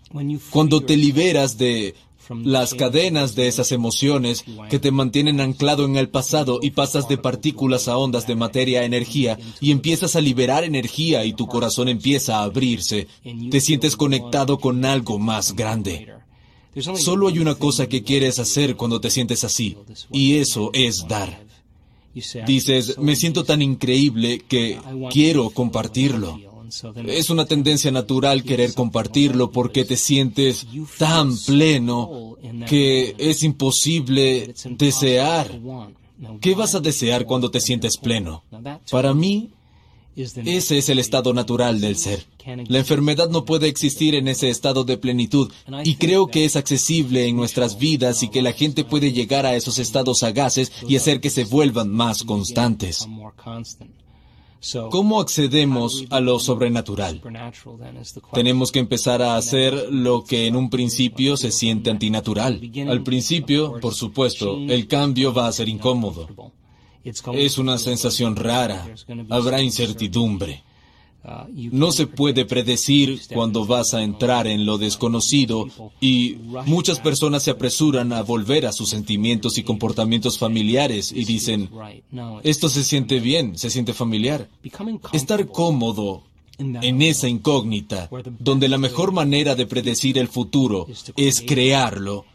Cuando 0.49 0.81
te 0.81 0.97
liberas 0.97 1.57
de 1.57 1.95
las 2.43 2.73
cadenas 2.73 3.35
de 3.35 3.47
esas 3.47 3.71
emociones 3.71 4.45
que 4.69 4.79
te 4.79 4.91
mantienen 4.91 5.39
anclado 5.41 5.85
en 5.85 5.95
el 5.95 6.09
pasado 6.09 6.59
y 6.61 6.71
pasas 6.71 7.07
de 7.07 7.17
partículas 7.17 7.87
a 7.87 7.97
ondas 7.97 8.27
de 8.27 8.35
materia 8.35 8.81
a 8.81 8.85
energía 8.85 9.37
y 9.61 9.71
empiezas 9.71 10.15
a 10.15 10.21
liberar 10.21 10.63
energía 10.63 11.25
y 11.25 11.33
tu 11.33 11.47
corazón 11.47 11.89
empieza 11.89 12.39
a 12.39 12.43
abrirse, 12.43 13.07
te 13.51 13.61
sientes 13.61 13.95
conectado 13.95 14.59
con 14.59 14.85
algo 14.85 15.19
más 15.19 15.55
grande. 15.55 16.07
Solo 16.95 17.29
hay 17.29 17.39
una 17.39 17.55
cosa 17.55 17.87
que 17.87 18.03
quieres 18.03 18.37
hacer 18.39 18.75
cuando 18.75 18.99
te 18.99 19.09
sientes 19.09 19.43
así, 19.43 19.77
y 20.11 20.35
eso 20.35 20.71
es 20.73 21.07
dar. 21.07 21.45
Dices, 22.45 22.97
me 22.97 23.15
siento 23.15 23.43
tan 23.43 23.61
increíble 23.61 24.39
que 24.39 24.79
quiero 25.11 25.49
compartirlo. 25.49 26.39
Es 27.05 27.29
una 27.29 27.45
tendencia 27.45 27.91
natural 27.91 28.43
querer 28.43 28.73
compartirlo 28.73 29.51
porque 29.51 29.85
te 29.85 29.97
sientes 29.97 30.67
tan 30.97 31.37
pleno 31.37 32.37
que 32.67 33.15
es 33.17 33.43
imposible 33.43 34.53
desear. 34.71 35.59
¿Qué 36.41 36.55
vas 36.55 36.75
a 36.75 36.79
desear 36.79 37.25
cuando 37.25 37.51
te 37.51 37.59
sientes 37.59 37.97
pleno? 37.97 38.43
Para 38.89 39.13
mí, 39.13 39.51
ese 40.15 40.77
es 40.77 40.89
el 40.89 40.99
estado 40.99 41.33
natural 41.33 41.81
del 41.81 41.97
ser. 41.97 42.25
La 42.67 42.79
enfermedad 42.79 43.29
no 43.29 43.43
puede 43.43 43.67
existir 43.67 44.15
en 44.15 44.27
ese 44.27 44.49
estado 44.49 44.83
de 44.83 44.97
plenitud 44.97 45.51
y 45.83 45.95
creo 45.95 46.27
que 46.27 46.45
es 46.45 46.55
accesible 46.55 47.27
en 47.27 47.35
nuestras 47.35 47.77
vidas 47.77 48.23
y 48.23 48.29
que 48.29 48.41
la 48.41 48.53
gente 48.53 48.85
puede 48.85 49.11
llegar 49.11 49.45
a 49.45 49.55
esos 49.55 49.79
estados 49.79 50.19
sagaces 50.19 50.71
y 50.87 50.95
hacer 50.95 51.19
que 51.19 51.29
se 51.29 51.43
vuelvan 51.43 51.89
más 51.89 52.23
constantes. 52.23 53.07
¿Cómo 54.89 55.21
accedemos 55.21 56.05
a 56.09 56.19
lo 56.19 56.39
sobrenatural? 56.39 57.21
Tenemos 58.33 58.71
que 58.71 58.79
empezar 58.79 59.21
a 59.21 59.37
hacer 59.37 59.87
lo 59.91 60.23
que 60.23 60.47
en 60.47 60.55
un 60.55 60.69
principio 60.69 61.37
se 61.37 61.51
siente 61.51 61.89
antinatural. 61.89 62.59
Al 62.87 63.03
principio, 63.03 63.79
por 63.79 63.93
supuesto, 63.93 64.57
el 64.57 64.87
cambio 64.87 65.33
va 65.33 65.47
a 65.47 65.51
ser 65.51 65.69
incómodo. 65.69 66.27
Es 67.03 67.57
una 67.59 67.77
sensación 67.77 68.35
rara. 68.35 68.87
Habrá 69.29 69.61
incertidumbre. 69.61 70.64
No 71.71 71.91
se 71.91 72.07
puede 72.07 72.45
predecir 72.45 73.21
cuándo 73.33 73.65
vas 73.65 73.93
a 73.93 74.03
entrar 74.03 74.47
en 74.47 74.65
lo 74.65 74.77
desconocido 74.77 75.67
y 75.99 76.37
muchas 76.65 76.99
personas 76.99 77.43
se 77.43 77.51
apresuran 77.51 78.13
a 78.13 78.21
volver 78.21 78.65
a 78.65 78.71
sus 78.71 78.89
sentimientos 78.89 79.57
y 79.57 79.63
comportamientos 79.63 80.37
familiares 80.37 81.11
y 81.11 81.25
dicen, 81.25 81.69
esto 82.43 82.69
se 82.69 82.83
siente 82.83 83.19
bien, 83.19 83.57
se 83.57 83.69
siente 83.69 83.93
familiar. 83.93 84.49
Estar 85.13 85.47
cómodo 85.47 86.23
en 86.57 87.01
esa 87.01 87.27
incógnita, 87.27 88.09
donde 88.39 88.69
la 88.69 88.77
mejor 88.77 89.11
manera 89.11 89.55
de 89.55 89.65
predecir 89.65 90.17
el 90.17 90.27
futuro 90.27 90.87
es 91.15 91.41
crearlo, 91.41 92.25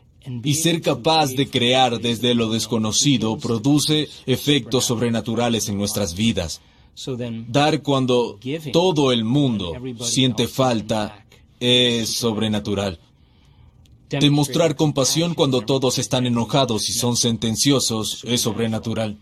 y 0.42 0.54
ser 0.54 0.82
capaz 0.82 1.28
de 1.28 1.48
crear 1.48 1.98
desde 1.98 2.34
lo 2.34 2.50
desconocido 2.50 3.38
produce 3.38 4.08
efectos 4.26 4.84
sobrenaturales 4.84 5.68
en 5.68 5.78
nuestras 5.78 6.14
vidas. 6.14 6.60
Dar 7.48 7.82
cuando 7.82 8.38
todo 8.72 9.12
el 9.12 9.24
mundo 9.24 9.72
siente 10.00 10.48
falta 10.48 11.24
es 11.58 12.10
sobrenatural. 12.16 12.98
Demostrar 14.08 14.74
compasión 14.74 15.34
cuando 15.34 15.60
todos 15.62 15.98
están 15.98 16.26
enojados 16.26 16.88
y 16.88 16.92
son 16.92 17.16
sentenciosos 17.16 18.22
es 18.24 18.40
sobrenatural. 18.40 19.18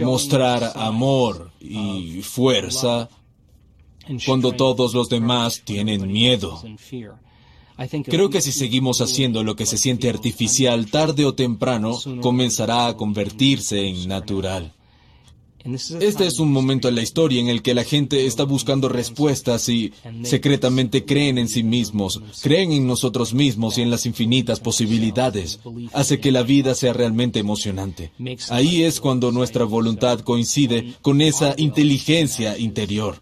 mostrar 0.00 0.72
amor 0.74 1.52
y 1.60 2.22
fuerza 2.22 3.10
cuando 4.24 4.52
todos 4.52 4.94
los 4.94 5.08
demás 5.08 5.62
tienen 5.64 6.10
miedo. 6.10 6.62
Creo 8.04 8.30
que 8.30 8.40
si 8.40 8.52
seguimos 8.52 9.02
haciendo 9.02 9.44
lo 9.44 9.54
que 9.54 9.66
se 9.66 9.76
siente 9.76 10.08
artificial, 10.08 10.90
tarde 10.90 11.26
o 11.26 11.34
temprano 11.34 11.98
comenzará 12.22 12.86
a 12.86 12.96
convertirse 12.96 13.86
en 13.86 14.08
natural. 14.08 14.72
Este 16.00 16.26
es 16.26 16.38
un 16.38 16.52
momento 16.52 16.88
en 16.88 16.94
la 16.94 17.02
historia 17.02 17.40
en 17.40 17.48
el 17.48 17.62
que 17.62 17.74
la 17.74 17.84
gente 17.84 18.26
está 18.26 18.44
buscando 18.44 18.88
respuestas 18.88 19.68
y 19.68 19.92
secretamente 20.22 21.04
creen 21.04 21.38
en 21.38 21.48
sí 21.48 21.62
mismos, 21.62 22.20
creen 22.42 22.72
en 22.72 22.86
nosotros 22.86 23.34
mismos 23.34 23.78
y 23.78 23.82
en 23.82 23.90
las 23.90 24.06
infinitas 24.06 24.60
posibilidades. 24.60 25.60
Hace 25.92 26.20
que 26.20 26.32
la 26.32 26.42
vida 26.42 26.74
sea 26.74 26.92
realmente 26.92 27.40
emocionante. 27.40 28.12
Ahí 28.50 28.82
es 28.82 29.00
cuando 29.00 29.32
nuestra 29.32 29.64
voluntad 29.64 30.20
coincide 30.20 30.94
con 31.02 31.20
esa 31.20 31.54
inteligencia 31.56 32.58
interior. 32.58 33.20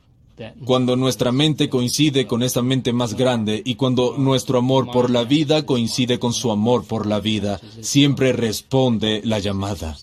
Cuando 0.65 0.97
nuestra 0.97 1.31
mente 1.31 1.69
coincide 1.69 2.27
con 2.27 2.43
esa 2.43 2.61
mente 2.61 2.93
más 2.93 3.15
grande 3.15 3.63
y 3.65 3.77
cuando 3.77 4.17
nuestro 4.19 4.59
amor 4.59 4.91
por 4.91 5.11
la 5.11 5.23
vida 5.25 5.65
coincide 5.65 6.19
con 6.19 6.33
su 6.33 6.51
amor 6.51 6.85
por 6.85 7.07
la 7.07 7.21
vida, 7.21 7.61
siempre 7.81 8.33
responde 8.33 9.21
la 9.25 9.39
llamada. 9.39 9.97